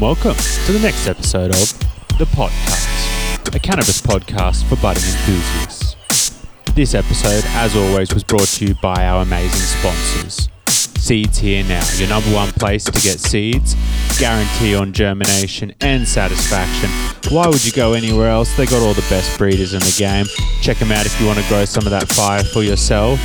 And 0.00 0.06
welcome 0.06 0.34
to 0.64 0.72
the 0.72 0.78
next 0.78 1.06
episode 1.06 1.50
of 1.50 1.78
The 2.16 2.24
Potcast, 2.24 3.54
a 3.54 3.58
cannabis 3.58 4.00
podcast 4.00 4.64
for 4.64 4.76
budding 4.76 5.02
enthusiasts. 5.02 6.46
This 6.74 6.94
episode, 6.94 7.44
as 7.48 7.76
always, 7.76 8.14
was 8.14 8.24
brought 8.24 8.48
to 8.48 8.64
you 8.64 8.74
by 8.76 9.04
our 9.04 9.22
amazing 9.22 9.60
sponsors. 9.60 10.48
Seeds 10.66 11.38
Here 11.38 11.64
Now, 11.64 11.84
your 11.96 12.08
number 12.08 12.32
one 12.32 12.48
place 12.52 12.84
to 12.84 12.92
get 12.92 13.20
seeds, 13.20 13.76
guarantee 14.20 14.76
on 14.76 14.92
germination 14.92 15.74
and 15.80 16.06
satisfaction. 16.06 16.90
Why 17.34 17.48
would 17.48 17.64
you 17.64 17.72
go 17.72 17.94
anywhere 17.94 18.28
else? 18.28 18.54
They 18.54 18.66
got 18.66 18.82
all 18.82 18.92
the 18.92 19.06
best 19.08 19.38
breeders 19.38 19.72
in 19.72 19.80
the 19.80 19.94
game. 19.96 20.26
Check 20.60 20.76
them 20.76 20.92
out 20.92 21.06
if 21.06 21.18
you 21.18 21.26
want 21.26 21.38
to 21.38 21.48
grow 21.48 21.64
some 21.64 21.86
of 21.86 21.90
that 21.90 22.06
fire 22.06 22.44
for 22.44 22.62
yourself. 22.62 23.18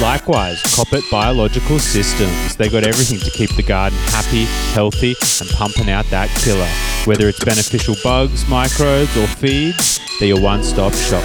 Likewise, 0.00 0.62
Koppert 0.62 1.10
Biological 1.10 1.80
Systems. 1.80 2.54
They 2.54 2.68
got 2.68 2.84
everything 2.84 3.18
to 3.18 3.30
keep 3.30 3.56
the 3.56 3.64
garden 3.64 3.98
happy, 4.10 4.44
healthy, 4.72 5.16
and 5.40 5.50
pumping 5.50 5.90
out 5.90 6.04
that 6.10 6.28
killer. 6.38 6.68
Whether 7.06 7.28
it's 7.28 7.44
beneficial 7.44 7.96
bugs, 8.04 8.48
microbes, 8.48 9.16
or 9.16 9.26
feeds, 9.26 9.98
they're 10.20 10.28
your 10.28 10.40
one 10.40 10.62
stop 10.62 10.92
shop. 10.92 11.24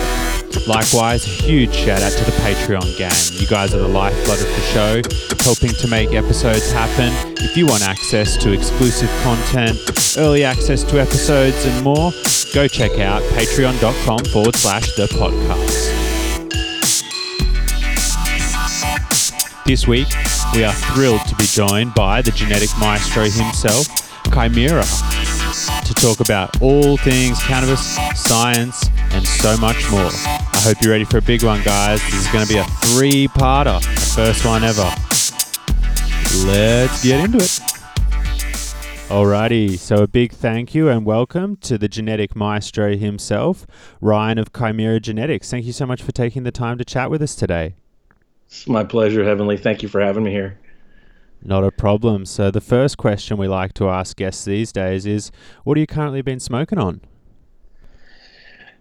Likewise, 0.67 1.23
huge 1.23 1.73
shout 1.73 2.01
out 2.01 2.11
to 2.13 2.23
the 2.23 2.31
Patreon 2.31 2.97
gang. 2.97 3.11
You 3.33 3.47
guys 3.47 3.73
are 3.73 3.79
the 3.79 3.87
lifeblood 3.87 4.39
of 4.39 4.47
the 4.47 4.61
show, 4.71 5.01
helping 5.43 5.71
to 5.75 5.87
make 5.87 6.13
episodes 6.13 6.71
happen. 6.71 7.11
If 7.37 7.57
you 7.57 7.65
want 7.65 7.83
access 7.83 8.37
to 8.37 8.51
exclusive 8.51 9.09
content, 9.23 9.77
early 10.17 10.43
access 10.43 10.83
to 10.83 11.01
episodes, 11.01 11.65
and 11.65 11.83
more, 11.83 12.11
go 12.53 12.67
check 12.67 12.99
out 12.99 13.21
patreon.com 13.33 14.25
forward 14.25 14.55
slash 14.55 14.95
the 14.95 15.07
potcast. 15.07 16.11
This 19.65 19.87
week, 19.87 20.07
we 20.53 20.63
are 20.63 20.73
thrilled 20.73 21.25
to 21.27 21.35
be 21.35 21.45
joined 21.45 21.93
by 21.93 22.21
the 22.21 22.31
genetic 22.31 22.69
maestro 22.79 23.23
himself, 23.23 23.87
Chimera, 24.33 24.83
to 25.93 26.01
talk 26.01 26.19
about 26.19 26.61
all 26.61 26.97
things 26.97 27.39
cannabis, 27.43 27.97
science, 28.15 28.87
and 29.11 29.25
so 29.25 29.57
much 29.57 29.89
more. 29.91 30.09
I 30.23 30.61
hope 30.63 30.81
you're 30.81 30.91
ready 30.91 31.03
for 31.03 31.17
a 31.17 31.21
big 31.21 31.43
one, 31.43 31.61
guys. 31.63 32.01
This 32.03 32.25
is 32.25 32.27
going 32.27 32.45
to 32.45 32.53
be 32.53 32.59
a 32.59 32.63
three 32.63 33.27
parter, 33.27 33.83
first 34.15 34.45
one 34.45 34.63
ever. 34.63 34.89
Let's 36.47 37.03
get 37.03 37.25
into 37.25 37.37
it. 37.37 37.61
Alrighty, 39.09 39.77
so 39.77 40.03
a 40.03 40.07
big 40.07 40.31
thank 40.31 40.73
you 40.73 40.87
and 40.87 41.05
welcome 41.05 41.57
to 41.57 41.77
the 41.77 41.89
genetic 41.89 42.33
maestro 42.35 42.95
himself, 42.95 43.67
Ryan 43.99 44.37
of 44.37 44.53
Chimera 44.53 45.01
Genetics. 45.01 45.51
Thank 45.51 45.65
you 45.65 45.73
so 45.73 45.85
much 45.85 46.01
for 46.01 46.13
taking 46.13 46.43
the 46.43 46.51
time 46.51 46.77
to 46.77 46.85
chat 46.85 47.09
with 47.09 47.21
us 47.21 47.35
today. 47.35 47.75
It's 48.47 48.67
my 48.67 48.85
pleasure, 48.85 49.25
Heavenly. 49.25 49.57
Thank 49.57 49.83
you 49.83 49.89
for 49.89 49.99
having 49.99 50.23
me 50.23 50.31
here. 50.31 50.57
Not 51.43 51.63
a 51.63 51.71
problem. 51.71 52.25
So, 52.25 52.51
the 52.51 52.61
first 52.61 52.97
question 52.97 53.37
we 53.37 53.47
like 53.47 53.73
to 53.73 53.89
ask 53.89 54.15
guests 54.15 54.45
these 54.45 54.71
days 54.71 55.05
is 55.05 55.31
what 55.63 55.77
have 55.77 55.81
you 55.81 55.87
currently 55.87 56.21
been 56.21 56.39
smoking 56.39 56.77
on? 56.77 57.01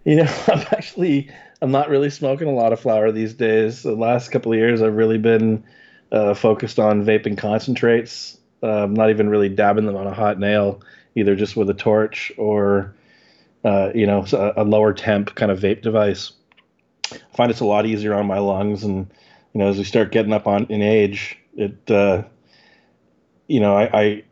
You 0.05 0.17
know, 0.17 0.35
I'm 0.49 0.61
actually 0.71 1.31
I'm 1.63 1.71
not 1.71 1.89
really 1.89 2.11
smoking 2.11 2.49
a 2.49 2.53
lot 2.53 2.73
of 2.73 2.81
flower 2.81 3.13
these 3.13 3.35
days. 3.35 3.83
The 3.83 3.95
last 3.95 4.31
couple 4.31 4.53
of 4.53 4.59
years, 4.59 4.83
I've 4.83 4.95
really 4.95 5.19
been 5.19 5.63
uh, 6.11 6.35
focused 6.35 6.79
on 6.79 7.05
vaping 7.05 7.37
concentrates. 7.37 8.39
Uh, 8.63 8.85
I'm 8.85 8.95
not 8.95 9.11
even 9.11 9.29
really 9.29 9.49
dabbing 9.49 9.87
them 9.87 9.97
on 9.97 10.07
a 10.07 10.15
hot 10.15 10.39
nail, 10.39 10.83
either 11.15 11.37
just 11.37 11.57
with 11.57 11.69
a 11.71 11.75
torch 11.75 12.33
or, 12.37 12.95
uh, 13.65 13.91
you 13.95 14.07
know, 14.07 14.25
a, 14.33 14.63
a, 14.63 14.65
lower 14.65 14.93
temp 14.93 15.35
kind 15.35 15.51
of 15.51 15.61
vape 15.61 15.83
device. 15.83 16.33
I 17.13 17.19
find 17.35 17.51
it's 17.51 17.61
a 17.61 17.67
lot 17.67 17.87
easier 17.87 18.15
on 18.15 18.27
my 18.27 18.39
lungs, 18.39 18.85
and 18.85 19.11
you 19.55 19.61
know, 19.61 19.69
as 19.69 19.79
we 19.79 19.85
start 19.85 20.13
getting 20.13 20.33
up 20.33 20.47
on 20.47 20.67
in 20.67 20.83
age, 20.83 21.39
it, 21.57 21.91
uh, 21.91 22.23
you 23.51 23.59
know, 23.59 23.77
I, 23.77 24.01
I 24.01 24.25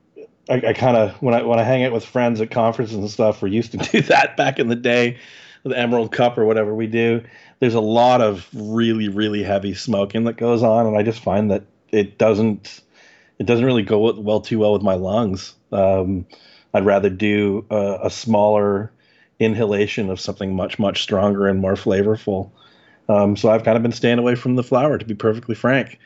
I, 0.50 0.72
kind 0.72 0.96
of 0.96 1.20
when 1.20 1.34
I 1.34 1.42
when 1.42 1.58
I 1.58 1.62
hang 1.62 1.84
out 1.84 1.92
with 1.92 2.04
friends 2.04 2.40
at 2.40 2.50
conferences 2.50 2.96
and 2.96 3.10
stuff, 3.10 3.42
we 3.42 3.50
used 3.50 3.72
to 3.72 3.76
do 3.92 4.00
that 4.02 4.36
back 4.36 4.58
in 4.58 4.68
the 4.68 4.76
day, 4.76 5.18
the 5.64 5.76
Emerald 5.76 6.12
Cup 6.12 6.38
or 6.38 6.46
whatever 6.46 6.74
we 6.74 6.86
do. 6.86 7.22
There's 7.58 7.74
a 7.74 7.80
lot 7.80 8.20
of 8.22 8.48
really 8.54 9.08
really 9.08 9.42
heavy 9.42 9.74
smoking 9.74 10.24
that 10.24 10.36
goes 10.36 10.62
on, 10.62 10.86
and 10.86 10.96
I 10.96 11.02
just 11.02 11.20
find 11.20 11.50
that 11.50 11.64
it 11.90 12.16
doesn't 12.16 12.80
it 13.38 13.46
doesn't 13.46 13.64
really 13.64 13.82
go 13.82 14.12
well 14.12 14.40
too 14.40 14.60
well 14.60 14.72
with 14.72 14.82
my 14.82 14.94
lungs. 14.94 15.54
Um, 15.72 16.24
I'd 16.72 16.86
rather 16.86 17.10
do 17.10 17.66
a, 17.70 17.98
a, 18.04 18.10
smaller 18.10 18.92
inhalation 19.38 20.10
of 20.10 20.20
something 20.20 20.54
much 20.54 20.78
much 20.78 21.02
stronger 21.02 21.46
and 21.46 21.60
more 21.60 21.74
flavorful. 21.74 22.50
Um, 23.08 23.36
so 23.36 23.50
I've 23.50 23.64
kind 23.64 23.76
of 23.76 23.82
been 23.82 23.92
staying 23.92 24.18
away 24.18 24.34
from 24.34 24.54
the 24.54 24.62
flower, 24.62 24.96
to 24.96 25.04
be 25.04 25.14
perfectly 25.14 25.54
frank. 25.54 25.98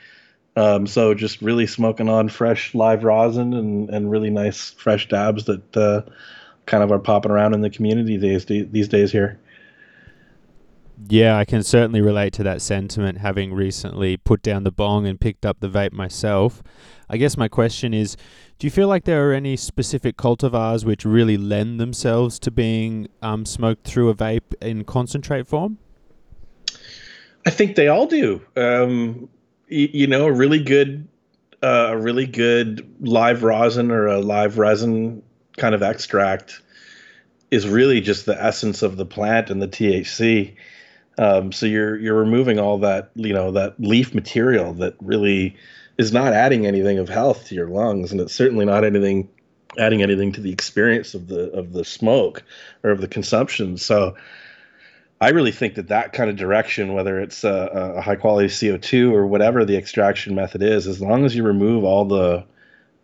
Um, 0.55 0.85
so 0.85 1.13
just 1.13 1.41
really 1.41 1.65
smoking 1.65 2.09
on 2.09 2.29
fresh 2.29 2.75
live 2.75 3.03
rosin 3.03 3.53
and, 3.53 3.89
and 3.89 4.11
really 4.11 4.29
nice 4.29 4.71
fresh 4.71 5.07
dabs 5.07 5.45
that 5.45 5.77
uh, 5.77 6.01
kind 6.65 6.83
of 6.83 6.91
are 6.91 6.99
popping 6.99 7.31
around 7.31 7.53
in 7.53 7.61
the 7.61 7.69
community 7.69 8.17
these 8.17 8.45
these 8.45 8.87
days 8.87 9.11
here. 9.11 9.39
Yeah, 11.09 11.37
I 11.37 11.43
can 11.43 11.63
certainly 11.63 12.01
relate 12.01 12.33
to 12.33 12.43
that 12.43 12.61
sentiment 12.61 13.17
having 13.17 13.53
recently 13.53 14.15
put 14.15 14.41
down 14.41 14.63
the 14.63 14.71
bong 14.71 15.07
and 15.07 15.19
picked 15.19 15.45
up 15.45 15.59
the 15.59 15.67
vape 15.67 15.91
myself. 15.91 16.61
I 17.09 17.17
guess 17.17 17.35
my 17.35 17.47
question 17.47 17.93
is 17.93 18.15
do 18.59 18.67
you 18.67 18.71
feel 18.71 18.87
like 18.87 19.03
there 19.03 19.29
are 19.29 19.33
any 19.33 19.57
specific 19.57 20.17
cultivars 20.17 20.85
which 20.85 21.03
really 21.03 21.35
lend 21.35 21.79
themselves 21.79 22.39
to 22.39 22.51
being 22.51 23.09
um, 23.21 23.45
smoked 23.45 23.85
through 23.85 24.09
a 24.09 24.15
vape 24.15 24.53
in 24.61 24.85
concentrate 24.85 25.47
form? 25.47 25.79
I 27.45 27.49
think 27.49 27.75
they 27.75 27.89
all 27.89 28.05
do. 28.05 28.41
Um, 28.55 29.27
you 29.73 30.07
know, 30.07 30.27
a 30.27 30.31
really 30.31 30.63
good, 30.63 31.07
uh, 31.61 31.89
a 31.89 31.97
really 31.97 32.25
good 32.25 32.87
live 33.01 33.43
rosin 33.43 33.91
or 33.91 34.07
a 34.07 34.19
live 34.19 34.57
resin 34.57 35.23
kind 35.57 35.75
of 35.75 35.81
extract 35.81 36.61
is 37.51 37.67
really 37.67 38.01
just 38.01 38.25
the 38.25 38.43
essence 38.43 38.81
of 38.81 38.97
the 38.97 39.05
plant 39.05 39.49
and 39.49 39.61
the 39.61 39.67
THC. 39.67 40.55
Um, 41.17 41.51
so 41.51 41.67
you're 41.67 41.97
you're 41.99 42.15
removing 42.15 42.59
all 42.59 42.79
that 42.79 43.11
you 43.15 43.33
know 43.33 43.51
that 43.51 43.79
leaf 43.79 44.15
material 44.15 44.73
that 44.75 44.95
really 44.99 45.55
is 45.99 46.11
not 46.11 46.33
adding 46.33 46.65
anything 46.65 46.97
of 46.97 47.09
health 47.09 47.45
to 47.47 47.55
your 47.55 47.67
lungs, 47.67 48.11
and 48.11 48.19
it's 48.19 48.33
certainly 48.33 48.65
not 48.65 48.83
anything 48.83 49.29
adding 49.77 50.01
anything 50.01 50.31
to 50.31 50.41
the 50.41 50.51
experience 50.51 51.13
of 51.13 51.27
the 51.27 51.51
of 51.51 51.73
the 51.73 51.85
smoke 51.85 52.43
or 52.83 52.89
of 52.89 53.01
the 53.01 53.07
consumption. 53.07 53.77
So 53.77 54.15
I 55.23 55.29
really 55.29 55.53
think 55.53 55.75
that 55.75 55.87
that 55.87 56.11
kind 56.11 56.29
of 56.29 56.35
direction, 56.35 56.93
whether 56.93 57.17
it's 57.17 57.45
a, 57.45 57.93
a 57.95 58.01
high 58.01 58.17
quality 58.17 58.49
CO2 58.49 59.13
or 59.13 59.25
whatever 59.25 59.63
the 59.63 59.77
extraction 59.77 60.35
method 60.35 60.61
is, 60.61 60.85
as 60.85 60.99
long 60.99 61.23
as 61.23 61.33
you 61.33 61.43
remove 61.43 61.85
all 61.85 62.03
the 62.03 62.43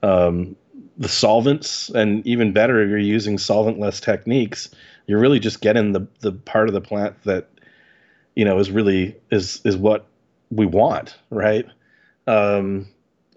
um, 0.03 0.57
the 0.97 1.07
solvents, 1.07 1.88
and 1.90 2.28
even 2.28 2.52
better, 2.52 2.81
if 2.81 2.90
you're 2.90 2.97
using 2.97 3.38
solventless 3.38 4.02
techniques, 4.02 4.69
you're 5.07 5.19
really 5.19 5.40
just 5.40 5.62
getting 5.62 5.94
the 5.94 6.06
the 6.19 6.34
part 6.34 6.68
of 6.68 6.74
the 6.74 6.81
plant 6.81 7.16
that 7.24 7.50
you 8.36 8.44
know 8.44 8.59
is 8.59 8.69
really 8.69 9.16
is 9.31 9.62
is 9.63 9.78
what 9.78 10.06
we 10.51 10.66
want 10.66 11.18
right? 11.30 11.68
Um 12.28 12.86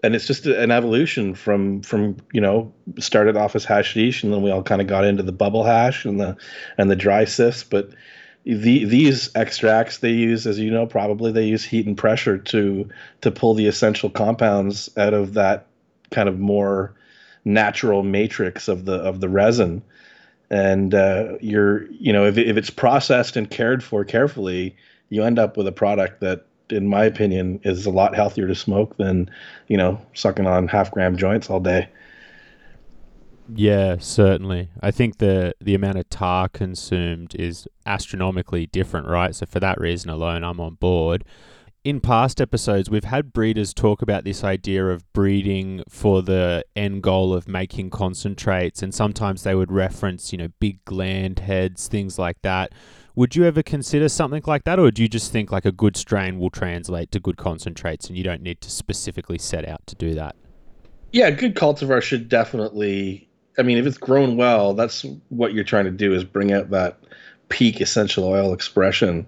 and 0.03 0.13
it's 0.13 0.27
just 0.27 0.45
an 0.45 0.71
evolution 0.71 1.33
from 1.33 1.81
from 1.83 2.17
you 2.33 2.41
know 2.41 2.73
started 2.99 3.37
off 3.37 3.55
as 3.55 3.63
hashish 3.63 4.23
and 4.23 4.33
then 4.33 4.41
we 4.41 4.51
all 4.51 4.61
kind 4.61 4.81
of 4.81 4.87
got 4.87 5.05
into 5.05 5.23
the 5.23 5.31
bubble 5.31 5.63
hash 5.63 6.03
and 6.03 6.19
the 6.19 6.35
and 6.77 6.91
the 6.91 6.95
dry 6.97 7.23
sift 7.23 7.69
but 7.69 7.89
the, 8.45 8.85
these 8.85 9.33
extracts 9.35 9.99
they 9.99 10.11
use 10.11 10.45
as 10.45 10.59
you 10.59 10.69
know 10.69 10.85
probably 10.85 11.31
they 11.31 11.45
use 11.45 11.63
heat 11.63 11.85
and 11.87 11.97
pressure 11.97 12.37
to 12.37 12.89
to 13.21 13.31
pull 13.31 13.53
the 13.53 13.67
essential 13.67 14.09
compounds 14.09 14.89
out 14.97 15.13
of 15.13 15.33
that 15.33 15.67
kind 16.11 16.27
of 16.27 16.39
more 16.39 16.93
natural 17.45 18.03
matrix 18.03 18.67
of 18.67 18.85
the 18.85 18.95
of 18.95 19.21
the 19.21 19.29
resin. 19.29 19.81
And 20.49 20.93
uh, 20.93 21.37
you're 21.41 21.89
you 21.91 22.11
know 22.11 22.25
if, 22.25 22.37
if 22.37 22.57
it's 22.57 22.69
processed 22.69 23.37
and 23.37 23.49
cared 23.49 23.83
for 23.83 24.03
carefully 24.03 24.75
you 25.09 25.23
end 25.23 25.39
up 25.39 25.57
with 25.57 25.67
a 25.67 25.71
product 25.71 26.19
that 26.21 26.45
in 26.69 26.87
my 26.87 27.05
opinion 27.05 27.59
is 27.63 27.85
a 27.85 27.91
lot 27.91 28.15
healthier 28.15 28.47
to 28.47 28.55
smoke 28.55 28.97
than 28.97 29.29
you 29.67 29.77
know 29.77 30.01
sucking 30.13 30.47
on 30.47 30.67
half 30.67 30.91
gram 30.91 31.17
joints 31.17 31.49
all 31.49 31.59
day 31.59 31.87
yeah 33.55 33.97
certainly 33.99 34.69
i 34.81 34.91
think 34.91 35.17
the 35.17 35.53
the 35.61 35.75
amount 35.75 35.97
of 35.97 36.09
tar 36.09 36.47
consumed 36.49 37.35
is 37.35 37.67
astronomically 37.85 38.65
different 38.67 39.07
right 39.07 39.35
so 39.35 39.45
for 39.45 39.59
that 39.59 39.79
reason 39.79 40.09
alone 40.09 40.43
i'm 40.43 40.59
on 40.59 40.75
board 40.75 41.23
in 41.83 41.99
past 41.99 42.39
episodes, 42.39 42.89
we've 42.89 43.03
had 43.03 43.33
breeders 43.33 43.73
talk 43.73 44.01
about 44.01 44.23
this 44.23 44.43
idea 44.43 44.87
of 44.87 45.11
breeding 45.11 45.83
for 45.89 46.21
the 46.21 46.63
end 46.75 47.03
goal 47.03 47.33
of 47.33 47.47
making 47.47 47.89
concentrates, 47.89 48.81
and 48.81 48.93
sometimes 48.93 49.43
they 49.43 49.53
would 49.53 49.71
reference, 49.71 50.31
you 50.31 50.37
know, 50.37 50.47
big 50.59 50.83
gland 50.85 51.39
heads, 51.39 51.89
things 51.89 52.17
like 52.17 52.41
that. 52.41 52.71
Would 53.15 53.35
you 53.35 53.43
ever 53.43 53.61
consider 53.61 54.07
something 54.07 54.43
like 54.47 54.63
that, 54.63 54.79
or 54.79 54.91
do 54.91 55.01
you 55.01 55.09
just 55.09 55.31
think 55.31 55.51
like 55.51 55.65
a 55.65 55.71
good 55.73 55.97
strain 55.97 56.39
will 56.39 56.49
translate 56.49 57.11
to 57.11 57.19
good 57.19 57.37
concentrates 57.37 58.07
and 58.07 58.17
you 58.17 58.23
don't 58.23 58.41
need 58.41 58.61
to 58.61 58.71
specifically 58.71 59.37
set 59.37 59.67
out 59.67 59.85
to 59.87 59.95
do 59.95 60.15
that? 60.15 60.35
Yeah, 61.11 61.29
good 61.31 61.55
cultivar 61.55 62.01
should 62.01 62.29
definitely. 62.29 63.29
I 63.57 63.61
mean, 63.61 63.77
if 63.77 63.85
it's 63.85 63.97
grown 63.97 64.37
well, 64.37 64.73
that's 64.73 65.05
what 65.29 65.53
you're 65.53 65.63
trying 65.63 65.85
to 65.85 65.91
do 65.91 66.13
is 66.13 66.23
bring 66.23 66.51
out 66.51 66.71
that 66.71 66.97
peak 67.49 67.81
essential 67.81 68.25
oil 68.25 68.53
expression. 68.53 69.27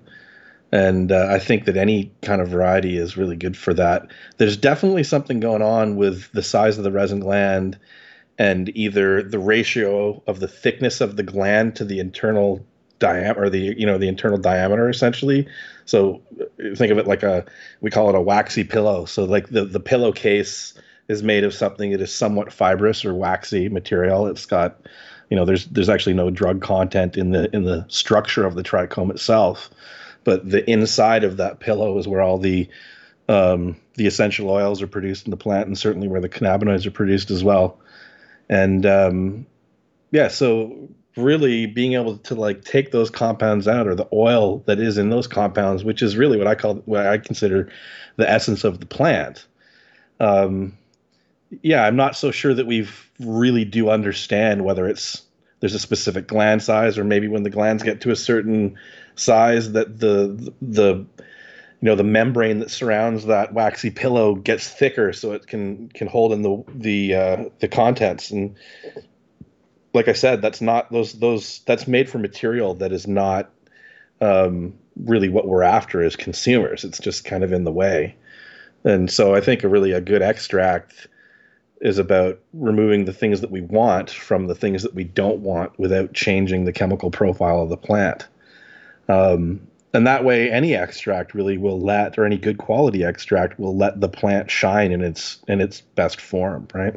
And 0.72 1.12
uh, 1.12 1.28
I 1.30 1.40
think 1.40 1.66
that 1.66 1.78
any 1.78 2.12
kind 2.22 2.42
of 2.42 2.50
variety 2.50 2.98
is 2.98 3.18
really 3.18 3.36
good 3.36 3.56
for 3.56 3.74
that. 3.76 4.08
There's 4.38 4.58
definitely 4.58 5.04
something 5.04 5.40
going 5.40 5.62
on 5.62 5.96
with 5.96 6.32
the 6.32 6.44
size 6.44 6.78
of 6.78 6.84
the 6.84 6.92
resin 6.92 7.20
gland 7.20 7.78
and 8.38 8.76
either 8.76 9.24
the 9.24 9.40
ratio 9.40 10.22
of 10.28 10.40
the 10.40 10.48
thickness 10.48 11.02
of 11.02 11.16
the 11.16 11.24
gland 11.24 11.76
to 11.78 11.86
the 11.86 12.00
internal 12.00 12.66
diameter 13.00 13.44
or 13.44 13.50
the 13.50 13.76
you 13.78 13.86
know 13.86 13.98
the 13.98 14.08
internal 14.08 14.38
diameter 14.38 14.90
essentially 14.90 15.46
so 15.84 16.22
think 16.76 16.92
of 16.92 16.98
it 16.98 17.06
like 17.06 17.24
a 17.24 17.46
we 17.82 17.92
call 17.92 18.08
it 18.08 18.16
a 18.16 18.22
waxy 18.22 18.64
pillow 18.64 19.04
so 19.04 19.26
like 19.26 19.50
the 19.50 19.66
the 19.66 19.82
pillowcase 19.82 20.74
is 21.08 21.24
made 21.24 21.44
of 21.44 21.54
something 21.54 21.92
that 21.92 22.02
is 22.02 22.14
somewhat 22.14 22.52
fibrous 22.52 23.06
or 23.06 23.14
waxy 23.14 23.70
material 23.70 24.28
it's 24.28 24.46
got 24.46 24.80
you 25.30 25.38
know 25.38 25.46
there's 25.46 25.66
there's 25.68 25.90
actually 25.90 26.14
no 26.14 26.30
drug 26.30 26.62
content 26.62 27.18
in 27.18 27.32
the 27.32 27.54
in 27.56 27.64
the 27.64 27.86
structure 27.88 28.46
of 28.46 28.56
the 28.56 28.64
trichome 28.64 29.12
itself 29.12 29.70
but 30.24 30.48
the 30.50 30.68
inside 30.70 31.24
of 31.24 31.38
that 31.38 31.60
pillow 31.60 31.98
is 31.98 32.08
where 32.08 32.22
all 32.22 32.38
the 32.38 32.68
um, 33.28 33.76
the 33.96 34.06
essential 34.06 34.50
oils 34.52 34.84
are 34.84 34.88
produced 34.88 35.26
in 35.26 35.32
the 35.32 35.38
plant 35.38 35.66
and 35.66 35.78
certainly 35.78 36.08
where 36.08 36.22
the 36.22 36.30
cannabinoids 36.30 36.86
are 36.86 36.92
produced 36.92 37.32
as 37.32 37.44
well 37.44 37.80
and 38.50 38.86
um, 38.86 39.48
yeah 40.12 40.28
so 40.28 40.90
really 41.18 41.66
being 41.66 41.94
able 41.94 42.18
to 42.18 42.36
like 42.36 42.64
take 42.64 42.92
those 42.92 43.10
compounds 43.10 43.68
out 43.68 43.88
or 43.88 43.96
the 43.96 44.08
oil 44.12 44.60
that 44.66 44.80
is 44.80 44.98
in 44.98 45.10
those 45.10 45.28
compounds, 45.28 45.84
which 45.84 46.02
is 46.02 46.18
really 46.18 46.38
what 46.38 46.48
I 46.48 46.56
call 46.56 46.76
what 46.86 47.08
I 47.08 47.18
consider 47.18 47.72
the 48.18 48.30
essence 48.30 48.64
of 48.64 48.80
the 48.80 48.86
plant. 48.86 49.48
Um, 50.20 50.78
yeah, 51.62 51.86
I'm 51.86 51.96
not 51.96 52.16
so 52.16 52.32
sure 52.32 52.54
that 52.54 52.68
we 52.68 52.88
really 53.20 53.66
do 53.66 53.90
understand 53.90 54.66
whether 54.66 54.88
it's 54.88 55.22
there's 55.60 55.76
a 55.76 55.80
specific 55.80 56.28
gland 56.28 56.62
size 56.62 56.98
or 56.98 57.04
maybe 57.04 57.28
when 57.28 57.44
the 57.44 57.50
glands 57.50 57.82
get 57.82 58.02
to 58.02 58.12
a 58.12 58.16
certain 58.16 58.78
size 59.16 59.72
that 59.72 60.00
the 60.00 60.54
the 60.62 60.96
you 60.96 61.92
know 61.92 61.96
the 61.96 62.04
membrane 62.04 62.60
that 62.60 62.70
surrounds 62.72 63.26
that 63.26 63.54
waxy 63.54 63.90
pillow 63.90 64.36
gets 64.36 64.68
thicker 64.68 65.14
so 65.14 65.32
it 65.32 65.48
can 65.48 65.90
can 65.90 66.08
hold 66.08 66.34
in 66.34 66.42
the 66.42 66.64
the 66.74 67.16
uh, 67.16 67.44
the 67.60 67.68
contents 67.68 68.32
and 68.32 68.56
like 69.96 70.10
I 70.10 70.14
said, 70.14 70.42
that's 70.42 70.62
not 70.62 70.92
those 70.92 71.14
those 71.14 71.62
that's 71.66 71.88
made 71.88 72.10
for 72.10 72.20
material 72.20 72.76
that 72.76 72.92
is 72.92 73.08
not 73.08 73.50
um, 74.20 74.74
really 74.98 75.30
what 75.30 75.48
we're 75.48 75.64
after 75.64 76.04
as 76.04 76.18
consumers. 76.18 76.84
It's 76.84 77.00
just 77.00 77.24
kind 77.24 77.44
of 77.44 77.54
in 77.54 77.64
the 77.64 77.72
way, 77.72 78.16
and 78.84 79.10
so 79.10 79.34
I 79.34 79.42
think 79.42 79.64
a 79.64 79.70
really 79.70 79.94
a 79.94 80.02
good 80.02 80.22
extract 80.22 81.08
is 81.82 81.98
about 81.98 82.40
removing 82.54 83.06
the 83.06 83.14
things 83.14 83.42
that 83.42 83.52
we 83.52 83.62
want 83.62 84.10
from 84.10 84.48
the 84.48 84.56
things 84.56 84.84
that 84.84 84.96
we 84.96 85.04
don't 85.04 85.40
want 85.40 85.78
without 85.78 86.14
changing 86.14 86.66
the 86.66 86.74
chemical 86.74 87.12
profile 87.12 87.62
of 87.62 87.70
the 87.70 87.78
plant. 87.78 88.28
Um, 89.10 89.68
and 89.94 90.08
that 90.08 90.24
way, 90.24 90.52
any 90.52 90.74
extract 90.74 91.34
really 91.34 91.58
will 91.58 91.80
let, 91.80 92.18
or 92.18 92.26
any 92.26 92.38
good 92.38 92.58
quality 92.58 93.04
extract 93.04 93.60
will 93.60 93.76
let 93.76 94.02
the 94.02 94.10
plant 94.10 94.52
shine 94.52 94.92
in 94.92 95.02
its 95.02 95.40
in 95.48 95.62
its 95.62 95.82
best 95.82 96.20
form, 96.20 96.68
right? 96.74 96.96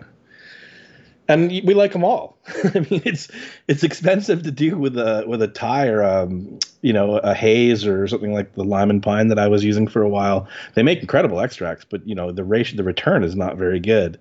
and 1.28 1.50
we 1.50 1.74
like 1.74 1.92
them 1.92 2.04
all. 2.04 2.38
I 2.74 2.80
mean, 2.90 3.02
it's 3.04 3.28
it's 3.68 3.84
expensive 3.84 4.42
to 4.42 4.50
do 4.50 4.78
with 4.78 4.96
a 4.96 5.24
with 5.26 5.42
a 5.42 5.48
Thai 5.48 5.88
or 5.88 6.02
um, 6.02 6.58
you 6.80 6.92
know 6.92 7.18
a 7.18 7.34
haze 7.34 7.86
or 7.86 8.08
something 8.08 8.32
like 8.32 8.54
the 8.54 8.64
lime 8.64 8.90
and 8.90 9.02
pine 9.02 9.28
that 9.28 9.38
I 9.38 9.46
was 9.46 9.62
using 9.62 9.86
for 9.86 10.02
a 10.02 10.08
while. 10.08 10.48
They 10.74 10.82
make 10.82 11.00
incredible 11.00 11.40
extracts, 11.40 11.84
but 11.88 12.06
you 12.08 12.14
know 12.14 12.32
the 12.32 12.44
ratio, 12.44 12.78
the 12.78 12.84
return 12.84 13.22
is 13.22 13.36
not 13.36 13.58
very 13.58 13.78
good. 13.78 14.18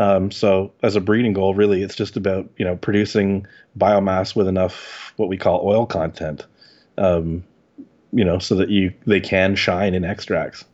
Um, 0.00 0.30
so 0.30 0.72
as 0.82 0.96
a 0.96 1.00
breeding 1.00 1.34
goal, 1.34 1.54
really, 1.54 1.82
it's 1.82 1.94
just 1.94 2.16
about 2.16 2.48
you 2.56 2.64
know 2.64 2.74
producing 2.74 3.46
biomass 3.78 4.34
with 4.34 4.48
enough 4.48 5.12
what 5.16 5.28
we 5.28 5.36
call 5.36 5.60
oil 5.62 5.84
content, 5.84 6.46
um, 6.96 7.44
you 8.10 8.24
know, 8.24 8.38
so 8.38 8.54
that 8.54 8.70
you 8.70 8.94
they 9.06 9.20
can 9.20 9.54
shine 9.54 9.92
in 9.92 10.06
extracts. 10.06 10.64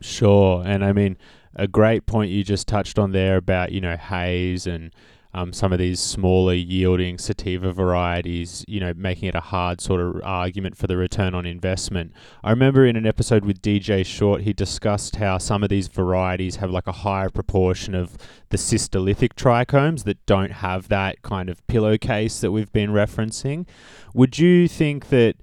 Sure, 0.00 0.62
and 0.64 0.82
I 0.82 0.92
mean 0.92 1.18
a 1.56 1.68
great 1.68 2.06
point 2.06 2.30
you 2.30 2.42
just 2.42 2.66
touched 2.66 2.98
on 2.98 3.12
there 3.12 3.36
about 3.36 3.70
you 3.70 3.82
know 3.82 3.98
haze 3.98 4.66
and 4.66 4.90
um, 5.34 5.52
some 5.52 5.72
of 5.72 5.80
these 5.80 5.98
smaller 5.98 6.54
yielding 6.54 7.18
sativa 7.18 7.72
varieties, 7.72 8.64
you 8.68 8.78
know, 8.78 8.94
making 8.96 9.28
it 9.28 9.34
a 9.34 9.40
hard 9.40 9.80
sort 9.80 10.00
of 10.00 10.20
argument 10.22 10.76
for 10.76 10.86
the 10.86 10.96
return 10.96 11.34
on 11.34 11.44
investment. 11.44 12.12
I 12.44 12.50
remember 12.50 12.86
in 12.86 12.94
an 12.94 13.04
episode 13.04 13.44
with 13.44 13.60
DJ 13.60 14.06
Short, 14.06 14.42
he 14.42 14.52
discussed 14.52 15.16
how 15.16 15.38
some 15.38 15.64
of 15.64 15.70
these 15.70 15.88
varieties 15.88 16.56
have 16.56 16.70
like 16.70 16.86
a 16.86 16.92
higher 16.92 17.30
proportion 17.30 17.96
of 17.96 18.16
the 18.50 18.56
cystolithic 18.56 19.34
trichomes 19.34 20.04
that 20.04 20.24
don't 20.24 20.52
have 20.52 20.88
that 20.88 21.22
kind 21.22 21.50
of 21.50 21.66
pillowcase 21.66 22.40
that 22.40 22.52
we've 22.52 22.72
been 22.72 22.90
referencing. 22.90 23.66
Would 24.14 24.38
you 24.38 24.68
think 24.68 25.08
that? 25.08 25.36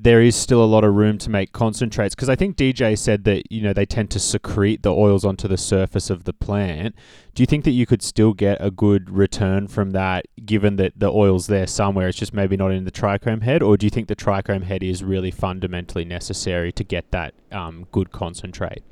There 0.00 0.22
is 0.22 0.36
still 0.36 0.62
a 0.62 0.66
lot 0.66 0.84
of 0.84 0.94
room 0.94 1.18
to 1.18 1.28
make 1.28 1.52
concentrates 1.52 2.14
because 2.14 2.28
I 2.28 2.36
think 2.36 2.56
DJ 2.56 2.96
said 2.96 3.24
that 3.24 3.50
you 3.50 3.60
know 3.60 3.72
they 3.72 3.84
tend 3.84 4.10
to 4.12 4.20
secrete 4.20 4.82
the 4.82 4.94
oils 4.94 5.24
onto 5.24 5.48
the 5.48 5.56
surface 5.56 6.08
of 6.08 6.24
the 6.24 6.32
plant. 6.32 6.94
Do 7.34 7.42
you 7.42 7.46
think 7.46 7.64
that 7.64 7.72
you 7.72 7.84
could 7.84 8.02
still 8.02 8.32
get 8.32 8.58
a 8.60 8.70
good 8.70 9.10
return 9.10 9.66
from 9.66 9.90
that, 9.90 10.26
given 10.44 10.76
that 10.76 10.92
the 10.96 11.10
oil's 11.10 11.48
there 11.48 11.66
somewhere? 11.66 12.08
It's 12.08 12.18
just 12.18 12.32
maybe 12.32 12.56
not 12.56 12.70
in 12.70 12.84
the 12.84 12.92
trichome 12.92 13.42
head, 13.42 13.62
or 13.62 13.76
do 13.76 13.86
you 13.86 13.90
think 13.90 14.06
the 14.06 14.16
trichome 14.16 14.62
head 14.62 14.82
is 14.84 15.02
really 15.02 15.32
fundamentally 15.32 16.04
necessary 16.04 16.70
to 16.72 16.84
get 16.84 17.10
that 17.10 17.34
um, 17.50 17.86
good 17.90 18.12
concentrate? 18.12 18.84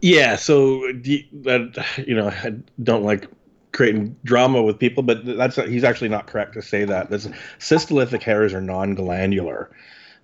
Yeah. 0.00 0.34
So 0.36 0.86
you 1.04 2.14
know, 2.14 2.28
I 2.30 2.52
don't 2.82 3.04
like 3.04 3.28
creating 3.70 4.16
drama 4.24 4.62
with 4.62 4.78
people, 4.78 5.04
but 5.04 5.24
that's 5.24 5.56
he's 5.56 5.84
actually 5.84 6.08
not 6.08 6.26
correct 6.26 6.54
to 6.54 6.62
say 6.62 6.84
that. 6.84 7.10
This 7.10 7.28
cystolithic 7.60 8.22
hairs 8.22 8.52
are 8.52 8.60
non-glandular. 8.60 9.70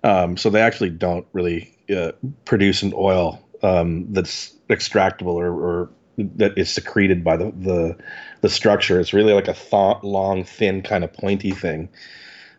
Um, 0.03 0.35
so 0.37 0.49
they 0.49 0.61
actually 0.61 0.89
don't 0.89 1.25
really 1.33 1.77
uh, 1.95 2.11
produce 2.45 2.83
an 2.83 2.93
oil 2.95 3.39
um, 3.61 4.11
that's 4.11 4.53
extractable 4.69 5.33
or, 5.33 5.51
or, 5.51 5.89
that 6.17 6.55
is 6.59 6.69
secreted 6.69 7.23
by 7.23 7.35
the, 7.35 7.51
the, 7.57 7.97
the 8.41 8.49
structure. 8.49 8.99
It's 8.99 9.13
really 9.13 9.33
like 9.33 9.47
a 9.47 9.53
th- 9.53 10.03
long, 10.03 10.43
thin, 10.43 10.83
kind 10.83 11.03
of 11.03 11.11
pointy 11.11 11.49
thing. 11.49 11.89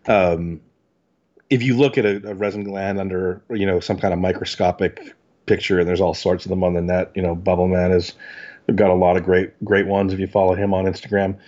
Um, 0.09 0.61
if 1.51 1.63
you 1.63 1.77
look 1.77 1.97
at 1.97 2.05
a, 2.05 2.31
a, 2.31 2.35
resin 2.35 2.65
gland 2.65 2.99
under 2.99 3.43
you 3.51 3.65
know 3.65 3.79
some 3.79 3.99
kind 3.99 4.13
of 4.13 4.19
microscopic 4.19 5.15
picture, 5.47 5.79
and 5.79 5.89
there's 5.89 6.01
all 6.01 6.15
sorts 6.15 6.45
of 6.45 6.51
them 6.51 6.65
on 6.65 6.75
the 6.75 6.81
net. 6.81 7.13
You 7.15 7.23
know, 7.23 7.37
Bubbleman 7.37 7.91
has 7.91 8.13
got 8.75 8.91
a 8.91 8.95
lot 8.95 9.17
of 9.17 9.25
great 9.25 9.53
great 9.65 9.87
ones 9.87 10.13
if 10.13 10.19
you 10.19 10.27
follow 10.27 10.55
him 10.55 10.75
on 10.75 10.85
Instagram. 10.85 11.39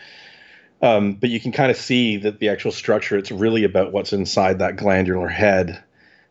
Um, 0.83 1.15
but 1.15 1.31
you 1.31 1.41
can 1.41 1.53
kind 1.53 1.71
of 1.71 1.77
see 1.77 2.19
that 2.19 2.39
the 2.39 2.51
actual 2.51 2.71
structure, 2.71 3.17
it's 3.17 3.33
really 3.33 3.65
about 3.65 3.93
what's 3.93 4.13
inside 4.13 4.59
that 4.59 4.77
glandular 4.77 5.29
head. 5.29 5.83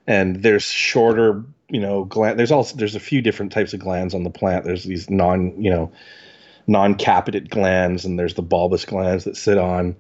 And 0.07 0.43
there's 0.43 0.63
shorter, 0.63 1.43
you 1.69 1.79
know, 1.79 2.05
gland. 2.05 2.38
There's 2.38 2.51
also 2.51 2.75
there's 2.75 2.95
a 2.95 3.00
few 3.00 3.21
different 3.21 3.51
types 3.51 3.74
of 3.74 3.79
glands 3.79 4.13
on 4.13 4.24
the 4.24 4.29
plant. 4.29 4.65
There's 4.65 4.83
these 4.83 5.09
non, 5.09 5.62
you 5.62 5.69
know, 5.69 5.91
non-capitate 6.67 7.50
glands, 7.50 8.05
and 8.05 8.17
there's 8.17 8.35
the 8.35 8.41
bulbous 8.41 8.85
glands 8.85 9.24
that 9.24 9.38
sit 9.38 9.57
on 9.57 9.95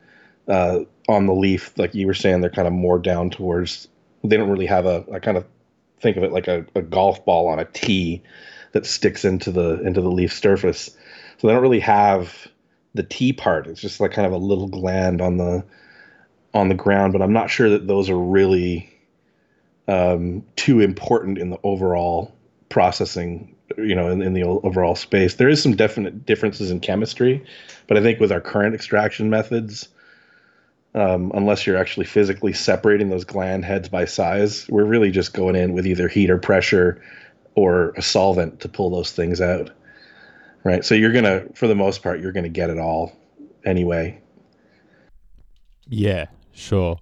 uh, 0.47 0.79
on 1.07 1.25
the 1.25 1.33
leaf. 1.33 1.75
Like 1.77 1.95
you 1.95 2.07
were 2.07 2.13
saying, 2.13 2.41
they're 2.41 2.49
kind 2.49 2.67
of 2.67 2.73
more 2.73 2.99
down 2.99 3.29
towards. 3.29 3.87
They 4.23 4.37
don't 4.37 4.49
really 4.49 4.67
have 4.67 4.85
a. 4.85 5.05
I 5.11 5.19
kind 5.19 5.37
of 5.37 5.45
think 5.99 6.17
of 6.17 6.23
it 6.23 6.31
like 6.31 6.47
a, 6.47 6.65
a 6.75 6.81
golf 6.81 7.25
ball 7.25 7.47
on 7.47 7.59
a 7.59 7.65
tee 7.65 8.21
that 8.73 8.85
sticks 8.85 9.25
into 9.25 9.51
the 9.51 9.81
into 9.81 10.01
the 10.01 10.11
leaf 10.11 10.33
surface. 10.33 10.95
So 11.37 11.47
they 11.47 11.53
don't 11.53 11.63
really 11.63 11.79
have 11.79 12.47
the 12.93 13.03
tee 13.03 13.33
part. 13.33 13.67
It's 13.67 13.81
just 13.81 13.99
like 13.99 14.11
kind 14.11 14.25
of 14.25 14.33
a 14.33 14.37
little 14.37 14.67
gland 14.67 15.21
on 15.21 15.37
the 15.37 15.65
on 16.53 16.69
the 16.69 16.75
ground, 16.75 17.13
but 17.13 17.21
I'm 17.21 17.33
not 17.33 17.49
sure 17.49 17.69
that 17.71 17.85
those 17.85 18.09
are 18.09 18.17
really 18.17 18.89
um, 19.87 20.43
too 20.55 20.79
important 20.79 21.37
in 21.37 21.49
the 21.49 21.59
overall 21.63 22.33
processing. 22.69 23.51
You 23.77 23.95
know, 23.95 24.09
in, 24.09 24.21
in 24.21 24.33
the 24.33 24.43
overall 24.43 24.95
space, 24.95 25.35
there 25.35 25.49
is 25.49 25.61
some 25.61 25.75
definite 25.75 26.25
differences 26.25 26.69
in 26.69 26.79
chemistry, 26.79 27.43
but 27.87 27.97
I 27.97 28.01
think 28.01 28.19
with 28.19 28.31
our 28.31 28.39
current 28.39 28.75
extraction 28.75 29.29
methods, 29.29 29.89
um, 30.93 31.31
unless 31.33 31.65
you're 31.65 31.75
actually 31.75 32.05
physically 32.05 32.53
separating 32.53 33.09
those 33.09 33.25
gland 33.25 33.65
heads 33.65 33.89
by 33.89 34.05
size, 34.05 34.67
we're 34.69 34.85
really 34.85 35.09
just 35.09 35.33
going 35.33 35.55
in 35.55 35.73
with 35.73 35.87
either 35.87 36.07
heat 36.07 36.29
or 36.29 36.37
pressure 36.37 37.01
or 37.55 37.89
a 37.97 38.03
solvent 38.03 38.59
to 38.61 38.69
pull 38.69 38.91
those 38.91 39.11
things 39.11 39.41
out 39.41 39.71
right? 40.65 40.83
So 40.83 40.95
you're 40.95 41.13
gonna, 41.13 41.45
for 41.53 41.67
the 41.67 41.75
most 41.75 42.03
part, 42.03 42.19
you're 42.19 42.33
gonna 42.33 42.49
get 42.49 42.69
it 42.69 42.77
all 42.77 43.13
anyway. 43.63 44.19
Yeah, 45.87 46.25
sure. 46.51 46.99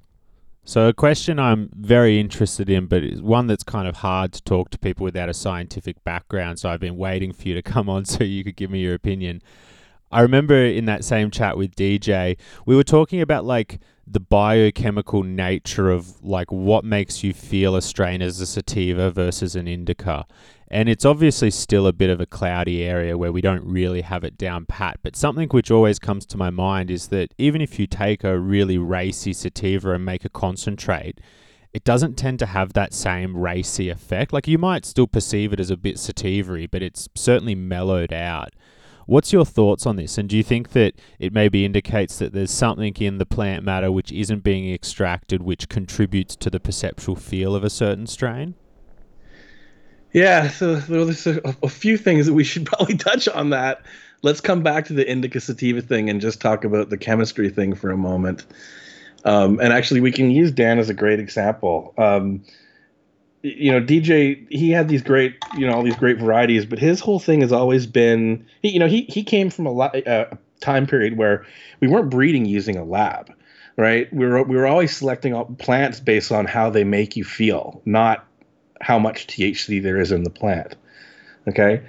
So 0.65 0.87
a 0.87 0.93
question 0.93 1.39
I'm 1.39 1.69
very 1.75 2.19
interested 2.19 2.69
in, 2.69 2.85
but 2.85 3.03
is 3.03 3.21
one 3.21 3.47
that's 3.47 3.63
kind 3.63 3.85
of 3.85 3.97
hard 3.97 4.31
to 4.33 4.43
talk 4.43 4.69
to 4.69 4.77
people 4.77 5.03
without 5.03 5.27
a 5.27 5.33
scientific 5.33 6.01
background. 6.05 6.57
So 6.59 6.69
I've 6.69 6.79
been 6.79 6.95
waiting 6.95 7.33
for 7.33 7.49
you 7.49 7.53
to 7.55 7.61
come 7.73 7.89
on 7.89 8.05
so 8.05 8.23
you 8.23 8.43
could 8.43 8.55
give 8.55 8.71
me 8.71 8.79
your 8.79 8.93
opinion. 8.93 9.41
I 10.11 10.21
remember 10.21 10.55
in 10.55 10.85
that 10.85 11.03
same 11.03 11.31
chat 11.31 11.57
with 11.57 11.75
DJ, 11.75 12.37
we 12.65 12.75
were 12.75 12.83
talking 12.83 13.19
about 13.19 13.45
like 13.45 13.79
the 14.05 14.19
biochemical 14.19 15.23
nature 15.23 15.89
of 15.89 16.23
like 16.23 16.51
what 16.51 16.85
makes 16.85 17.23
you 17.23 17.33
feel 17.33 17.75
a 17.75 17.81
strain 17.81 18.21
as 18.21 18.39
a 18.39 18.45
sativa 18.45 19.11
versus 19.11 19.55
an 19.55 19.67
indica. 19.67 20.25
And 20.73 20.89
it's 20.89 21.05
obviously 21.05 21.51
still 21.51 21.85
a 21.85 21.93
bit 21.93 22.09
of 22.09 22.19
a 22.19 22.25
cloudy 22.25 22.81
area 22.81 23.15
where 23.15 23.31
we 23.31 23.41
don't 23.41 23.63
really 23.63 24.01
have 24.01 24.23
it 24.23 24.39
down 24.39 24.65
pat. 24.65 24.97
But 25.03 25.15
something 25.15 25.47
which 25.49 25.69
always 25.69 25.99
comes 25.99 26.25
to 26.25 26.37
my 26.37 26.49
mind 26.49 26.89
is 26.89 27.09
that 27.09 27.31
even 27.37 27.61
if 27.61 27.77
you 27.77 27.85
take 27.85 28.23
a 28.23 28.39
really 28.39 28.79
racy 28.79 29.33
sativa 29.33 29.91
and 29.91 30.03
make 30.03 30.25
a 30.25 30.29
concentrate, 30.29 31.21
it 31.73 31.83
doesn't 31.83 32.15
tend 32.15 32.39
to 32.39 32.47
have 32.47 32.73
that 32.73 32.91
same 32.91 33.37
racy 33.37 33.89
effect. 33.89 34.33
Like 34.33 34.47
you 34.47 34.57
might 34.57 34.83
still 34.83 35.05
perceive 35.05 35.53
it 35.53 35.59
as 35.59 35.69
a 35.69 35.77
bit 35.77 35.97
sativary, 35.97 36.65
but 36.65 36.81
it's 36.81 37.07
certainly 37.13 37.53
mellowed 37.53 38.11
out. 38.11 38.49
What's 39.05 39.31
your 39.31 39.45
thoughts 39.45 39.85
on 39.85 39.97
this? 39.97 40.17
And 40.17 40.27
do 40.27 40.35
you 40.35 40.43
think 40.43 40.71
that 40.71 40.95
it 41.19 41.33
maybe 41.33 41.65
indicates 41.65 42.17
that 42.17 42.33
there's 42.33 42.49
something 42.49 42.95
in 42.95 43.19
the 43.19 43.27
plant 43.27 43.63
matter 43.63 43.91
which 43.91 44.11
isn't 44.11 44.43
being 44.43 44.73
extracted, 44.73 45.43
which 45.43 45.69
contributes 45.69 46.35
to 46.37 46.49
the 46.49 46.59
perceptual 46.59 47.15
feel 47.15 47.55
of 47.55 47.63
a 47.63 47.69
certain 47.69 48.07
strain? 48.07 48.55
Yeah, 50.13 50.49
so 50.49 50.75
there's 50.75 51.25
a, 51.25 51.41
a 51.63 51.69
few 51.69 51.97
things 51.97 52.27
that 52.27 52.33
we 52.33 52.43
should 52.43 52.65
probably 52.67 52.95
touch 52.95 53.27
on 53.27 53.49
that. 53.49 53.81
Let's 54.21 54.39
come 54.39 54.63
back 54.63 54.85
to 54.85 54.93
the 54.93 55.09
indica 55.09 55.41
sativa 55.41 55.81
thing 55.81 56.09
and 56.09 56.21
just 56.21 56.39
talk 56.39 56.63
about 56.63 56.89
the 56.89 56.97
chemistry 56.97 57.49
thing 57.49 57.75
for 57.75 57.91
a 57.91 57.97
moment. 57.97 58.45
Um, 59.25 59.59
and 59.59 59.73
actually, 59.73 60.01
we 60.01 60.11
can 60.11 60.31
use 60.31 60.51
Dan 60.51 60.79
as 60.79 60.89
a 60.89 60.93
great 60.93 61.19
example. 61.19 61.93
Um, 61.97 62.43
you 63.41 63.71
know, 63.71 63.81
DJ, 63.81 64.47
he 64.49 64.69
had 64.71 64.87
these 64.87 65.01
great, 65.01 65.35
you 65.57 65.67
know, 65.67 65.73
all 65.73 65.83
these 65.83 65.97
great 65.97 66.17
varieties, 66.17 66.65
but 66.65 66.79
his 66.79 67.01
whole 67.01 67.19
thing 67.19 67.41
has 67.41 67.51
always 67.51 67.85
been, 67.85 68.45
you 68.61 68.79
know, 68.79 68.87
he 68.87 69.01
he 69.03 69.23
came 69.23 69.49
from 69.49 69.65
a 69.65 69.71
lot, 69.71 70.07
uh, 70.07 70.27
time 70.61 70.87
period 70.87 71.17
where 71.17 71.45
we 71.81 71.87
weren't 71.89 72.09
breeding 72.09 72.45
using 72.45 72.77
a 72.77 72.85
lab, 72.85 73.33
right? 73.77 74.11
We 74.13 74.25
were 74.25 74.43
we 74.43 74.55
were 74.55 74.67
always 74.67 74.95
selecting 74.95 75.55
plants 75.55 75.99
based 75.99 76.31
on 76.31 76.45
how 76.45 76.69
they 76.69 76.85
make 76.85 77.17
you 77.17 77.25
feel, 77.25 77.81
not 77.85 78.25
how 78.83 78.99
much 78.99 79.27
THC 79.27 79.81
there 79.81 79.97
is 79.99 80.11
in 80.11 80.23
the 80.23 80.29
plant. 80.29 80.75
Okay, 81.47 81.81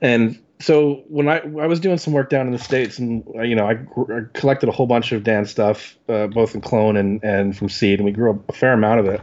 and 0.00 0.38
so 0.60 1.02
when 1.08 1.28
I 1.28 1.38
I 1.38 1.66
was 1.66 1.80
doing 1.80 1.98
some 1.98 2.12
work 2.12 2.30
down 2.30 2.46
in 2.46 2.52
the 2.52 2.58
states, 2.58 2.98
and 2.98 3.24
uh, 3.34 3.42
you 3.42 3.56
know 3.56 3.66
I, 3.66 3.72
I 3.72 4.20
collected 4.32 4.68
a 4.68 4.72
whole 4.72 4.86
bunch 4.86 5.12
of 5.12 5.24
Dan 5.24 5.44
stuff, 5.44 5.96
uh, 6.08 6.28
both 6.28 6.54
in 6.54 6.60
clone 6.60 6.96
and 6.96 7.22
and 7.24 7.56
from 7.56 7.68
seed, 7.68 7.98
and 7.98 8.06
we 8.06 8.12
grew 8.12 8.42
a 8.48 8.52
fair 8.52 8.72
amount 8.72 9.00
of 9.00 9.06
it. 9.06 9.20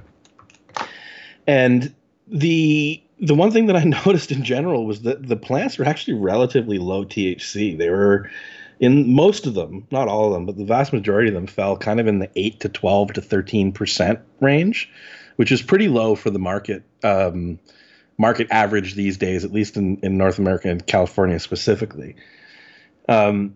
And 1.47 1.93
the 2.27 3.01
the 3.19 3.35
one 3.35 3.51
thing 3.51 3.67
that 3.67 3.75
I 3.75 3.83
noticed 4.05 4.31
in 4.31 4.43
general 4.43 4.85
was 4.85 5.03
that 5.03 5.27
the 5.27 5.37
plants 5.37 5.77
were 5.77 5.85
actually 5.85 6.15
relatively 6.15 6.77
low 6.77 7.05
THC. 7.05 7.77
They 7.77 7.89
were 7.89 8.29
in 8.79 9.13
most 9.13 9.45
of 9.45 9.55
them, 9.55 9.85
not 9.91 10.07
all 10.07 10.27
of 10.27 10.33
them, 10.33 10.45
but 10.45 10.57
the 10.57 10.63
vast 10.63 10.93
majority 10.93 11.27
of 11.27 11.33
them 11.33 11.47
fell 11.47 11.77
kind 11.77 11.99
of 11.99 12.07
in 12.07 12.19
the 12.19 12.29
eight 12.35 12.59
to 12.61 12.69
twelve 12.69 13.13
to 13.13 13.21
thirteen 13.21 13.71
percent 13.71 14.19
range, 14.39 14.89
which 15.39 15.53
is 15.53 15.61
pretty 15.61 15.87
low 15.87 16.15
for 16.15 16.29
the 16.29 16.37
market. 16.37 16.83
Um, 17.01 17.59
market 18.17 18.49
average 18.51 18.95
these 18.95 19.15
days, 19.15 19.45
at 19.45 19.53
least 19.53 19.77
in, 19.77 19.97
in 20.03 20.17
North 20.17 20.37
America 20.37 20.67
and 20.67 20.85
California 20.85 21.39
specifically. 21.39 22.17
Um, 23.07 23.55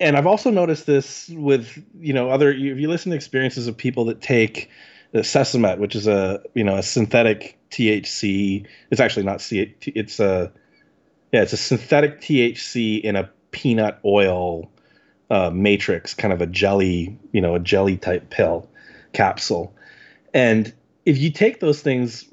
and 0.00 0.16
I've 0.16 0.26
also 0.26 0.50
noticed 0.50 0.86
this 0.86 1.28
with 1.28 1.78
you 2.00 2.14
know 2.14 2.30
other 2.30 2.50
if 2.50 2.78
you 2.78 2.88
listen 2.88 3.10
to 3.10 3.16
experiences 3.16 3.66
of 3.68 3.76
people 3.76 4.06
that 4.06 4.22
take 4.22 4.70
the 5.12 5.20
Cesamet, 5.20 5.76
which 5.76 5.94
is 5.94 6.06
a 6.06 6.42
you 6.54 6.64
know 6.64 6.76
a 6.76 6.82
synthetic 6.82 7.58
THC. 7.70 8.66
It's 8.90 9.00
actually 9.00 9.26
not 9.26 9.42
C. 9.42 9.74
It's 9.82 10.18
a 10.20 10.50
yeah, 11.32 11.42
it's 11.42 11.52
a 11.52 11.58
synthetic 11.58 12.22
THC 12.22 13.02
in 13.02 13.14
a 13.14 13.28
peanut 13.50 14.00
oil 14.06 14.70
uh, 15.28 15.50
matrix, 15.50 16.14
kind 16.14 16.32
of 16.32 16.40
a 16.40 16.46
jelly, 16.46 17.18
you 17.32 17.42
know, 17.42 17.54
a 17.54 17.60
jelly 17.60 17.98
type 17.98 18.30
pill 18.30 18.70
capsule. 19.12 19.75
And 20.36 20.70
if 21.06 21.16
you 21.16 21.30
take 21.30 21.60
those 21.60 21.80
things 21.80 22.26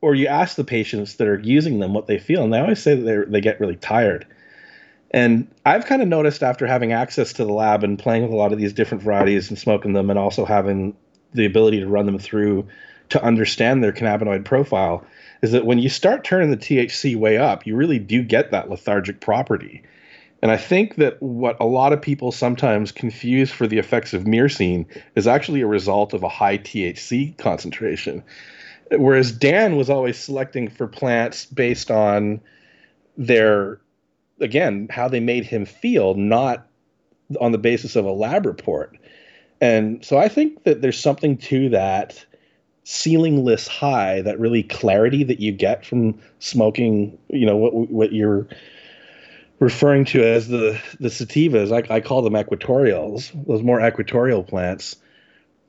or 0.00 0.14
you 0.14 0.28
ask 0.28 0.54
the 0.54 0.62
patients 0.62 1.16
that 1.16 1.26
are 1.26 1.40
using 1.40 1.80
them 1.80 1.92
what 1.92 2.06
they 2.06 2.20
feel, 2.20 2.44
and 2.44 2.52
they 2.52 2.60
always 2.60 2.80
say 2.80 2.94
that 2.94 3.02
they 3.02 3.32
they 3.32 3.40
get 3.40 3.58
really 3.58 3.74
tired. 3.74 4.24
And 5.10 5.48
I've 5.64 5.86
kind 5.86 6.02
of 6.02 6.06
noticed 6.06 6.44
after 6.44 6.68
having 6.68 6.92
access 6.92 7.32
to 7.32 7.44
the 7.44 7.52
lab 7.52 7.82
and 7.82 7.98
playing 7.98 8.22
with 8.22 8.30
a 8.30 8.36
lot 8.36 8.52
of 8.52 8.58
these 8.58 8.72
different 8.72 9.02
varieties 9.02 9.48
and 9.48 9.58
smoking 9.58 9.92
them, 9.92 10.08
and 10.08 10.20
also 10.20 10.44
having 10.44 10.96
the 11.34 11.46
ability 11.46 11.80
to 11.80 11.88
run 11.88 12.06
them 12.06 12.18
through 12.18 12.64
to 13.08 13.22
understand 13.24 13.82
their 13.82 13.92
cannabinoid 13.92 14.44
profile, 14.44 15.04
is 15.42 15.50
that 15.50 15.66
when 15.66 15.80
you 15.80 15.88
start 15.88 16.22
turning 16.22 16.52
the 16.52 16.56
THC 16.56 17.16
way 17.16 17.38
up, 17.38 17.66
you 17.66 17.74
really 17.74 17.98
do 17.98 18.22
get 18.22 18.52
that 18.52 18.70
lethargic 18.70 19.20
property. 19.20 19.82
And 20.42 20.50
I 20.50 20.56
think 20.56 20.96
that 20.96 21.20
what 21.22 21.56
a 21.60 21.66
lot 21.66 21.92
of 21.92 22.02
people 22.02 22.30
sometimes 22.30 22.92
confuse 22.92 23.50
for 23.50 23.66
the 23.66 23.78
effects 23.78 24.12
of 24.12 24.24
myrcene 24.24 24.86
is 25.14 25.26
actually 25.26 25.62
a 25.62 25.66
result 25.66 26.12
of 26.12 26.22
a 26.22 26.28
high 26.28 26.58
THC 26.58 27.36
concentration. 27.38 28.22
Whereas 28.90 29.32
Dan 29.32 29.76
was 29.76 29.90
always 29.90 30.18
selecting 30.18 30.68
for 30.68 30.86
plants 30.86 31.46
based 31.46 31.90
on 31.90 32.40
their, 33.16 33.80
again, 34.40 34.88
how 34.90 35.08
they 35.08 35.20
made 35.20 35.44
him 35.44 35.64
feel, 35.64 36.14
not 36.14 36.66
on 37.40 37.52
the 37.52 37.58
basis 37.58 37.96
of 37.96 38.04
a 38.04 38.12
lab 38.12 38.46
report. 38.46 38.96
And 39.60 40.04
so 40.04 40.18
I 40.18 40.28
think 40.28 40.64
that 40.64 40.82
there's 40.82 41.00
something 41.00 41.38
to 41.38 41.70
that 41.70 42.24
ceilingless 42.84 43.66
high, 43.66 44.22
that 44.22 44.38
really 44.38 44.62
clarity 44.62 45.24
that 45.24 45.40
you 45.40 45.50
get 45.50 45.84
from 45.84 46.20
smoking, 46.38 47.18
you 47.28 47.46
know, 47.46 47.56
what 47.56 47.74
what 47.90 48.12
you're 48.12 48.46
referring 49.58 50.04
to 50.06 50.22
as 50.24 50.48
the 50.48 50.80
the 51.00 51.08
sativas, 51.08 51.72
I, 51.72 51.94
I 51.94 52.00
call 52.00 52.22
them 52.22 52.36
equatorials, 52.36 53.32
those 53.46 53.62
more 53.62 53.80
equatorial 53.80 54.42
plants. 54.42 54.96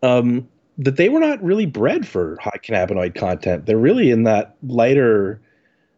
Um, 0.04 0.48
that 0.78 0.98
they 0.98 1.10
were 1.10 1.20
not 1.20 1.44
really 1.44 1.66
bred 1.66 2.08
for 2.08 2.38
high 2.40 2.60
cannabinoid 2.64 3.16
content. 3.16 3.66
They're 3.66 3.78
really 3.78 4.12
in 4.12 4.24
that 4.24 4.56
lighter, 4.64 5.42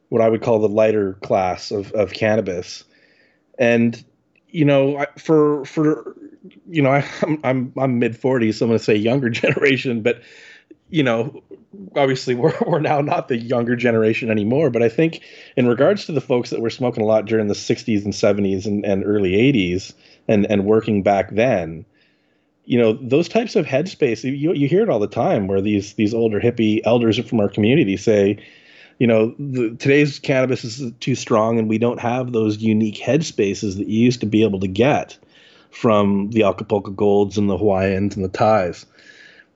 what 0.08 0.22
I 0.22 0.29
would 0.29 0.41
call 0.41 0.60
the 0.60 0.69
lighter 0.69 1.13
class 1.15 1.72
of, 1.72 1.91
of 1.91 2.13
cannabis. 2.13 2.86
And, 3.58 4.01
you 4.48 4.63
know, 4.63 5.05
for, 5.17 5.65
for, 5.65 6.15
you 6.69 6.81
know, 6.81 6.91
I, 6.91 7.05
am 7.24 7.39
I'm, 7.43 7.74
I'm 7.77 8.00
mid 8.00 8.17
forties, 8.17 8.58
so 8.58 8.65
I'm 8.65 8.69
going 8.69 8.79
to 8.79 8.84
say 8.84 8.96
younger 8.96 9.29
generation, 9.29 10.01
but, 10.01 10.22
you 10.89 11.03
know, 11.03 11.43
obviously 11.96 12.36
we're, 12.36 12.53
we're 12.65 12.79
now 12.79 13.01
not 13.01 13.27
the 13.27 13.38
younger 13.38 13.75
generation 13.75 14.29
anymore. 14.29 14.69
But 14.69 14.84
I 14.84 14.89
think 14.89 15.22
in 15.55 15.67
regards 15.67 16.05
to 16.05 16.12
the 16.12 16.22
folks 16.22 16.50
that 16.50 16.62
were 16.62 16.69
smoking 16.69 17.03
a 17.03 17.08
lot 17.08 17.25
during 17.25 17.48
the 17.48 17.53
60s 17.53 18.03
and 18.03 18.13
70s 18.13 18.65
and, 18.65 18.86
and 18.86 19.03
early 19.05 19.34
80s 19.34 19.93
and, 20.27 20.46
and 20.50 20.65
working 20.65 21.03
back 21.03 21.31
then, 21.31 21.86
you 22.69 22.77
know 22.77 22.93
those 23.01 23.27
types 23.27 23.55
of 23.55 23.65
headspace 23.65 24.24
you, 24.24 24.53
you 24.53 24.67
hear 24.67 24.84
it 24.84 24.89
all 24.89 25.00
the 25.00 25.08
time 25.08 25.48
where 25.48 25.60
these 25.60 25.96
these 25.96 26.13
older 26.13 26.39
hippie 26.39 26.81
elders 26.86 27.17
from 27.25 27.39
our 27.39 27.50
community 27.50 27.98
say 27.98 28.38
you 29.00 29.08
know 29.08 29.34
the, 29.39 29.75
today's 29.79 30.19
cannabis 30.19 30.63
is 30.63 30.93
too 31.00 31.15
strong 31.15 31.58
and 31.58 31.67
we 31.67 31.79
don't 31.79 32.00
have 32.00 32.31
those 32.31 32.60
unique 32.60 33.00
headspaces 33.00 33.75
that 33.77 33.88
you 33.88 34.00
used 34.00 34.19
to 34.19 34.27
be 34.27 34.43
able 34.43 34.60
to 34.60 34.67
get 34.67 35.17
from 35.72 36.29
the 36.29 36.43
acapulco 36.43 36.91
golds 36.91 37.39
and 37.39 37.50
the 37.50 37.58
hawaiians 37.58 38.15
and 38.15 38.24
the 38.24 38.29
thais 38.29 38.86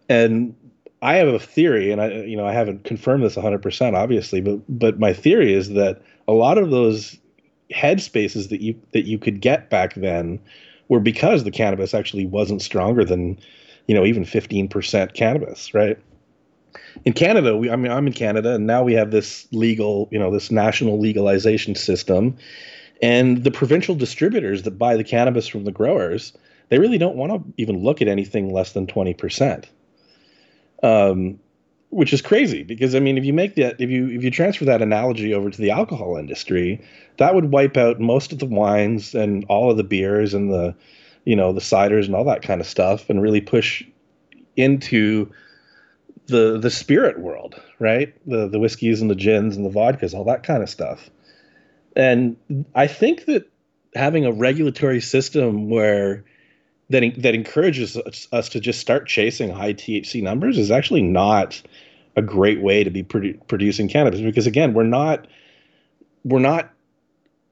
and 0.09 0.55
i 1.03 1.15
have 1.15 1.27
a 1.27 1.39
theory 1.39 1.91
and 1.91 2.01
i 2.01 2.09
you 2.09 2.35
know 2.35 2.45
i 2.45 2.51
haven't 2.51 2.83
confirmed 2.83 3.23
this 3.23 3.35
100% 3.35 3.93
obviously 3.93 4.41
but 4.41 4.59
but 4.67 4.99
my 4.99 5.13
theory 5.13 5.53
is 5.53 5.69
that 5.69 6.01
a 6.27 6.33
lot 6.33 6.57
of 6.57 6.71
those 6.71 7.17
headspaces 7.71 8.49
that 8.49 8.61
you 8.61 8.79
that 8.93 9.05
you 9.05 9.17
could 9.17 9.41
get 9.41 9.69
back 9.69 9.93
then 9.95 10.39
were 10.89 10.99
because 10.99 11.43
the 11.43 11.51
cannabis 11.51 11.93
actually 11.93 12.25
wasn't 12.25 12.61
stronger 12.61 13.03
than, 13.03 13.39
you 13.87 13.95
know, 13.95 14.05
even 14.05 14.23
15% 14.23 15.13
cannabis, 15.13 15.73
right? 15.73 15.97
In 17.05 17.13
Canada, 17.13 17.57
we, 17.57 17.69
I 17.69 17.75
mean, 17.75 17.91
I'm 17.91 18.07
in 18.07 18.13
Canada, 18.13 18.55
and 18.55 18.67
now 18.67 18.83
we 18.83 18.93
have 18.93 19.11
this 19.11 19.47
legal, 19.51 20.07
you 20.11 20.19
know, 20.19 20.31
this 20.31 20.51
national 20.51 20.99
legalization 20.99 21.75
system, 21.75 22.35
and 23.01 23.43
the 23.43 23.51
provincial 23.51 23.95
distributors 23.95 24.63
that 24.63 24.77
buy 24.77 24.95
the 24.95 25.03
cannabis 25.03 25.47
from 25.47 25.63
the 25.63 25.71
growers, 25.71 26.33
they 26.69 26.79
really 26.79 26.97
don't 26.97 27.15
want 27.15 27.31
to 27.31 27.53
even 27.57 27.83
look 27.83 28.01
at 28.01 28.07
anything 28.07 28.53
less 28.53 28.73
than 28.73 28.87
20%. 28.87 29.65
Um, 30.83 31.39
which 31.93 32.11
is 32.11 32.21
crazy 32.21 32.63
because 32.63 32.95
I 32.95 32.99
mean, 32.99 33.17
if 33.17 33.23
you 33.23 33.33
make 33.33 33.55
that, 33.55 33.79
if 33.79 33.89
you 33.89 34.07
if 34.09 34.23
you 34.23 34.31
transfer 34.31 34.65
that 34.65 34.81
analogy 34.81 35.33
over 35.33 35.49
to 35.49 35.61
the 35.61 35.71
alcohol 35.71 36.17
industry, 36.17 36.83
that 37.17 37.35
would 37.35 37.51
wipe 37.51 37.77
out 37.77 37.99
most 37.99 38.31
of 38.31 38.39
the 38.39 38.45
wines 38.45 39.13
and 39.13 39.45
all 39.47 39.69
of 39.69 39.77
the 39.77 39.83
beers 39.83 40.33
and 40.33 40.51
the, 40.51 40.75
you 41.23 41.35
know, 41.35 41.53
the 41.53 41.61
ciders 41.61 42.05
and 42.05 42.15
all 42.15 42.25
that 42.25 42.41
kind 42.41 42.59
of 42.59 42.67
stuff, 42.67 43.09
and 43.09 43.21
really 43.21 43.41
push 43.41 43.83
into 44.55 45.31
the 46.27 46.57
the 46.59 46.71
spirit 46.71 47.19
world, 47.19 47.61
right? 47.79 48.13
The 48.27 48.47
the 48.47 48.59
whiskeys 48.59 49.01
and 49.01 49.09
the 49.09 49.15
gins 49.15 49.55
and 49.55 49.65
the 49.65 49.69
vodkas, 49.69 50.13
all 50.13 50.25
that 50.25 50.43
kind 50.43 50.63
of 50.63 50.69
stuff. 50.69 51.09
And 51.95 52.37
I 52.73 52.87
think 52.87 53.25
that 53.25 53.49
having 53.95 54.25
a 54.25 54.31
regulatory 54.31 54.99
system 54.99 55.69
where 55.69 56.25
that 56.93 57.21
that 57.21 57.33
encourages 57.33 57.97
us, 58.31 58.49
to 58.49 58.59
just 58.59 58.79
start 58.79 59.07
chasing 59.07 59.49
high 59.49 59.73
THC 59.73 60.21
numbers 60.21 60.57
is 60.57 60.71
actually 60.71 61.01
not 61.01 61.61
a 62.15 62.21
great 62.21 62.61
way 62.61 62.83
to 62.83 62.91
be 62.91 63.03
produ- 63.03 63.39
producing 63.47 63.89
cannabis 63.89 64.21
because 64.21 64.47
again 64.47 64.73
we're 64.73 64.83
not 64.83 65.27
we're 66.23 66.39
not 66.39 66.69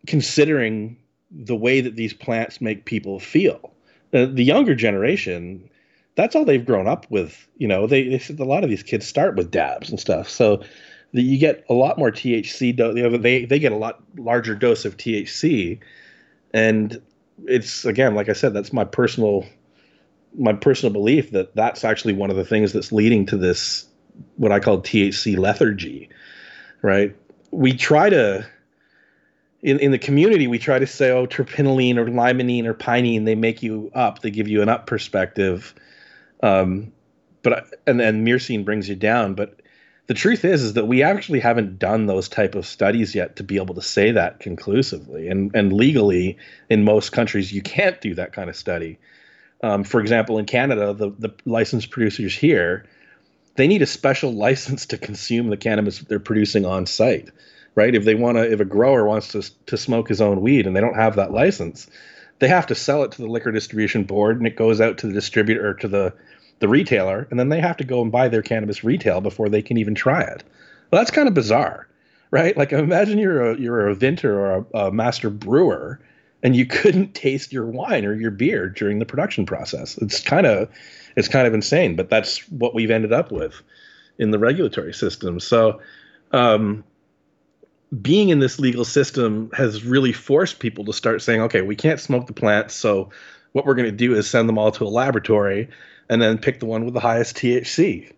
considering 0.05 0.95
the 1.31 1.55
way 1.55 1.81
that 1.81 1.95
these 1.95 2.13
plants 2.13 2.61
make 2.61 2.85
people 2.85 3.19
feel. 3.19 3.73
Uh, 4.13 4.25
the 4.25 4.43
younger 4.43 4.75
generation 4.75 5.67
that's 6.15 6.35
all 6.35 6.45
they've 6.45 6.65
grown 6.65 6.87
up 6.87 7.05
with 7.09 7.47
you 7.57 7.67
know 7.67 7.87
they, 7.87 8.07
they 8.07 8.21
a 8.37 8.45
lot 8.45 8.63
of 8.63 8.69
these 8.69 8.83
kids 8.83 9.07
start 9.07 9.35
with 9.35 9.49
dabs 9.49 9.89
and 9.89 9.99
stuff. 9.99 10.29
So 10.29 10.63
the, 11.13 11.23
you 11.23 11.39
get 11.39 11.65
a 11.67 11.73
lot 11.73 11.97
more 11.97 12.11
THC 12.11 12.75
do- 12.75 13.17
they 13.17 13.45
they 13.45 13.59
get 13.59 13.71
a 13.71 13.77
lot 13.77 14.03
larger 14.17 14.53
dose 14.53 14.85
of 14.85 14.97
THC 14.97 15.79
and 16.53 17.01
it's 17.47 17.85
again, 17.85 18.15
like 18.15 18.29
I 18.29 18.33
said, 18.33 18.53
that's 18.53 18.73
my 18.73 18.83
personal 18.83 19.45
my 20.37 20.53
personal 20.53 20.93
belief 20.93 21.31
that 21.31 21.55
that's 21.55 21.83
actually 21.83 22.13
one 22.13 22.29
of 22.29 22.37
the 22.37 22.45
things 22.45 22.71
that's 22.71 22.91
leading 22.91 23.25
to 23.27 23.37
this 23.37 23.85
what 24.37 24.51
I 24.51 24.59
call 24.59 24.81
THC 24.81 25.37
lethargy, 25.37 26.09
right? 26.81 27.15
We 27.51 27.73
try 27.73 28.09
to 28.09 28.45
in, 29.61 29.79
in 29.79 29.91
the 29.91 29.99
community, 29.99 30.47
we 30.47 30.57
try 30.57 30.79
to 30.79 30.87
say, 30.87 31.11
oh, 31.11 31.27
terpinolene 31.27 31.97
or 31.97 32.05
limonene 32.05 32.65
or 32.65 32.73
pinene, 32.73 33.25
they 33.25 33.35
make 33.35 33.61
you 33.61 33.91
up. 33.93 34.21
They 34.21 34.31
give 34.31 34.47
you 34.47 34.61
an 34.61 34.69
up 34.69 34.87
perspective. 34.87 35.75
Um, 36.41 36.91
but 37.43 37.81
and 37.85 37.99
then 37.99 38.25
myrcene 38.25 38.65
brings 38.65 38.89
you 38.89 38.95
down. 38.95 39.35
But 39.35 39.60
the 40.07 40.13
truth 40.13 40.43
is, 40.43 40.63
is 40.63 40.73
that 40.73 40.87
we 40.87 41.03
actually 41.03 41.39
haven't 41.39 41.79
done 41.79 42.05
those 42.05 42.27
type 42.27 42.55
of 42.55 42.65
studies 42.65 43.15
yet 43.15 43.35
to 43.37 43.43
be 43.43 43.57
able 43.57 43.75
to 43.75 43.81
say 43.81 44.11
that 44.11 44.39
conclusively. 44.39 45.27
And 45.27 45.55
and 45.55 45.73
legally, 45.73 46.37
in 46.69 46.83
most 46.83 47.11
countries, 47.11 47.53
you 47.53 47.61
can't 47.61 47.99
do 48.01 48.15
that 48.15 48.33
kind 48.33 48.49
of 48.49 48.55
study. 48.55 48.99
Um, 49.63 49.83
for 49.83 50.01
example, 50.01 50.37
in 50.37 50.45
Canada, 50.45 50.93
the 50.93 51.11
the 51.17 51.33
licensed 51.45 51.91
producers 51.91 52.35
here, 52.35 52.85
they 53.55 53.67
need 53.67 53.81
a 53.81 53.87
special 53.87 54.33
license 54.47 54.85
to 54.87 54.97
consume 54.97 55.49
the 55.49 55.57
cannabis 55.57 55.99
they're 55.99 56.19
producing 56.19 56.65
on 56.65 56.85
site 56.85 57.29
right? 57.75 57.95
If 57.95 58.05
they 58.05 58.15
want 58.15 58.37
to, 58.37 58.51
if 58.51 58.59
a 58.59 58.65
grower 58.65 59.05
wants 59.05 59.29
to 59.29 59.49
to 59.67 59.77
smoke 59.77 60.09
his 60.09 60.21
own 60.21 60.41
weed 60.41 60.67
and 60.67 60.75
they 60.75 60.81
don't 60.81 60.95
have 60.95 61.15
that 61.15 61.31
license, 61.31 61.87
they 62.39 62.47
have 62.47 62.67
to 62.67 62.75
sell 62.75 63.03
it 63.03 63.11
to 63.13 63.21
the 63.21 63.27
liquor 63.27 63.51
distribution 63.51 64.03
board, 64.03 64.37
and 64.37 64.47
it 64.47 64.55
goes 64.55 64.81
out 64.81 64.97
to 64.99 65.07
the 65.07 65.13
distributor 65.13 65.73
to 65.75 65.87
the 65.87 66.13
the 66.61 66.69
retailer, 66.69 67.27
and 67.29 67.39
then 67.39 67.49
they 67.49 67.59
have 67.59 67.75
to 67.77 67.83
go 67.83 68.01
and 68.01 68.11
buy 68.11 68.29
their 68.29 68.43
cannabis 68.43 68.83
retail 68.83 69.19
before 69.19 69.49
they 69.49 69.63
can 69.63 69.77
even 69.77 69.95
try 69.95 70.21
it. 70.21 70.43
Well, 70.91 71.01
that's 71.01 71.11
kind 71.11 71.27
of 71.27 71.33
bizarre, 71.33 71.87
right? 72.29 72.55
Like 72.55 72.71
imagine 72.71 73.17
you're 73.17 73.51
a 73.51 73.59
you're 73.59 73.87
a 73.87 73.95
vintner 73.95 74.33
or 74.33 74.55
a, 74.73 74.77
a 74.85 74.91
master 74.91 75.29
brewer, 75.29 75.99
and 76.43 76.55
you 76.55 76.65
couldn't 76.67 77.15
taste 77.15 77.51
your 77.51 77.65
wine 77.65 78.05
or 78.05 78.13
your 78.13 78.31
beer 78.31 78.69
during 78.69 78.99
the 78.99 79.05
production 79.05 79.45
process. 79.45 79.97
It's 79.97 80.21
kind 80.21 80.45
of 80.45 80.69
it's 81.17 81.27
kind 81.27 81.47
of 81.47 81.53
insane, 81.53 81.95
but 81.95 82.09
that's 82.09 82.47
what 82.49 82.73
we've 82.73 82.91
ended 82.91 83.11
up 83.11 83.31
with 83.31 83.61
in 84.19 84.31
the 84.31 84.39
regulatory 84.39 84.93
system. 84.93 85.39
So 85.39 85.81
um, 86.31 86.83
being 88.01 88.29
in 88.29 88.39
this 88.39 88.59
legal 88.59 88.85
system 88.85 89.49
has 89.53 89.83
really 89.83 90.13
forced 90.13 90.59
people 90.59 90.85
to 90.85 90.93
start 90.93 91.23
saying, 91.23 91.41
okay, 91.41 91.61
we 91.61 91.75
can't 91.75 91.99
smoke 91.99 92.27
the 92.27 92.33
plants, 92.33 92.75
so 92.75 93.09
what 93.53 93.65
we're 93.65 93.73
going 93.73 93.89
to 93.89 93.91
do 93.91 94.13
is 94.13 94.29
send 94.29 94.47
them 94.47 94.59
all 94.59 94.71
to 94.71 94.85
a 94.85 94.87
laboratory 94.87 95.67
and 96.11 96.21
then 96.21 96.37
pick 96.37 96.59
the 96.59 96.65
one 96.65 96.83
with 96.83 96.93
the 96.93 96.99
highest 96.99 97.37
THC. 97.37 98.11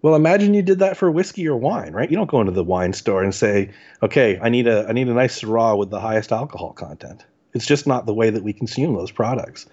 Well, 0.00 0.14
imagine 0.14 0.54
you 0.54 0.62
did 0.62 0.78
that 0.78 0.96
for 0.96 1.10
whiskey 1.10 1.46
or 1.46 1.56
wine, 1.56 1.92
right? 1.92 2.10
You 2.10 2.16
don't 2.16 2.30
go 2.30 2.40
into 2.40 2.52
the 2.52 2.64
wine 2.64 2.92
store 2.92 3.22
and 3.22 3.34
say, 3.34 3.70
"Okay, 4.02 4.38
I 4.40 4.48
need 4.48 4.66
a 4.66 4.86
I 4.88 4.92
need 4.92 5.08
a 5.08 5.12
nice 5.12 5.42
Syrah 5.42 5.76
with 5.76 5.90
the 5.90 6.00
highest 6.00 6.32
alcohol 6.32 6.72
content." 6.72 7.24
It's 7.52 7.66
just 7.66 7.86
not 7.86 8.06
the 8.06 8.14
way 8.14 8.30
that 8.30 8.42
we 8.42 8.52
consume 8.52 8.94
those 8.94 9.10
products. 9.10 9.66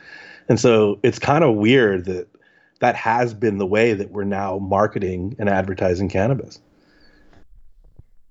And 0.49 0.59
so 0.59 0.99
it's 1.03 1.19
kind 1.19 1.43
of 1.43 1.55
weird 1.55 2.05
that 2.05 2.27
that 2.79 2.95
has 2.95 3.33
been 3.33 3.59
the 3.59 3.65
way 3.65 3.93
that 3.93 4.11
we're 4.11 4.23
now 4.23 4.57
marketing 4.57 5.35
and 5.39 5.47
advertising 5.47 6.09
cannabis. 6.09 6.59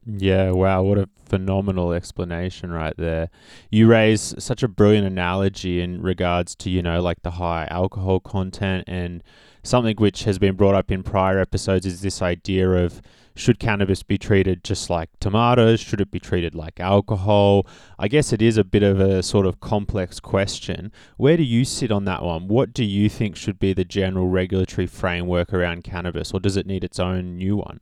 Yeah, 0.06 0.50
wow, 0.50 0.82
what 0.82 0.98
a 0.98 1.08
phenomenal 1.28 1.92
explanation 1.92 2.72
right 2.72 2.94
there. 2.96 3.28
You 3.70 3.86
raise 3.86 4.34
such 4.38 4.62
a 4.62 4.68
brilliant 4.68 5.06
analogy 5.06 5.80
in 5.80 6.02
regards 6.02 6.54
to, 6.56 6.70
you 6.70 6.82
know, 6.82 7.00
like 7.00 7.22
the 7.22 7.32
high 7.32 7.66
alcohol 7.70 8.20
content 8.20 8.84
and 8.86 9.22
something 9.62 9.96
which 9.96 10.24
has 10.24 10.38
been 10.38 10.56
brought 10.56 10.74
up 10.74 10.90
in 10.90 11.02
prior 11.02 11.38
episodes 11.38 11.86
is 11.86 12.00
this 12.00 12.22
idea 12.22 12.68
of 12.70 13.02
should 13.38 13.60
cannabis 13.60 14.02
be 14.02 14.18
treated 14.18 14.64
just 14.64 14.90
like 14.90 15.10
tomatoes? 15.20 15.78
Should 15.78 16.00
it 16.00 16.10
be 16.10 16.18
treated 16.18 16.54
like 16.54 16.80
alcohol? 16.80 17.66
I 17.98 18.08
guess 18.08 18.32
it 18.32 18.42
is 18.42 18.56
a 18.56 18.64
bit 18.64 18.82
of 18.82 18.98
a 18.98 19.22
sort 19.22 19.46
of 19.46 19.60
complex 19.60 20.18
question. 20.18 20.90
Where 21.16 21.36
do 21.36 21.44
you 21.44 21.64
sit 21.64 21.92
on 21.92 22.04
that 22.06 22.22
one? 22.22 22.48
What 22.48 22.72
do 22.72 22.84
you 22.84 23.08
think 23.08 23.36
should 23.36 23.60
be 23.60 23.72
the 23.72 23.84
general 23.84 24.26
regulatory 24.26 24.88
framework 24.88 25.52
around 25.52 25.84
cannabis, 25.84 26.32
or 26.32 26.40
does 26.40 26.56
it 26.56 26.66
need 26.66 26.82
its 26.82 26.98
own 26.98 27.36
new 27.36 27.56
one? 27.56 27.80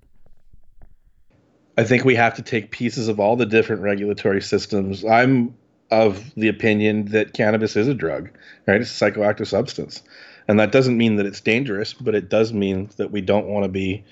I 1.76 1.84
think 1.84 2.04
we 2.04 2.14
have 2.14 2.34
to 2.34 2.42
take 2.42 2.70
pieces 2.70 3.08
of 3.08 3.20
all 3.20 3.36
the 3.36 3.46
different 3.46 3.82
regulatory 3.82 4.40
systems. 4.40 5.04
I'm 5.04 5.54
of 5.90 6.34
the 6.34 6.48
opinion 6.48 7.06
that 7.06 7.34
cannabis 7.34 7.76
is 7.76 7.86
a 7.86 7.94
drug, 7.94 8.30
right? 8.66 8.80
It's 8.80 9.00
a 9.00 9.04
psychoactive 9.04 9.46
substance. 9.46 10.02
And 10.48 10.58
that 10.58 10.72
doesn't 10.72 10.96
mean 10.96 11.16
that 11.16 11.26
it's 11.26 11.40
dangerous, 11.40 11.92
but 11.92 12.14
it 12.14 12.28
does 12.28 12.52
mean 12.52 12.90
that 12.96 13.10
we 13.10 13.20
don't 13.20 13.46
want 13.46 13.64
to 13.64 13.68
be, 13.68 14.04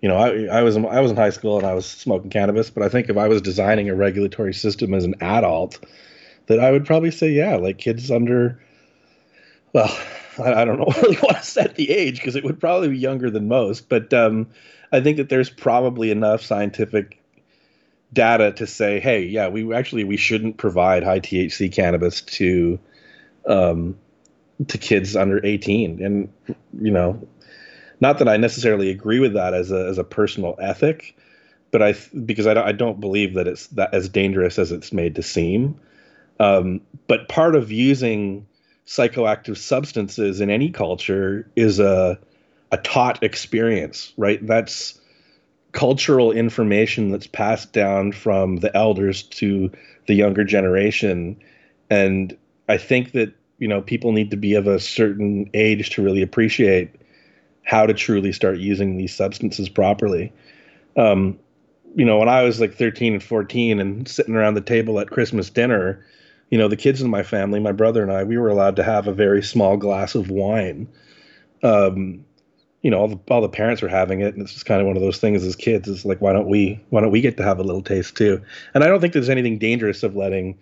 you 0.00 0.08
know, 0.08 0.16
I, 0.16 0.58
I 0.58 0.62
was 0.62 0.76
I 0.76 1.00
was 1.00 1.10
in 1.10 1.16
high 1.16 1.30
school 1.30 1.58
and 1.58 1.66
I 1.66 1.74
was 1.74 1.86
smoking 1.86 2.30
cannabis, 2.30 2.70
but 2.70 2.82
I 2.82 2.88
think 2.88 3.08
if 3.08 3.16
I 3.16 3.28
was 3.28 3.40
designing 3.40 3.88
a 3.88 3.94
regulatory 3.94 4.54
system 4.54 4.94
as 4.94 5.04
an 5.04 5.14
adult, 5.20 5.78
that 6.46 6.60
I 6.60 6.70
would 6.70 6.84
probably 6.84 7.10
say, 7.10 7.30
yeah, 7.30 7.56
like 7.56 7.78
kids 7.78 8.10
under, 8.10 8.60
well, 9.76 9.98
I, 10.38 10.62
I 10.62 10.64
don't 10.64 10.78
know, 10.78 10.86
really 11.02 11.18
want 11.22 11.36
to 11.36 11.42
set 11.42 11.74
the 11.74 11.90
age 11.90 12.16
because 12.16 12.34
it 12.34 12.44
would 12.44 12.58
probably 12.58 12.88
be 12.88 12.98
younger 12.98 13.30
than 13.30 13.46
most, 13.46 13.90
but 13.90 14.12
um, 14.14 14.48
I 14.90 15.00
think 15.00 15.18
that 15.18 15.28
there's 15.28 15.50
probably 15.50 16.10
enough 16.10 16.42
scientific 16.42 17.22
data 18.10 18.52
to 18.52 18.66
say, 18.66 19.00
hey, 19.00 19.24
yeah, 19.24 19.48
we 19.48 19.74
actually 19.74 20.04
we 20.04 20.16
shouldn't 20.16 20.56
provide 20.56 21.02
high 21.02 21.20
THC 21.20 21.70
cannabis 21.70 22.22
to 22.22 22.78
um, 23.46 23.98
to 24.66 24.78
kids 24.78 25.14
under 25.14 25.44
18. 25.44 26.02
And 26.02 26.32
you 26.80 26.90
know, 26.90 27.28
not 28.00 28.18
that 28.18 28.28
I 28.28 28.38
necessarily 28.38 28.88
agree 28.88 29.20
with 29.20 29.34
that 29.34 29.52
as 29.52 29.70
a 29.70 29.86
as 29.88 29.98
a 29.98 30.04
personal 30.04 30.54
ethic, 30.58 31.14
but 31.70 31.82
I 31.82 31.94
because 32.24 32.46
I 32.46 32.54
don't 32.54 32.66
I 32.66 32.72
don't 32.72 32.98
believe 32.98 33.34
that 33.34 33.46
it's 33.46 33.66
that 33.68 33.92
as 33.92 34.08
dangerous 34.08 34.58
as 34.58 34.72
it's 34.72 34.90
made 34.90 35.16
to 35.16 35.22
seem. 35.22 35.78
Um, 36.40 36.80
but 37.08 37.28
part 37.28 37.56
of 37.56 37.70
using 37.70 38.46
psychoactive 38.86 39.56
substances 39.56 40.40
in 40.40 40.50
any 40.50 40.70
culture 40.70 41.50
is 41.56 41.78
a 41.78 42.18
a 42.72 42.76
taught 42.78 43.22
experience, 43.22 44.12
right? 44.16 44.44
That's 44.44 44.98
cultural 45.72 46.32
information 46.32 47.10
that's 47.10 47.26
passed 47.26 47.72
down 47.72 48.12
from 48.12 48.56
the 48.56 48.74
elders 48.76 49.22
to 49.22 49.70
the 50.06 50.14
younger 50.14 50.42
generation. 50.42 51.36
And 51.90 52.36
I 52.68 52.78
think 52.78 53.12
that, 53.12 53.34
you 53.58 53.68
know, 53.68 53.82
people 53.82 54.12
need 54.12 54.30
to 54.30 54.36
be 54.36 54.54
of 54.54 54.66
a 54.66 54.80
certain 54.80 55.50
age 55.54 55.90
to 55.90 56.02
really 56.02 56.22
appreciate 56.22 56.90
how 57.62 57.86
to 57.86 57.94
truly 57.94 58.32
start 58.32 58.58
using 58.58 58.96
these 58.96 59.14
substances 59.14 59.68
properly. 59.68 60.32
Um, 60.96 61.38
you 61.94 62.04
know, 62.04 62.18
when 62.18 62.28
I 62.28 62.42
was 62.42 62.60
like 62.60 62.74
13 62.74 63.14
and 63.14 63.22
14 63.22 63.80
and 63.80 64.08
sitting 64.08 64.34
around 64.34 64.54
the 64.54 64.60
table 64.60 64.98
at 64.98 65.10
Christmas 65.10 65.50
dinner, 65.50 66.04
you 66.50 66.58
know, 66.58 66.68
the 66.68 66.76
kids 66.76 67.02
in 67.02 67.10
my 67.10 67.22
family, 67.22 67.60
my 67.60 67.72
brother 67.72 68.02
and 68.02 68.12
I, 68.12 68.24
we 68.24 68.38
were 68.38 68.48
allowed 68.48 68.76
to 68.76 68.84
have 68.84 69.06
a 69.06 69.12
very 69.12 69.42
small 69.42 69.76
glass 69.76 70.14
of 70.14 70.30
wine. 70.30 70.88
Um, 71.62 72.24
you 72.86 72.90
know 72.90 73.00
all 73.00 73.08
the 73.08 73.18
all 73.30 73.40
the 73.40 73.48
parents 73.48 73.82
were 73.82 73.88
having 73.88 74.20
it 74.20 74.34
and 74.34 74.40
it's 74.40 74.52
just 74.52 74.64
kind 74.64 74.80
of 74.80 74.86
one 74.86 74.96
of 74.96 75.02
those 75.02 75.18
things 75.18 75.42
as 75.42 75.56
kids 75.56 75.88
is 75.88 76.04
like 76.04 76.20
why 76.20 76.32
don't 76.32 76.46
we 76.46 76.80
why 76.90 77.00
don't 77.00 77.10
we 77.10 77.20
get 77.20 77.36
to 77.36 77.42
have 77.42 77.58
a 77.58 77.64
little 77.64 77.82
taste 77.82 78.16
too 78.16 78.40
and 78.74 78.84
i 78.84 78.86
don't 78.86 79.00
think 79.00 79.12
there's 79.12 79.28
anything 79.28 79.58
dangerous 79.58 80.04
of 80.04 80.14
letting 80.14 80.56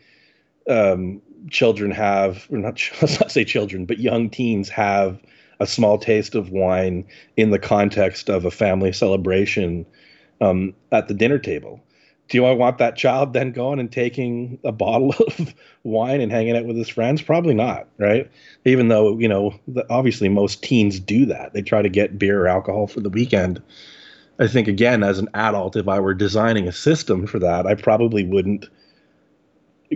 um, 0.71 1.21
children 1.51 1.91
have 1.91 2.47
or 2.51 2.57
not 2.57 2.81
let's 3.03 3.21
not 3.21 3.31
say 3.31 3.45
children 3.45 3.85
but 3.85 3.99
young 3.99 4.31
teens 4.31 4.71
have 4.71 5.21
a 5.61 5.67
small 5.67 5.99
taste 5.99 6.35
of 6.35 6.49
wine 6.49 7.05
in 7.37 7.51
the 7.51 7.59
context 7.59 8.31
of 8.31 8.47
a 8.47 8.51
family 8.51 8.91
celebration 8.91 9.85
um, 10.41 10.73
at 10.93 11.09
the 11.09 11.15
dinner 11.15 11.39
table 11.39 11.79
do 12.29 12.45
I 12.45 12.53
want 12.53 12.79
that 12.79 12.97
child 12.97 13.33
then 13.33 13.53
going 13.53 13.79
and 13.79 13.91
taking 13.91 14.59
a 14.65 14.73
bottle 14.73 15.11
of 15.19 15.55
wine 15.83 16.21
and 16.21 16.33
hanging 16.33 16.57
out 16.57 16.65
with 16.65 16.77
his 16.77 16.89
friends? 16.89 17.23
Probably 17.23 17.55
not, 17.55 17.87
right? 17.99 18.31
Even 18.65 18.89
though, 18.89 19.19
you 19.19 19.29
know, 19.29 19.55
obviously 19.91 20.29
most 20.29 20.63
teens 20.63 20.99
do 20.99 21.27
that. 21.27 21.53
They 21.53 21.63
try 21.63 21.83
to 21.83 21.89
get 21.89 22.19
beer 22.19 22.43
or 22.43 22.49
alcohol 22.49 22.87
for 22.87 23.01
the 23.01 23.11
weekend. 23.11 23.63
I 24.39 24.49
think, 24.49 24.67
again, 24.67 25.05
as 25.05 25.19
an 25.19 25.29
adult, 25.35 25.77
if 25.77 25.87
I 25.87 26.01
were 26.01 26.15
designing 26.15 26.67
a 26.67 26.73
system 26.73 27.27
for 27.27 27.39
that, 27.39 27.67
I 27.67 27.75
probably 27.75 28.25
wouldn't 28.25 28.69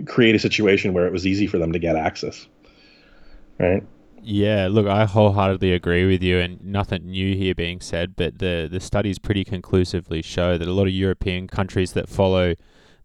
create 0.05 0.35
a 0.35 0.39
situation 0.39 0.93
where 0.93 1.05
it 1.05 1.11
was 1.11 1.27
easy 1.27 1.47
for 1.47 1.57
them 1.57 1.73
to 1.73 1.79
get 1.79 1.95
access, 1.95 2.47
right? 3.59 3.83
Yeah, 4.21 4.67
look, 4.69 4.85
I 4.87 5.05
wholeheartedly 5.05 5.73
agree 5.73 6.05
with 6.05 6.21
you, 6.21 6.39
and 6.39 6.63
nothing 6.63 7.05
new 7.05 7.35
here 7.35 7.55
being 7.55 7.79
said, 7.79 8.15
but 8.15 8.39
the, 8.39 8.67
the 8.69 8.79
studies 8.79 9.17
pretty 9.17 9.43
conclusively 9.43 10.21
show 10.21 10.57
that 10.57 10.67
a 10.67 10.73
lot 10.73 10.87
of 10.87 10.93
European 10.93 11.47
countries 11.47 11.93
that 11.93 12.09
follow 12.09 12.55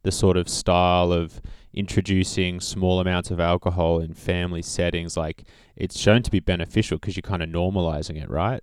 the 0.02 0.12
sort 0.12 0.36
of 0.36 0.48
style 0.48 1.12
of 1.12 1.40
introducing 1.72 2.60
small 2.60 3.00
amounts 3.00 3.30
of 3.30 3.40
alcohol 3.40 4.00
in 4.00 4.14
family 4.14 4.62
settings, 4.62 5.16
like 5.16 5.44
it's 5.76 5.98
shown 5.98 6.22
to 6.22 6.30
be 6.30 6.40
beneficial 6.40 6.98
because 6.98 7.16
you're 7.16 7.22
kind 7.22 7.42
of 7.42 7.48
normalizing 7.48 8.20
it, 8.20 8.28
right? 8.28 8.62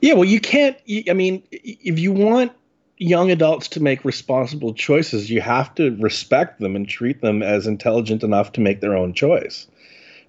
Yeah, 0.00 0.14
well, 0.14 0.24
you 0.24 0.40
can't, 0.40 0.76
I 1.08 1.12
mean, 1.12 1.42
if 1.50 1.98
you 1.98 2.12
want 2.12 2.52
young 2.96 3.30
adults 3.30 3.68
to 3.68 3.80
make 3.80 4.04
responsible 4.04 4.72
choices, 4.72 5.30
you 5.30 5.40
have 5.40 5.74
to 5.74 5.96
respect 5.96 6.60
them 6.60 6.76
and 6.76 6.88
treat 6.88 7.20
them 7.20 7.42
as 7.42 7.66
intelligent 7.66 8.22
enough 8.22 8.52
to 8.52 8.60
make 8.60 8.80
their 8.80 8.96
own 8.96 9.12
choice 9.12 9.66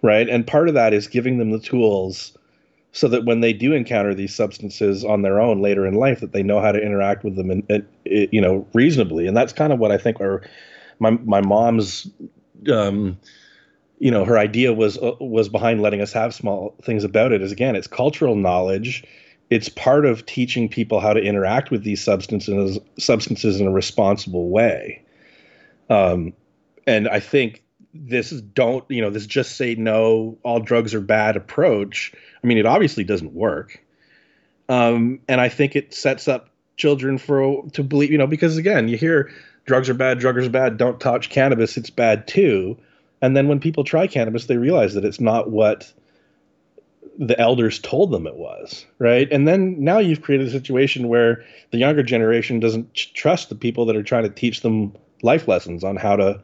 right? 0.01 0.29
And 0.29 0.47
part 0.47 0.69
of 0.69 0.75
that 0.75 0.93
is 0.93 1.07
giving 1.07 1.38
them 1.39 1.51
the 1.51 1.59
tools 1.59 2.38
so 2.91 3.07
that 3.09 3.25
when 3.25 3.41
they 3.41 3.53
do 3.53 3.73
encounter 3.73 4.15
these 4.15 4.35
substances 4.35 5.05
on 5.05 5.21
their 5.21 5.39
own 5.39 5.62
later 5.62 5.85
in 5.85 5.95
life, 5.95 6.21
that 6.21 6.33
they 6.33 6.43
know 6.43 6.62
how 6.62 6.71
to 6.71 6.81
interact 6.81 7.23
with 7.23 7.35
them 7.35 7.51
and, 7.51 7.63
and 7.69 7.85
you 8.05 8.41
know 8.41 8.67
reasonably. 8.73 9.27
And 9.27 9.38
that's 9.38 9.53
kind 9.53 9.73
of 9.73 9.79
what 9.79 9.91
I 9.91 9.97
think 9.97 10.19
our 10.21 10.41
my 10.99 11.12
my 11.12 11.41
mom's 11.41 12.09
um, 12.71 13.17
you 13.99 14.12
know 14.12 14.25
her 14.25 14.38
idea 14.38 14.73
was 14.73 14.97
uh, 14.97 15.13
was 15.19 15.49
behind 15.49 15.81
letting 15.81 16.01
us 16.01 16.13
have 16.13 16.33
small 16.33 16.75
things 16.83 17.03
about 17.03 17.31
it 17.31 17.41
is 17.41 17.51
again 17.51 17.75
it's 17.75 17.88
cultural 17.88 18.35
knowledge 18.35 19.03
it's 19.49 19.69
part 19.69 20.05
of 20.05 20.25
teaching 20.25 20.69
people 20.69 20.99
how 20.99 21.13
to 21.13 21.21
interact 21.21 21.71
with 21.71 21.83
these 21.83 22.03
substances 22.03 22.79
substances 22.97 23.59
in 23.62 23.67
a 23.67 23.71
responsible 23.71 24.49
way 24.49 25.03
Um, 25.89 26.33
and 26.88 27.07
I 27.07 27.19
think 27.19 27.63
this 27.93 28.30
don't 28.30 28.86
you 28.89 29.02
know 29.02 29.10
this 29.10 29.25
just 29.25 29.58
say 29.58 29.75
no 29.75 30.38
all 30.43 30.60
drugs 30.60 30.93
are 30.93 31.02
bad 31.02 31.36
approach 31.36 32.13
i 32.43 32.47
mean 32.47 32.58
it 32.58 32.65
obviously 32.65 33.04
doesn't 33.04 33.34
work. 33.34 33.84
Um, 34.67 35.19
and 35.28 35.41
i 35.41 35.49
think 35.49 35.75
it 35.75 35.93
sets 35.93 36.28
up 36.28 36.49
children 36.78 37.17
for 37.17 37.63
to 37.73 37.84
believe 37.84 38.12
you 38.12 38.17
know 38.17 38.28
because 38.28 38.58
again 38.58 38.88
you 38.88 38.97
hear 38.97 39.32
drugs 39.65 39.89
are 39.89 39.95
bad 39.95 40.19
drugs 40.19 40.45
are 40.45 40.49
bad 40.49 40.78
don't 40.78 40.99
touch 40.99 41.30
cannabis 41.30 41.78
it's 41.78 41.89
bad 41.89 42.28
too. 42.28 42.78
And 43.21 43.36
then 43.36 43.49
when 43.49 43.60
people 43.60 43.84
try 43.84 44.08
cannabis 44.08 44.45
they 44.45 44.58
realize 44.58 44.93
that 44.93 45.04
it's 45.06 45.19
not 45.19 45.49
what 45.49 45.91
the 47.17 47.38
elders 47.38 47.80
told 47.80 48.12
them 48.12 48.28
it 48.28 48.36
was 48.36 48.86
right? 48.99 49.28
And 49.32 49.47
then 49.47 49.84
now 49.84 49.97
you've 49.97 50.21
created 50.21 50.47
a 50.47 50.52
situation 50.52 51.08
where 51.08 51.43
the 51.71 51.80
younger 51.80 52.04
generation 52.04 52.60
doesn't 52.60 52.93
trust 52.93 53.49
the 53.49 53.56
people 53.56 53.86
that 53.88 53.95
are 53.95 54.04
trying 54.04 54.23
to 54.23 54.30
teach 54.30 54.62
them 54.62 54.95
life 55.23 55.47
lessons 55.47 55.84
on 55.84 55.95
how 55.95 56.15
to 56.15 56.41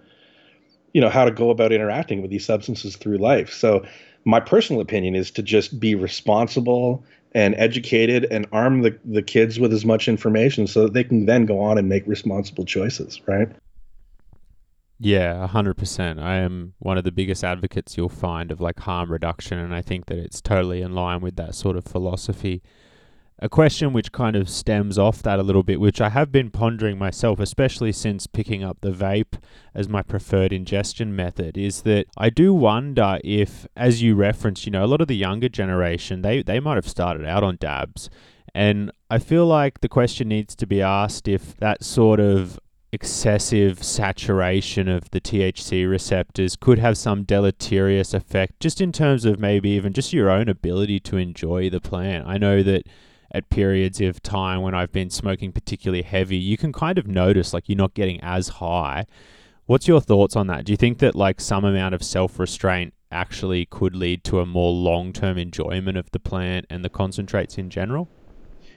you 0.95 1.01
know 1.01 1.09
how 1.09 1.25
to 1.25 1.31
go 1.31 1.49
about 1.49 1.73
interacting 1.73 2.21
with 2.21 2.31
these 2.31 2.45
substances 2.45 2.95
through 2.95 3.17
life. 3.17 3.51
So 3.51 3.85
my 4.23 4.39
personal 4.39 4.81
opinion 4.81 5.13
is 5.13 5.29
to 5.31 5.43
just 5.43 5.77
be 5.77 5.93
responsible 5.93 7.03
and 7.33 7.53
educated 7.57 8.25
and 8.31 8.47
arm 8.53 8.81
the, 8.81 8.97
the 9.03 9.21
kids 9.21 9.59
with 9.59 9.73
as 9.73 9.83
much 9.83 10.07
information 10.07 10.67
so 10.67 10.83
that 10.83 10.93
they 10.93 11.03
can 11.03 11.25
then 11.25 11.45
go 11.45 11.59
on 11.59 11.77
and 11.77 11.89
make 11.89 12.07
responsible 12.07 12.63
choices 12.63 13.19
right? 13.27 13.49
Yeah 14.97 15.45
100% 15.51 16.23
i 16.23 16.35
am 16.37 16.75
one 16.79 16.97
of 16.97 17.03
the 17.03 17.11
biggest 17.11 17.43
advocates 17.43 17.97
you'll 17.97 18.07
find 18.07 18.49
of 18.49 18.61
like 18.61 18.79
harm 18.79 19.11
reduction 19.11 19.59
and 19.59 19.75
i 19.75 19.81
think 19.81 20.05
that 20.05 20.17
it's 20.17 20.39
totally 20.39 20.81
in 20.81 20.95
line 20.95 21.19
with 21.19 21.35
that 21.35 21.55
sort 21.55 21.75
of 21.75 21.83
philosophy 21.83 22.63
a 23.39 23.49
question 23.49 23.91
which 23.91 24.13
kind 24.13 24.35
of 24.35 24.49
stems 24.49 24.97
off 24.97 25.21
that 25.23 25.39
a 25.39 25.43
little 25.43 25.63
bit, 25.63 25.79
which 25.79 25.99
I 25.99 26.09
have 26.09 26.31
been 26.31 26.49
pondering 26.49 26.97
myself, 26.97 27.39
especially 27.39 27.91
since 27.91 28.27
picking 28.27 28.63
up 28.63 28.77
the 28.79 28.91
vape 28.91 29.39
as 29.73 29.89
my 29.89 30.01
preferred 30.01 30.53
ingestion 30.53 31.15
method, 31.15 31.57
is 31.57 31.81
that 31.81 32.05
I 32.17 32.29
do 32.29 32.53
wonder 32.53 33.19
if, 33.23 33.67
as 33.75 34.01
you 34.01 34.15
referenced, 34.15 34.65
you 34.65 34.71
know, 34.71 34.85
a 34.85 34.87
lot 34.87 35.01
of 35.01 35.09
the 35.09 35.17
younger 35.17 35.49
generation, 35.49 36.21
they, 36.21 36.43
they 36.43 36.61
might 36.61 36.75
have 36.75 36.87
started 36.87 37.25
out 37.25 37.43
on 37.43 37.57
dabs. 37.59 38.09
And 38.53 38.89
I 39.09 39.19
feel 39.19 39.45
like 39.45 39.81
the 39.81 39.89
question 39.89 40.29
needs 40.29 40.55
to 40.55 40.65
be 40.65 40.81
asked 40.81 41.27
if 41.27 41.57
that 41.57 41.83
sort 41.83 42.21
of 42.21 42.57
excessive 42.93 43.83
saturation 43.83 44.87
of 44.87 45.11
the 45.11 45.19
THC 45.19 45.89
receptors 45.89 46.55
could 46.55 46.79
have 46.79 46.97
some 46.97 47.23
deleterious 47.23 48.13
effect, 48.13 48.61
just 48.61 48.79
in 48.79 48.93
terms 48.93 49.25
of 49.25 49.37
maybe 49.37 49.71
even 49.71 49.91
just 49.91 50.13
your 50.13 50.29
own 50.29 50.47
ability 50.47 51.01
to 51.01 51.17
enjoy 51.17 51.69
the 51.69 51.81
plant. 51.81 52.25
I 52.25 52.37
know 52.37 52.63
that 52.63 52.87
at 53.31 53.49
periods 53.49 54.01
of 54.01 54.21
time 54.21 54.61
when 54.61 54.73
I've 54.73 54.91
been 54.91 55.09
smoking 55.09 55.51
particularly 55.51 56.03
heavy, 56.03 56.37
you 56.37 56.57
can 56.57 56.71
kind 56.71 56.97
of 56.97 57.07
notice 57.07 57.53
like 57.53 57.67
you're 57.67 57.77
not 57.77 57.93
getting 57.93 58.19
as 58.21 58.47
high. 58.47 59.05
What's 59.65 59.87
your 59.87 60.01
thoughts 60.01 60.35
on 60.35 60.47
that? 60.47 60.65
Do 60.65 60.73
you 60.73 60.77
think 60.77 60.99
that 60.99 61.15
like 61.15 61.41
some 61.41 61.65
amount 61.65 61.95
of 61.95 62.03
self 62.03 62.39
restraint 62.39 62.93
actually 63.11 63.65
could 63.65 63.95
lead 63.95 64.23
to 64.25 64.39
a 64.39 64.45
more 64.45 64.71
long 64.71 65.13
term 65.13 65.37
enjoyment 65.37 65.97
of 65.97 66.11
the 66.11 66.19
plant 66.19 66.65
and 66.69 66.83
the 66.83 66.89
concentrates 66.89 67.57
in 67.57 67.69
general? 67.69 68.07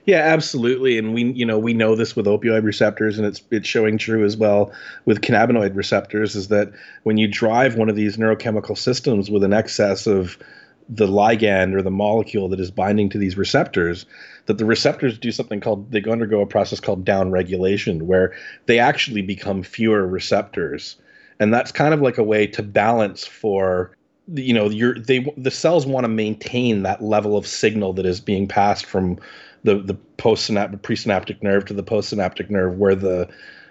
Yeah, 0.08 0.20
absolutely. 0.20 0.96
And 0.96 1.12
we, 1.12 1.24
you 1.32 1.44
know, 1.44 1.58
we 1.58 1.74
know 1.74 1.94
this 1.94 2.16
with 2.16 2.24
opioid 2.24 2.64
receptors, 2.64 3.18
and 3.18 3.26
it's 3.26 3.42
it's 3.50 3.68
showing 3.68 3.98
true 3.98 4.24
as 4.24 4.38
well 4.38 4.72
with 5.04 5.20
cannabinoid 5.20 5.76
receptors. 5.76 6.34
Is 6.34 6.48
that 6.48 6.72
when 7.02 7.18
you 7.18 7.28
drive 7.28 7.74
one 7.76 7.90
of 7.90 7.96
these 7.96 8.16
neurochemical 8.16 8.78
systems 8.78 9.30
with 9.30 9.44
an 9.44 9.52
excess 9.52 10.06
of 10.06 10.38
the 10.88 11.06
ligand 11.06 11.74
or 11.74 11.82
the 11.82 11.90
molecule 11.90 12.48
that 12.48 12.60
is 12.60 12.70
binding 12.70 13.10
to 13.10 13.18
these 13.18 13.36
receptors 13.36 14.06
that 14.46 14.56
the 14.56 14.64
receptors 14.64 15.18
do 15.18 15.30
something 15.30 15.60
called 15.60 15.90
they 15.92 16.02
undergo 16.04 16.40
a 16.40 16.46
process 16.46 16.80
called 16.80 17.04
downregulation 17.04 18.02
where 18.02 18.34
they 18.66 18.78
actually 18.78 19.22
become 19.22 19.62
fewer 19.62 20.06
receptors. 20.06 20.96
And 21.38 21.52
that's 21.52 21.70
kind 21.70 21.92
of 21.92 22.00
like 22.00 22.18
a 22.18 22.24
way 22.24 22.46
to 22.48 22.62
balance 22.62 23.26
for 23.26 23.94
you 24.34 24.54
know 24.54 24.70
your 24.70 24.98
they 24.98 25.32
the 25.36 25.50
cells 25.50 25.86
want 25.86 26.04
to 26.04 26.08
maintain 26.08 26.82
that 26.82 27.02
level 27.02 27.36
of 27.36 27.46
signal 27.46 27.92
that 27.94 28.06
is 28.06 28.20
being 28.20 28.48
passed 28.48 28.86
from 28.86 29.18
the 29.64 29.76
the 29.76 29.96
postsynaptic 30.16 30.80
presynaptic 30.80 31.42
nerve 31.42 31.66
to 31.66 31.74
the 31.74 31.84
postsynaptic 31.84 32.48
nerve 32.50 32.78
where 32.78 32.94
the 32.94 33.28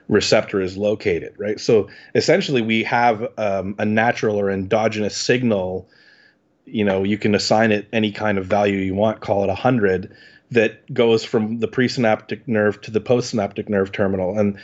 receptor 0.08 0.62
is 0.62 0.78
located 0.78 1.34
right? 1.38 1.60
So 1.60 1.90
essentially 2.14 2.62
we 2.62 2.84
have 2.84 3.28
um, 3.38 3.76
a 3.80 3.86
natural 3.86 4.40
or 4.40 4.50
endogenous 4.50 5.18
signal 5.18 5.90
you 6.68 6.84
know 6.84 7.04
you 7.04 7.18
can 7.18 7.34
assign 7.34 7.72
it 7.72 7.88
any 7.94 8.12
kind 8.12 8.38
of 8.38 8.46
value 8.46 8.78
you 8.78 8.94
want 8.94 9.22
call 9.22 9.44
it 9.44 9.48
100 9.48 10.16
that 10.52 10.94
goes 10.94 11.24
from 11.24 11.60
the 11.60 11.68
presynaptic 11.68 12.42
nerve 12.48 12.80
to 12.82 12.92
the 12.92 13.02
postsynaptic 13.02 13.70
nerve 13.70 13.92
terminal. 13.92 14.38
And 14.38 14.58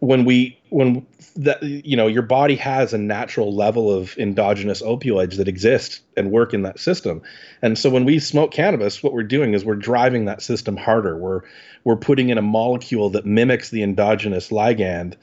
when 0.00 0.24
we 0.24 0.58
when 0.68 1.06
that 1.36 1.62
you 1.62 1.96
know 1.96 2.06
your 2.06 2.22
body 2.22 2.56
has 2.56 2.92
a 2.92 2.98
natural 2.98 3.54
level 3.54 3.90
of 3.90 4.16
endogenous 4.18 4.82
opioids 4.82 5.36
that 5.36 5.48
exist 5.48 6.00
and 6.16 6.30
work 6.30 6.52
in 6.52 6.62
that 6.62 6.78
system. 6.78 7.22
And 7.62 7.78
so 7.78 7.88
when 7.88 8.04
we 8.04 8.18
smoke 8.18 8.50
cannabis 8.50 9.02
what 9.02 9.12
we're 9.12 9.22
doing 9.22 9.54
is 9.54 9.64
we're 9.64 9.76
driving 9.76 10.26
that 10.26 10.42
system 10.42 10.76
harder. 10.76 11.16
We're 11.16 11.40
we're 11.84 11.96
putting 11.96 12.28
in 12.28 12.38
a 12.38 12.42
molecule 12.42 13.08
that 13.10 13.24
mimics 13.24 13.70
the 13.70 13.82
endogenous 13.82 14.50
ligand 14.50 15.14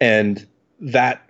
and 0.00 0.46
that 0.80 1.22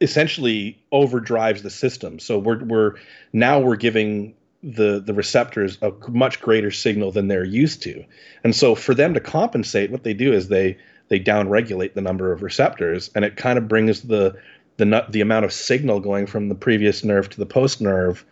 essentially 0.00 0.77
overdrives 0.92 1.62
the 1.62 1.70
system. 1.70 2.18
So 2.18 2.38
we're 2.38 2.64
we're 2.64 2.94
now 3.32 3.60
we're 3.60 3.76
giving 3.76 4.34
the 4.62 5.00
the 5.00 5.14
receptors 5.14 5.78
a 5.82 5.92
much 6.08 6.40
greater 6.40 6.70
signal 6.70 7.12
than 7.12 7.28
they're 7.28 7.44
used 7.44 7.82
to. 7.82 8.04
And 8.44 8.54
so 8.54 8.74
for 8.74 8.94
them 8.94 9.14
to 9.14 9.20
compensate, 9.20 9.90
what 9.90 10.02
they 10.02 10.14
do 10.14 10.32
is 10.32 10.48
they 10.48 10.76
they 11.08 11.20
downregulate 11.20 11.94
the 11.94 12.00
number 12.00 12.32
of 12.32 12.42
receptors, 12.42 13.10
and 13.14 13.24
it 13.24 13.36
kind 13.36 13.58
of 13.58 13.68
brings 13.68 14.02
the 14.02 14.36
the 14.76 15.06
the 15.08 15.20
amount 15.20 15.44
of 15.44 15.52
signal 15.52 16.00
going 16.00 16.26
from 16.26 16.48
the 16.48 16.54
previous 16.54 17.04
nerve 17.04 17.28
to 17.30 17.38
the 17.38 17.46
post 17.46 17.80
nerve 17.80 18.24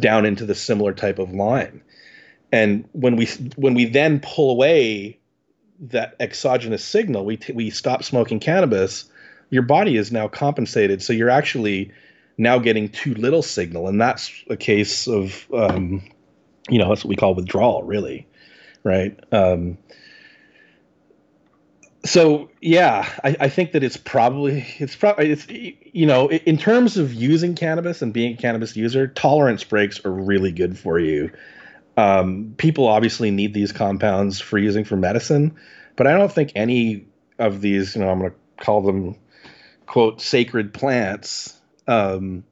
down 0.00 0.24
into 0.24 0.46
the 0.46 0.54
similar 0.54 0.92
type 0.92 1.18
of 1.18 1.32
line. 1.32 1.82
And 2.52 2.88
when 2.92 3.16
we 3.16 3.26
when 3.56 3.74
we 3.74 3.84
then 3.84 4.20
pull 4.20 4.50
away 4.50 5.18
that 5.80 6.14
exogenous 6.20 6.84
signal, 6.84 7.24
we 7.24 7.36
t- 7.36 7.52
we 7.52 7.70
stop 7.70 8.02
smoking 8.04 8.40
cannabis 8.40 9.06
your 9.54 9.62
body 9.62 9.96
is 9.96 10.10
now 10.10 10.26
compensated. 10.26 11.00
So 11.00 11.12
you're 11.12 11.30
actually 11.30 11.92
now 12.36 12.58
getting 12.58 12.88
too 12.88 13.14
little 13.14 13.40
signal. 13.40 13.86
And 13.86 14.00
that's 14.00 14.32
a 14.50 14.56
case 14.56 15.06
of, 15.06 15.46
um, 15.54 16.02
you 16.68 16.78
know, 16.78 16.88
that's 16.88 17.04
what 17.04 17.08
we 17.08 17.16
call 17.16 17.36
withdrawal, 17.36 17.84
really. 17.84 18.26
Right. 18.82 19.18
Um, 19.32 19.78
so 22.04 22.50
yeah, 22.60 23.08
I, 23.22 23.36
I, 23.40 23.48
think 23.48 23.72
that 23.72 23.82
it's 23.82 23.96
probably 23.96 24.66
it's 24.78 24.94
probably 24.94 25.30
it's 25.30 25.46
you 25.48 26.04
know 26.04 26.30
in 26.30 26.58
terms 26.58 26.98
of 26.98 27.14
using 27.14 27.54
cannabis 27.54 28.02
and 28.02 28.12
being 28.12 28.34
a 28.34 28.36
cannabis 28.36 28.76
user, 28.76 29.06
tolerance 29.06 29.64
breaks 29.64 30.04
are 30.04 30.12
really 30.12 30.52
good 30.52 30.78
for 30.78 30.98
you. 30.98 31.30
Um, 31.96 32.56
people 32.58 32.88
obviously 32.88 33.30
need 33.30 33.54
these 33.54 33.72
compounds 33.72 34.38
for 34.38 34.58
using 34.58 34.84
for 34.84 34.96
medicine, 34.96 35.56
but 35.96 36.06
I 36.06 36.18
don't 36.18 36.30
think 36.30 36.52
any 36.54 37.06
of 37.38 37.62
these, 37.62 37.96
you 37.96 38.02
know, 38.02 38.10
I'm 38.10 38.18
going 38.18 38.32
to 38.32 38.36
call 38.62 38.82
them 38.82 39.16
quote 39.94 40.20
sacred 40.20 40.74
plants 40.74 41.56
um, 41.86 42.42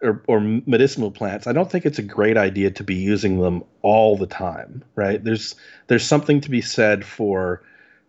or, 0.00 0.22
or 0.26 0.40
medicinal 0.40 1.10
plants 1.10 1.46
i 1.46 1.52
don't 1.52 1.70
think 1.70 1.84
it's 1.84 1.98
a 1.98 2.02
great 2.02 2.38
idea 2.38 2.70
to 2.70 2.82
be 2.82 2.94
using 2.94 3.38
them 3.38 3.62
all 3.82 4.16
the 4.16 4.26
time 4.26 4.82
right? 4.94 5.22
There's 5.22 5.54
there's 5.86 6.04
something 6.04 6.40
to 6.42 6.50
be 6.50 6.60
said 6.60 7.04
for 7.04 7.62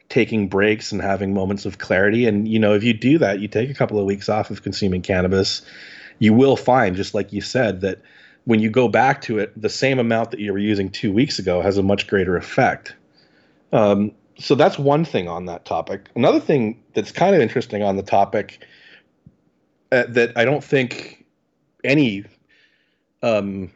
taking 0.10 0.48
breaks 0.48 0.92
and 0.92 1.02
having 1.02 1.34
moments 1.34 1.66
of 1.66 1.78
clarity. 1.78 2.26
And 2.26 2.48
you 2.48 2.60
know 2.60 2.74
if 2.74 2.84
you 2.84 2.94
do 2.94 3.18
that 3.20 3.40
you 3.40 3.48
take 3.48 3.70
a 3.70 3.74
couple 3.74 4.00
of 4.00 4.06
weeks 4.06 4.30
off 4.30 4.50
of 4.50 4.64
consuming 4.64 5.02
cannabis 5.02 5.62
you 6.18 6.34
will 6.34 6.58
find 6.58 6.96
just 6.96 7.14
like 7.14 7.32
you 7.32 7.42
said 7.42 7.82
that 7.82 8.02
when 8.46 8.60
you 8.60 8.70
go 8.70 8.88
back 8.88 9.22
to 9.24 9.38
it 9.38 9.54
the 9.62 9.70
same 9.70 10.00
amount 10.00 10.32
that 10.32 10.40
you 10.40 10.52
were 10.52 10.60
using 10.60 10.90
two 10.90 11.12
weeks 11.14 11.40
ago 11.40 11.62
has 11.62 11.78
a 11.78 11.84
much 11.84 12.08
greater 12.08 12.38
effect. 12.38 12.96
Um, 13.72 14.14
so 14.40 14.56
that's 14.56 14.80
one 14.80 15.06
thing 15.06 15.28
on 15.28 15.46
that 15.46 15.66
topic. 15.66 16.08
Another 16.16 16.40
thing 16.40 16.82
that's 16.94 17.12
kind 17.12 17.36
of 17.36 17.42
interesting 17.42 17.84
on 17.84 17.98
the 17.98 18.04
topic 18.04 18.66
uh, 19.92 20.04
that 20.10 20.32
I 20.38 20.46
don't 20.46 20.64
think 20.64 21.26
any 21.84 22.26
um, 23.22 23.72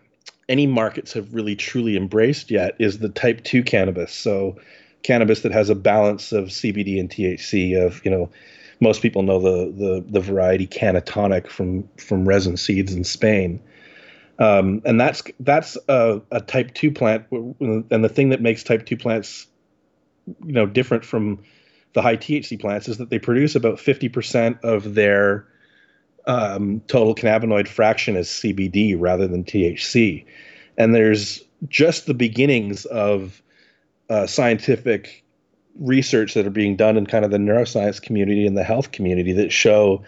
any 0.47 0.67
markets 0.67 1.13
have 1.13 1.33
really 1.33 1.55
truly 1.55 1.97
embraced 1.97 2.49
yet 2.49 2.75
is 2.79 2.99
the 2.99 3.09
type 3.09 3.43
2 3.43 3.63
cannabis. 3.63 4.13
So 4.13 4.57
cannabis 5.03 5.41
that 5.41 5.51
has 5.51 5.69
a 5.69 5.75
balance 5.75 6.31
of 6.31 6.45
CBD 6.45 6.99
and 6.99 7.09
THC 7.09 7.77
of, 7.77 8.03
you 8.05 8.11
know, 8.11 8.29
most 8.79 9.01
people 9.01 9.23
know 9.23 9.39
the 9.39 9.71
the 9.71 10.03
the 10.09 10.19
variety 10.19 10.67
Cannatonic 10.67 11.47
from 11.47 11.87
from 11.97 12.27
resin 12.27 12.57
seeds 12.57 12.93
in 12.93 13.03
Spain. 13.03 13.61
Um, 14.39 14.81
and 14.85 14.99
that's 14.99 15.23
that's 15.39 15.77
a, 15.87 16.21
a 16.31 16.41
type 16.41 16.73
2 16.73 16.91
plant 16.91 17.25
and 17.31 18.03
the 18.03 18.09
thing 18.09 18.29
that 18.29 18.41
makes 18.41 18.63
type 18.63 18.85
2 18.85 18.97
plants 18.97 19.47
you 20.27 20.53
know 20.53 20.65
different 20.65 21.05
from 21.05 21.43
the 21.93 22.01
high 22.01 22.17
THC 22.17 22.59
plants 22.59 22.87
is 22.87 22.97
that 22.97 23.09
they 23.09 23.19
produce 23.19 23.55
about 23.55 23.77
50% 23.77 24.59
of 24.63 24.95
their 24.95 25.45
um, 26.25 26.81
total 26.87 27.13
cannabinoid 27.13 27.67
fraction 27.67 28.15
as 28.15 28.27
CBD 28.27 28.95
rather 28.97 29.27
than 29.27 29.43
THC. 29.43 30.25
And 30.77 30.95
there's 30.95 31.43
just 31.69 32.07
the 32.07 32.13
beginnings 32.13 32.85
of 32.85 33.41
uh, 34.09 34.25
scientific 34.25 35.23
research 35.79 36.33
that 36.33 36.45
are 36.45 36.51
being 36.51 36.75
done 36.75 36.97
in 36.97 37.05
kind 37.05 37.25
of 37.25 37.31
the 37.31 37.37
neuroscience 37.37 38.01
community 38.01 38.45
and 38.45 38.57
the 38.57 38.63
health 38.63 38.91
community 38.91 39.33
that 39.33 39.51
show 39.51 40.03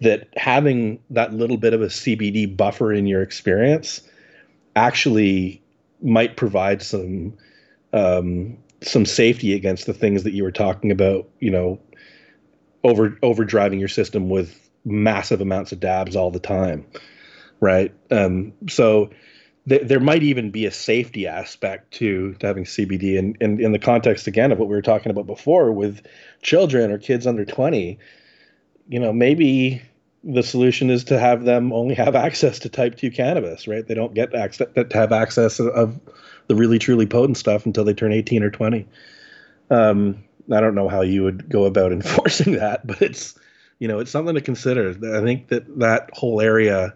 that 0.00 0.28
having 0.36 0.98
that 1.10 1.34
little 1.34 1.58
bit 1.58 1.74
of 1.74 1.82
a 1.82 1.86
CBD 1.86 2.56
buffer 2.56 2.92
in 2.92 3.06
your 3.06 3.22
experience 3.22 4.00
actually 4.76 5.62
might 6.02 6.36
provide 6.36 6.80
some 6.80 7.34
um, 7.92 8.56
some 8.82 9.04
safety 9.04 9.54
against 9.54 9.86
the 9.86 9.94
things 9.94 10.24
that 10.24 10.32
you 10.32 10.42
were 10.42 10.52
talking 10.52 10.90
about. 10.90 11.28
You 11.40 11.50
know, 11.50 11.80
over 12.84 13.10
overdriving 13.22 13.78
your 13.78 13.88
system 13.88 14.28
with 14.28 14.70
massive 14.84 15.40
amounts 15.40 15.72
of 15.72 15.80
dabs 15.80 16.16
all 16.16 16.30
the 16.30 16.40
time, 16.40 16.86
right? 17.60 17.92
Um, 18.10 18.52
so 18.68 19.10
th- 19.68 19.82
there 19.86 20.00
might 20.00 20.22
even 20.22 20.50
be 20.50 20.66
a 20.66 20.70
safety 20.70 21.26
aspect 21.26 21.92
to, 21.94 22.34
to 22.34 22.46
having 22.46 22.64
CBD, 22.64 23.18
and, 23.18 23.36
and 23.40 23.60
in 23.60 23.72
the 23.72 23.78
context 23.78 24.26
again 24.26 24.52
of 24.52 24.58
what 24.58 24.68
we 24.68 24.74
were 24.74 24.82
talking 24.82 25.10
about 25.10 25.26
before 25.26 25.72
with 25.72 26.06
children 26.42 26.90
or 26.90 26.98
kids 26.98 27.26
under 27.26 27.44
twenty, 27.44 27.98
you 28.88 28.98
know, 28.98 29.12
maybe 29.12 29.82
the 30.22 30.42
solution 30.42 30.90
is 30.90 31.04
to 31.04 31.18
have 31.18 31.44
them 31.44 31.72
only 31.72 31.94
have 31.94 32.14
access 32.26 32.58
to 32.58 32.68
type 32.68 32.96
2 32.96 33.10
cannabis 33.10 33.66
right 33.66 33.86
they 33.86 33.94
don't 33.94 34.12
get 34.12 34.34
access 34.34 34.68
to 34.74 34.86
have 34.92 35.12
access 35.12 35.58
of 35.58 35.98
the 36.50 36.56
really 36.56 36.80
truly 36.80 37.06
potent 37.06 37.36
stuff 37.36 37.64
until 37.64 37.84
they 37.84 37.94
turn 37.94 38.12
18 38.12 38.42
or 38.42 38.50
20 38.50 38.84
um, 39.70 40.24
i 40.52 40.60
don't 40.60 40.74
know 40.74 40.88
how 40.88 41.00
you 41.00 41.22
would 41.22 41.48
go 41.48 41.64
about 41.64 41.92
enforcing 41.98 42.54
that 42.54 42.84
but 42.84 43.00
it's 43.00 43.38
you 43.78 43.86
know 43.86 44.00
it's 44.00 44.10
something 44.10 44.34
to 44.34 44.40
consider. 44.40 44.90
I 44.90 45.22
think 45.22 45.48
that 45.48 45.78
that 45.78 46.10
whole 46.12 46.40
area 46.40 46.92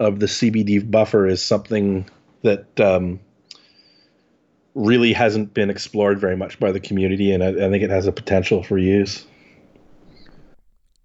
of 0.00 0.18
the 0.18 0.26
cbd 0.26 0.90
buffer 0.90 1.28
is 1.28 1.40
something 1.40 2.10
that 2.42 2.80
um, 2.80 3.20
really 4.74 5.12
hasn't 5.12 5.54
been 5.54 5.70
explored 5.70 6.18
very 6.18 6.36
much 6.36 6.58
by 6.58 6.72
the 6.72 6.80
community 6.80 7.30
and 7.30 7.44
I, 7.44 7.50
I 7.50 7.70
think 7.70 7.84
it 7.84 7.90
has 7.90 8.08
a 8.08 8.12
potential 8.12 8.64
for 8.64 8.78
use. 8.78 9.24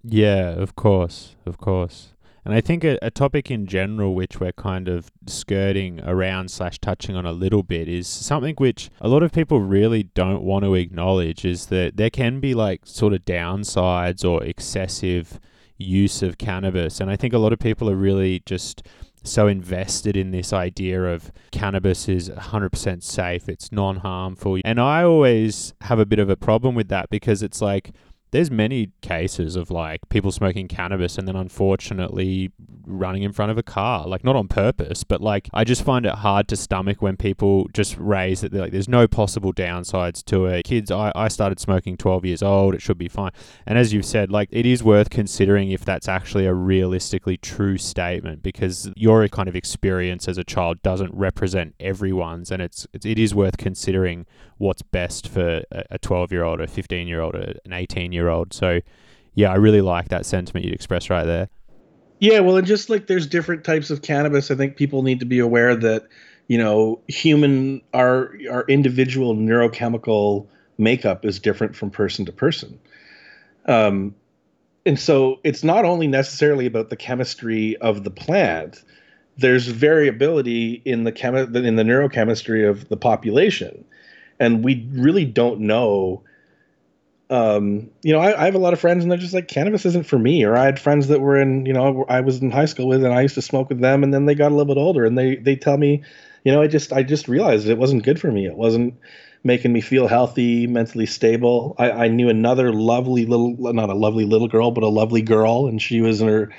Yeah, 0.03 0.49
of 0.49 0.75
course, 0.75 1.35
of 1.45 1.59
course. 1.59 2.12
And 2.45 2.53
I 2.53 2.61
think 2.61 2.83
a, 2.83 2.97
a, 3.01 3.09
topic 3.09 3.49
in 3.49 3.67
general, 3.67 4.13
which 4.13 4.39
we're 4.39 4.51
kind 4.51 4.89
of 4.89 5.11
skirting 5.27 6.01
around 6.01 6.51
slash 6.51 6.77
touching 6.79 7.15
on 7.15 7.25
a 7.25 7.31
little 7.31 7.63
bit, 7.63 7.87
is 7.87 8.07
something 8.07 8.55
which 8.55 8.89
a 8.99 9.07
lot 9.07 9.23
of 9.23 9.31
people 9.31 9.61
really 9.61 10.03
don't 10.03 10.43
want 10.43 10.65
to 10.65 10.75
acknowledge 10.75 11.45
is 11.45 11.67
that 11.67 11.95
there 11.95 12.09
can 12.09 12.39
be 12.39 12.53
like 12.53 12.81
sort 12.85 13.13
of 13.13 13.23
downsides 13.23 14.29
or 14.29 14.43
excessive 14.43 15.39
use 15.77 16.21
of 16.21 16.37
cannabis. 16.37 16.99
And 16.99 17.09
I 17.09 17.15
think 17.15 17.33
a 17.33 17.37
lot 17.37 17.53
of 17.53 17.59
people 17.59 17.89
are 17.89 17.95
really 17.95 18.41
just 18.45 18.83
so 19.23 19.47
invested 19.47 20.17
in 20.17 20.31
this 20.31 20.51
idea 20.51 21.01
of 21.01 21.31
cannabis 21.51 22.09
is 22.09 22.29
100% 22.29 23.03
safe, 23.03 23.47
it's 23.47 23.71
non 23.71 23.97
harmful. 23.97 24.59
And 24.65 24.81
I 24.81 25.03
always 25.03 25.73
have 25.81 25.99
a 25.99 26.05
bit 26.05 26.19
of 26.19 26.29
a 26.29 26.35
problem 26.35 26.75
with 26.75 26.89
that 26.89 27.09
because 27.09 27.41
it's 27.41 27.61
like, 27.61 27.91
there's 28.33 28.49
many 28.49 28.89
cases 29.01 29.55
of 29.55 29.69
like 29.69 30.01
people 30.09 30.31
smoking 30.31 30.67
cannabis 30.67 31.19
and 31.19 31.27
then 31.27 31.35
unfortunately 31.35 32.51
running 32.85 33.21
in 33.21 33.31
front 33.31 33.51
of 33.51 33.57
a 33.59 33.63
car. 33.63 34.07
Like 34.07 34.23
not 34.23 34.35
on 34.35 34.47
purpose 34.47 35.03
but 35.03 35.21
like 35.21 35.49
i 35.53 35.63
just 35.63 35.83
find 35.83 36.05
it 36.05 36.15
hard 36.15 36.47
to 36.47 36.55
stomach 36.55 37.01
when 37.01 37.15
people 37.15 37.69
just 37.73 37.95
raise 37.97 38.41
that 38.41 38.51
like 38.51 38.71
there's 38.71 38.89
no 38.89 39.07
possible 39.07 39.53
downsides 39.53 40.25
to 40.25 40.47
it. 40.47 40.63
Kids 40.63 40.89
I, 40.89 41.11
I 41.15 41.27
started 41.27 41.59
smoking 41.59 41.95
12 41.95 42.25
years 42.25 42.43
old. 42.43 42.73
It 42.73 42.81
should 42.81 42.97
be 42.97 43.07
fine. 43.07 43.31
And 43.67 43.77
as 43.77 43.93
you've 43.93 44.05
said 44.05 44.31
like 44.31 44.49
it 44.51 44.65
is 44.65 44.83
worth 44.83 45.11
considering 45.11 45.71
if 45.71 45.85
that's 45.85 46.07
actually 46.07 46.47
a 46.47 46.53
realistically 46.53 47.37
true 47.37 47.77
statement 47.77 48.41
because 48.41 48.89
your 48.95 49.27
kind 49.27 49.47
of 49.47 49.55
experience 49.55 50.27
as 50.27 50.39
a 50.39 50.43
child 50.43 50.81
doesn't 50.81 51.13
represent 51.13 51.75
everyone's 51.79 52.49
and 52.49 52.63
it's, 52.63 52.87
it's 52.93 53.05
it 53.05 53.19
is 53.19 53.35
worth 53.35 53.57
considering 53.57 54.25
what's 54.57 54.81
best 54.81 55.27
for 55.27 55.61
a 55.71 55.97
12 55.99 56.31
year 56.31 56.43
old 56.43 56.61
a 56.61 56.67
15 56.67 57.07
year 57.07 57.21
old 57.21 57.35
an 57.35 57.73
18 57.73 58.11
year 58.11 58.22
year 58.23 58.29
old. 58.29 58.53
So, 58.53 58.79
yeah, 59.35 59.51
I 59.51 59.55
really 59.55 59.81
like 59.81 60.09
that 60.09 60.25
sentiment 60.25 60.65
you'd 60.65 60.73
expressed 60.73 61.09
right 61.09 61.25
there. 61.25 61.49
Yeah, 62.19 62.39
well, 62.39 62.55
and 62.55 62.65
just 62.65 62.89
like 62.89 63.07
there's 63.07 63.27
different 63.27 63.63
types 63.63 63.89
of 63.89 64.01
cannabis, 64.01 64.49
I 64.49 64.55
think 64.55 64.77
people 64.77 65.03
need 65.03 65.19
to 65.19 65.25
be 65.25 65.39
aware 65.39 65.75
that 65.75 66.07
you 66.47 66.57
know 66.57 67.01
human 67.07 67.81
our 67.93 68.33
our 68.49 68.63
individual 68.67 69.35
neurochemical 69.35 70.47
makeup 70.77 71.25
is 71.25 71.39
different 71.39 71.75
from 71.75 71.89
person 71.89 72.25
to 72.25 72.31
person. 72.31 72.79
Um, 73.65 74.15
and 74.85 74.99
so 74.99 75.39
it's 75.43 75.63
not 75.63 75.85
only 75.85 76.07
necessarily 76.07 76.65
about 76.65 76.89
the 76.89 76.95
chemistry 76.95 77.77
of 77.77 78.03
the 78.03 78.11
plant. 78.11 78.83
There's 79.37 79.67
variability 79.67 80.81
in 80.85 81.05
the 81.05 81.11
chemi- 81.11 81.53
in 81.65 81.75
the 81.75 81.83
neurochemistry 81.83 82.69
of 82.69 82.87
the 82.89 82.97
population, 82.97 83.83
and 84.39 84.63
we 84.63 84.87
really 84.93 85.25
don't 85.25 85.61
know 85.61 86.23
um, 87.29 87.89
you 88.01 88.13
know, 88.13 88.19
I, 88.19 88.41
I, 88.41 88.45
have 88.45 88.55
a 88.55 88.59
lot 88.59 88.73
of 88.73 88.79
friends 88.79 89.03
and 89.03 89.11
they're 89.11 89.17
just 89.17 89.33
like, 89.33 89.47
cannabis 89.47 89.85
isn't 89.85 90.05
for 90.05 90.19
me. 90.19 90.43
Or 90.43 90.57
I 90.57 90.65
had 90.65 90.79
friends 90.79 91.07
that 91.07 91.21
were 91.21 91.37
in, 91.37 91.65
you 91.65 91.73
know, 91.73 92.05
I 92.09 92.21
was 92.21 92.41
in 92.41 92.51
high 92.51 92.65
school 92.65 92.87
with 92.87 93.03
and 93.03 93.13
I 93.13 93.21
used 93.21 93.35
to 93.35 93.41
smoke 93.41 93.69
with 93.69 93.79
them 93.79 94.03
and 94.03 94.13
then 94.13 94.25
they 94.25 94.35
got 94.35 94.51
a 94.51 94.55
little 94.55 94.73
bit 94.73 94.79
older 94.79 95.05
and 95.05 95.17
they, 95.17 95.37
they 95.37 95.55
tell 95.55 95.77
me, 95.77 96.03
you 96.43 96.51
know, 96.51 96.61
I 96.61 96.67
just, 96.67 96.91
I 96.91 97.03
just 97.03 97.27
realized 97.27 97.67
it 97.67 97.77
wasn't 97.77 98.03
good 98.03 98.19
for 98.19 98.31
me. 98.31 98.45
It 98.45 98.55
wasn't 98.55 98.95
making 99.43 99.71
me 99.73 99.81
feel 99.81 100.07
healthy, 100.07 100.67
mentally 100.67 101.05
stable. 101.05 101.75
I, 101.77 101.91
I 101.91 102.07
knew 102.09 102.29
another 102.29 102.73
lovely 102.73 103.25
little, 103.25 103.55
not 103.73 103.89
a 103.89 103.95
lovely 103.95 104.25
little 104.25 104.47
girl, 104.47 104.71
but 104.71 104.83
a 104.83 104.89
lovely 104.89 105.21
girl. 105.21 105.67
And 105.67 105.81
she 105.81 106.01
was 106.01 106.21
in 106.21 106.27
her 106.27 106.53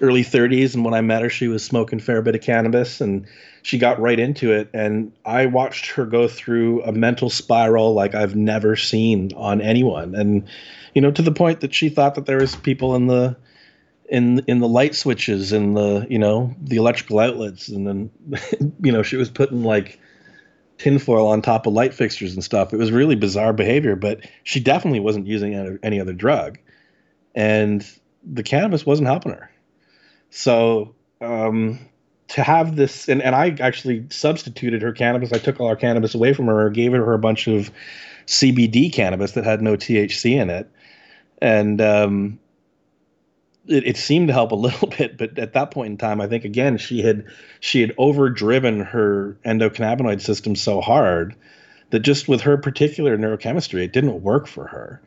early 0.00 0.22
30s. 0.22 0.74
And 0.74 0.84
when 0.84 0.94
I 0.94 1.00
met 1.00 1.22
her, 1.22 1.30
she 1.30 1.48
was 1.48 1.64
smoking 1.64 1.98
a 1.98 2.02
fair 2.02 2.22
bit 2.22 2.34
of 2.34 2.40
cannabis 2.40 3.00
and 3.00 3.26
she 3.62 3.78
got 3.78 4.00
right 4.00 4.18
into 4.18 4.52
it. 4.52 4.68
And 4.72 5.12
I 5.24 5.46
watched 5.46 5.86
her 5.92 6.06
go 6.06 6.28
through 6.28 6.82
a 6.84 6.92
mental 6.92 7.30
spiral 7.30 7.94
like 7.94 8.14
I've 8.14 8.36
never 8.36 8.76
seen 8.76 9.32
on 9.36 9.60
anyone. 9.60 10.14
And, 10.14 10.46
you 10.94 11.02
know, 11.02 11.10
to 11.10 11.22
the 11.22 11.32
point 11.32 11.60
that 11.60 11.74
she 11.74 11.88
thought 11.88 12.14
that 12.14 12.26
there 12.26 12.38
was 12.38 12.56
people 12.56 12.94
in 12.94 13.06
the, 13.06 13.36
in 14.08 14.42
in 14.46 14.60
the 14.60 14.68
light 14.68 14.94
switches 14.94 15.52
and 15.52 15.76
the 15.76 16.06
you 16.08 16.18
know 16.18 16.54
the 16.62 16.76
electrical 16.76 17.18
outlets 17.18 17.68
and 17.68 17.86
then 17.86 18.10
you 18.82 18.90
know 18.90 19.02
she 19.02 19.16
was 19.16 19.28
putting 19.28 19.64
like 19.64 20.00
tinfoil 20.78 21.26
on 21.26 21.42
top 21.42 21.66
of 21.66 21.72
light 21.72 21.92
fixtures 21.92 22.34
and 22.34 22.42
stuff. 22.42 22.72
It 22.72 22.76
was 22.76 22.92
really 22.92 23.16
bizarre 23.16 23.52
behavior, 23.52 23.96
but 23.96 24.20
she 24.44 24.60
definitely 24.60 25.00
wasn't 25.00 25.26
using 25.26 25.78
any 25.82 26.00
other 26.00 26.12
drug, 26.12 26.58
and 27.34 27.86
the 28.24 28.42
cannabis 28.42 28.86
wasn't 28.86 29.08
helping 29.08 29.32
her. 29.32 29.50
So 30.30 30.94
um, 31.20 31.78
to 32.28 32.42
have 32.42 32.76
this, 32.76 33.08
and, 33.08 33.22
and 33.22 33.34
I 33.34 33.56
actually 33.60 34.06
substituted 34.10 34.82
her 34.82 34.92
cannabis. 34.92 35.32
I 35.32 35.38
took 35.38 35.60
all 35.60 35.66
our 35.66 35.76
cannabis 35.76 36.14
away 36.14 36.34
from 36.34 36.46
her, 36.46 36.68
gave 36.70 36.92
her 36.92 37.14
a 37.14 37.18
bunch 37.18 37.48
of 37.48 37.70
CBD 38.26 38.92
cannabis 38.92 39.32
that 39.32 39.44
had 39.44 39.62
no 39.62 39.76
THC 39.76 40.32
in 40.32 40.50
it, 40.50 40.70
and 41.40 41.80
um, 41.80 42.38
it, 43.66 43.86
it, 43.86 43.96
seemed 43.96 44.28
to 44.28 44.34
help 44.34 44.52
a 44.52 44.54
little 44.56 44.88
bit. 44.88 45.16
But 45.16 45.38
at 45.38 45.54
that 45.54 45.70
point 45.70 45.92
in 45.92 45.96
time, 45.96 46.20
I 46.20 46.26
think 46.26 46.44
again 46.44 46.76
she 46.76 47.00
had 47.00 47.24
she 47.60 47.80
had 47.80 47.94
overdriven 47.96 48.80
her 48.80 49.38
endocannabinoid 49.46 50.20
system 50.20 50.54
so 50.54 50.82
hard 50.82 51.34
that 51.90 52.00
just 52.00 52.28
with 52.28 52.42
her 52.42 52.58
particular 52.58 53.16
neurochemistry, 53.16 53.84
it 53.84 53.94
didn't 53.94 54.22
work 54.22 54.46
for 54.46 54.66
her. 54.66 55.00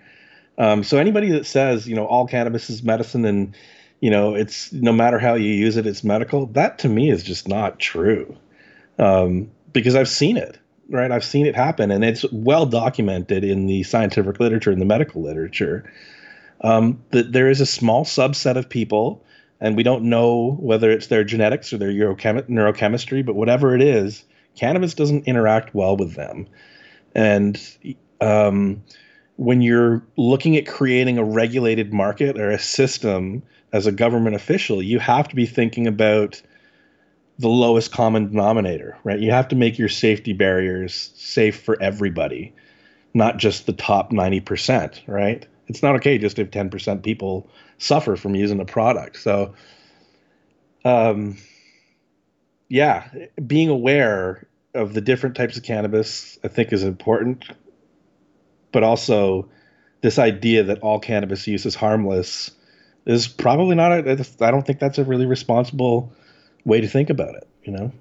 Um, 0.57 0.83
so 0.83 0.97
anybody 0.97 1.29
that 1.29 1.45
says 1.45 1.87
you 1.87 1.95
know 1.95 2.07
all 2.07 2.25
cannabis 2.25 2.71
is 2.71 2.81
medicine 2.81 3.25
and 3.25 3.55
you 4.01 4.09
know, 4.09 4.33
it's 4.33 4.73
no 4.73 4.91
matter 4.91 5.19
how 5.19 5.35
you 5.35 5.51
use 5.53 5.77
it, 5.77 5.87
it's 5.87 6.03
medical. 6.03 6.47
That 6.47 6.79
to 6.79 6.89
me 6.89 7.09
is 7.09 7.23
just 7.23 7.47
not 7.47 7.79
true, 7.79 8.35
um, 8.99 9.49
because 9.71 9.95
I've 9.95 10.09
seen 10.09 10.35
it. 10.35 10.57
Right, 10.89 11.09
I've 11.09 11.23
seen 11.23 11.45
it 11.45 11.55
happen, 11.55 11.89
and 11.89 12.03
it's 12.03 12.25
well 12.33 12.65
documented 12.65 13.45
in 13.45 13.65
the 13.65 13.83
scientific 13.83 14.41
literature 14.41 14.71
and 14.71 14.81
the 14.81 14.85
medical 14.85 15.21
literature 15.21 15.89
um, 16.61 17.01
that 17.11 17.31
there 17.31 17.49
is 17.49 17.61
a 17.61 17.65
small 17.65 18.03
subset 18.03 18.57
of 18.57 18.67
people, 18.67 19.23
and 19.61 19.77
we 19.77 19.83
don't 19.83 20.03
know 20.03 20.57
whether 20.59 20.91
it's 20.91 21.07
their 21.07 21.23
genetics 21.23 21.71
or 21.71 21.77
their 21.77 21.93
neurochemistry, 21.93 23.25
but 23.25 23.35
whatever 23.35 23.73
it 23.73 23.81
is, 23.81 24.25
cannabis 24.57 24.93
doesn't 24.93 25.27
interact 25.27 25.73
well 25.73 25.95
with 25.95 26.15
them, 26.15 26.45
and 27.15 27.57
um, 28.19 28.83
when 29.37 29.61
you're 29.61 30.03
looking 30.17 30.57
at 30.57 30.67
creating 30.67 31.17
a 31.17 31.23
regulated 31.23 31.93
market 31.93 32.37
or 32.37 32.51
a 32.51 32.59
system 32.59 33.41
as 33.73 33.87
a 33.87 33.91
government 33.91 34.35
official, 34.35 34.81
you 34.81 34.99
have 34.99 35.27
to 35.29 35.35
be 35.35 35.45
thinking 35.45 35.87
about 35.87 36.41
the 37.39 37.49
lowest 37.49 37.91
common 37.91 38.29
denominator, 38.29 38.97
right? 39.03 39.19
You 39.19 39.31
have 39.31 39.47
to 39.49 39.55
make 39.55 39.79
your 39.79 39.89
safety 39.89 40.33
barriers 40.33 41.11
safe 41.15 41.59
for 41.59 41.81
everybody, 41.81 42.53
not 43.13 43.37
just 43.37 43.65
the 43.65 43.73
top 43.73 44.11
90%, 44.11 45.07
right? 45.07 45.45
It's 45.67 45.81
not 45.81 45.95
okay 45.95 46.17
just 46.17 46.37
if 46.37 46.51
10% 46.51 47.03
people 47.03 47.49
suffer 47.77 48.15
from 48.15 48.35
using 48.35 48.59
a 48.59 48.65
product. 48.65 49.17
So, 49.17 49.55
um, 50.85 51.37
yeah, 52.67 53.09
being 53.45 53.69
aware 53.69 54.47
of 54.73 54.93
the 54.93 55.01
different 55.01 55.35
types 55.35 55.57
of 55.57 55.63
cannabis, 55.63 56.37
I 56.43 56.47
think, 56.47 56.71
is 56.73 56.83
important. 56.83 57.45
But 58.71 58.83
also, 58.83 59.49
this 60.01 60.19
idea 60.19 60.63
that 60.63 60.79
all 60.79 60.99
cannabis 60.99 61.47
use 61.47 61.65
is 61.65 61.75
harmless 61.75 62.51
is 63.05 63.27
probably 63.27 63.75
not. 63.75 63.91
A, 63.91 64.25
I 64.41 64.51
don't 64.51 64.65
think 64.65 64.79
that's 64.79 64.97
a 64.97 65.03
really 65.03 65.25
responsible 65.25 66.13
way 66.65 66.81
to 66.81 66.87
think 66.87 67.09
about 67.09 67.35
it. 67.35 67.47
You 67.63 67.73
know. 67.73 67.91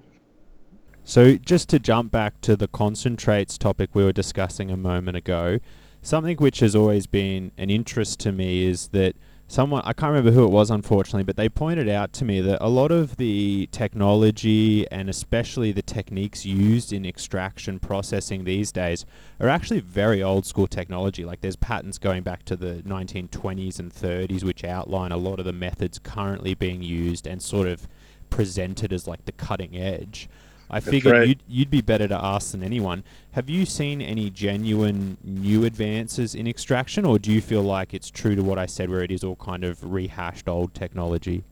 So 1.03 1.35
just 1.35 1.67
to 1.69 1.79
jump 1.79 2.11
back 2.11 2.41
to 2.41 2.55
the 2.55 2.67
concentrates 2.67 3.57
topic 3.57 3.89
we 3.93 4.03
were 4.03 4.13
discussing 4.13 4.69
a 4.69 4.77
moment 4.77 5.17
ago, 5.17 5.59
something 6.01 6.37
which 6.37 6.59
has 6.59 6.75
always 6.75 7.07
been 7.07 7.51
an 7.57 7.69
interest 7.69 8.19
to 8.21 8.31
me 8.31 8.65
is 8.65 8.89
that 8.89 9.15
someone 9.51 9.81
I 9.83 9.91
can't 9.91 10.11
remember 10.11 10.31
who 10.31 10.45
it 10.45 10.51
was 10.51 10.71
unfortunately, 10.71 11.23
but 11.23 11.35
they 11.35 11.49
pointed 11.49 11.89
out 11.89 12.13
to 12.13 12.25
me 12.25 12.39
that 12.41 12.59
a 12.61 12.69
lot 12.69 12.89
of 12.89 13.17
the 13.17 13.67
technology 13.71 14.89
and 14.89 15.09
especially 15.09 15.73
the 15.73 15.81
techniques 15.81 16.45
used 16.45 16.93
in 16.93 17.05
extraction 17.05 17.77
processing 17.77 18.45
these 18.45 18.71
days 18.71 19.05
are 19.41 19.49
actually 19.49 19.81
very 19.81 20.23
old 20.23 20.45
school 20.45 20.67
technology. 20.67 21.25
Like 21.25 21.41
there's 21.41 21.57
patents 21.57 21.97
going 21.97 22.23
back 22.23 22.45
to 22.45 22.55
the 22.55 22.81
1920s 22.87 23.77
and 23.77 23.93
30s 23.93 24.43
which 24.43 24.63
outline 24.63 25.11
a 25.11 25.17
lot 25.17 25.39
of 25.39 25.45
the 25.45 25.53
methods 25.53 25.99
currently 25.99 26.53
being 26.53 26.81
used 26.81 27.27
and 27.27 27.41
sort 27.41 27.67
of 27.67 27.89
presented 28.29 28.93
as 28.93 29.05
like 29.05 29.25
the 29.25 29.33
cutting 29.33 29.75
edge. 29.75 30.29
I 30.71 30.79
That's 30.79 30.89
figured 30.89 31.13
right. 31.13 31.27
you'd, 31.27 31.43
you'd 31.47 31.69
be 31.69 31.81
better 31.81 32.07
to 32.07 32.15
ask 32.15 32.53
than 32.53 32.63
anyone. 32.63 33.03
Have 33.33 33.49
you 33.49 33.65
seen 33.65 34.01
any 34.01 34.29
genuine 34.29 35.17
new 35.23 35.65
advances 35.65 36.33
in 36.33 36.47
extraction, 36.47 37.05
or 37.05 37.19
do 37.19 37.31
you 37.31 37.41
feel 37.41 37.61
like 37.61 37.93
it's 37.93 38.09
true 38.09 38.35
to 38.35 38.41
what 38.41 38.57
I 38.57 38.65
said, 38.65 38.89
where 38.89 39.03
it 39.03 39.11
is 39.11 39.23
all 39.23 39.35
kind 39.35 39.65
of 39.65 39.83
rehashed 39.91 40.47
old 40.47 40.73
technology? 40.73 41.43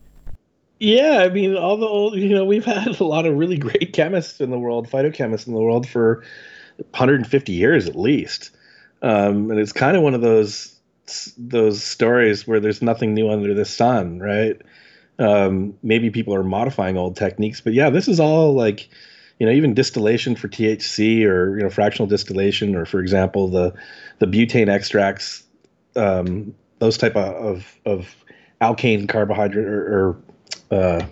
Yeah, 0.80 1.24
I 1.26 1.30
mean, 1.30 1.58
all 1.58 1.76
the 1.76 1.86
old, 1.86 2.16
you 2.16 2.30
know, 2.30 2.46
we've 2.46 2.66
had 2.78 3.00
a 3.00 3.04
lot 3.04 3.26
of 3.26 3.38
really 3.38 3.58
great 3.58 3.92
chemists 3.94 4.40
in 4.40 4.50
the 4.50 4.58
world, 4.58 4.90
phytochemists 4.90 5.48
in 5.48 5.54
the 5.54 5.62
world 5.62 5.88
for 5.88 6.24
150 6.78 7.52
years 7.52 7.88
at 7.88 7.96
least. 7.96 8.52
Um, 9.02 9.52
and 9.52 9.60
it's 9.60 9.74
kind 9.74 9.96
of 9.96 10.04
one 10.04 10.14
of 10.14 10.22
those 10.22 10.76
those 11.38 11.82
stories 11.82 12.46
where 12.46 12.60
there's 12.60 12.84
nothing 12.84 13.16
new 13.16 13.32
under 13.32 13.56
the 13.56 13.66
sun, 13.66 14.20
right? 14.20 14.62
Um, 15.20 15.74
maybe 15.84 16.10
people 16.10 16.34
are 16.34 16.44
modifying 16.44 16.98
old 16.98 17.18
techniques, 17.18 17.60
but 17.60 17.74
yeah, 17.74 17.90
this 17.90 18.08
is 18.08 18.22
all 18.22 18.54
like, 18.54 18.88
you 19.38 19.46
know, 19.46 19.52
even 19.52 19.74
distillation 19.74 20.36
for 20.36 20.48
THC 20.48 21.26
or 21.26 21.58
you 21.58 21.64
know 21.64 21.70
fractional 21.70 22.08
distillation, 22.08 22.76
or 22.76 22.86
for 22.86 23.02
example, 23.02 23.50
the 23.50 23.74
the 24.20 24.26
butane 24.26 24.70
extracts, 24.70 25.44
um, 25.96 26.56
those 26.80 26.98
type 26.98 27.18
of 27.18 27.36
of, 27.36 27.80
of 27.86 28.16
alkane 28.62 29.08
carbohydrate 29.10 29.66
or, 29.68 30.18
or 30.72 30.78
uh, 30.78 31.06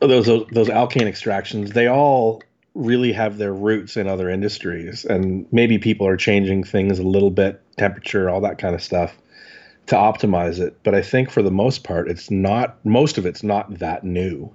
those, 0.00 0.26
those 0.26 0.46
those 0.52 0.68
alkane 0.68 1.06
extractions, 1.06 1.72
they 1.72 1.86
all 1.86 2.42
really 2.74 3.12
have 3.12 3.38
their 3.38 3.52
roots 3.52 3.96
in 3.96 4.06
other 4.06 4.28
industries, 4.28 5.06
and 5.06 5.46
maybe 5.50 5.78
people 5.78 6.06
are 6.06 6.18
changing 6.18 6.64
things 6.64 6.98
a 6.98 7.02
little 7.02 7.30
bit, 7.30 7.62
temperature, 7.78 8.28
all 8.28 8.42
that 8.42 8.58
kind 8.58 8.74
of 8.74 8.82
stuff 8.82 9.16
to 9.86 9.96
optimize 9.96 10.60
it. 10.60 10.78
But 10.82 10.94
I 10.94 11.02
think 11.02 11.30
for 11.30 11.42
the 11.42 11.50
most 11.50 11.84
part, 11.84 12.08
it's 12.08 12.30
not 12.30 12.84
most 12.84 13.18
of 13.18 13.26
it's 13.26 13.42
not 13.42 13.78
that 13.78 14.04
new. 14.04 14.52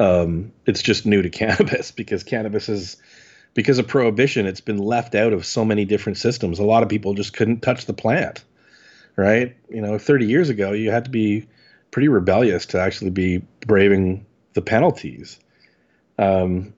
Um, 0.00 0.52
it's 0.66 0.82
just 0.82 1.06
new 1.06 1.22
to 1.22 1.30
cannabis 1.30 1.90
because 1.90 2.22
cannabis 2.22 2.68
is 2.68 2.96
because 3.54 3.78
of 3.78 3.88
prohibition. 3.88 4.46
It's 4.46 4.60
been 4.60 4.78
left 4.78 5.14
out 5.14 5.32
of 5.32 5.44
so 5.44 5.64
many 5.64 5.84
different 5.84 6.18
systems. 6.18 6.58
A 6.58 6.64
lot 6.64 6.82
of 6.82 6.88
people 6.88 7.14
just 7.14 7.32
couldn't 7.32 7.60
touch 7.60 7.86
the 7.86 7.94
plant, 7.94 8.44
right? 9.16 9.56
You 9.68 9.80
know, 9.80 9.98
30 9.98 10.26
years 10.26 10.48
ago, 10.48 10.72
you 10.72 10.90
had 10.90 11.04
to 11.04 11.10
be 11.10 11.48
pretty 11.90 12.08
rebellious 12.08 12.66
to 12.66 12.80
actually 12.80 13.10
be 13.10 13.38
braving 13.66 14.26
the 14.54 14.62
penalties. 14.62 15.38
Um, 16.18 16.74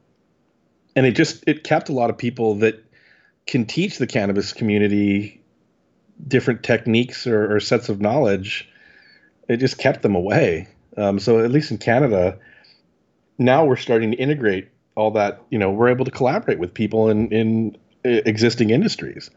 and 0.96 1.06
it 1.06 1.12
just 1.12 1.44
it 1.46 1.64
kept 1.64 1.88
a 1.88 1.92
lot 1.92 2.10
of 2.10 2.18
people 2.18 2.56
that 2.56 2.84
can 3.46 3.64
teach 3.64 3.98
the 3.98 4.06
cannabis 4.06 4.52
community 4.52 5.39
different 6.26 6.62
techniques 6.62 7.26
or, 7.26 7.56
or 7.56 7.60
sets 7.60 7.88
of 7.88 8.00
knowledge, 8.00 8.68
it 9.48 9.58
just 9.58 9.78
kept 9.78 10.02
them 10.02 10.14
away. 10.14 10.68
Um, 10.96 11.18
so 11.18 11.40
at 11.40 11.50
least 11.50 11.70
in 11.70 11.78
Canada, 11.78 12.38
now 13.38 13.64
we're 13.64 13.76
starting 13.76 14.10
to 14.12 14.16
integrate 14.16 14.68
all 14.94 15.12
that. 15.12 15.40
You 15.50 15.58
know, 15.58 15.70
we're 15.70 15.88
able 15.88 16.04
to 16.04 16.10
collaborate 16.10 16.58
with 16.58 16.74
people 16.74 17.08
in 17.08 17.28
in 17.32 17.76
existing 18.04 18.70
industries. 18.70 19.30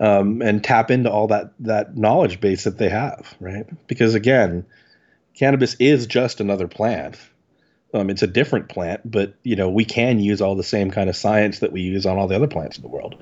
Um, 0.00 0.42
and 0.42 0.62
tap 0.62 0.92
into 0.92 1.10
all 1.10 1.26
that 1.26 1.52
that 1.58 1.96
knowledge 1.96 2.40
base 2.40 2.62
that 2.64 2.78
they 2.78 2.88
have, 2.88 3.34
right? 3.40 3.66
Because 3.88 4.14
again, 4.14 4.64
cannabis 5.34 5.74
is 5.80 6.06
just 6.06 6.40
another 6.40 6.68
plant. 6.68 7.18
Um, 7.92 8.08
it's 8.08 8.22
a 8.22 8.28
different 8.28 8.68
plant, 8.68 9.00
but 9.10 9.34
you 9.42 9.56
know 9.56 9.68
we 9.68 9.84
can 9.84 10.20
use 10.20 10.40
all 10.40 10.54
the 10.54 10.62
same 10.62 10.92
kind 10.92 11.10
of 11.10 11.16
science 11.16 11.58
that 11.58 11.72
we 11.72 11.80
use 11.80 12.06
on 12.06 12.16
all 12.16 12.28
the 12.28 12.36
other 12.36 12.46
plants 12.46 12.76
in 12.76 12.82
the 12.82 12.88
world. 12.88 13.20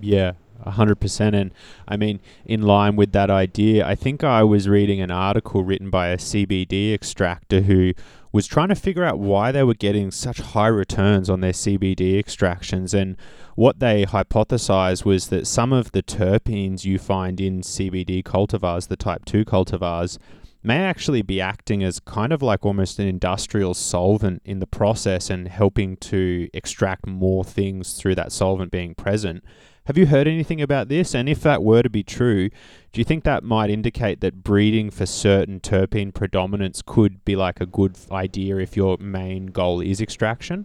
Yeah, 0.00 0.32
hundred 0.64 0.96
percent. 0.96 1.34
And 1.34 1.52
I 1.86 1.96
mean, 1.96 2.20
in 2.44 2.62
line 2.62 2.96
with 2.96 3.12
that 3.12 3.30
idea, 3.30 3.86
I 3.86 3.94
think 3.94 4.24
I 4.24 4.42
was 4.42 4.68
reading 4.68 5.00
an 5.00 5.10
article 5.10 5.64
written 5.64 5.90
by 5.90 6.08
a 6.08 6.16
CBD 6.16 6.92
extractor 6.92 7.62
who 7.62 7.92
was 8.32 8.46
trying 8.48 8.68
to 8.68 8.74
figure 8.74 9.04
out 9.04 9.20
why 9.20 9.52
they 9.52 9.62
were 9.62 9.74
getting 9.74 10.10
such 10.10 10.38
high 10.38 10.66
returns 10.66 11.30
on 11.30 11.40
their 11.40 11.52
CBD 11.52 12.18
extractions. 12.18 12.92
And 12.92 13.16
what 13.54 13.78
they 13.78 14.04
hypothesized 14.04 15.04
was 15.04 15.28
that 15.28 15.46
some 15.46 15.72
of 15.72 15.92
the 15.92 16.02
terpenes 16.02 16.84
you 16.84 16.98
find 16.98 17.40
in 17.40 17.60
CBD 17.60 18.24
cultivars, 18.24 18.88
the 18.88 18.96
type 18.96 19.24
2 19.24 19.44
cultivars, 19.44 20.18
may 20.64 20.78
actually 20.78 21.22
be 21.22 21.40
acting 21.40 21.84
as 21.84 22.00
kind 22.00 22.32
of 22.32 22.42
like 22.42 22.64
almost 22.64 22.98
an 22.98 23.06
industrial 23.06 23.74
solvent 23.74 24.42
in 24.44 24.58
the 24.58 24.66
process 24.66 25.30
and 25.30 25.46
helping 25.46 25.96
to 25.98 26.48
extract 26.52 27.06
more 27.06 27.44
things 27.44 27.94
through 27.94 28.14
that 28.14 28.32
solvent 28.32 28.72
being 28.72 28.94
present. 28.94 29.44
Have 29.86 29.98
you 29.98 30.06
heard 30.06 30.26
anything 30.26 30.62
about 30.62 30.88
this? 30.88 31.14
And 31.14 31.28
if 31.28 31.42
that 31.42 31.62
were 31.62 31.82
to 31.82 31.90
be 31.90 32.02
true, 32.02 32.48
do 32.48 33.00
you 33.00 33.04
think 33.04 33.22
that 33.24 33.44
might 33.44 33.68
indicate 33.68 34.22
that 34.22 34.42
breeding 34.42 34.90
for 34.90 35.04
certain 35.04 35.60
terpene 35.60 36.14
predominance 36.14 36.80
could 36.80 37.22
be 37.26 37.36
like 37.36 37.60
a 37.60 37.66
good 37.66 37.98
idea 38.10 38.56
if 38.56 38.78
your 38.78 38.96
main 38.96 39.48
goal 39.48 39.82
is 39.82 40.00
extraction? 40.00 40.64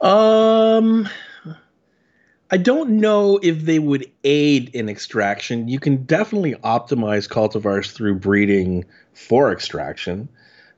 Um, 0.00 1.06
I 2.50 2.56
don't 2.56 2.92
know 2.92 3.38
if 3.42 3.66
they 3.66 3.80
would 3.80 4.10
aid 4.24 4.70
in 4.70 4.88
extraction. 4.88 5.68
You 5.68 5.78
can 5.78 6.04
definitely 6.04 6.54
optimize 6.64 7.28
cultivars 7.28 7.92
through 7.92 8.14
breeding 8.14 8.86
for 9.12 9.52
extraction. 9.52 10.30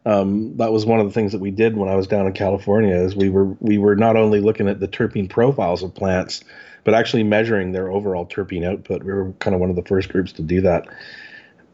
Um, 0.06 0.56
that 0.56 0.72
was 0.72 0.86
one 0.86 1.00
of 1.00 1.06
the 1.06 1.12
things 1.12 1.32
that 1.32 1.40
we 1.40 1.50
did 1.50 1.76
when 1.76 1.88
I 1.88 1.94
was 1.94 2.06
down 2.06 2.26
in 2.26 2.32
California. 2.32 2.94
Is 2.94 3.16
we 3.16 3.28
were 3.28 3.46
we 3.60 3.78
were 3.78 3.96
not 3.96 4.16
only 4.16 4.40
looking 4.40 4.68
at 4.68 4.80
the 4.80 4.88
terpene 4.88 5.28
profiles 5.28 5.82
of 5.82 5.94
plants, 5.94 6.42
but 6.84 6.94
actually 6.94 7.22
measuring 7.22 7.72
their 7.72 7.90
overall 7.90 8.26
terpene 8.26 8.64
output. 8.64 9.02
We 9.02 9.12
were 9.12 9.32
kind 9.40 9.54
of 9.54 9.60
one 9.60 9.70
of 9.70 9.76
the 9.76 9.82
first 9.82 10.08
groups 10.08 10.32
to 10.34 10.42
do 10.42 10.60
that, 10.62 10.86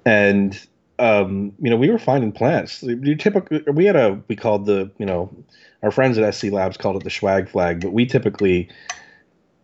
and 0.05 0.59
um, 0.99 1.53
you 1.61 1.71
know 1.71 1.77
we 1.77 1.91
were 1.91 1.99
finding 1.99 2.33
plants. 2.33 2.83
You 2.83 3.15
typically 3.17 3.63
we 3.73 3.85
had 3.85 3.97
a 3.97 4.21
we 4.29 4.37
called 4.37 4.67
the 4.67 4.91
you 4.99 5.07
know 5.07 5.35
our 5.83 5.91
friends 5.91 6.19
at 6.19 6.35
SC 6.35 6.45
Labs 6.45 6.77
called 6.77 6.97
it 6.97 7.05
the 7.05 7.11
swag 7.11 7.49
flag, 7.49 7.81
but 7.81 7.93
we 7.93 8.07
typically 8.07 8.69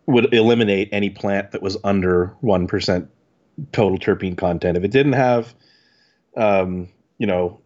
would 0.05 0.33
eliminate 0.33 0.89
any 0.91 1.09
plant 1.09 1.51
that 1.51 1.61
was 1.61 1.77
under 1.83 2.27
one 2.41 2.67
percent 2.67 3.09
total 3.71 3.97
terpene 3.97 4.37
content. 4.37 4.77
If 4.77 4.83
it 4.83 4.91
didn't 4.91 5.13
have, 5.13 5.53
um, 6.35 6.89
you 7.17 7.27
know, 7.27 7.60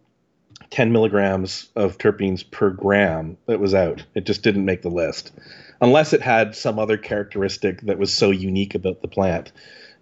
10 0.70 0.92
milligrams 0.92 1.68
of 1.76 1.98
terpenes 1.98 2.48
per 2.50 2.70
gram 2.70 3.36
that 3.46 3.60
was 3.60 3.74
out. 3.74 4.04
It 4.14 4.26
just 4.26 4.42
didn't 4.42 4.64
make 4.64 4.82
the 4.82 4.90
list 4.90 5.32
unless 5.80 6.12
it 6.12 6.22
had 6.22 6.54
some 6.54 6.78
other 6.78 6.96
characteristic 6.96 7.82
that 7.82 7.98
was 7.98 8.12
so 8.12 8.30
unique 8.30 8.74
about 8.74 9.02
the 9.02 9.08
plant. 9.08 9.52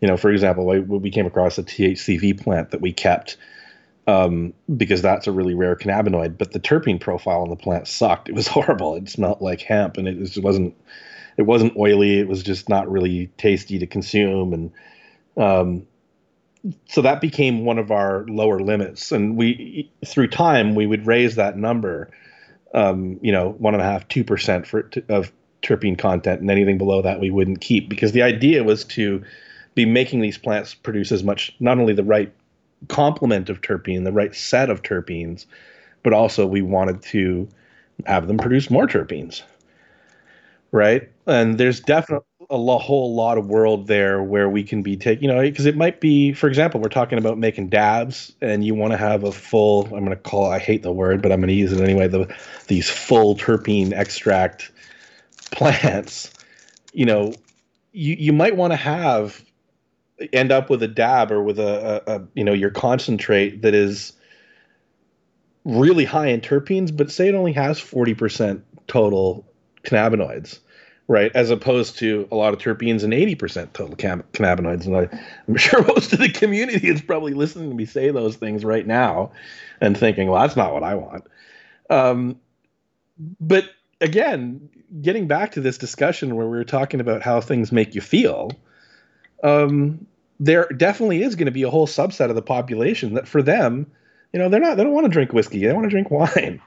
You 0.01 0.09
know, 0.09 0.17
for 0.17 0.31
example, 0.31 0.67
we 0.67 1.11
came 1.11 1.27
across 1.27 1.59
a 1.59 1.63
THCV 1.63 2.41
plant 2.41 2.71
that 2.71 2.81
we 2.81 2.93
kept 2.93 3.37
um, 4.07 4.53
because 4.77 5.03
that's 5.03 5.27
a 5.27 5.33
really 5.33 5.55
rare 5.55 5.77
cannabinoid, 5.77 6.37
but 6.37 6.53
the 6.53 6.61
terpene 6.61 7.01
profile 7.01 7.41
on 7.41 7.51
the 7.51 7.57
plant 7.57 7.89
sucked. 7.89 8.29
It 8.29 8.35
was 8.35 8.47
horrible. 8.49 8.97
It 8.97 9.09
smelled 9.09 9.41
like 9.41 9.63
hemp, 9.63 9.97
and 9.97 10.07
it 10.07 10.19
just 10.19 10.43
wasn't. 10.43 10.75
It 11.37 11.43
wasn't 11.43 11.77
oily. 11.77 12.21
It 12.21 12.29
was 12.29 12.45
just 12.45 12.69
not 12.69 12.89
really 12.89 13.29
tasty 13.39 13.79
to 13.79 13.87
consume, 13.87 14.53
and 14.53 14.73
um, 15.37 15.87
so 16.89 17.03
that 17.03 17.21
became 17.21 17.65
one 17.65 17.79
of 17.79 17.91
our 17.91 18.25
lower 18.27 18.61
limits. 18.61 19.13
And 19.13 19.37
we 19.37 19.91
through 20.07 20.29
time 20.29 20.75
we 20.75 20.87
would 20.87 21.07
raise 21.07 21.37
that 21.37 21.57
number 21.57 22.11
um, 22.75 23.19
you 23.23 23.33
know 23.33 23.51
one 23.59 23.75
and 23.75 23.83
a 23.83 23.87
half 23.87 24.07
two 24.09 24.25
percent 24.25 24.67
for 24.67 24.91
of 25.09 25.33
terpene 25.63 25.99
content 25.99 26.41
and 26.41 26.51
anything 26.51 26.77
below 26.77 27.01
that 27.03 27.21
we 27.21 27.31
wouldn't 27.31 27.61
keep 27.61 27.89
because 27.89 28.13
the 28.13 28.23
idea 28.23 28.63
was 28.63 28.85
to 28.85 29.23
be 29.75 29.87
making 29.87 30.21
these 30.21 30.37
plants 30.37 30.75
produce 30.75 31.11
as 31.11 31.25
much 31.25 31.55
not 31.59 31.79
only 31.79 31.95
the 31.95 32.05
right 32.05 32.33
complement 32.89 33.49
of 33.49 33.63
terpene 33.63 34.05
the 34.05 34.13
right 34.13 34.35
set 34.35 34.69
of 34.69 34.83
terpenes 34.83 35.47
but 36.03 36.13
also 36.13 36.47
we 36.47 36.61
wanted 36.63 37.03
to 37.03 37.49
have 38.07 38.29
them 38.29 38.39
produce 38.39 38.71
more 38.71 38.87
terpenes. 38.87 39.43
Right? 40.71 41.11
And 41.27 41.59
there's 41.59 41.81
definitely 41.81 42.27
a 42.51 42.57
lo- 42.57 42.79
whole 42.79 43.15
lot 43.15 43.39
of 43.39 43.47
world 43.47 43.87
there 43.87 44.23
where 44.23 44.49
we 44.49 44.63
can 44.63 44.83
be 44.83 44.97
taking, 44.97 45.25
you 45.25 45.35
know, 45.35 45.41
because 45.41 45.67
it 45.67 45.77
might 45.77 46.01
be, 46.01 46.33
for 46.33 46.49
example, 46.49 46.81
we're 46.81 46.89
talking 46.89 47.19
about 47.19 47.39
making 47.39 47.69
dabs, 47.69 48.33
and 48.41 48.65
you 48.65 48.75
want 48.75 48.93
to 48.93 48.97
have 48.97 49.25
a 49.25 49.33
full. 49.33 49.85
I'm 49.87 50.05
going 50.05 50.11
to 50.11 50.17
call. 50.17 50.51
I 50.51 50.59
hate 50.59 50.83
the 50.83 50.93
word, 50.93 51.23
but 51.23 51.33
I'm 51.33 51.41
going 51.41 51.49
to 51.49 51.55
use 51.55 51.73
it 51.73 51.81
anyway. 51.81 52.09
The 52.09 52.35
these 52.67 52.91
full 52.91 53.37
terpene 53.37 53.93
extract 53.93 54.71
plants. 55.51 56.33
You 56.93 57.07
know, 57.07 57.35
you 57.93 58.17
you 58.19 58.33
might 58.33 58.57
want 58.57 58.73
to 58.73 58.77
have 58.77 59.45
end 60.33 60.53
up 60.53 60.71
with 60.71 60.83
a 60.83 60.89
dab 60.89 61.33
or 61.33 61.43
with 61.43 61.59
a, 61.59 62.03
a, 62.07 62.17
a 62.17 62.23
you 62.35 62.45
know 62.45 62.53
your 62.53 62.71
concentrate 62.71 63.63
that 63.63 63.75
is 63.75 64.13
really 65.65 66.05
high 66.05 66.29
in 66.29 66.41
terpenes, 66.41 66.95
but 66.95 67.11
say 67.11 67.29
it 67.29 67.35
only 67.35 67.53
has 67.53 67.81
40% 67.81 68.61
total 68.87 69.47
cannabinoids 69.83 70.59
right? 71.07 71.31
As 71.35 71.51
opposed 71.51 71.99
to 71.99 72.27
a 72.33 72.37
lot 72.37 72.55
of 72.55 72.61
terpenes 72.61 73.05
and 73.05 73.13
80% 73.13 73.73
total 73.73 73.97
cam- 73.97 74.25
cannabinoids. 74.33 74.87
And 74.87 74.97
I, 74.97 75.25
I'm 75.47 75.57
sure 75.57 75.85
most 75.85 76.13
of 76.13 76.19
the 76.19 76.31
community 76.31 76.89
is 76.89 77.03
probably 77.03 77.35
listening 77.35 77.71
to 77.71 77.77
me 77.77 77.85
say 77.85 78.11
those 78.11 78.37
things 78.37 78.65
right 78.65 78.87
now 78.87 79.33
and 79.81 79.97
thinking, 79.97 80.29
well, 80.29 80.41
that's 80.41 80.57
not 80.57 80.73
what 80.73 80.83
I 80.83 80.95
want. 80.95 81.25
Um, 81.91 82.41
but 83.41 83.71
again, 84.01 84.69
getting 85.01 85.27
back 85.27 85.53
to 85.53 85.61
this 85.61 85.79
discussion 85.79 86.37
where 86.37 86.47
we 86.47 86.57
were 86.57 86.65
talking 86.65 87.01
about 87.01 87.23
how 87.23 87.41
things 87.41 87.71
make 87.71 87.95
you 87.95 88.01
feel, 88.01 88.51
um, 89.43 90.07
there 90.41 90.67
definitely 90.77 91.23
is 91.23 91.37
going 91.37 91.47
to 91.47 91.53
be 91.53 91.63
a 91.63 91.71
whole 91.71 91.87
subset 91.87 92.31
of 92.31 92.35
the 92.35 92.43
population 92.43 93.15
that 93.15 93.29
for 93.29 93.43
them, 93.43 93.87
you 94.33 94.39
know, 94.39 94.49
they're 94.49 94.61
not, 94.61 94.77
they 94.77 94.83
don't 94.83 94.93
want 94.93 95.05
to 95.05 95.13
drink 95.13 95.33
whiskey. 95.33 95.65
They 95.65 95.73
want 95.73 95.85
to 95.85 95.91
drink 95.91 96.11
wine, 96.11 96.61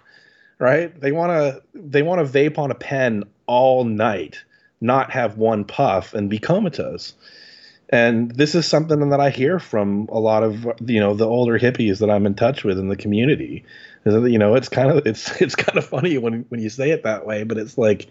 right? 0.59 0.99
They 0.99 1.11
want 1.11 1.31
to, 1.31 1.61
they 1.73 2.01
want 2.01 2.25
to 2.25 2.31
vape 2.31 2.57
on 2.57 2.71
a 2.71 2.75
pen 2.75 3.23
all 3.45 3.83
night, 3.83 4.43
not 4.81 5.11
have 5.11 5.37
one 5.37 5.65
puff 5.65 6.13
and 6.13 6.29
be 6.29 6.39
comatose. 6.39 7.13
And 7.89 8.31
this 8.31 8.53
is 8.53 8.67
something 8.67 9.09
that 9.09 9.19
I 9.21 9.29
hear 9.29 9.59
from 9.59 10.09
a 10.11 10.19
lot 10.19 10.43
of 10.43 10.65
you 10.85 10.99
know 10.99 11.13
the 11.13 11.25
older 11.25 11.57
hippies 11.57 11.99
that 11.99 12.09
I'm 12.09 12.25
in 12.25 12.35
touch 12.35 12.63
with 12.63 12.77
in 12.77 12.89
the 12.89 12.97
community. 12.97 13.63
Is 14.05 14.13
that, 14.13 14.29
you 14.29 14.37
know 14.37 14.55
it's 14.55 14.67
kind 14.67 14.91
of 14.91 15.07
it's 15.07 15.29
it's 15.41 15.55
kind 15.55 15.77
of 15.77 15.85
funny 15.85 16.17
when 16.17 16.45
when 16.49 16.61
you 16.61 16.69
say 16.69 16.91
it 16.91 17.03
that 17.03 17.25
way, 17.25 17.43
but 17.43 17.57
it's 17.57 17.77
like, 17.77 18.07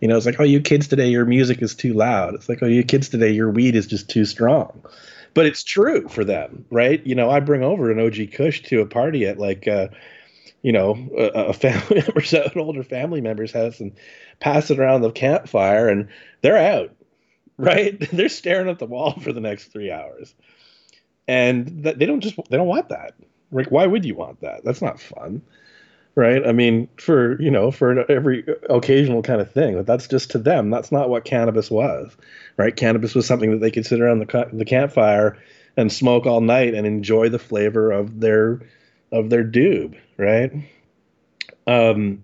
you 0.00 0.06
know, 0.06 0.16
it's 0.16 0.26
like 0.26 0.38
oh 0.38 0.44
you 0.44 0.60
kids 0.60 0.86
today 0.86 1.08
your 1.08 1.24
music 1.24 1.60
is 1.60 1.74
too 1.74 1.92
loud. 1.92 2.34
It's 2.34 2.48
like 2.48 2.62
oh 2.62 2.66
you 2.66 2.84
kids 2.84 3.08
today 3.08 3.32
your 3.32 3.50
weed 3.50 3.74
is 3.74 3.86
just 3.86 4.08
too 4.08 4.24
strong. 4.24 4.84
But 5.34 5.44
it's 5.44 5.64
true 5.64 6.08
for 6.08 6.24
them, 6.24 6.64
right? 6.70 7.04
You 7.04 7.14
know, 7.14 7.28
I 7.28 7.40
bring 7.40 7.62
over 7.62 7.90
an 7.90 8.00
OG 8.00 8.32
Kush 8.32 8.62
to 8.64 8.80
a 8.80 8.86
party 8.86 9.26
at 9.26 9.38
like. 9.38 9.66
Uh, 9.66 9.88
you 10.62 10.72
know, 10.72 10.96
a, 11.16 11.48
a 11.48 11.52
family 11.52 11.96
member's 12.06 12.32
an 12.32 12.50
older 12.56 12.82
family 12.82 13.20
member's 13.20 13.52
house 13.52 13.80
and 13.80 13.92
pass 14.40 14.70
it 14.70 14.78
around 14.78 15.02
the 15.02 15.10
campfire 15.10 15.88
and 15.88 16.08
they're 16.42 16.58
out, 16.58 16.90
right? 17.56 17.98
they're 18.12 18.28
staring 18.28 18.68
at 18.68 18.78
the 18.78 18.86
wall 18.86 19.18
for 19.20 19.32
the 19.32 19.40
next 19.40 19.66
three 19.66 19.90
hours. 19.90 20.34
And 21.28 21.84
that, 21.84 21.98
they 21.98 22.06
don't 22.06 22.20
just, 22.20 22.36
they 22.50 22.56
don't 22.56 22.68
want 22.68 22.90
that. 22.90 23.14
Like, 23.50 23.70
why 23.70 23.86
would 23.86 24.04
you 24.04 24.14
want 24.14 24.40
that? 24.40 24.64
That's 24.64 24.82
not 24.82 25.00
fun. 25.00 25.42
Right. 26.14 26.46
I 26.46 26.52
mean, 26.52 26.88
for, 26.96 27.40
you 27.42 27.50
know, 27.50 27.70
for 27.70 28.10
every 28.10 28.42
occasional 28.70 29.20
kind 29.20 29.40
of 29.40 29.52
thing, 29.52 29.74
but 29.74 29.86
that's 29.86 30.08
just 30.08 30.30
to 30.30 30.38
them. 30.38 30.70
That's 30.70 30.90
not 30.90 31.10
what 31.10 31.26
cannabis 31.26 31.70
was. 31.70 32.16
Right. 32.56 32.74
Cannabis 32.74 33.14
was 33.14 33.26
something 33.26 33.50
that 33.50 33.60
they 33.60 33.70
could 33.70 33.84
sit 33.84 34.00
around 34.00 34.20
the, 34.20 34.48
the 34.50 34.64
campfire 34.64 35.36
and 35.76 35.92
smoke 35.92 36.24
all 36.24 36.40
night 36.40 36.72
and 36.72 36.86
enjoy 36.86 37.28
the 37.28 37.38
flavor 37.38 37.92
of 37.92 38.20
their, 38.20 38.60
of 39.18 39.30
their 39.30 39.44
doob. 39.44 39.98
Right. 40.16 40.52
Um, 41.66 42.22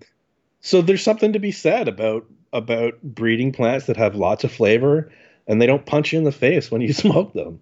so 0.61 0.81
there's 0.81 1.03
something 1.03 1.33
to 1.33 1.39
be 1.39 1.51
said 1.51 1.87
about 1.87 2.25
about 2.53 3.01
breeding 3.01 3.51
plants 3.51 3.87
that 3.87 3.97
have 3.97 4.15
lots 4.15 4.43
of 4.43 4.51
flavor 4.51 5.11
and 5.47 5.61
they 5.61 5.65
don't 5.65 5.85
punch 5.85 6.13
you 6.13 6.19
in 6.19 6.23
the 6.23 6.31
face 6.31 6.71
when 6.71 6.81
you 6.81 6.93
smoke 6.93 7.33
them. 7.33 7.61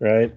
Right? 0.00 0.34